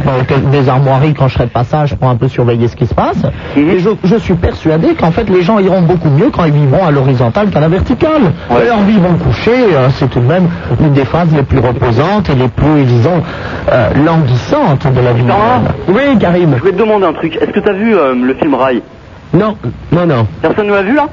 des 0.50 0.68
armoiries 0.68 1.14
quand 1.14 1.28
je 1.28 1.34
serai 1.34 1.44
de 1.46 1.50
passage 1.50 1.94
pour 1.96 2.08
un 2.08 2.16
peu 2.16 2.28
surveiller 2.28 2.68
ce 2.68 2.76
qui 2.76 2.86
se 2.86 2.94
passe. 2.94 3.22
Et 3.56 3.78
je, 3.78 3.90
je 4.04 4.16
suis 4.16 4.34
persuadé 4.34 4.94
qu'en 4.94 5.10
fait, 5.12 5.28
les 5.30 5.42
gens 5.42 5.58
iront 5.58 5.82
beaucoup 5.82 6.10
mieux 6.10 6.30
quand 6.30 6.44
ils 6.44 6.52
vivront 6.52 6.84
à 6.86 6.90
l'horizontale 6.90 7.50
qu'à 7.50 7.60
la 7.60 7.68
verticale. 7.68 8.32
Et 8.50 8.70
en 8.70 8.82
vivant 8.82 9.14
couchés, 9.22 9.50
euh, 9.74 9.88
c'est 9.90 10.08
tout 10.10 10.20
de 10.20 10.26
même 10.26 10.48
une 10.80 10.92
des 10.92 11.04
phases 11.04 11.32
les 11.34 11.42
plus 11.42 11.58
reposantes 11.60 12.28
et 12.30 12.34
les 12.34 12.48
plus, 12.48 12.84
disons, 12.84 13.22
euh, 13.70 13.88
languissantes 14.04 14.86
de 14.92 15.00
la 15.00 15.12
vie 15.12 15.22
humaine. 15.22 15.36
Oui, 15.88 16.18
Karim. 16.18 16.54
Je 16.58 16.64
vais 16.64 16.72
te 16.72 16.78
demander 16.78 17.06
un 17.06 17.12
truc. 17.12 17.36
Est-ce 17.36 17.50
que 17.52 17.60
t'as 17.60 17.72
vu 17.72 17.94
euh, 17.96 18.14
le 18.14 18.34
film 18.34 18.54
Rail? 18.54 18.82
Non, 19.34 19.56
non, 19.90 20.06
non. 20.06 20.26
Personne 20.42 20.66
ne 20.66 20.72
l'a 20.72 20.82
vu 20.82 20.94
là? 20.94 21.06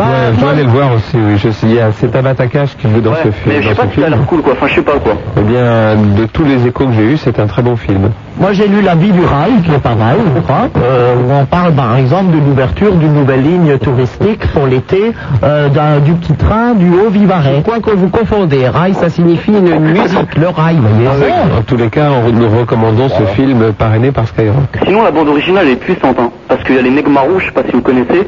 Bah, 0.00 0.32
je 0.34 0.40
dois 0.40 0.50
aller 0.50 0.62
le 0.64 0.70
voir 0.70 0.92
aussi, 0.94 1.16
oui. 1.16 1.36
Je 1.36 1.50
sais, 1.50 1.66
il 1.66 1.74
y 1.74 1.80
a 1.80 1.92
cet 1.92 2.16
Abatakash 2.16 2.76
qui 2.76 2.88
joue 2.90 3.00
dans 3.00 3.14
ce 3.16 3.30
film. 3.30 3.54
Mais 3.54 3.62
je 3.62 3.68
sais 3.68 3.74
pas 3.74 3.84
si 3.92 4.00
ça 4.00 4.06
a 4.06 4.10
l'air 4.10 4.24
cool 4.26 4.40
quoi. 4.42 4.52
Enfin, 4.54 4.66
je 4.68 4.74
sais 4.76 4.82
pas 4.82 4.98
quoi. 4.98 5.12
Eh 5.36 5.40
bien, 5.42 5.94
de 6.16 6.24
tous 6.26 6.44
les 6.44 6.66
échos 6.66 6.86
que 6.86 6.92
j'ai 6.94 7.02
eus, 7.12 7.16
c'est 7.18 7.38
un 7.38 7.46
très 7.46 7.62
bon 7.62 7.76
film. 7.76 8.10
Moi, 8.38 8.52
j'ai 8.54 8.66
lu 8.68 8.80
La 8.80 8.94
vie 8.94 9.12
du 9.12 9.20
rail, 9.24 9.52
qui 9.64 9.70
est 9.72 9.78
pas 9.78 9.94
mal, 9.94 10.16
je 10.34 10.40
crois, 10.40 10.68
euh, 10.78 11.14
où 11.16 11.30
on 11.32 11.44
parle 11.44 11.72
par 11.74 11.96
exemple 11.96 12.32
de 12.32 12.38
l'ouverture 12.38 12.94
d'une 12.94 13.12
nouvelle 13.12 13.42
ligne 13.42 13.76
touristique 13.78 14.40
pour 14.54 14.66
l'été 14.66 15.12
euh, 15.42 15.68
d'un- 15.68 15.98
du 16.00 16.12
petit 16.14 16.32
train 16.32 16.72
du 16.74 16.90
Haut-Vivarais. 16.90 17.62
Quoi 17.64 17.80
que 17.80 17.90
vous 17.90 18.08
confondez, 18.08 18.66
rail 18.68 18.94
ça 18.94 19.10
signifie 19.10 19.50
une, 19.52 19.78
musique, 19.80 20.36
le 20.36 20.48
rail, 20.48 20.76
vous 20.76 20.88
voyez. 21.04 21.32
Ah 21.32 21.58
En 21.58 21.62
tous 21.62 21.76
les 21.76 21.88
cas, 21.88 22.08
on- 22.26 22.30
nous 22.32 22.48
recommandons 22.58 23.08
ce 23.10 23.24
film 23.34 23.72
parrainé 23.74 24.10
par 24.12 24.26
Skyrock. 24.26 24.54
Sinon, 24.86 25.02
la 25.02 25.10
bande 25.10 25.28
originale 25.28 25.68
est 25.68 25.76
puissante, 25.76 26.16
hein, 26.18 26.30
parce 26.48 26.62
qu'il 26.64 26.76
y 26.76 26.78
a 26.78 26.82
les 26.82 26.90
Negmarous, 26.90 27.40
je 27.40 27.46
sais 27.46 27.52
pas 27.52 27.62
si 27.64 27.72
vous 27.72 27.82
connaissez. 27.82 28.26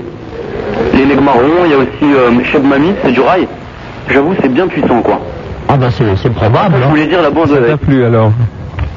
Les 0.95 1.07
Negmarons, 1.07 1.65
il 1.65 1.71
y 1.71 1.75
a 1.75 1.79
aussi 1.79 2.15
euh, 2.15 2.45
Cheb 2.45 2.65
Mami, 2.65 2.93
c'est 3.05 3.13
du 3.13 3.21
rail. 3.21 3.47
J'avoue, 4.09 4.35
c'est 4.41 4.53
bien 4.53 4.67
puissant, 4.67 5.01
quoi. 5.03 5.21
Ah 5.69 5.77
ben 5.77 5.89
c'est 5.91 6.05
c'est 6.23 6.33
probable. 6.33 6.75
Je 6.79 6.85
hein. 6.85 6.89
voulais 6.91 7.07
dire 7.07 7.23
la 7.23 7.31
bande. 7.31 7.49
Ça 7.49 7.61
t'a 7.61 7.77
plu 7.77 8.05
alors 8.05 8.33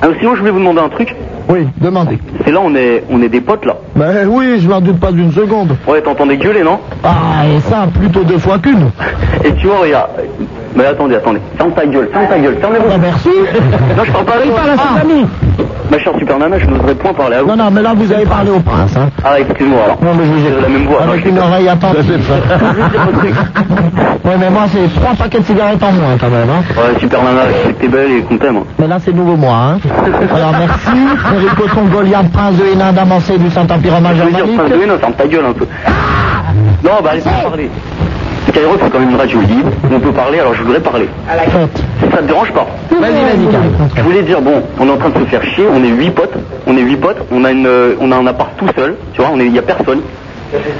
Ah, 0.01 0.07
sinon, 0.19 0.35
je 0.35 0.39
voulais 0.39 0.51
vous 0.51 0.59
demander 0.59 0.81
un 0.81 0.89
truc. 0.89 1.15
Oui, 1.47 1.67
demandez. 1.79 2.17
C'est 2.43 2.51
là, 2.51 2.59
on 2.63 2.73
est, 2.75 3.03
on 3.09 3.21
est 3.21 3.29
des 3.29 3.41
potes, 3.41 3.65
là. 3.65 3.75
Ben 3.95 4.27
oui, 4.27 4.59
je 4.59 4.67
n'en 4.67 4.81
doute 4.81 4.99
pas 4.99 5.11
d'une 5.11 5.31
seconde. 5.31 5.77
Ouais, 5.87 6.01
t'entendais 6.01 6.37
gueuler, 6.37 6.63
non? 6.63 6.79
Ah, 7.03 7.45
et 7.47 7.59
ça, 7.61 7.87
plutôt 7.93 8.23
deux 8.23 8.39
fois 8.39 8.57
qu'une. 8.57 8.89
Et 9.43 9.53
tu 9.53 9.67
vois, 9.67 9.79
regarde. 9.79 10.09
Mais 10.75 10.85
attendez, 10.85 11.15
attendez. 11.15 11.39
Ferme 11.57 11.71
ta 11.71 11.85
gueule, 11.85 12.09
ferme 12.11 12.27
ta 12.27 12.39
gueule, 12.39 12.57
fermez-vous. 12.59 12.85
Ah, 12.91 12.97
merci. 12.97 13.29
Non, 13.95 14.03
je 14.03 14.11
parle 14.11 14.25
pas 14.25 14.31
parle 14.33 15.27
Ah. 15.85 15.91
Ma 15.91 15.99
chère 15.99 16.13
Super 16.17 16.39
Nana, 16.39 16.57
je 16.59 16.65
n'oserais 16.65 16.95
point 16.95 17.13
parler 17.13 17.35
à 17.37 17.41
vous. 17.43 17.47
Non, 17.49 17.55
non, 17.55 17.71
mais 17.71 17.81
là, 17.81 17.93
vous 17.95 18.11
avez 18.11 18.25
parlé 18.25 18.49
au 18.51 18.59
prince. 18.59 18.95
Hein. 18.97 19.09
Ah, 19.23 19.39
excuse-moi 19.39 19.79
alors. 19.85 19.97
Non, 20.01 20.11
mais 20.17 20.25
je 20.25 20.31
vous 20.31 20.47
ai 20.47 20.61
la 20.61 20.67
même 20.69 20.85
voix. 20.85 21.01
Avec 21.03 21.25
Non, 21.25 21.31
une 21.31 21.39
oreille 21.39 21.69
attentive. 21.69 22.31
oui, 24.25 24.31
mais 24.39 24.49
moi, 24.49 24.63
c'est 24.71 24.93
trois 24.99 25.13
paquets 25.15 25.39
de 25.39 25.45
cigarettes 25.45 25.83
en 25.83 25.91
moins, 25.91 26.17
quand 26.19 26.29
même. 26.29 26.49
Hein. 26.49 26.63
Ouais, 26.75 26.99
Super 26.99 27.21
Nana, 27.23 27.41
je 27.49 27.67
sais 27.67 27.73
que 27.73 27.81
t'es 27.81 27.87
belle 27.87 28.11
et 28.11 28.21
qu'on 28.21 28.37
t'aime. 28.37 28.59
Mais 28.79 28.87
là, 28.87 28.97
c'est 29.03 29.13
nouveau 29.13 29.35
moi. 29.35 29.55
Hein. 29.55 29.77
Alors, 30.35 30.51
merci. 30.57 31.35
Enrico 31.35 31.63
Tongolian, 31.73 32.23
prince 32.33 32.57
de 32.57 32.65
Hénin 32.65 32.91
d'Amancé 32.91 33.37
du 33.37 33.49
Saint-Empire 33.49 33.93
romain 33.93 34.09
Je 34.15 34.23
veux 34.23 34.29
dire, 34.29 34.37
germanique. 34.37 34.61
enfin, 34.65 34.75
oui, 34.79 34.87
non, 34.87 34.97
ferme 34.97 35.13
ta 35.13 35.27
gueule 35.27 35.45
un 35.45 35.53
peu. 35.53 35.65
Non, 36.83 36.91
bah, 37.03 37.11
laisse-moi 37.15 37.33
parler. 37.43 37.69
Skyrock, 38.47 38.79
c'est 38.83 38.89
quand 38.91 38.99
même 38.99 39.09
une 39.09 39.15
radio 39.15 39.39
libre. 39.41 39.71
On 39.91 39.99
peut 39.99 40.11
parler, 40.11 40.39
alors 40.39 40.53
je 40.53 40.63
voudrais 40.63 40.79
parler. 40.79 41.07
Si 41.99 42.09
ça 42.11 42.17
te 42.17 42.23
dérange 42.27 42.51
pas. 42.51 42.67
Vas-y, 42.91 43.11
vas-y. 43.11 43.47
Je 43.95 44.01
voulais 44.01 44.23
dire, 44.23 44.41
bon, 44.41 44.63
on 44.79 44.87
est 44.87 44.91
en 44.91 44.97
train 44.97 45.09
de 45.09 45.19
se 45.19 45.25
faire 45.25 45.43
chier, 45.43 45.65
on 45.73 45.83
est 45.83 45.89
huit 45.89 46.11
potes, 46.11 46.35
on 46.67 46.77
est 46.77 46.81
huit 46.81 46.97
potes, 46.97 47.17
on 47.31 47.43
a 47.43 47.51
une, 47.51 47.67
euh, 47.67 47.95
on 47.99 48.11
a 48.11 48.15
un 48.15 48.27
appart 48.27 48.51
tout 48.57 48.67
seul, 48.75 48.95
tu 49.13 49.21
vois, 49.21 49.31
on 49.33 49.39
est, 49.39 49.45
il 49.45 49.53
y 49.53 49.59
a 49.59 49.63
personne. 49.63 50.01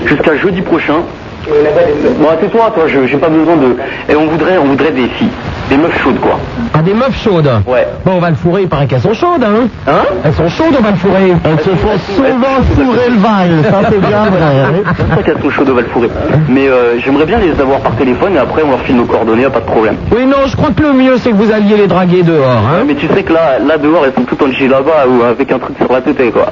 Jusqu'à 0.05 0.37
jeudi 0.37 0.61
prochain. 0.61 1.01
Bon, 1.47 2.27
c'est 2.41 2.49
toi, 2.51 2.71
toi, 2.73 2.83
je, 2.87 3.05
j'ai 3.05 3.17
pas 3.17 3.29
besoin 3.29 3.55
de. 3.57 3.75
Et 4.09 4.15
on 4.15 4.25
voudrait, 4.27 4.57
on 4.57 4.65
voudrait 4.65 4.91
des 4.91 5.07
filles, 5.09 5.29
des 5.69 5.77
meufs 5.77 5.97
chaudes, 6.01 6.19
quoi. 6.19 6.39
Ah, 6.73 6.81
des 6.81 6.93
meufs 6.93 7.15
chaudes. 7.23 7.49
Ouais. 7.67 7.87
Bon, 8.05 8.13
on 8.15 8.19
va 8.19 8.29
le 8.31 8.35
fourrer, 8.35 8.63
il 8.63 8.67
paraît 8.67 8.87
qu'elles 8.87 9.01
sont 9.01 9.13
chaudes, 9.13 9.43
hein. 9.43 9.67
Hein 9.87 10.03
Elles 10.23 10.33
sont 10.33 10.49
chaudes, 10.49 10.75
on 10.77 10.81
va 10.83 10.91
le 10.91 10.97
fourrer. 10.97 11.33
Elles 11.43 11.59
se 11.59 11.69
font 11.69 11.97
souvent 12.15 12.61
fourrer 12.73 13.09
le 13.09 13.17
vin, 13.17 13.63
ça 13.69 13.79
c'est 13.89 13.99
bien 14.07 14.25
vrai. 14.25 14.59
hein. 14.63 14.93
C'est 14.97 15.15
pas 15.15 15.23
qu'elles 15.23 15.41
sont 15.41 15.49
chaudes, 15.51 15.69
on 15.69 15.75
va 15.75 15.81
le 15.81 15.87
fourrer. 15.87 16.09
Mais 16.49 16.67
euh, 16.67 16.99
j'aimerais 16.99 17.25
bien 17.25 17.37
les 17.39 17.59
avoir 17.61 17.79
par 17.79 17.95
téléphone 17.95 18.33
et 18.35 18.39
après 18.39 18.63
on 18.63 18.71
leur 18.71 18.81
file 18.81 18.97
nos 18.97 19.05
coordonnées, 19.05 19.43
y 19.43 19.45
a 19.45 19.49
pas 19.49 19.59
de 19.59 19.65
problème. 19.65 19.97
Oui, 20.15 20.25
non, 20.25 20.37
je 20.47 20.55
crois 20.55 20.69
que 20.75 20.81
le 20.81 20.93
mieux, 20.93 21.17
c'est 21.17 21.29
que 21.31 21.35
vous 21.35 21.51
alliez 21.51 21.77
les 21.77 21.87
draguer 21.87 22.23
dehors, 22.23 22.49
hein. 22.49 22.83
Mais 22.87 22.95
tu 22.95 23.07
sais 23.07 23.23
que 23.23 23.33
là, 23.33 23.59
là 23.65 23.77
dehors, 23.77 24.03
elles 24.05 24.13
sont 24.13 24.23
toutes 24.23 24.41
en 24.41 24.45
là-bas 24.47 25.05
ou 25.07 25.23
avec 25.23 25.51
un 25.51 25.59
truc 25.59 25.77
sur 25.79 25.91
la 25.91 26.01
tête, 26.01 26.31
quoi. 26.33 26.51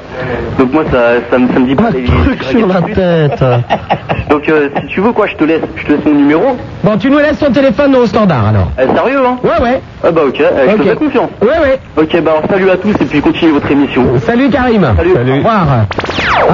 Donc 0.59 0.71
moi, 0.71 0.83
ça, 0.91 0.97
ça, 1.31 1.37
me, 1.37 1.47
ça 1.51 1.59
me 1.59 1.65
dit 1.67 1.75
pas 1.75 1.89
les 1.89 2.03
Truc 2.03 2.43
sur 2.43 2.67
la 2.67 2.81
tête. 2.81 3.43
Donc 4.29 4.47
euh, 4.49 4.69
si 4.87 4.93
tu 4.95 5.01
veux, 5.01 5.11
quoi, 5.11 5.27
je 5.27 5.35
te 5.35 5.43
laisse, 5.43 5.61
je 5.75 5.83
te 5.85 5.91
laisse 5.93 6.05
mon 6.05 6.13
numéro. 6.13 6.57
Bon, 6.83 6.97
tu 6.97 7.09
nous 7.09 7.17
laisses 7.19 7.39
ton 7.39 7.51
téléphone 7.51 7.95
au 7.95 8.05
standard, 8.05 8.47
alors. 8.47 8.67
Euh, 8.79 8.95
sérieux, 8.95 9.19
hein? 9.25 9.37
Ouais, 9.43 9.61
ouais. 9.63 9.81
Ah 10.03 10.11
bah 10.11 10.21
ok, 10.27 10.39
euh, 10.41 10.65
je 10.69 10.75
te 10.75 10.81
Ok. 10.81 10.87
fais 10.89 10.95
confiance. 10.95 11.29
Ouais, 11.41 11.47
ouais. 11.61 11.79
Ok, 11.97 12.21
bah 12.21 12.31
alors 12.31 12.43
salut 12.49 12.69
à 12.69 12.77
tous 12.77 12.91
et 12.99 13.05
puis 13.05 13.21
continuez 13.21 13.53
votre 13.53 13.71
émission. 13.71 14.05
Salut, 14.25 14.49
Karim. 14.49 14.85
Salut. 14.97 15.13
Au 15.13 15.35
revoir. 15.37 15.67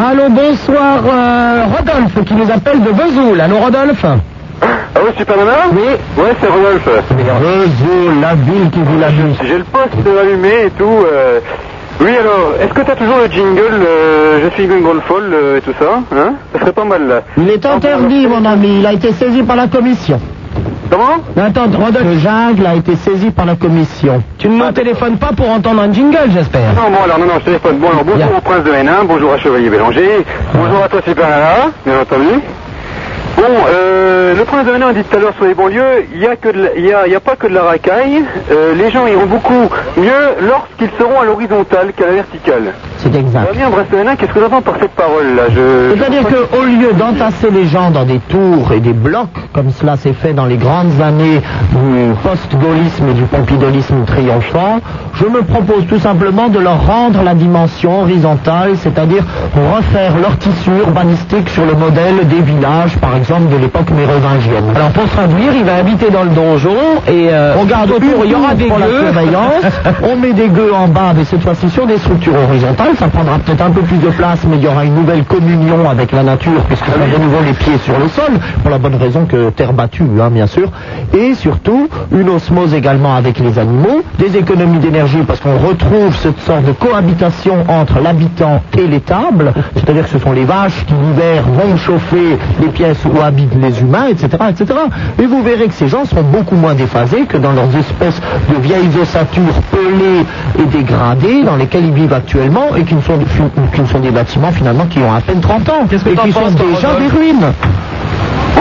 Allô, 0.09 0.29
bonsoir, 0.29 0.97
euh, 1.05 1.63
Rodolphe, 1.77 2.23
qui 2.25 2.33
nous 2.35 2.51
appelle 2.51 2.81
de 2.81 2.89
Vesoul. 2.89 3.41
Allô, 3.41 3.57
Rodolphe? 3.57 4.05
Ah 4.61 4.99
oui, 5.03 5.11
Super 5.17 5.37
Nana? 5.37 5.51
Oui. 5.71 5.81
Ouais, 6.17 6.31
c'est 6.41 6.47
Rodolphe. 6.47 6.87
Vesoul, 7.09 8.21
la 8.21 8.35
ville 8.35 8.69
qui 8.71 8.79
vous 8.83 8.99
l'a. 8.99 9.07
J'ai 9.43 9.57
le 9.57 9.63
poste 9.63 9.95
allumé 10.21 10.65
et 10.65 10.69
tout. 10.71 11.05
euh. 11.11 11.39
Oui, 12.01 12.15
alors, 12.17 12.53
est-ce 12.61 12.73
que 12.73 12.81
t'as 12.81 12.95
toujours 12.95 13.17
le 13.17 13.29
jingle 13.29 13.85
euh, 13.85 14.39
Je 14.43 14.49
suis 14.55 14.67
Gungon 14.67 15.01
Fall 15.05 15.33
euh, 15.33 15.57
et 15.57 15.61
tout 15.61 15.73
ça 15.77 15.99
Hein 16.15 16.33
Ça 16.53 16.59
serait 16.61 16.71
pas 16.71 16.85
mal 16.85 17.07
là. 17.07 17.21
Il 17.37 17.49
est 17.49 17.65
interdit, 17.65 18.25
mon 18.25 18.45
ami. 18.45 18.79
Il 18.79 18.85
a 18.85 18.93
été 18.93 19.11
saisi 19.11 19.43
par 19.43 19.57
la 19.57 19.67
commission. 19.67 20.19
Comment 20.89 21.17
Attends. 21.37 21.65
Le 21.67 22.17
jungle 22.17 22.65
a 22.65 22.75
été 22.75 22.95
saisi 22.95 23.31
par 23.31 23.45
la 23.45 23.55
commission. 23.55 24.23
Tu 24.37 24.47
ne 24.47 24.55
me 24.55 24.71
téléphones 24.71 25.17
pas 25.17 25.31
pour 25.35 25.49
entendre 25.49 25.81
un 25.81 25.91
jingle, 25.91 26.31
j'espère. 26.33 26.73
Non, 26.73 26.89
bon, 26.89 27.03
alors, 27.03 27.19
non, 27.19 27.25
non, 27.25 27.33
je 27.39 27.45
téléphone. 27.45 27.77
Bon, 27.79 27.89
alors, 27.89 28.03
bonjour 28.05 28.17
Bien. 28.17 28.37
au 28.37 28.41
prince 28.41 28.63
de 28.63 28.71
Hénin, 28.73 29.03
bonjour 29.05 29.33
à 29.33 29.37
Chevalier 29.37 29.69
Bélanger, 29.69 30.25
bonjour 30.53 30.83
à 30.83 30.87
toi, 30.87 31.01
Super 31.05 31.27
Nana, 31.29 31.71
bien 31.85 31.99
entendu. 31.99 32.39
Bon, 33.39 33.45
euh, 33.73 34.35
le 34.35 34.43
prince 34.43 34.65
de 34.67 34.73
Hénin 34.75 34.89
a 34.89 34.93
dit 34.93 35.03
tout 35.03 35.15
à 35.15 35.19
l'heure 35.19 35.33
sur 35.37 35.45
les 35.45 35.53
banlieues, 35.53 36.05
il 36.13 36.19
n'y 36.19 36.25
a, 36.27 36.35
que 36.35 36.49
de 36.49 36.61
la- 36.61 36.75
il 36.75 36.85
y 36.85 36.91
a, 36.93 37.07
y 37.07 37.15
a 37.15 37.21
pas 37.21 37.37
que 37.37 37.47
de 37.47 37.53
la 37.53 37.63
racaille. 37.63 38.21
Euh, 38.51 38.73
les 38.75 38.91
gens 38.91 39.07
iront 39.07 39.27
beaucoup 39.27 39.69
mieux 39.95 40.45
lorsqu'ils 40.45 40.89
seront 40.99 41.21
à 41.21 41.25
l'horizontale 41.25 41.93
qu'à 41.95 42.07
la 42.07 42.11
verticale. 42.15 42.73
C'est 42.97 43.15
exact. 43.15 43.53
De 43.53 43.97
Hénin, 43.97 44.15
qu'est-ce 44.17 44.33
que 44.33 44.41
j'entends 44.41 44.61
par 44.61 44.75
cette 44.81 44.91
parole-là 44.91 45.43
je... 45.55 45.95
C'est-à-dire 45.97 46.23
qu'au 46.27 46.63
lieu 46.63 46.91
d'entasser 46.97 47.49
les 47.49 47.63
gens 47.65 47.91
dans 47.91 48.03
des 48.03 48.19
tours 48.19 48.73
et 48.73 48.81
des 48.81 48.91
blocs, 48.91 49.29
comme 49.53 49.69
cela 49.71 49.95
s'est 49.95 50.11
fait 50.13 50.33
dans 50.33 50.45
les 50.45 50.57
grandes 50.57 50.99
années 51.01 51.41
du 51.71 52.13
post-gaullisme 52.23 53.07
et 53.09 53.13
du 53.13 53.23
pompidolisme 53.23 54.03
triomphant, 54.05 54.79
je 55.13 55.25
me 55.25 55.43
propose 55.43 55.87
tout 55.87 55.99
simplement 55.99 56.49
de 56.49 56.59
leur 56.59 56.85
rendre 56.85 57.23
la 57.23 57.35
dimension 57.35 58.01
horizontale, 58.01 58.71
c'est-à-dire 58.75 59.23
refaire 59.73 60.17
leur 60.21 60.37
tissu 60.37 60.71
urbanistique 60.85 61.47
sur 61.49 61.65
le 61.65 61.73
modèle 61.75 62.27
des 62.27 62.41
villages, 62.41 62.97
par 62.97 63.15
exemple, 63.15 63.28
de 63.29 63.57
l'époque 63.57 63.91
mérovingienne. 63.91 64.63
Alors, 64.75 64.89
pour 64.89 65.07
traduire, 65.07 65.53
il 65.53 65.63
va 65.63 65.75
habiter 65.75 66.09
dans 66.09 66.23
le 66.23 66.31
donjon 66.31 66.75
et 67.07 67.27
euh, 67.29 67.53
On 67.59 67.65
garde 67.65 67.91
autour, 67.91 68.25
il 68.25 68.31
y 68.31 68.33
aura 68.33 68.55
des 68.55 68.65
pour 68.65 68.79
la 68.79 68.87
gueux. 68.87 69.01
surveillance, 69.01 69.63
on 70.03 70.15
met 70.15 70.33
des 70.33 70.47
gueux 70.47 70.73
en 70.73 70.87
bas, 70.87 71.13
mais 71.15 71.23
cette 71.25 71.41
fois-ci 71.43 71.69
sur 71.69 71.85
des 71.85 71.99
structures 71.99 72.33
horizontales, 72.33 72.95
ça 72.97 73.07
prendra 73.07 73.37
peut-être 73.37 73.61
un 73.63 73.69
peu 73.69 73.81
plus 73.81 73.97
de 73.97 74.09
place, 74.09 74.39
mais 74.49 74.57
il 74.57 74.63
y 74.63 74.67
aura 74.67 74.83
une 74.83 74.95
nouvelle 74.95 75.23
communion 75.25 75.87
avec 75.87 76.11
la 76.11 76.23
nature, 76.23 76.63
puisque 76.67 76.85
ça 76.87 76.93
de 76.93 77.23
nouveau 77.23 77.37
les 77.45 77.53
pieds 77.53 77.77
sur 77.85 77.99
le 77.99 78.07
sol, 78.07 78.31
pour 78.63 78.71
la 78.71 78.79
bonne 78.79 78.95
raison 78.95 79.25
que 79.25 79.51
terre 79.51 79.73
battue, 79.73 80.03
hein, 80.19 80.31
bien 80.31 80.47
sûr. 80.47 80.71
Et 81.15 81.35
surtout, 81.35 81.87
une 82.11 82.29
osmose 82.29 82.73
également 82.73 83.15
avec 83.15 83.37
les 83.37 83.59
animaux, 83.59 84.01
des 84.17 84.37
économies 84.37 84.79
d'énergie, 84.79 85.21
parce 85.27 85.39
qu'on 85.39 85.57
retrouve 85.59 86.15
cette 86.17 86.39
sorte 86.41 86.65
de 86.65 86.71
cohabitation 86.71 87.57
entre 87.67 87.99
l'habitant 88.01 88.63
et 88.75 88.87
l'étable, 88.87 89.53
c'est-à-dire 89.75 90.05
que 90.05 90.09
ce 90.09 90.19
sont 90.19 90.31
les 90.31 90.45
vaches 90.45 90.83
qui 90.87 90.93
l'hiver 90.93 91.43
vont 91.43 91.77
chauffer 91.77 92.39
les 92.59 92.67
pièces 92.69 93.05
où 93.05 93.18
habitent 93.21 93.55
les 93.55 93.79
humains, 93.81 94.07
etc., 94.09 94.27
etc. 94.49 94.79
Et 95.21 95.25
vous 95.25 95.41
verrez 95.43 95.67
que 95.67 95.73
ces 95.73 95.87
gens 95.87 96.05
seront 96.05 96.23
beaucoup 96.23 96.55
moins 96.55 96.73
déphasés 96.73 97.25
que 97.25 97.37
dans 97.37 97.51
leurs 97.51 97.75
espèces 97.77 98.19
de 98.49 98.55
vieilles 98.61 98.89
ossatures 99.01 99.61
pelées 99.71 100.25
et 100.59 100.65
dégradées 100.65 101.43
dans 101.43 101.55
lesquelles 101.55 101.85
ils 101.85 101.93
vivent 101.93 102.13
actuellement 102.13 102.75
et 102.75 102.83
qui 102.83 102.95
ne 102.95 103.01
sont, 103.01 103.17
qui 103.73 103.81
ne 103.81 103.85
sont 103.87 103.99
des 103.99 104.11
bâtiments 104.11 104.51
finalement 104.51 104.85
qui 104.85 104.99
ont 104.99 105.13
à 105.13 105.21
peine 105.21 105.41
30 105.41 105.69
ans 105.69 105.73
Qu'est-ce 105.89 106.03
que 106.03 106.09
et 106.09 106.15
qui 106.15 106.31
sont 106.31 106.41
déjà 106.51 106.93
des 106.99 107.07
ruines. 107.07 107.51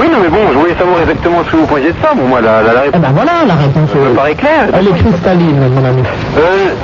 Oui, 0.00 0.06
non, 0.12 0.18
mais 0.22 0.28
bon, 0.28 0.38
je 0.52 0.58
voulais 0.58 0.74
savoir 0.78 1.00
exactement 1.00 1.38
ce 1.44 1.50
que 1.50 1.56
vous 1.56 1.66
pensiez 1.66 1.88
de 1.90 1.96
ça. 2.00 2.10
Bon, 2.14 2.28
moi, 2.28 2.40
la, 2.40 2.62
la, 2.62 2.72
la 2.72 2.80
Eh 2.86 2.90
réponse 2.90 3.00
ben 3.00 3.10
voilà 3.14 3.32
la 3.48 3.54
réponse. 3.54 3.90
me 3.94 4.14
paraît 4.14 4.34
claire. 4.34 4.68
Elle 4.74 4.86
est 4.88 4.92
cristalline, 4.92 5.56
mon 5.74 5.84
ami. 5.84 6.02
Euh, 6.36 6.74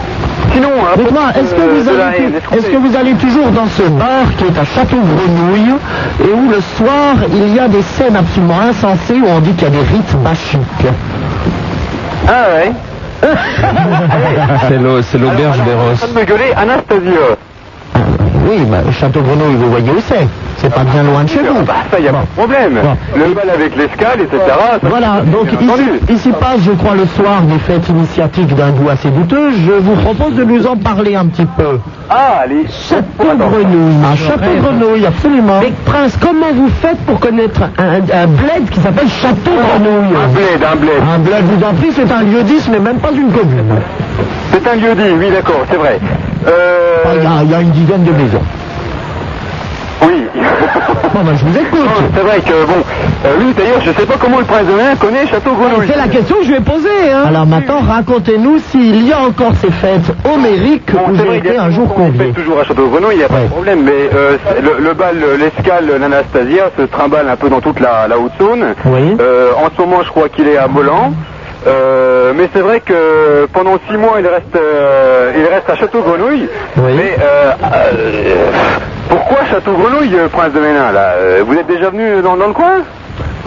sinon, 0.52 0.68
à 0.92 0.96
Dites-moi, 0.96 1.22
est-ce 1.36 1.54
que, 1.54 1.60
vous 1.60 1.88
allez, 1.88 2.32
est-ce 2.56 2.66
que 2.66 2.76
vous 2.76 2.96
toujours 3.16 3.50
dans 3.50 3.66
ce 3.66 3.82
bar 3.82 4.24
qui 4.36 4.44
est 4.44 4.58
à 4.58 4.64
Château 4.64 4.96
Grenouille 4.98 5.74
et 6.22 6.32
où 6.32 6.50
le 6.50 6.60
soir 6.76 7.14
il 7.32 7.54
y 7.54 7.58
a 7.58 7.68
des 7.68 7.82
scènes 7.82 8.16
absolument 8.16 8.60
insensées 8.68 9.14
où 9.20 9.26
on 9.28 9.40
dit 9.40 9.52
qu'il 9.52 9.64
y 9.64 9.66
a 9.66 9.70
des 9.70 9.78
rites 9.78 10.16
bachiques 10.22 10.92
Ah 12.28 12.46
ouais 12.56 12.72
C'est 14.68 14.78
l'au- 14.78 15.02
c'est 15.02 15.18
l'auberge 15.18 15.58
des 15.64 15.72
Rosses. 15.72 16.12
me 16.14 16.24
gueuler 16.24 16.52
Anastasia. 16.56 17.36
Oui, 18.46 18.58
mais 18.68 18.92
Château 18.92 19.20
Grenouille, 19.22 19.56
vous 19.56 19.70
voyez 19.70 19.90
où 19.90 20.00
c'est? 20.06 20.26
C'est 20.64 20.72
pas 20.74 20.84
bien 20.84 21.02
loin 21.02 21.24
de 21.24 21.28
chez 21.28 21.40
vous. 21.40 21.62
Bah, 21.62 21.74
ça, 21.90 22.00
y 22.00 22.08
a 22.08 22.12
pas 22.12 22.20
de 22.22 22.26
problème. 22.40 22.78
Le 23.14 23.34
bal 23.34 23.50
avec 23.50 23.76
l'escale, 23.76 24.20
etc. 24.22 24.38
ça, 24.48 24.78
Voilà, 24.88 25.20
donc 25.26 25.48
ici, 25.60 25.82
ici 26.10 26.30
passe, 26.40 26.60
je 26.64 26.70
crois, 26.72 26.94
le 26.94 27.04
soir 27.06 27.42
des 27.42 27.58
fêtes 27.58 27.86
initiatiques 27.90 28.54
d'un 28.54 28.70
goût 28.70 28.88
assez 28.88 29.10
douteux. 29.10 29.50
Je 29.66 29.72
vous 29.72 29.94
propose 29.96 30.34
de 30.36 30.44
nous 30.44 30.66
en 30.66 30.76
parler 30.76 31.16
un 31.16 31.26
petit 31.26 31.44
peu. 31.44 31.78
Ah, 32.08 32.40
allez. 32.44 32.64
Château 32.88 33.36
Grenouille, 33.36 33.94
un 34.10 34.16
Château 34.16 34.50
Grenouille, 34.62 35.06
absolument. 35.06 35.60
Mais 35.60 35.72
Prince, 35.84 36.16
comment 36.20 36.52
vous 36.54 36.68
faites 36.80 36.98
pour 37.06 37.20
connaître 37.20 37.60
un, 37.78 37.96
un 37.96 38.26
bled 38.26 38.70
qui 38.70 38.80
s'appelle 38.80 39.08
Château 39.08 39.50
Grenouille 39.50 40.16
Un 40.16 40.28
bled, 40.28 40.64
un 40.72 40.76
bled. 40.76 41.02
Un 41.14 41.18
bled, 41.18 41.44
vous 41.44 41.64
en 41.66 41.74
prie, 41.74 41.92
c'est 41.94 42.10
un 42.10 42.22
lieu 42.22 42.42
10, 42.42 42.68
mais 42.72 42.78
même 42.78 42.98
pas 42.98 43.10
une 43.10 43.30
commune. 43.30 43.76
C'est 44.50 44.66
un 44.66 44.74
lieu 44.76 44.94
dit, 44.94 45.12
oui, 45.18 45.30
d'accord, 45.30 45.60
c'est 45.70 45.76
vrai. 45.76 45.98
Euh... 46.46 46.96
Enfin, 47.04 47.14
Il 47.16 47.22
y, 47.22 47.26
a- 47.26 47.42
il 47.42 47.50
y 47.50 47.54
a 47.54 47.60
une 47.60 47.70
dizaine 47.70 48.04
de 48.04 48.12
maisons. 48.12 48.42
Oui. 50.08 50.24
Bon, 51.14 51.20
ben, 51.22 51.36
je 51.36 51.44
vous 51.44 51.56
écoute. 51.58 51.80
Non, 51.84 52.08
c'est 52.14 52.20
vrai 52.22 52.40
que, 52.40 52.66
bon, 52.66 52.74
euh, 53.24 53.36
lui, 53.40 53.52
d'ailleurs, 53.54 53.80
je 53.84 53.92
sais 53.92 54.06
pas 54.06 54.14
comment 54.18 54.38
le 54.38 54.44
prince 54.44 54.66
de 54.66 54.72
Hénin 54.72 54.96
connaît 54.96 55.26
Château 55.26 55.52
Grenouille. 55.52 55.88
C'est 55.90 55.96
la 55.96 56.08
question 56.08 56.36
que 56.36 56.44
je 56.44 56.48
lui 56.50 56.56
ai 56.56 56.60
posée. 56.60 56.88
Hein. 57.12 57.24
Alors 57.28 57.46
maintenant, 57.46 57.80
racontez-nous 57.80 58.58
s'il 58.58 59.06
y 59.06 59.12
a 59.12 59.20
encore 59.20 59.52
ces 59.60 59.70
fêtes 59.70 60.10
homériques 60.24 60.92
Bon, 60.92 61.00
où 61.12 61.14
c'est 61.16 61.22
j'ai 61.22 61.26
vrai, 61.28 61.38
il 61.38 61.44
y 61.46 61.48
été 61.48 61.58
a 61.58 61.62
un 61.64 61.70
jour 61.70 61.84
on 61.96 62.06
fait 62.12 62.12
convié. 62.18 62.32
toujours 62.32 62.58
à 62.60 62.64
Château 62.64 62.88
Grenouille, 62.88 63.14
il 63.14 63.18
n'y 63.18 63.24
a 63.24 63.28
pas 63.28 63.34
Ouais. 63.36 63.42
de 63.44 63.48
problème, 63.48 63.82
mais 63.84 64.10
euh, 64.14 64.36
le, 64.62 64.84
le 64.84 64.94
bal, 64.94 65.16
l'escale, 65.38 65.86
l'Anastasia 66.00 66.70
se 66.78 66.82
trimballe 66.82 67.28
un 67.28 67.36
peu 67.36 67.48
dans 67.48 67.60
toute 67.60 67.80
la, 67.80 68.06
la 68.08 68.18
Haute-Saône. 68.18 68.74
Oui. 68.86 69.16
Euh, 69.20 69.50
en 69.56 69.68
ce 69.74 69.80
moment, 69.80 70.02
je 70.04 70.08
crois 70.10 70.28
qu'il 70.28 70.48
est 70.48 70.56
à 70.56 70.66
Molan. 70.68 71.12
Euh, 71.66 72.32
mais 72.36 72.48
c'est 72.52 72.60
vrai 72.60 72.80
que 72.80 73.46
pendant 73.52 73.78
six 73.88 73.96
mois, 73.96 74.16
il 74.18 74.26
reste, 74.26 74.56
euh, 74.56 75.32
il 75.36 75.46
reste 75.46 75.68
à 75.68 75.76
Château 75.76 76.02
Grenouille. 76.02 76.48
Oui. 76.76 76.92
Mais 76.96 77.16
euh, 77.20 77.52
pourquoi 79.08 79.44
Château 79.50 79.72
Grenouille, 79.72 80.14
euh, 80.14 80.28
Prince 80.28 80.52
de 80.52 80.60
Ménin 80.60 80.92
là 80.92 81.14
Vous 81.46 81.54
êtes 81.54 81.66
déjà 81.66 81.90
venu 81.90 82.22
dans, 82.22 82.36
dans 82.36 82.48
le 82.48 82.52
coin 82.52 82.82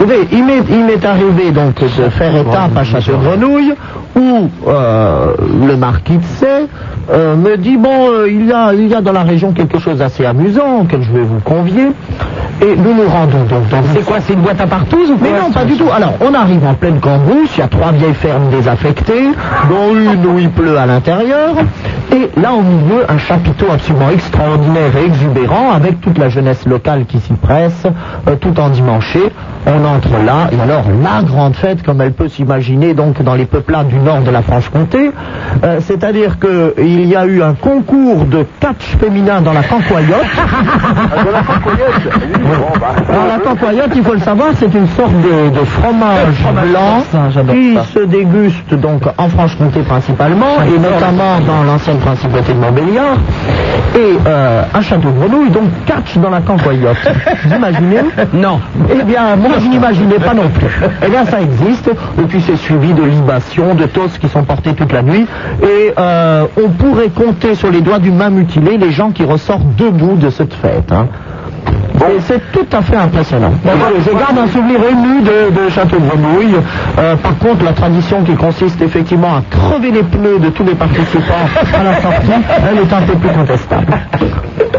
Écoutez, 0.00 0.28
il 0.30 0.44
m'est, 0.44 1.04
arrivé 1.04 1.50
donc 1.50 1.80
de 1.80 2.08
faire 2.08 2.36
étape 2.36 2.76
à 2.76 2.84
Château 2.84 3.18
Grenouille 3.18 3.74
où 4.16 4.48
euh, 4.66 5.34
le 5.66 5.76
marquis 5.76 6.18
de 6.18 6.24
Sey 6.24 6.66
euh, 7.10 7.36
me 7.36 7.56
dit 7.56 7.76
bon, 7.76 8.10
euh, 8.10 8.28
il, 8.28 8.46
y 8.46 8.52
a, 8.52 8.72
il 8.74 8.88
y 8.88 8.94
a 8.94 9.00
dans 9.00 9.12
la 9.12 9.22
région 9.22 9.52
quelque 9.52 9.78
chose 9.78 9.98
d'assez 9.98 10.24
amusant 10.24 10.80
auquel 10.80 11.02
je 11.02 11.10
vais 11.10 11.22
vous 11.22 11.40
convier. 11.40 11.88
Et 12.60 12.74
nous 12.76 12.92
nous 12.94 13.08
rendons 13.08 13.44
donc 13.44 13.68
dans 13.68 13.82
C'est 13.94 14.04
quoi 14.04 14.18
C'est 14.20 14.32
une 14.32 14.40
boîte 14.40 14.60
à 14.60 14.66
partouze 14.66 15.10
ou 15.10 15.16
quoi 15.16 15.28
Mais 15.30 15.38
non, 15.40 15.50
pas 15.50 15.64
du 15.64 15.76
tout. 15.76 15.88
Alors, 15.94 16.14
on 16.20 16.34
arrive 16.34 16.64
en 16.66 16.74
pleine 16.74 16.98
cambrousse, 16.98 17.50
il 17.56 17.60
y 17.60 17.62
a 17.62 17.68
trois 17.68 17.92
vieilles 17.92 18.14
fermes 18.14 18.48
désaffectées, 18.50 19.28
dont 19.70 19.94
une 19.94 20.26
où 20.26 20.38
il 20.38 20.50
pleut 20.50 20.76
à 20.76 20.86
l'intérieur, 20.86 21.54
et 22.12 22.30
là 22.40 22.52
au 22.52 22.62
milieu, 22.62 23.04
un 23.08 23.18
chapiteau 23.18 23.66
absolument 23.72 24.10
extraordinaire 24.10 24.96
et 24.96 25.06
exubérant, 25.06 25.72
avec 25.72 26.00
toute 26.00 26.18
la 26.18 26.28
jeunesse 26.28 26.66
locale 26.66 27.04
qui 27.06 27.20
s'y 27.20 27.34
presse, 27.34 27.84
euh, 28.26 28.36
tout 28.36 28.58
endimanché. 28.58 29.20
On 29.66 29.84
entre 29.84 30.24
là, 30.24 30.48
et 30.50 30.60
alors 30.60 30.84
la 31.02 31.22
grande 31.22 31.54
fête, 31.54 31.82
comme 31.82 32.00
elle 32.00 32.12
peut 32.12 32.28
s'imaginer 32.28 32.94
donc 32.94 33.22
dans 33.22 33.34
les 33.34 33.44
peuplades 33.44 33.88
du 33.88 33.98
nord 33.98 34.22
de 34.22 34.30
la 34.30 34.40
Franche-Comté, 34.40 35.10
euh, 35.64 35.80
c'est-à-dire 35.80 36.38
qu'il 36.38 37.06
y 37.06 37.14
a 37.14 37.26
eu 37.26 37.42
un 37.42 37.54
concours 37.54 38.24
de 38.24 38.46
catch 38.60 38.96
féminin 38.98 39.42
dans 39.42 39.52
la 39.52 39.62
cancoyotte. 39.62 40.08
Alors 43.08 43.26
la 43.26 43.38
cancoyotte, 43.38 43.90
il 43.94 44.02
faut 44.02 44.14
le 44.14 44.20
savoir, 44.20 44.48
c'est 44.54 44.72
une 44.74 44.88
sorte 44.88 45.12
de, 45.20 45.50
de 45.50 45.64
fromage 45.64 46.42
blanc 46.70 47.02
qui 47.52 47.76
se 47.92 48.06
déguste 48.06 48.74
donc 48.74 49.02
en 49.18 49.28
Franche-Comté 49.28 49.80
principalement 49.80 50.62
et 50.66 50.78
notamment 50.78 51.40
dans 51.46 51.64
l'ancienne 51.64 51.97
principauté 51.98 52.52
de 52.52 52.58
Montbéliard 52.58 53.16
et 53.96 54.18
euh, 54.26 54.62
un 54.74 54.80
château 54.80 55.08
de 55.10 55.18
grenouille 55.18 55.50
donc 55.50 55.64
catch 55.86 56.16
dans 56.18 56.30
la 56.30 56.40
cancoyotte. 56.40 56.96
Vous 57.44 57.54
imaginez 57.56 57.98
Non. 58.32 58.60
Eh 58.90 59.02
bien 59.04 59.36
moi 59.36 59.52
je 59.60 59.66
n'imaginais 59.68 60.18
pas 60.18 60.34
non 60.34 60.48
plus. 60.48 60.70
Eh 61.04 61.10
bien 61.10 61.24
ça 61.24 61.40
existe 61.40 61.88
et 62.18 62.22
puis 62.22 62.40
c'est 62.40 62.56
suivi 62.56 62.92
de 62.92 63.02
libations, 63.02 63.74
de 63.74 63.84
tosses 63.86 64.18
qui 64.18 64.28
sont 64.28 64.44
portées 64.44 64.74
toute 64.74 64.92
la 64.92 65.02
nuit 65.02 65.26
et 65.62 65.92
euh, 65.98 66.46
on 66.62 66.68
pourrait 66.70 67.08
compter 67.10 67.54
sur 67.54 67.70
les 67.70 67.80
doigts 67.80 67.98
d'une 67.98 68.16
main 68.16 68.30
mutilée 68.30 68.78
les 68.78 68.90
gens 68.92 69.10
qui 69.10 69.24
ressortent 69.24 69.74
debout 69.76 70.16
de 70.16 70.30
cette 70.30 70.54
fête. 70.54 70.92
hein. 70.92 71.06
Et 72.10 72.20
c'est 72.20 72.52
tout 72.52 72.66
à 72.72 72.80
fait 72.80 72.96
impressionnant. 72.96 73.52
Je, 73.64 74.10
je 74.10 74.16
garde 74.16 74.38
un 74.38 74.46
souvenir 74.48 74.78
ému 74.90 75.20
de, 75.22 75.50
de 75.64 75.68
Château 75.70 75.98
Grenouille. 75.98 76.56
Euh, 76.98 77.16
par 77.16 77.36
contre, 77.38 77.64
la 77.64 77.72
tradition 77.72 78.22
qui 78.22 78.34
consiste 78.34 78.80
effectivement 78.80 79.36
à 79.36 79.42
crever 79.50 79.90
les 79.90 80.02
pneus 80.02 80.38
de 80.38 80.48
tous 80.50 80.64
les 80.64 80.74
participants 80.74 81.34
à 81.78 81.82
la 81.82 82.00
sortie, 82.00 82.30
elle 82.70 82.78
est 82.78 82.92
un 82.92 83.02
peu 83.02 83.14
plus 83.18 83.28
contestable. 83.30 83.86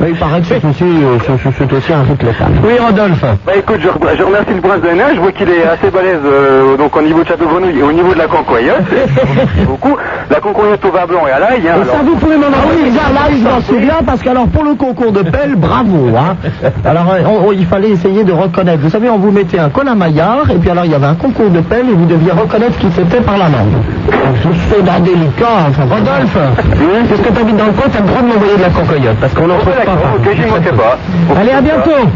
Mais 0.01 0.09
il 0.11 0.15
paraît 0.15 0.39
que 0.39 0.47
c'est 0.47 0.63
aussi, 0.65 0.83
euh, 0.83 1.17
c'est- 1.43 1.51
c'est 1.57 1.73
aussi 1.73 1.93
un 1.93 2.03
rite 2.03 2.23
local. 2.23 2.47
Oui, 2.63 2.73
Rodolphe. 2.79 3.21
Bah 3.45 3.51
écoute, 3.57 3.79
je, 3.81 3.87
je 4.17 4.23
remercie 4.23 4.53
le 4.55 4.61
prince 4.61 4.81
de 4.81 4.87
Hénin, 4.87 5.13
je 5.13 5.19
vois 5.19 5.31
qu'il 5.31 5.49
est 5.49 5.63
assez 5.65 5.91
balèze 5.91 6.19
euh, 6.25 6.77
donc 6.77 6.95
au 6.95 7.01
niveau 7.01 7.21
de 7.21 7.27
Château 7.27 7.45
Grenouille 7.47 7.79
et 7.79 7.83
au 7.83 7.91
niveau 7.91 8.13
de 8.13 8.17
la 8.19 8.27
cancoyotte. 8.27 8.81
Merci 9.35 9.65
beaucoup. 9.67 9.95
La 10.29 10.39
cancoyotte 10.39 10.83
au 10.85 10.91
vin 10.91 11.05
blanc 11.05 11.23
et 11.27 11.31
à 11.31 11.39
l'ail. 11.39 11.59
Hein, 11.67 11.81
Et 11.81 11.85
ça, 11.85 11.91
alors. 11.93 12.05
vous 12.05 12.15
pouvez 12.15 12.37
m'en 12.37 12.47
envoyer. 12.47 12.91
Ça, 12.91 13.11
là, 13.13 13.21
je 13.31 13.43
m'en 13.43 13.61
souviens, 13.61 13.99
parce 14.05 14.21
qu'alors, 14.21 14.47
pour 14.47 14.63
le 14.63 14.75
concours 14.75 15.11
de 15.11 15.23
pelle, 15.23 15.55
bravo. 15.55 16.09
Hein. 16.17 16.37
Alors, 16.85 17.11
euh, 17.11 17.19
on- 17.25 17.47
on- 17.49 17.51
il 17.51 17.65
fallait 17.65 17.89
essayer 17.89 18.23
de 18.23 18.31
reconnaître. 18.31 18.79
Vous 18.81 18.89
savez, 18.89 19.09
on 19.09 19.17
vous 19.17 19.31
mettait 19.31 19.59
un 19.59 19.69
Colin 19.69 19.95
Maillard, 19.95 20.49
et 20.49 20.55
puis 20.55 20.69
alors, 20.69 20.85
il 20.85 20.91
y 20.91 20.95
avait 20.95 21.05
un 21.07 21.15
concours 21.15 21.49
de 21.49 21.59
pelle, 21.59 21.89
et 21.89 21.93
vous 21.93 22.05
deviez 22.05 22.31
reconnaître 22.31 22.77
qui 22.79 22.87
c'était 22.95 23.21
par 23.21 23.37
la 23.37 23.45
langue. 23.49 23.73
Donc, 23.73 24.53
C'est 24.69 24.89
indélicat. 24.89 25.67
Enfin, 25.69 25.83
Rodolphe, 25.83 26.37
puisque 27.09 27.33
tu 27.33 27.41
habites 27.41 27.57
dans 27.57 27.65
le 27.65 27.71
coin, 27.71 27.89
tu 27.91 27.97
as 27.97 28.01
le 28.01 28.07
droit 28.07 28.21
de 28.21 28.27
m'envoyer 28.27 28.55
de 28.57 28.61
la 28.61 28.69
cancoyotte, 28.69 29.17
parce 29.19 29.33
qu'on 29.33 29.47
n'en 29.47 29.55
Oh, 29.57 29.61
trouve 29.61 29.73
pas. 29.73 30.33
j'y 30.35 30.71
pas. 30.71 30.97
Allez, 31.39 31.51
à 31.51 31.61
bientôt. 31.61 32.07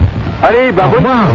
Allez, 0.43 0.73
bah 0.73 0.83
Au 0.91 0.97
revoir. 0.97 1.27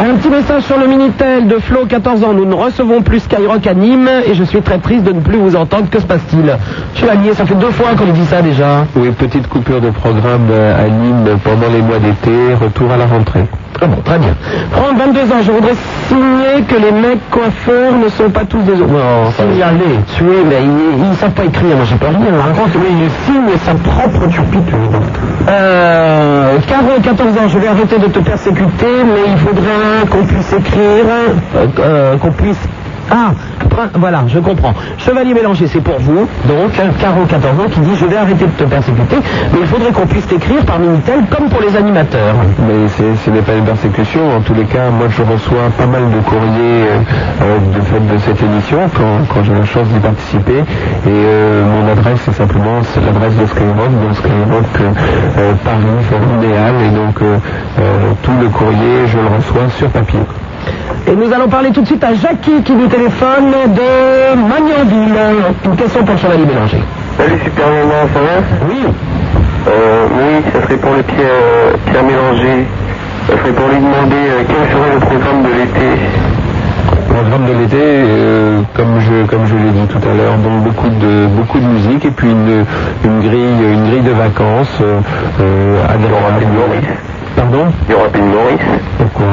Un 0.00 0.16
petit 0.16 0.28
message 0.28 0.62
sur 0.64 0.76
le 0.76 0.88
Minitel 0.88 1.46
de 1.46 1.58
Flo, 1.58 1.86
14 1.86 2.24
ans. 2.24 2.32
Nous 2.32 2.44
ne 2.44 2.54
recevons 2.54 3.00
plus 3.00 3.20
Skyrock 3.20 3.64
à 3.66 3.74
Nîmes 3.74 4.10
et 4.26 4.34
je 4.34 4.42
suis 4.42 4.60
très 4.60 4.78
triste 4.78 5.04
de 5.04 5.12
ne 5.12 5.20
plus 5.20 5.38
vous 5.38 5.54
entendre. 5.54 5.88
Que 5.88 6.00
se 6.00 6.06
passe-t-il? 6.06 6.52
Je 6.94 6.98
suis 6.98 7.08
allié, 7.08 7.32
ça 7.34 7.46
fait 7.46 7.54
deux 7.54 7.70
fois 7.70 7.94
qu'on 7.96 8.06
lui 8.06 8.12
dit 8.12 8.26
ça 8.26 8.42
déjà. 8.42 8.86
Oui, 8.96 9.10
petite 9.12 9.46
coupure 9.46 9.80
de 9.80 9.90
programme 9.90 10.48
euh, 10.50 10.84
à 10.84 10.88
Nîmes 10.88 11.38
pendant 11.44 11.68
les 11.68 11.80
mois 11.80 11.98
d'été, 12.00 12.54
retour 12.60 12.90
à 12.90 12.96
la 12.96 13.06
rentrée. 13.06 13.44
Très 13.78 13.86
bon, 13.86 13.96
très 14.04 14.18
bien. 14.18 14.34
Franck, 14.72 14.98
22 14.98 15.20
ans, 15.32 15.40
je 15.40 15.52
voudrais 15.52 15.74
signer 16.08 16.62
que 16.66 16.74
les 16.74 16.90
mecs 16.90 17.30
coiffeurs 17.30 17.92
ne 17.92 18.08
sont 18.08 18.28
pas 18.28 18.44
tous 18.44 18.58
des... 18.62 18.72
Non, 18.74 19.30
signaler. 19.36 20.00
Oui, 20.20 20.36
mais 20.48 20.56
ils, 20.64 21.06
ils 21.12 21.16
savent 21.16 21.30
pas 21.30 21.44
écrire, 21.44 21.76
moi 21.76 21.84
j'ai 21.88 21.94
pas 21.94 22.08
rien. 22.08 22.18
Par 22.18 22.52
contre, 22.64 22.76
oui, 22.76 22.88
il 23.02 23.10
signe 23.24 23.56
sa 23.64 23.74
propre 23.74 24.26
turpitude. 24.26 24.74
Euh, 25.48 26.58
Caro, 26.66 27.00
14 27.00 27.28
ans, 27.38 27.48
je 27.48 27.58
vais 27.60 27.68
arrêter 27.68 27.98
de 27.98 28.06
te 28.06 28.18
persécuter, 28.18 29.04
mais 29.04 29.30
il 29.30 29.38
faudrait 29.38 30.06
qu'on 30.10 30.24
puisse 30.24 30.52
écrire, 30.52 31.04
euh, 31.56 31.66
euh, 31.78 32.16
qu'on 32.16 32.32
puisse... 32.32 32.58
Ah, 33.10 33.32
voilà, 33.94 34.24
je 34.26 34.38
comprends. 34.38 34.74
Chevalier 34.98 35.34
Mélanger, 35.34 35.66
c'est 35.66 35.80
pour 35.80 35.98
vous, 35.98 36.28
donc, 36.46 36.72
Caro, 37.00 37.24
14 37.26 37.60
ans, 37.60 37.68
qui 37.70 37.80
dit 37.80 37.96
«Je 38.00 38.06
vais 38.06 38.16
arrêter 38.16 38.46
de 38.46 38.50
te 38.50 38.64
persécuter, 38.64 39.16
mais 39.52 39.60
il 39.60 39.66
faudrait 39.66 39.92
qu'on 39.92 40.06
puisse 40.06 40.26
t'écrire 40.26 40.64
par 40.64 40.78
Minitel 40.78 41.20
comme 41.30 41.48
pour 41.48 41.60
les 41.60 41.74
animateurs.» 41.76 42.34
Mais 42.66 42.88
ce 42.88 43.30
n'est 43.30 43.42
pas 43.42 43.54
une 43.54 43.64
persécution. 43.64 44.36
En 44.36 44.40
tous 44.40 44.54
les 44.54 44.64
cas, 44.64 44.90
moi, 44.90 45.06
je 45.08 45.22
reçois 45.22 45.70
pas 45.76 45.86
mal 45.86 46.10
de 46.10 46.20
courriers 46.20 46.88
euh, 46.88 47.00
euh, 47.42 47.58
de 47.74 47.80
fait 47.82 48.00
de 48.00 48.18
cette 48.18 48.42
émission 48.42 48.78
quand, 48.94 49.42
j'ai 49.44 49.54
la 49.54 49.64
chance 49.64 49.88
d'y 49.88 50.00
participer. 50.00 50.58
Et 50.58 50.64
euh, 51.06 51.64
mon 51.64 51.90
adresse 51.90 52.18
c'est 52.24 52.34
simplement 52.34 52.80
l'adresse 53.04 53.36
de 53.36 53.46
Skyrock, 53.46 53.90
donc 54.02 54.16
Skyrock 54.16 54.64
Paris, 55.64 55.84
et 56.84 56.90
donc 56.90 57.22
tout 58.22 58.32
le 58.40 58.48
courrier 58.48 59.06
je 59.06 59.18
le 59.18 59.36
reçois 59.36 59.68
sur 59.76 59.88
papier. 59.88 60.20
Et 61.06 61.14
nous 61.14 61.32
allons 61.32 61.48
parler 61.48 61.70
tout 61.70 61.80
de 61.82 61.86
suite 61.86 62.04
à 62.04 62.12
Jackie 62.14 62.62
qui 62.64 62.72
nous 62.72 62.86
téléphone 62.88 63.50
de 63.68 64.36
Magnanville. 64.36 65.18
Une 65.64 65.76
question 65.76 66.04
pour 66.04 66.14
le 66.14 66.20
Chevalier 66.20 66.44
Bélanger. 66.44 66.82
Salut 67.16 67.38
Super 67.44 67.66
Nana, 67.66 68.02
ça 68.12 68.20
va 68.20 68.66
Oui. 68.68 68.82
Euh, 69.68 70.06
oui, 70.12 70.42
ça 70.52 70.62
serait 70.62 70.76
pour 70.76 70.92
le 70.94 71.02
Pierre, 71.02 71.76
Pierre 71.86 72.02
Mélanger. 72.04 72.66
Ça 73.28 73.36
serait 73.38 73.52
pour 73.52 73.68
lui 73.68 73.76
demander 73.76 74.16
euh, 74.16 74.42
quel 74.46 74.56
serait 74.70 74.94
le 74.94 75.00
programme 75.00 75.42
de 75.42 75.48
l'été. 75.48 75.88
Programme 77.08 77.46
de 77.46 77.52
l'été, 77.60 77.76
euh, 77.80 78.60
comme 78.74 79.00
je 79.00 79.26
comme 79.26 79.46
je 79.46 79.54
l'ai 79.56 79.70
dit 79.70 79.86
tout 79.88 79.98
à 80.08 80.14
l'heure, 80.14 80.36
donc 80.38 80.62
beaucoup 80.62 80.88
de 80.88 81.26
beaucoup 81.26 81.58
de 81.58 81.66
musique 81.66 82.04
et 82.04 82.10
puis 82.10 82.30
une, 82.30 82.64
une 83.04 83.20
grille 83.20 83.72
une 83.72 83.84
grille 83.90 84.02
de 84.02 84.12
vacances 84.12 84.78
euh, 84.80 85.00
euh, 85.40 85.84
agréable. 85.84 86.46
Pardon? 87.36 87.66
Il 87.88 87.92
y 87.92 87.94
aura 87.94 88.08
plus 88.08 88.20
de 88.20 88.26
Maurice 88.26 88.60
Pourquoi? 88.98 89.24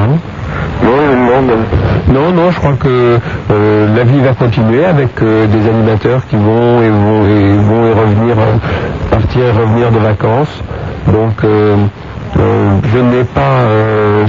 Non. 0.83 2.31
Non, 2.33 2.51
je 2.51 2.59
crois 2.59 2.73
que 2.73 3.19
euh, 3.51 3.95
la 3.95 4.03
vie 4.03 4.19
va 4.19 4.33
continuer 4.33 4.85
avec 4.85 5.21
euh, 5.21 5.47
des 5.47 5.69
animateurs 5.69 6.25
qui 6.27 6.35
vont 6.35 6.81
et 6.81 6.89
vont 6.89 7.25
et 7.25 7.57
vont 7.57 7.87
y 7.87 7.93
revenir, 7.93 8.35
euh, 8.37 9.09
partir 9.09 9.45
et 9.45 9.51
revenir 9.51 9.91
de 9.91 9.99
vacances. 9.99 10.61
Donc, 11.07 11.43
je 11.45 12.99
n'ai 12.99 13.23
pas 13.23 13.61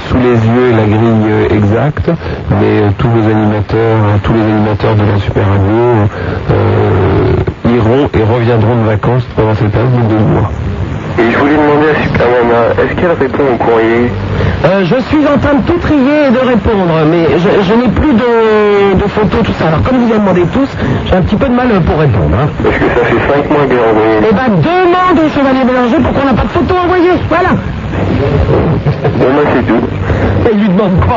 sous 0.09 0.17
les 0.19 0.35
yeux 0.35 0.73
la 0.77 0.85
grille 0.85 1.47
exacte, 1.51 2.11
mais 2.51 2.83
tous 2.99 3.09
les 3.17 3.33
animateurs, 3.33 3.97
tous 4.23 4.35
les 4.35 4.43
animateurs 4.43 4.95
de 4.95 5.03
la 5.03 5.19
Super 5.19 5.45
Radio 5.49 6.07
iront 7.75 8.09
et 8.15 8.23
reviendront 8.23 8.77
de 8.77 8.87
vacances 8.89 9.27
pendant 9.37 9.55
cette 9.55 9.71
période 9.71 9.93
de 9.97 10.15
deux 10.15 10.25
mois. 10.25 10.51
Et 11.19 11.31
je 11.33 11.39
voulais 11.39 11.57
demander 11.57 11.89
à 11.97 12.03
Super 12.03 12.27
Nana, 12.29 12.61
est-ce 12.77 12.95
qu'elle 12.95 13.17
répond 13.19 13.43
au 13.55 13.57
courrier 13.57 14.13
Euh, 14.67 14.85
je 14.85 14.97
suis 15.09 15.25
en 15.27 15.39
train 15.39 15.55
de 15.55 15.63
tout 15.65 15.79
trier 15.81 16.29
et 16.29 16.31
de 16.31 16.45
répondre, 16.47 16.93
mais 17.11 17.25
je, 17.41 17.49
je 17.65 17.73
n'ai 17.75 17.89
plus 17.89 18.13
de, 18.13 19.01
de 19.03 19.09
photos, 19.09 19.41
tout 19.43 19.53
ça. 19.59 19.69
Alors, 19.69 19.83
comme 19.83 19.97
vous 20.05 20.13
en 20.13 20.19
demandez 20.19 20.45
tous, 20.53 20.69
j'ai 21.07 21.15
un 21.17 21.23
petit 21.23 21.37
peu 21.37 21.49
de 21.49 21.55
mal 21.55 21.69
pour 21.87 21.99
répondre. 21.99 22.37
hein. 22.37 22.49
Parce 22.63 22.77
que 22.77 22.85
ça 22.85 23.05
fait 23.07 23.33
5 23.33 23.49
mois 23.51 23.65
qu'elle 23.67 23.79
a 23.81 23.89
envoyé. 23.97 24.29
Eh 24.29 24.35
ben, 24.35 24.49
demande 24.61 25.17
au 25.25 25.29
Chevalier 25.33 25.65
Bélanger 25.65 25.97
pourquoi 26.05 26.21
on 26.23 26.27
n'a 26.27 26.37
pas 26.37 26.45
de 26.45 26.53
photos 26.53 26.77
envoyées. 26.85 27.17
Voilà. 27.31 27.51
Bon, 29.17 29.27
c'est 29.55 29.67
tout. 29.67 29.81
Et 30.47 30.53
il 30.55 30.61
lui 30.61 30.69
demande 30.69 31.01
quoi 31.01 31.17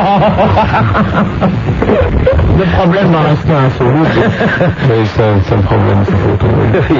Le 2.58 2.64
problème 2.76 3.14
en 3.14 3.22
reste 3.28 3.46
insoluble. 3.48 4.30
Mais 4.88 5.04
c'est 5.04 5.22
un, 5.22 5.34
c'est 5.48 5.62
problème, 5.62 5.98
ces 6.04 6.12
photos. 6.12 6.50
oui. 6.58 6.80
Oui. 6.90 6.96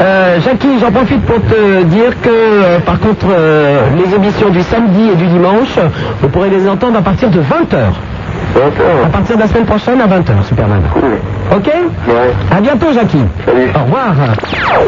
Euh, 0.00 0.40
Jackie, 0.40 0.78
j'en 0.80 0.90
profite 0.92 1.22
pour 1.22 1.40
te 1.42 1.82
dire 1.84 2.20
que, 2.22 2.28
euh, 2.30 2.78
par 2.80 2.98
contre, 3.00 3.26
euh, 3.30 3.82
les 3.96 4.14
émissions 4.14 4.50
du 4.50 4.62
samedi 4.62 5.10
et 5.12 5.16
du 5.16 5.26
dimanche, 5.26 5.78
vous 6.20 6.28
pourrez 6.28 6.50
les 6.50 6.68
entendre 6.68 6.98
à 6.98 7.02
partir 7.02 7.30
de 7.30 7.40
20h. 7.40 7.92
20h 8.54 9.06
À 9.06 9.08
partir 9.08 9.36
de 9.36 9.40
la 9.42 9.48
semaine 9.48 9.64
prochaine 9.64 10.00
à 10.00 10.06
20h, 10.06 10.44
Superman. 10.46 10.82
Ok 11.56 11.66
Ouais. 12.08 12.32
À 12.50 12.60
bientôt, 12.60 12.92
Jackie. 12.92 13.24
Salut. 13.46 13.68
Au 13.74 13.84
revoir. 13.84 14.14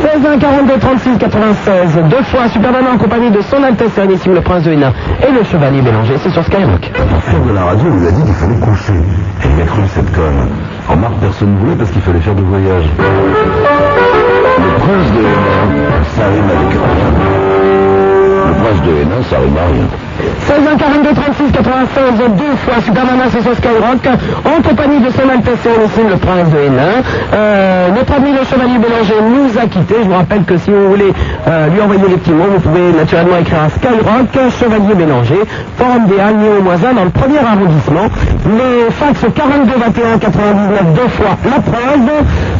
16 0.02 0.26
1 0.34 0.38
42 0.38 0.78
36 0.78 1.18
96. 1.18 1.98
Deux 2.10 2.22
fois 2.24 2.48
Superman 2.48 2.84
en 2.94 2.98
compagnie 2.98 3.30
de 3.30 3.40
son 3.42 3.62
Altesse 3.62 3.92
Sérénissime 3.92 4.34
le 4.34 4.40
Prince 4.42 4.64
de 4.64 4.72
Hénin 4.72 4.92
et 5.26 5.32
le 5.32 5.42
Chevalier 5.44 5.80
Bélanger. 5.80 6.16
C'est 6.22 6.30
sur 6.30 6.44
Skyrock. 6.44 6.90
Le 6.94 7.30
chef 7.30 7.46
de 7.46 7.52
la 7.54 7.62
radio 7.64 7.88
nous 7.88 8.06
a 8.06 8.10
dit 8.10 8.22
qu'il 8.22 8.34
fallait 8.34 8.56
coucher. 8.60 8.92
Et 8.92 9.46
il 9.56 9.62
a 9.62 9.64
cru 9.66 9.80
cette 9.94 10.12
conne. 10.14 10.48
En 10.88 10.96
marque, 10.96 11.14
personne 11.20 11.54
ne 11.54 11.58
voulait 11.60 11.76
parce 11.76 11.90
qu'il 11.90 12.02
fallait 12.02 12.20
faire 12.20 12.34
du 12.34 12.42
voyage. 12.42 12.84
Le 12.98 14.70
prince 14.78 15.12
de 15.14 15.20
Hénin, 15.20 16.04
ça 16.16 16.22
rime 16.26 16.50
avec 16.50 16.72
rien. 16.72 17.10
Le 18.46 18.52
prince 18.52 18.82
de 18.82 18.90
Hénin, 19.00 19.22
ça 19.30 19.36
rime 19.38 19.56
à 19.56 19.66
rien. 19.72 19.86
16 20.46 20.56
1 20.72 20.76
42 20.76 21.14
36 21.14 21.52
96 21.52 22.02
deux 22.38 22.56
fois 22.64 22.74
Superman 22.84 23.18
c'est 23.30 23.42
sur 23.42 23.54
Skyrock 23.56 24.06
en 24.44 24.62
compagnie 24.62 25.00
de 25.00 25.10
son 25.10 25.28
Altesse 25.28 25.60
Sérénissime 25.62 26.08
le 26.10 26.16
Prince 26.16 26.50
de 26.50 26.58
Hénin. 26.58 27.02
Euh, 27.32 27.88
notre 27.90 28.14
ami 28.14 28.32
le 28.32 28.44
Chevalier 28.44 28.78
Bélanger 28.78 29.14
nous 29.22 29.58
a 29.58 29.66
quittés. 29.66 29.96
Je 30.02 30.08
vous 30.08 30.14
rappelle 30.14 30.44
que 30.44 30.56
si 30.58 30.70
vous 30.70 30.88
voulez 30.90 31.12
euh, 31.48 31.68
lui 31.68 31.80
envoyer 31.80 32.02
des 32.02 32.16
petits 32.16 32.32
mots, 32.32 32.46
vous 32.54 32.60
pouvez 32.60 32.92
naturellement 32.92 33.38
écrire 33.38 33.62
à 33.62 33.68
Skyrock, 33.70 34.52
Chevalier 34.60 34.94
Bélanger, 34.94 35.40
Forum 35.76 36.06
des 36.06 36.20
Halles, 36.20 36.36
Néo-Moisin, 36.36 36.92
dans 36.94 37.04
le 37.04 37.10
premier 37.10 37.38
arrondissement. 37.38 38.06
Les 38.46 38.90
fax 38.92 39.20
42 39.34 39.72
21 39.72 40.18
99 40.18 40.94
deux 40.94 41.08
fois 41.08 41.36
la 41.44 41.60
preuve. 41.60 42.10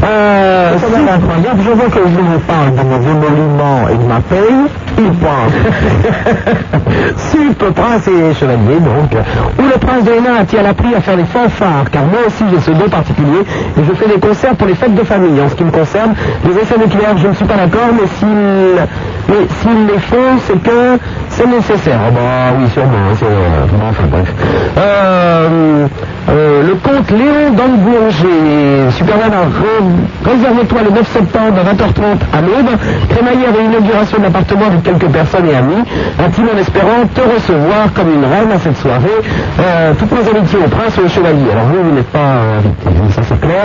Euh, 0.05 0.76
C'est 0.78 1.12
incroyable. 1.12 1.60
Je 1.64 1.70
vois 1.70 1.86
que 1.86 2.09
je 2.09 2.20
vous 2.20 2.39
parle 2.40 2.74
de 2.74 2.82
mes 2.82 3.10
émoluments 3.10 3.89
et 3.93 3.97
de 3.97 4.09
ma 4.09 4.20
paye. 4.20 4.64
Il 4.97 5.10
pense. 5.10 5.52
Prince 7.53 8.09
et 8.09 8.35
chevalier, 8.35 8.81
donc, 8.81 9.12
où 9.59 9.62
le 9.62 9.79
prince 9.79 10.05
de 10.05 10.12
Hénin 10.12 10.45
tient 10.47 10.65
appris 10.65 10.95
à 10.95 11.01
faire 11.01 11.16
des 11.16 11.25
fanfares, 11.25 11.91
car 11.91 12.05
moi 12.05 12.21
aussi 12.27 12.45
j'ai 12.51 12.61
ce 12.61 12.71
don 12.71 12.89
particulier, 12.89 13.41
et 13.77 13.85
je 13.87 13.93
fais 13.95 14.09
des 14.09 14.21
concerts 14.21 14.55
pour 14.57 14.66
les 14.66 14.75
fêtes 14.75 14.95
de 14.95 15.03
famille. 15.03 15.41
En 15.41 15.49
ce 15.49 15.55
qui 15.55 15.65
me 15.65 15.71
concerne, 15.71 16.15
les 16.45 16.53
essais 16.61 16.79
nucléaires, 16.79 17.16
je 17.19 17.29
ne 17.29 17.35
suis 17.35 17.45
pas 17.45 17.57
d'accord, 17.57 17.89
mais 17.93 18.07
s'ils 18.19 18.81
mais 19.28 19.46
s'ils 19.60 19.86
les 19.86 19.98
font, 20.01 20.38
c'est 20.46 20.62
que 20.62 20.98
c'est 21.28 21.46
nécessaire. 21.46 21.98
Ah 22.06 22.10
bah 22.10 22.56
oui, 22.59 22.66
sûrement, 22.72 23.12
c'est... 23.18 23.24
euh, 23.24 23.66
bon, 23.72 23.86
enfin 23.90 24.05
bref. 24.10 24.32
Euh, 24.78 25.86
euh, 26.30 26.62
le 26.66 26.74
comte 26.76 27.10
Léon 27.10 27.52
le 27.55 27.76
boulanger, 27.78 28.90
Superman, 28.90 29.30
re- 29.30 30.28
réserve-toi 30.28 30.78
le 30.84 30.90
9 30.90 31.09
septembre 31.12 31.55
à 31.59 31.72
20h30 31.72 32.18
à 32.32 32.40
l'aube. 32.40 32.76
Crémaillère 33.10 33.51
et 33.60 33.64
inauguration 33.64 34.18
de 34.18 34.22
l'appartement 34.24 34.66
avec 34.66 34.82
quelques 34.82 35.10
personnes 35.12 35.48
et 35.48 35.55
amis. 35.56 35.82
Intime 36.18 36.48
en 36.55 36.59
espérant 36.59 37.05
te 37.14 37.20
recevoir 37.20 37.92
comme 37.94 38.12
une 38.14 38.24
reine 38.24 38.52
à 38.55 38.59
cette 38.59 38.76
soirée. 38.78 39.20
Euh, 39.60 39.92
toutes 39.98 40.12
mes 40.12 40.28
amitiés 40.36 40.59
au 40.64 40.68
prince 40.68 40.96
et 40.98 41.02
au 41.02 41.09
chevalier. 41.09 41.51
Alors 41.52 41.64
vous, 41.66 41.82
vous 41.90 41.94
n'êtes 41.96 42.10
pas 42.10 42.40
invité, 42.59 42.88
hein, 42.88 43.09
ça 43.14 43.22
c'est 43.28 43.40
clair. 43.40 43.64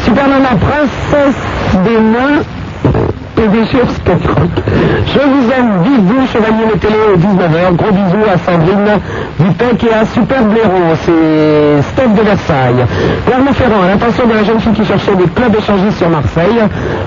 Superman, 0.00 0.42
princesse 0.60 1.82
des 1.84 2.00
nains. 2.00 2.42
Skyrock. 3.38 4.50
Je 5.06 5.20
vous 5.20 5.46
aime, 5.52 5.82
vive 5.84 6.00
vous, 6.00 6.26
Chevalier 6.26 6.66
de 6.72 6.78
télé 6.78 6.98
au 7.14 7.16
19h. 7.16 7.76
Gros 7.76 7.92
bisous 7.92 8.26
à 8.26 8.36
Sandrine 8.38 8.98
Dupec 9.38 9.84
et 9.84 9.94
à 9.94 10.04
Super 10.06 10.42
Blaireau. 10.42 10.96
C'est 11.04 11.82
Steph 11.82 12.08
de 12.18 12.22
Versailles. 12.22 12.84
Clermont-Ferrand, 13.26 13.82
à 13.84 13.88
l'intention 13.88 14.26
de 14.26 14.34
la 14.34 14.42
jeune 14.42 14.58
fille 14.58 14.72
qui 14.72 14.84
cherchait 14.84 15.14
des 15.14 15.28
clubs 15.28 15.54
échangistes 15.54 15.98
sur 15.98 16.08
Marseille. 16.08 16.58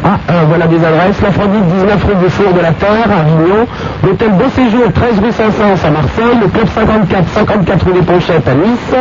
Ah, 0.06 0.20
euh, 0.30 0.44
voilà 0.48 0.68
des 0.68 0.78
adresses. 0.78 1.22
L'Aphrodite, 1.22 1.68
19 1.68 2.04
rue 2.06 2.24
du 2.24 2.30
Four 2.30 2.54
de 2.54 2.62
la 2.62 2.72
Terre, 2.72 3.10
à 3.12 3.20
Avignon. 3.22 3.68
L'hôtel 4.04 4.32
Beau 4.32 4.50
Séjour, 4.56 4.88
13 4.94 5.20
rue 5.20 5.32
Saint-Saëns 5.32 5.84
à 5.86 5.92
Marseille. 5.92 6.38
Le 6.42 6.48
club 6.48 6.68
54, 6.74 7.28
54 7.28 7.86
rue 7.86 7.94
des 7.94 8.06
Ponchettes 8.08 8.48
à 8.48 8.56
Nice. 8.56 8.96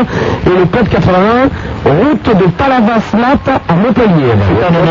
Et 0.47 0.59
le 0.59 0.67
club 0.67 0.89
81, 0.89 1.47
route 1.87 2.27
de 2.27 2.47
Palavas-Lat 2.59 3.55
à 3.69 3.75
Montpellier. 3.75 4.35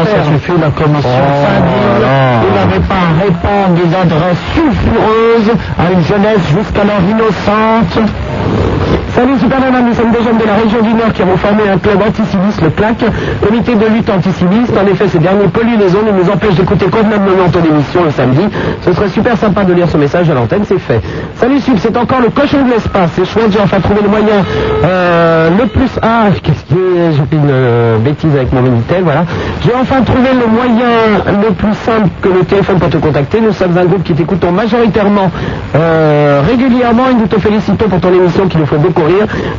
Ça 0.08 0.24
suffit, 0.24 0.60
la 0.60 0.72
commission 0.72 1.10
Saint-Denis. 1.44 2.29
Il 2.44 2.54
n'avait 2.54 2.86
pas 2.88 2.96
à 2.96 3.24
répondre 3.24 3.76
des 3.76 3.96
adresses 3.96 4.38
sulfureuses 4.54 5.58
à 5.78 5.92
une 5.92 6.04
jeunesse 6.04 6.42
jusqu'alors 6.54 7.02
innocente. 7.10 8.10
Salut 9.16 9.38
Superman, 9.40 9.86
nous 9.86 9.94
sommes 9.94 10.12
des 10.12 10.24
jeunes 10.24 10.38
de 10.38 10.46
la 10.46 10.56
région 10.56 10.82
du 10.82 10.94
Nord 10.94 11.12
qui 11.14 11.22
avons 11.22 11.38
formé 11.38 11.64
un 11.68 11.78
club 11.78 12.00
anticiviste, 12.02 12.62
le 12.62 12.70
CLAC, 12.70 13.04
comité 13.46 13.76
de 13.76 13.86
lutte 13.88 14.10
anticiviste. 14.10 14.74
En 14.78 14.86
effet, 14.88 15.08
ces 15.08 15.20
derniers 15.20 15.48
polluent 15.48 15.78
les 15.78 15.90
zones 15.90 16.08
et 16.08 16.12
nous 16.12 16.30
empêchent 16.30 16.56
d'écouter 16.56 16.86
convenablement 16.86 17.50
ton 17.52 17.64
émission 17.64 18.04
le 18.04 18.12
samedi. 18.12 18.42
Ce 18.82 18.94
serait 18.94 19.10
super 19.10 19.36
sympa 19.38 19.64
de 19.64 19.74
lire 19.74 19.90
ce 19.90 19.98
message 19.98 20.30
à 20.30 20.34
l'antenne, 20.34 20.64
c'est 20.66 20.80
fait. 20.80 21.02
Salut 21.36 21.60
Sub, 21.60 21.78
c'est 21.80 21.98
encore 21.98 22.22
le 22.22 22.30
cochon 22.30 22.64
de 22.64 22.70
l'espace. 22.70 23.12
C'est 23.16 23.26
chouette, 23.26 23.52
j'ai 23.52 23.60
enfin 23.60 23.80
trouvé 23.80 24.02
le 24.02 24.10
moyen 24.10 24.46
euh, 24.84 25.50
le 25.60 25.66
plus... 25.68 25.90
Ah, 26.02 26.28
qu'est-ce 26.42 26.74
que 26.74 26.80
j'ai 27.12 27.24
fait 27.30 27.36
une 27.36 27.50
euh, 27.50 27.98
bêtise 27.98 28.34
avec 28.36 28.54
mon 28.54 28.62
Minitel, 28.62 29.04
voilà. 29.04 29.26
J'ai 29.66 29.74
enfin 29.74 30.02
trouvé 30.04 30.30
le 30.34 30.48
moyen 30.48 31.42
le 31.42 31.54
plus 31.54 31.74
simple 31.86 32.10
que 32.22 32.30
le 32.30 32.46
téléphone 32.46 32.78
pour 32.78 32.90
te 32.90 32.98
contacter. 32.98 33.42
Nous 33.42 33.54
sommes 33.54 33.78
un 33.78 33.86
groupe 33.86 34.04
qui 34.04 34.14
t'écoutons 34.14 34.52
majoritairement 34.52 35.32
euh, 35.76 36.42
régulièrement 36.48 37.10
et 37.12 37.16
nous 37.16 37.28
te 37.28 37.40
félicitons 37.40 37.90
pour 37.90 38.00
ton 38.00 38.14
émission 38.14 38.48
qui 38.48 38.58
nous 38.58 38.66
fait 38.66 38.78
beaucoup 38.78 38.99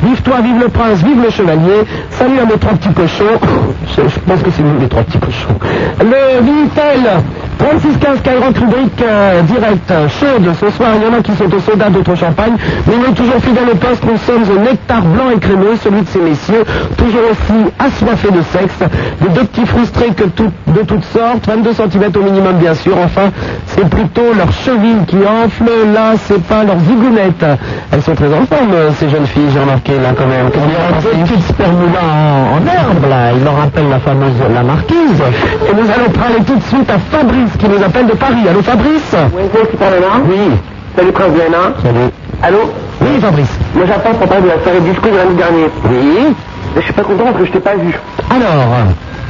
Vive 0.03 0.23
toi, 0.23 0.37
vive 0.43 0.61
le 0.61 0.69
prince, 0.69 0.99
vive 1.03 1.23
le 1.23 1.31
chevalier. 1.31 1.85
Salut 2.11 2.39
à 2.41 2.45
mes 2.45 2.59
trois 2.59 2.73
petits 2.73 2.93
cochons. 2.93 3.39
Je, 3.97 4.03
pense 4.03 4.43
que 4.43 4.51
c'est 4.51 4.63
les 4.81 4.89
trois 4.89 5.03
petits 5.03 5.19
cochons. 5.19 5.57
Le 6.01 6.43
Vitel, 6.45 7.23
3615 7.59 8.19
Skyrock 8.19 8.59
rubrique 8.59 9.03
euh, 9.03 9.43
direct 9.43 9.93
chaude. 10.21 10.51
Ce 10.61 10.71
soir, 10.71 10.91
il 10.97 11.03
y 11.03 11.11
en 11.15 11.19
a 11.19 11.23
qui 11.23 11.33
sont 11.33 11.53
au 11.53 11.59
soda, 11.61 11.89
d'autres 11.91 12.13
au 12.13 12.17
champagne. 12.17 12.53
Mais 12.87 12.95
nous, 12.97 13.13
toujours 13.15 13.37
fidèles 13.41 13.71
au 13.73 13.77
poste, 13.77 14.05
nous 14.05 14.19
sommes 14.19 14.43
au 14.57 14.61
nectar 14.61 15.03
blanc 15.03 15.31
et 15.35 15.39
crémeux, 15.39 15.77
celui 15.83 16.03
de 16.03 16.09
ces 16.09 16.21
messieurs, 16.21 16.65
toujours 16.97 17.23
aussi 17.31 17.61
assoiffés 17.79 18.31
de 18.31 18.43
sexe. 18.43 18.79
Des 19.21 19.29
deux 19.29 19.45
petits 19.47 19.67
frustrés 19.67 20.13
que 20.17 20.25
tout- 20.25 20.51
de 20.67 20.81
toutes 20.81 21.05
sortes, 21.05 21.47
22 21.47 21.73
cm 21.73 22.11
au 22.17 22.23
minimum 22.23 22.57
bien 22.57 22.75
sûr. 22.75 22.95
Enfin, 23.05 23.31
c'est 23.67 23.89
plutôt 23.89 24.33
leurs 24.37 24.53
chevilles 24.53 25.05
qui 25.07 25.17
enflent. 25.17 25.93
Là, 25.95 26.13
c'est 26.27 26.43
pas 26.45 26.65
leurs 26.65 26.81
zigounettes. 26.81 27.45
Elles 27.93 28.03
sont 28.03 28.15
très 28.15 28.27
en 28.33 28.45
forme, 28.47 28.73
euh, 28.75 28.91
ces 28.99 29.09
jeunes 29.09 29.27
filles, 29.31 29.49
j'ai 29.53 29.61
remarqué 29.61 29.93
là 29.99 30.11
quand 30.17 30.27
même. 30.27 30.51
Il 30.55 30.61
y 30.61 30.77
a 30.77 31.17
des 31.17 31.23
petites 31.31 31.47
spermulas 31.49 32.01
en, 32.03 32.57
en 32.57 32.67
herbe, 32.67 33.05
là. 33.09 33.33
Il 33.33 33.47
appelle 33.47 33.89
la 33.89 33.99
fameuse 34.01 34.33
la 34.53 34.63
marquise. 34.63 35.21
Et 35.69 35.75
nous 35.75 35.89
allons 35.91 36.11
parler 36.11 36.43
tout 36.47 36.57
de 36.57 36.63
suite 36.63 36.91
à 36.91 36.99
Fabrice 36.99 37.57
qui 37.59 37.69
nous 37.69 37.83
appelle 37.83 38.07
de 38.07 38.13
Paris. 38.15 38.47
Allô 38.49 38.63
Fabrice 38.63 39.15
Oui, 39.35 39.43
c'est 39.53 39.81
Nana 39.81 40.21
Oui. 40.29 40.51
Salut 40.97 41.13
Prince 41.13 41.33
Hénin. 41.47 41.73
Salut. 41.83 42.11
Allô 42.43 42.59
Oui 43.01 43.21
Fabrice. 43.21 43.59
Moi 43.75 43.85
j'attends 43.87 44.15
pour 44.15 44.27
parler 44.29 44.43
de 44.45 44.49
la 44.49 44.63
soirée 44.63 44.81
disco 44.81 45.09
de 45.09 45.17
l'année 45.17 45.35
dernière. 45.37 45.71
Oui. 45.85 46.35
Mais 46.75 46.81
je 46.81 46.85
suis 46.85 46.93
pas 46.95 47.03
content 47.03 47.25
parce 47.25 47.39
que 47.39 47.47
je 47.47 47.53
t'ai 47.53 47.61
pas 47.61 47.75
vu. 47.77 47.95
Alors, 48.31 48.67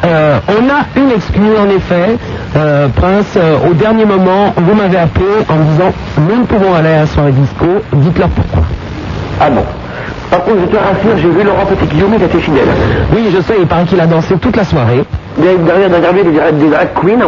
euh, 0.04 0.38
on 0.48 0.68
a 0.68 1.00
une 1.02 1.10
exclue 1.12 1.56
en 1.58 1.68
effet. 1.70 2.16
Euh, 2.56 2.88
Prince, 2.96 3.34
euh, 3.36 3.56
au 3.70 3.74
dernier 3.74 4.04
moment, 4.04 4.52
vous 4.56 4.74
m'avez 4.74 4.98
appelé 4.98 5.26
en 5.48 5.54
me 5.56 5.64
disant 5.72 5.92
nous 6.28 6.40
ne 6.40 6.44
pouvons 6.44 6.74
aller 6.74 6.90
à 6.90 7.00
la 7.00 7.06
soirée 7.06 7.32
disco. 7.32 7.66
Dites-leur 7.94 8.28
pourquoi. 8.28 8.62
Ah 9.40 9.48
bon 9.50 9.64
Par 10.30 10.44
contre, 10.44 10.58
je 10.62 10.66
te 10.66 10.76
rassure, 10.76 11.16
j'ai 11.16 11.28
vu 11.28 11.42
Laurent 11.44 11.66
Petit-Guillaume, 11.66 12.14
il 12.16 12.22
était 12.22 12.38
fidèle. 12.38 12.68
Oui, 13.12 13.26
je 13.34 13.40
sais, 13.42 13.54
il 13.60 13.66
paraît 13.66 13.84
qu'il 13.84 14.00
a 14.00 14.06
dansé 14.06 14.36
toute 14.36 14.56
la 14.56 14.64
soirée. 14.64 15.04
Derrière, 15.36 15.88
on 15.90 15.92
a 15.94 15.96
regardé 15.96 16.22
des, 16.22 16.30
des 16.30 16.70
drag 16.70 16.88
queens. 16.94 17.26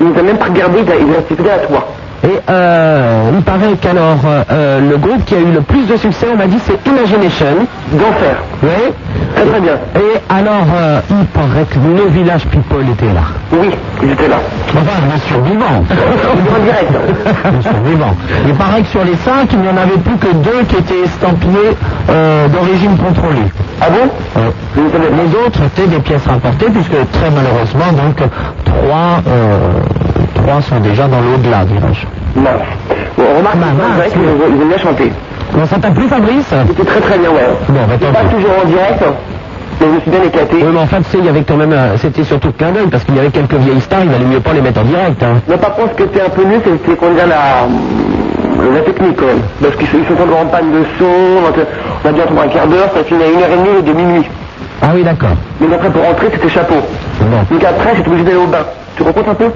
Il 0.00 0.08
nous 0.08 0.18
a 0.18 0.22
même 0.22 0.36
pas 0.36 0.46
regardé, 0.46 0.78
il 0.84 0.92
a- 0.92 0.96
il 0.96 1.08
est 1.10 1.16
resté 1.16 1.36
fidèle 1.36 1.52
à 1.52 1.66
toi. 1.66 1.86
Et 2.24 2.40
euh, 2.50 3.22
il 3.34 3.42
paraît 3.42 3.74
qu'alors 3.80 4.18
euh, 4.50 4.80
le 4.90 4.96
groupe 4.96 5.24
qui 5.26 5.34
a 5.34 5.38
eu 5.38 5.52
le 5.54 5.60
plus 5.60 5.86
de 5.86 5.96
succès, 5.96 6.26
on 6.32 6.36
m'a 6.36 6.46
dit, 6.46 6.58
c'est 6.64 6.78
Imagination. 6.90 7.46
D'enfer. 7.92 8.36
Oui. 8.62 8.92
Très 9.34 9.44
très 9.46 9.60
bien. 9.60 9.74
Et 9.96 10.18
alors, 10.28 10.66
euh, 10.76 11.00
il 11.10 11.26
paraît 11.26 11.64
que 11.68 11.78
nos 11.78 12.08
village 12.08 12.46
people 12.46 12.88
étaient 12.90 13.12
là. 13.12 13.22
Oui, 13.52 13.70
ils 14.02 14.12
étaient 14.12 14.28
là. 14.28 14.36
Enfin, 14.68 15.06
bien 15.06 15.18
survivants. 15.26 15.84
en 16.54 16.64
direct. 16.64 16.92
Bien 17.50 17.62
survivants. 17.62 18.16
Il 18.46 18.54
paraît 18.54 18.82
que 18.82 18.88
sur 18.88 19.04
les 19.04 19.16
cinq, 19.16 19.52
il 19.52 19.58
n'y 19.60 19.68
en 19.68 19.76
avait 19.76 19.98
plus 19.98 20.16
que 20.16 20.32
deux 20.34 20.62
qui 20.68 20.76
étaient 20.76 21.00
estampillés 21.04 21.76
euh, 22.10 22.48
d'origine 22.48 22.96
contrôlée. 22.96 23.48
Ah 23.80 23.86
bon 23.90 24.08
Les 24.76 25.46
autres 25.46 25.62
étaient 25.64 25.88
des 25.88 25.98
pièces 25.98 26.26
rapportées, 26.26 26.66
puisque 26.66 27.10
très 27.12 27.30
malheureusement, 27.30 27.92
donc, 27.92 28.16
trois, 28.64 29.20
euh, 29.28 29.58
trois 30.34 30.62
sont 30.62 30.80
déjà 30.80 31.08
dans 31.08 31.20
l'au-delà, 31.20 31.64
dirais-je. 31.64 32.40
Mince. 32.40 32.52
Bon, 33.16 33.24
remarque, 33.38 33.56
c'est 33.60 33.96
vrai 33.96 34.10
qu'ils 34.10 34.62
ont, 34.62 34.66
bien 34.68 34.78
chanté. 34.78 35.12
Comment 35.54 35.66
ça 35.66 35.78
t'a 35.78 35.90
plu, 35.90 36.08
Fabrice 36.08 36.52
C'était 36.68 36.84
très 36.84 37.00
très 37.00 37.18
bien, 37.18 37.30
ouais. 37.30 37.46
Bon, 37.68 37.80
bah, 37.88 37.94
tant 38.00 38.12
Pas 38.12 38.28
toujours 38.28 38.50
en 38.64 38.66
direct, 38.68 39.04
mais 39.80 39.86
je 39.86 39.92
me 39.94 40.00
suis 40.00 40.10
bien 40.10 40.22
éclaté. 40.24 40.56
Oui, 40.56 40.68
mais 40.72 40.80
en 40.80 40.86
fait, 40.86 40.96
tu 40.98 41.04
sais, 41.10 41.18
il 41.18 41.24
y 41.24 41.28
avait 41.28 41.42
quand 41.44 41.56
même, 41.56 41.72
euh, 41.72 41.96
c'était 41.96 42.24
surtout 42.24 42.50
clin 42.52 42.72
d'œil, 42.72 42.88
parce 42.90 43.04
qu'il 43.04 43.14
y 43.14 43.20
avait 43.20 43.30
quelques 43.30 43.54
vieilles 43.54 43.80
stars, 43.80 44.00
il 44.02 44.10
valait 44.10 44.24
mieux 44.24 44.40
pas 44.40 44.52
les 44.52 44.60
mettre 44.60 44.80
en 44.80 44.84
direct. 44.84 45.22
Hein. 45.22 45.40
Mais 45.48 45.56
par 45.56 45.74
contre, 45.76 45.90
ce 45.92 45.96
qui 45.96 46.02
était 46.02 46.22
un 46.22 46.28
peu 46.30 46.42
nul, 46.44 46.60
c'était 46.64 46.96
qu'on 46.96 47.10
dirait 47.12 47.26
la, 47.28 47.68
la 48.74 48.80
technique 48.80 49.16
quand 49.16 49.26
même. 49.26 49.42
Parce 49.62 49.76
qu'ils 49.76 49.86
sont 49.88 49.98
ils 50.02 50.08
sont 50.08 50.14
tombés 50.20 50.34
en 50.40 50.46
panne 50.46 50.72
de 50.72 50.84
son, 50.98 51.04
on 51.06 51.46
a- 51.46 51.64
on 52.04 52.08
a 52.08 52.12
bien 52.12 52.24
trouvé 52.26 52.40
un 52.42 52.48
quart 52.48 52.66
d'heure, 52.66 52.90
ça 52.94 53.04
finit 53.04 53.22
à 53.22 53.28
une 53.28 53.40
heure 53.42 53.50
et 53.52 53.56
demie 53.56 53.82
de 53.82 53.92
minuit. 53.92 54.26
Ah 54.82 54.88
oui, 54.94 55.02
d'accord. 55.04 55.36
Mais 55.60 55.72
après, 55.72 55.90
pour 55.90 56.02
rentrer, 56.02 56.26
c'était 56.32 56.48
chapeau. 56.48 56.76
Donc 57.50 57.62
après, 57.64 57.94
j'étais 57.96 58.08
obligé 58.08 58.24
d'aller 58.24 58.36
au 58.38 58.46
bain. 58.46 58.66
Tu 58.96 59.02
racontes 59.04 59.28
un 59.28 59.34
peu? 59.34 59.50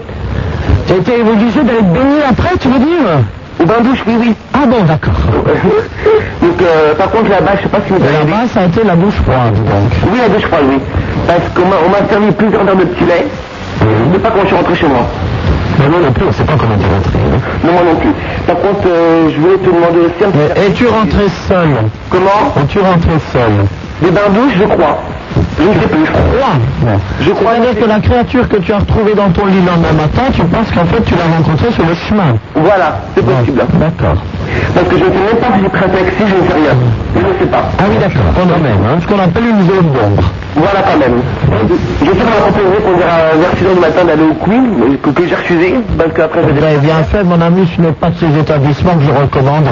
Tu 0.86 0.92
as 0.92 0.96
été 0.96 1.12
obligé 1.22 1.62
d'aller 1.62 1.78
te 1.78 1.84
baigner 1.92 2.22
après, 2.30 2.56
tu 2.60 2.68
veux 2.68 2.78
dire? 2.78 3.18
Au 3.60 3.64
bain 3.64 3.80
douche, 3.82 4.02
oui, 4.06 4.14
oui. 4.20 4.34
Ah 4.54 4.66
bon, 4.66 4.82
d'accord. 4.84 5.14
Donc, 6.42 6.62
euh, 6.62 6.94
par 6.94 7.10
contre, 7.10 7.30
là-bas, 7.30 7.52
je 7.56 7.62
sais 7.62 7.68
pas 7.68 7.78
si 7.86 7.92
vous 7.92 8.02
avez... 8.02 8.30
Là-bas, 8.30 8.46
ça 8.52 8.60
a 8.60 8.64
été 8.66 8.84
la 8.84 8.94
bouche 8.94 9.14
froide, 9.24 9.54
donc. 9.54 9.90
Oui, 10.12 10.18
la 10.20 10.28
douche 10.28 10.46
froide, 10.46 10.62
oui. 10.68 10.78
Parce 11.26 11.42
qu'on 11.54 11.66
m'a 11.68 12.08
servi 12.08 12.30
plusieurs 12.32 12.66
heures 12.68 12.76
de 12.76 12.84
petit 12.84 13.04
lait. 13.04 13.26
Je 13.80 14.08
ne 14.08 14.12
sais 14.14 14.18
pas 14.20 14.30
quand 14.30 14.42
je 14.42 14.46
suis 14.46 14.56
rentré 14.56 14.74
chez 14.74 14.86
moi. 14.86 15.00
Mais 15.78 15.88
moi 15.88 15.98
non 16.04 16.12
plus, 16.12 16.24
on 16.28 16.32
sait 16.32 16.42
pas 16.44 16.54
comment 16.58 16.74
t'es 16.76 16.86
rentré. 16.92 17.18
hein. 17.18 17.40
Non, 17.64 17.72
moi 17.72 17.82
non 17.92 17.96
plus. 18.00 18.10
Par 18.46 18.56
contre, 18.56 18.86
euh, 18.88 19.28
je 19.30 19.40
voulais 19.40 19.56
te 19.58 19.66
demander 19.66 20.00
aussi 20.06 20.24
un 20.24 20.30
petit... 20.30 20.60
Es-tu 20.66 20.86
rentré 20.88 21.28
seul? 21.46 21.68
Comment? 22.10 22.54
Es-tu 22.60 22.80
rentré 22.80 23.12
seul? 23.32 23.52
Des 24.02 24.10
bains 24.10 24.30
douches, 24.32 24.54
je 24.58 24.64
crois. 24.64 24.98
Je 25.58 25.64
ne 25.64 25.72
sais 25.74 25.88
plus. 25.88 26.06
Je 27.20 27.30
crois 27.30 27.52
que 27.78 27.84
la 27.88 28.00
créature 28.00 28.48
que 28.48 28.56
tu 28.58 28.72
as 28.72 28.78
retrouvée 28.78 29.14
dans 29.14 29.28
ton 29.30 29.46
lit 29.46 29.60
le 29.60 29.66
lendemain 29.70 29.92
matin, 29.92 30.30
tu 30.32 30.42
penses 30.44 30.70
qu'en 30.74 30.84
fait 30.86 31.02
tu 31.04 31.14
l'as 31.14 31.36
rencontrée 31.36 31.70
sur 31.72 31.84
le 31.84 31.94
chemin. 31.94 32.34
Voilà, 32.54 33.00
c'est 33.14 33.24
possible. 33.24 33.62
D'accord. 33.74 34.16
Parce 34.74 34.86
que 34.88 34.96
je 34.98 35.04
ne 35.04 35.10
sais 35.10 35.18
même 35.28 35.36
pas 35.40 35.46
si 35.56 35.62
j'ai 35.62 35.68
pris 35.68 35.84
un 35.84 35.88
taxi, 35.88 36.18
je 36.20 36.24
ne 36.24 36.48
sais 36.48 36.54
rien. 36.54 36.74
Je 37.14 37.20
ne 37.20 37.32
sais 37.38 37.46
pas. 37.50 37.64
Ah 37.78 37.82
oui, 37.90 37.96
d'accord, 38.00 38.30
quand 38.34 38.46
même, 38.46 38.82
hein, 38.86 38.98
ce 39.02 39.06
qu'on 39.06 39.20
appelle 39.20 39.44
une 39.46 39.62
zone 39.66 39.90
d'ombre. 39.92 40.22
Voilà 40.56 40.80
quand 40.82 40.98
même. 40.98 41.18
Je 42.00 42.06
sais 42.06 42.10
qu'on 42.10 42.24
m'a 42.24 42.50
proposé 42.50 42.76
qu'on 42.82 42.96
dirait 42.96 43.34
vers 43.38 43.52
6h 43.54 43.74
du 43.74 43.80
matin 43.80 44.04
d'aller 44.06 44.22
au 44.30 44.34
Queen, 44.34 44.96
que, 45.02 45.10
que 45.10 45.26
j'ai 45.28 45.34
refusé, 45.34 45.74
parce 45.98 46.12
qu'après 46.14 46.40
j'ai 46.46 46.52
Vous 46.52 46.80
bien 46.80 47.02
fait, 47.04 47.22
mon 47.24 47.40
ami, 47.40 47.68
ce 47.76 47.80
n'est 47.82 47.92
pas 47.92 48.10
de 48.10 48.16
ces 48.18 48.32
établissements 48.38 48.94
que 48.94 49.04
je 49.04 49.10
recommande. 49.12 49.66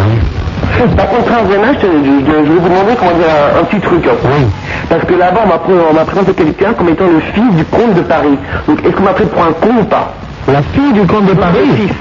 Par 0.97 1.09
contre, 1.09 1.31
Zéna, 1.51 1.73
je, 1.73 1.87
je- 1.87 1.87
je- 1.87 2.45
je 2.45 2.53
vais 2.53 2.59
vous 2.61 2.69
demander 2.69 2.95
comment 2.99 3.17
dire 3.17 3.33
un, 3.33 3.61
un 3.61 3.65
petit 3.65 3.81
truc. 3.81 4.05
Oui. 4.25 4.47
Parce 4.89 5.05
que 5.05 5.15
là-bas, 5.15 5.41
on 5.45 5.95
m'a 5.95 6.05
présenté 6.05 6.33
quelqu'un 6.33 6.73
comme 6.75 6.89
étant 6.89 7.05
le 7.07 7.21
fils 7.21 7.55
du 7.57 7.65
comte 7.65 7.95
de 7.95 8.03
Paris. 8.03 8.39
Donc, 8.69 8.85
est-ce 8.85 8.95
qu'on 8.95 9.03
m'a 9.05 9.13
pris 9.13 9.25
pour 9.27 9.43
un 9.43 9.53
con 9.53 9.81
ou 9.81 9.85
pas? 9.85 10.15
La 10.49 10.63
fille 10.63 10.93
du 10.93 11.07
comte 11.07 11.27
de 11.27 11.35
Paris 11.35 11.59
Le 11.67 11.77
fils. 11.77 11.97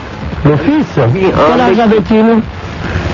Le 0.46 0.58
fils 0.58 0.86
Oui, 1.14 1.32
Quel 1.52 1.62
âge 1.62 1.80
avait-il 1.80 2.26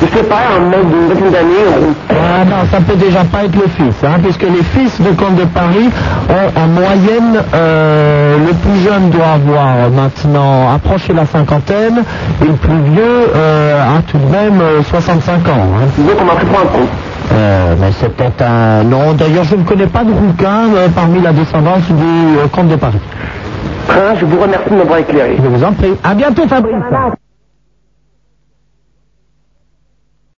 Je 0.02 0.18
sais 0.18 0.24
pas, 0.24 0.38
un 0.58 0.70
mec 0.70 0.80
d'une 0.90 1.08
vingtaine 1.10 1.32
d'années. 1.32 1.66
on- 1.70 1.94
Ah 2.10 2.46
non, 2.46 2.56
ça 2.72 2.78
peut 2.82 2.96
déjà 2.96 3.24
pas 3.24 3.44
être 3.46 3.56
le 3.56 3.68
fils, 3.70 3.96
hein, 4.04 4.18
puisque 4.24 4.44
les 4.44 4.64
fils 4.64 5.00
de 5.02 5.10
comte 5.12 5.36
de 5.36 5.46
Paris 5.46 5.90
ont 6.30 6.60
en 6.60 6.68
moyenne, 6.68 7.40
euh, 7.54 8.38
le 8.38 8.54
plus 8.54 8.80
jeune 8.84 9.10
doit 9.10 9.34
avoir 9.36 9.90
maintenant 9.96 10.74
approché 10.74 11.14
la 11.14 11.26
cinquantaine, 11.26 12.04
et 12.42 12.46
le 12.48 12.54
plus 12.54 12.80
vieux 12.94 13.30
euh, 13.36 13.98
a 13.98 14.02
tout 14.12 14.18
de 14.18 14.32
même 14.32 14.60
euh, 14.62 14.82
65 14.84 15.34
ans. 15.34 15.40
Hein. 15.54 15.88
Donc, 15.98 16.16
on 16.20 16.46
pour 16.46 16.60
un. 16.60 16.86
Euh, 17.34 17.76
mais 17.80 17.92
c'est 18.00 18.14
peut-être 18.14 18.42
un... 18.42 18.84
Non, 18.84 19.14
d'ailleurs, 19.14 19.46
je 19.46 19.56
ne 19.56 19.64
connais 19.64 19.88
pas 19.88 20.04
de 20.04 20.12
rouquin 20.12 20.66
euh, 20.76 20.88
parmi 20.94 21.22
la 21.22 21.32
descendance 21.32 21.84
du 21.90 22.04
euh, 22.04 22.48
comte 22.52 22.68
de 22.68 22.76
Paris. 22.76 23.00
Je 24.20 24.26
vous 24.26 24.40
remercie 24.40 24.70
de 24.70 24.76
m'avoir 24.76 25.00
éclairé. 25.00 25.38
Je 25.42 25.48
vous 25.48 25.64
en 25.64 25.72
prie. 25.74 25.94
À 26.04 26.14
bientôt, 26.14 26.48
Fabrice. 26.48 26.76